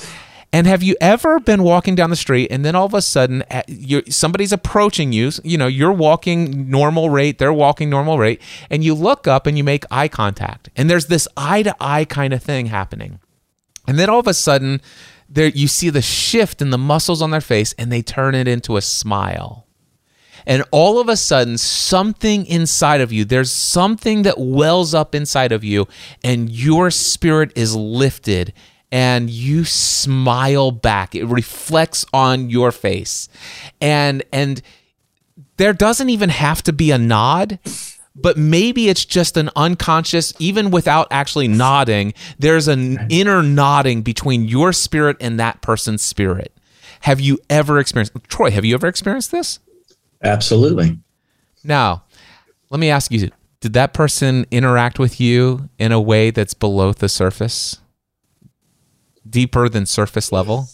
And 0.53 0.67
have 0.67 0.83
you 0.83 0.97
ever 1.03 1.39
been 1.39 1.63
walking 1.63 1.95
down 1.97 2.09
the 2.09 2.17
street 2.17 2.49
and 2.51 2.65
then 2.65 2.75
all 2.75 2.87
of 2.87 2.95
a 2.95 3.03
sudden 3.03 3.45
somebody's 4.09 4.53
approaching 4.53 5.13
you? 5.13 5.31
You 5.45 5.59
know, 5.59 5.67
you're 5.67 5.93
walking 5.93 6.71
normal 6.71 7.11
rate, 7.11 7.39
they're 7.39 7.53
walking 7.53 7.91
normal 7.91 8.19
rate, 8.19 8.41
and 8.71 8.83
you 8.83 8.95
look 8.95 9.27
up 9.27 9.47
and 9.47 9.59
you 9.59 9.65
make 9.65 9.85
eye 9.91 10.09
contact. 10.09 10.71
And 10.75 10.89
there's 10.89 11.07
this 11.07 11.29
eye 11.37 11.63
to 11.63 11.77
eye 11.79 12.07
kind 12.07 12.33
of 12.33 12.43
thing 12.43 12.67
happening. 12.67 13.21
And 13.87 13.99
then 13.99 14.09
all 14.09 14.21
of 14.21 14.27
a 14.27 14.35
sudden, 14.35 14.81
there 15.29 15.49
you 15.49 15.69
see 15.69 15.91
the 15.91 16.01
shift 16.01 16.63
in 16.63 16.71
the 16.71 16.79
muscles 16.79 17.21
on 17.21 17.31
their 17.31 17.41
face 17.41 17.75
and 17.77 17.93
they 17.93 18.01
turn 18.01 18.35
it 18.35 18.49
into 18.49 18.77
a 18.77 18.83
smile. 18.83 19.66
And 20.47 20.63
all 20.71 21.01
of 21.01 21.09
a 21.09 21.17
sudden, 21.17 21.59
something 21.59 22.47
inside 22.47 23.01
of 23.01 23.13
you, 23.13 23.25
there's 23.25 23.51
something 23.51 24.23
that 24.23 24.39
wells 24.39 24.95
up 24.95 25.15
inside 25.15 25.53
of 25.53 25.65
you, 25.65 25.89
and 26.23 26.49
your 26.51 26.91
spirit 26.91 27.53
is 27.57 27.75
lifted 27.75 28.53
and 28.93 29.29
you 29.29 29.65
smile 29.65 30.71
back. 30.71 31.15
It 31.15 31.25
reflects 31.25 32.07
on 32.13 32.49
your 32.51 32.71
face. 32.71 33.29
And 33.81 34.23
and 34.33 34.63
there 35.57 35.73
doesn't 35.73 36.09
even 36.11 36.29
have 36.29 36.63
to 36.63 36.73
be 36.73 36.93
a 36.93 36.99
nod 36.99 37.59
but 38.17 38.39
maybe 38.39 38.89
it's 38.89 39.05
just 39.05 39.37
an 39.37 39.51
unconscious, 39.55 40.33
even 40.39 40.71
without 40.71 41.07
actually 41.11 41.49
nodding, 41.49 42.15
there's 42.39 42.67
an 42.67 43.07
inner 43.11 43.43
nodding 43.43 44.03
between 44.03 44.45
your 44.49 44.73
spirit 44.73 45.19
and 45.21 45.39
that 45.39 45.61
person's 45.61 46.03
spirit. 46.03 46.53
Have 47.01 47.21
you 47.21 47.39
ever 47.51 47.79
experienced, 47.79 48.15
Troy, 48.29 48.51
have 48.51 48.65
you 48.65 48.75
ever 48.75 48.87
experienced 48.87 49.33
this? 49.33 49.59
Absolutely. 50.23 50.99
Now, 51.65 52.05
let 52.71 52.81
me 52.81 52.91
ask 52.91 53.11
you 53.11 53.31
did 53.61 53.73
that 53.73 53.95
person 53.95 54.47
interact 54.51 54.99
with 54.99 55.21
you 55.21 55.69
in 55.79 55.93
a 55.93 56.01
way 56.01 56.31
that's 56.31 56.55
below 56.55 56.93
the 56.93 57.09
surface? 57.09 57.79
Deeper 59.29 59.69
than 59.69 59.87
surface 59.87 60.31
level? 60.31 60.69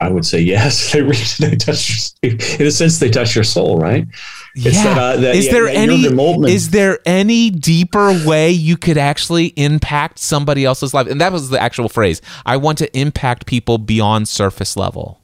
I 0.00 0.10
would 0.10 0.26
say 0.26 0.40
yes. 0.40 0.92
They 0.96 1.02
reach, 1.02 1.38
they 1.38 1.56
touch, 1.56 2.10
in 2.22 2.66
a 2.66 2.70
sense, 2.70 2.98
they 2.98 3.10
touch 3.10 3.34
your 3.34 3.44
soul, 3.44 3.78
right? 3.78 4.06
Yeah. 4.54 4.70
That, 4.70 4.98
uh, 4.98 5.16
that, 5.20 5.36
is 5.36 5.46
yeah, 5.46 5.52
there 5.52 5.68
any 5.68 6.04
is 6.50 6.70
there 6.70 6.98
any 7.06 7.50
deeper 7.50 8.12
way 8.26 8.50
you 8.50 8.76
could 8.76 8.98
actually 8.98 9.46
impact 9.56 10.18
somebody 10.18 10.64
else's 10.64 10.94
life? 10.94 11.06
And 11.06 11.20
that 11.20 11.32
was 11.32 11.50
the 11.50 11.60
actual 11.60 11.88
phrase. 11.88 12.22
I 12.44 12.56
want 12.56 12.78
to 12.78 12.98
impact 12.98 13.46
people 13.46 13.78
beyond 13.78 14.28
surface 14.28 14.76
level. 14.76 15.20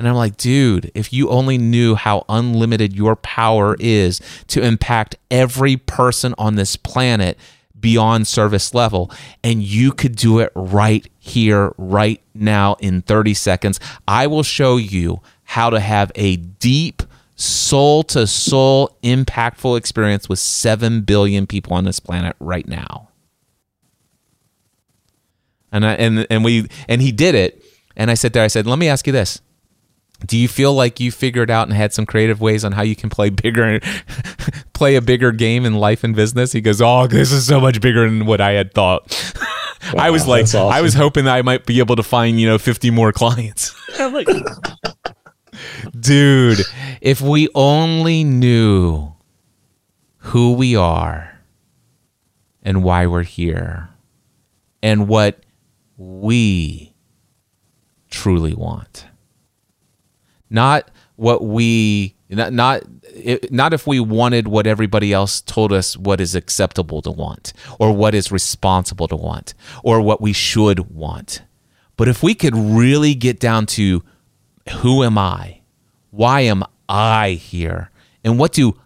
And 0.00 0.08
I'm 0.08 0.14
like, 0.14 0.38
dude, 0.38 0.90
if 0.94 1.12
you 1.12 1.28
only 1.28 1.58
knew 1.58 1.94
how 1.94 2.24
unlimited 2.26 2.96
your 2.96 3.16
power 3.16 3.76
is 3.78 4.18
to 4.46 4.64
impact 4.64 5.16
every 5.30 5.76
person 5.76 6.34
on 6.38 6.54
this 6.54 6.74
planet 6.74 7.38
beyond 7.78 8.26
service 8.26 8.72
level, 8.72 9.10
and 9.44 9.62
you 9.62 9.92
could 9.92 10.16
do 10.16 10.38
it 10.38 10.52
right 10.54 11.06
here, 11.18 11.74
right 11.76 12.22
now, 12.32 12.76
in 12.80 13.02
30 13.02 13.34
seconds, 13.34 13.78
I 14.08 14.26
will 14.26 14.42
show 14.42 14.78
you 14.78 15.20
how 15.44 15.68
to 15.68 15.78
have 15.78 16.10
a 16.14 16.36
deep, 16.36 17.02
soul 17.36 18.02
to 18.04 18.26
soul 18.26 18.96
impactful 19.02 19.76
experience 19.76 20.30
with 20.30 20.38
7 20.38 21.02
billion 21.02 21.46
people 21.46 21.74
on 21.74 21.84
this 21.84 22.00
planet 22.00 22.34
right 22.40 22.66
now. 22.66 23.10
And 25.70 25.84
I, 25.84 25.92
and 25.92 26.26
and 26.30 26.42
we 26.42 26.68
and 26.88 27.02
he 27.02 27.12
did 27.12 27.34
it 27.34 27.62
and 27.96 28.10
I 28.10 28.14
said 28.14 28.32
there 28.32 28.42
I 28.42 28.48
said 28.48 28.66
let 28.66 28.78
me 28.78 28.88
ask 28.88 29.06
you 29.06 29.12
this. 29.12 29.42
Do 30.26 30.36
you 30.36 30.48
feel 30.48 30.74
like 30.74 31.00
you 31.00 31.10
figured 31.10 31.50
out 31.50 31.68
and 31.68 31.76
had 31.76 31.92
some 31.92 32.06
creative 32.06 32.40
ways 32.40 32.64
on 32.64 32.72
how 32.72 32.82
you 32.82 32.94
can 32.94 33.10
play 33.10 33.30
bigger 33.30 33.80
play 34.72 34.96
a 34.96 35.00
bigger 35.00 35.32
game 35.32 35.64
in 35.64 35.74
life 35.74 36.04
and 36.04 36.14
business? 36.14 36.52
He 36.52 36.60
goes, 36.60 36.80
"Oh, 36.80 37.06
this 37.06 37.32
is 37.32 37.46
so 37.46 37.60
much 37.60 37.80
bigger 37.80 38.08
than 38.08 38.26
what 38.26 38.40
I 38.40 38.52
had 38.52 38.72
thought." 38.74 39.02
Wow, 39.92 39.98
I 40.04 40.10
was 40.10 40.26
like 40.26 40.44
awesome. 40.44 40.68
I 40.68 40.80
was 40.82 40.94
hoping 40.94 41.24
that 41.24 41.34
I 41.34 41.42
might 41.42 41.66
be 41.66 41.78
able 41.78 41.96
to 41.96 42.02
find, 42.02 42.40
you 42.40 42.46
know, 42.46 42.58
50 42.58 42.90
more 42.90 43.12
clients. 43.12 43.74
like 43.98 44.28
Dude, 45.98 46.60
if 47.00 47.20
we 47.20 47.48
only 47.54 48.24
knew 48.24 49.12
who 50.18 50.52
we 50.52 50.76
are 50.76 51.40
and 52.62 52.84
why 52.84 53.06
we're 53.06 53.22
here 53.22 53.88
and 54.82 55.08
what 55.08 55.40
we 55.96 56.94
truly 58.10 58.54
want. 58.54 59.06
Not 60.50 60.90
what 61.16 61.44
we 61.44 62.14
not 62.28 62.52
not 62.52 62.82
not 63.50 63.72
if 63.72 63.86
we 63.86 64.00
wanted 64.00 64.48
what 64.48 64.66
everybody 64.66 65.12
else 65.12 65.40
told 65.40 65.72
us 65.72 65.96
what 65.96 66.20
is 66.20 66.34
acceptable 66.34 67.02
to 67.02 67.10
want 67.10 67.52
or 67.78 67.92
what 67.92 68.14
is 68.14 68.32
responsible 68.32 69.08
to 69.08 69.16
want 69.16 69.54
or 69.84 70.00
what 70.00 70.20
we 70.20 70.32
should 70.32 70.94
want. 70.94 71.42
But 71.96 72.08
if 72.08 72.22
we 72.22 72.34
could 72.34 72.54
really 72.56 73.14
get 73.14 73.38
down 73.38 73.66
to 73.66 74.02
who 74.80 75.02
am 75.02 75.18
I? 75.18 75.60
Why 76.10 76.40
am 76.42 76.64
I 76.88 77.32
here? 77.32 77.90
And 78.24 78.38
what 78.38 78.52
do 78.52 78.78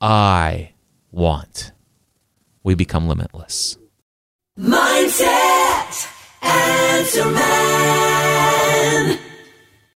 I 0.00 0.72
want? 1.10 1.72
We 2.62 2.74
become 2.74 3.08
limitless. 3.08 3.76
Mindset 4.58 6.08
and 6.42 7.06